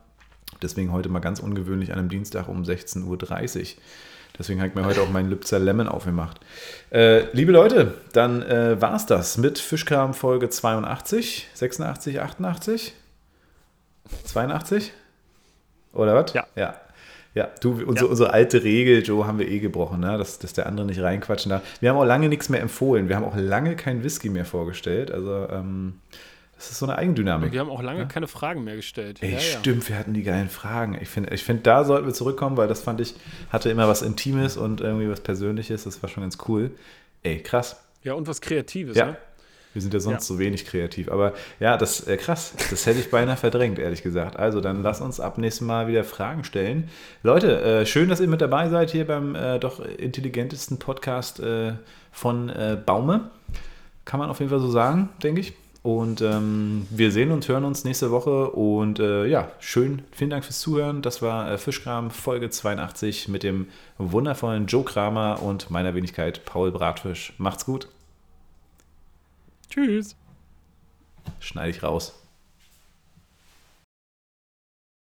Deswegen 0.62 0.92
heute 0.92 1.09
mal 1.09 1.20
ganz 1.20 1.40
ungewöhnlich 1.40 1.92
an 1.92 1.99
einem 1.99 2.09
Dienstag 2.09 2.49
um 2.49 2.62
16.30 2.62 3.05
Uhr. 3.05 3.66
Deswegen 4.38 4.61
habe 4.61 4.68
ich 4.68 4.74
mir 4.74 4.84
heute 4.84 5.03
auch 5.03 5.11
meinen 5.11 5.30
Lübzer 5.30 5.59
Lemon 5.59 5.88
aufgemacht. 5.88 6.40
Äh, 6.90 7.24
liebe 7.32 7.53
Leute, 7.53 7.94
dann 8.12 8.42
äh, 8.42 8.80
war 8.80 8.94
es 8.94 9.07
das 9.07 9.38
mit 9.38 9.59
Fischkram 9.59 10.14
Folge 10.14 10.49
82, 10.49 11.49
86, 11.55 12.20
88, 12.20 12.94
82? 14.24 14.92
Oder 15.93 16.14
was? 16.14 16.32
Ja. 16.34 16.47
Ja. 16.57 16.74
Ja, 17.34 17.49
du, 17.61 17.70
unsere, 17.70 18.07
ja. 18.07 18.11
unsere 18.11 18.32
alte 18.32 18.64
Regel, 18.64 19.03
Joe, 19.05 19.26
haben 19.26 19.39
wir 19.39 19.47
eh 19.49 19.61
gebrochen, 19.61 20.01
ne? 20.01 20.18
dass, 20.18 20.41
dass 20.41 20.55
der 20.55 20.66
andere 20.66 20.86
nicht 20.86 21.01
reinquatschen 21.01 21.51
darf. 21.51 21.62
Wir 21.80 21.91
haben 21.91 21.97
auch 21.97 22.05
lange 22.05 22.28
nichts 22.28 22.49
mehr 22.49 22.61
empfohlen. 22.61 23.09
Wir 23.09 23.14
haben 23.14 23.24
auch 23.24 23.36
lange 23.36 23.76
keinen 23.76 24.03
Whisky 24.03 24.28
mehr 24.28 24.45
vorgestellt. 24.45 25.12
Also, 25.12 25.47
ähm, 25.51 26.01
das 26.57 26.70
ist 26.72 26.78
so 26.80 26.86
eine 26.86 26.99
Eigendynamik. 26.99 27.49
Und 27.49 27.53
wir 27.53 27.61
haben 27.61 27.70
auch 27.70 27.82
lange 27.82 28.01
ja? 28.01 28.05
keine 28.07 28.26
Fragen 28.26 28.64
mehr 28.64 28.74
gestellt. 28.74 29.22
Ey, 29.22 29.34
ja, 29.34 29.39
stimmt, 29.39 29.89
wir 29.89 29.97
hatten 29.97 30.14
die 30.14 30.24
geilen 30.24 30.49
Fragen. 30.49 30.99
Ich 31.01 31.09
finde, 31.09 31.32
ich 31.32 31.45
find, 31.45 31.64
da 31.64 31.84
sollten 31.84 32.07
wir 32.07 32.14
zurückkommen, 32.14 32.57
weil 32.57 32.66
das 32.66 32.82
fand 32.82 33.01
ich, 33.01 33.14
hatte 33.51 33.70
immer 33.70 33.86
was 33.86 34.03
Intimes 34.03 34.57
und 34.57 34.80
irgendwie 34.80 35.09
was 35.09 35.20
Persönliches. 35.20 35.84
Das 35.84 36.03
war 36.03 36.11
schon 36.11 36.24
ganz 36.24 36.39
cool. 36.49 36.72
Ey, 37.22 37.41
krass. 37.41 37.84
Ja, 38.03 38.14
und 38.14 38.26
was 38.26 38.41
Kreatives, 38.41 38.97
ja. 38.97 39.07
ne? 39.07 39.16
Wir 39.78 39.82
sind 39.82 39.94
ja 39.94 40.00
sonst 40.00 40.28
ja. 40.28 40.34
so 40.34 40.40
wenig 40.40 40.66
kreativ. 40.66 41.08
Aber 41.08 41.34
ja, 41.60 41.76
das 41.76 42.04
äh, 42.08 42.16
krass. 42.16 42.52
Das 42.68 42.84
hätte 42.84 42.98
ich 42.98 43.12
beinahe 43.12 43.36
verdrängt, 43.36 43.78
ehrlich 43.78 44.02
gesagt. 44.02 44.36
Also 44.36 44.60
dann 44.60 44.82
lass 44.82 45.00
uns 45.00 45.20
ab 45.20 45.38
nächstem 45.38 45.68
Mal 45.68 45.86
wieder 45.86 46.02
Fragen 46.02 46.42
stellen. 46.42 46.88
Leute, 47.22 47.62
äh, 47.62 47.86
schön, 47.86 48.08
dass 48.08 48.18
ihr 48.18 48.26
mit 48.26 48.40
dabei 48.40 48.68
seid 48.70 48.90
hier 48.90 49.06
beim 49.06 49.36
äh, 49.36 49.60
doch 49.60 49.78
intelligentesten 49.78 50.80
Podcast 50.80 51.38
äh, 51.38 51.74
von 52.10 52.48
äh, 52.48 52.76
Baume. 52.84 53.30
Kann 54.04 54.18
man 54.18 54.30
auf 54.30 54.40
jeden 54.40 54.50
Fall 54.50 54.58
so 54.58 54.68
sagen, 54.68 55.10
denke 55.22 55.42
ich. 55.42 55.52
Und 55.84 56.22
ähm, 56.22 56.88
wir 56.90 57.12
sehen 57.12 57.30
und 57.30 57.46
hören 57.46 57.64
uns 57.64 57.84
nächste 57.84 58.10
Woche. 58.10 58.50
Und 58.50 58.98
äh, 58.98 59.26
ja, 59.26 59.52
schön. 59.60 60.02
Vielen 60.10 60.30
Dank 60.30 60.44
fürs 60.44 60.58
Zuhören. 60.58 61.02
Das 61.02 61.22
war 61.22 61.52
äh, 61.52 61.56
Fischkram 61.56 62.10
Folge 62.10 62.50
82 62.50 63.28
mit 63.28 63.44
dem 63.44 63.68
wundervollen 63.96 64.66
Joe 64.66 64.82
Kramer 64.82 65.40
und 65.40 65.70
meiner 65.70 65.94
Wenigkeit 65.94 66.44
Paul 66.44 66.72
Bratfisch. 66.72 67.32
Macht's 67.38 67.64
gut. 67.64 67.86
Tschüss. 69.68 70.16
Schneide 71.40 71.70
ich 71.70 71.82
raus. 71.82 72.14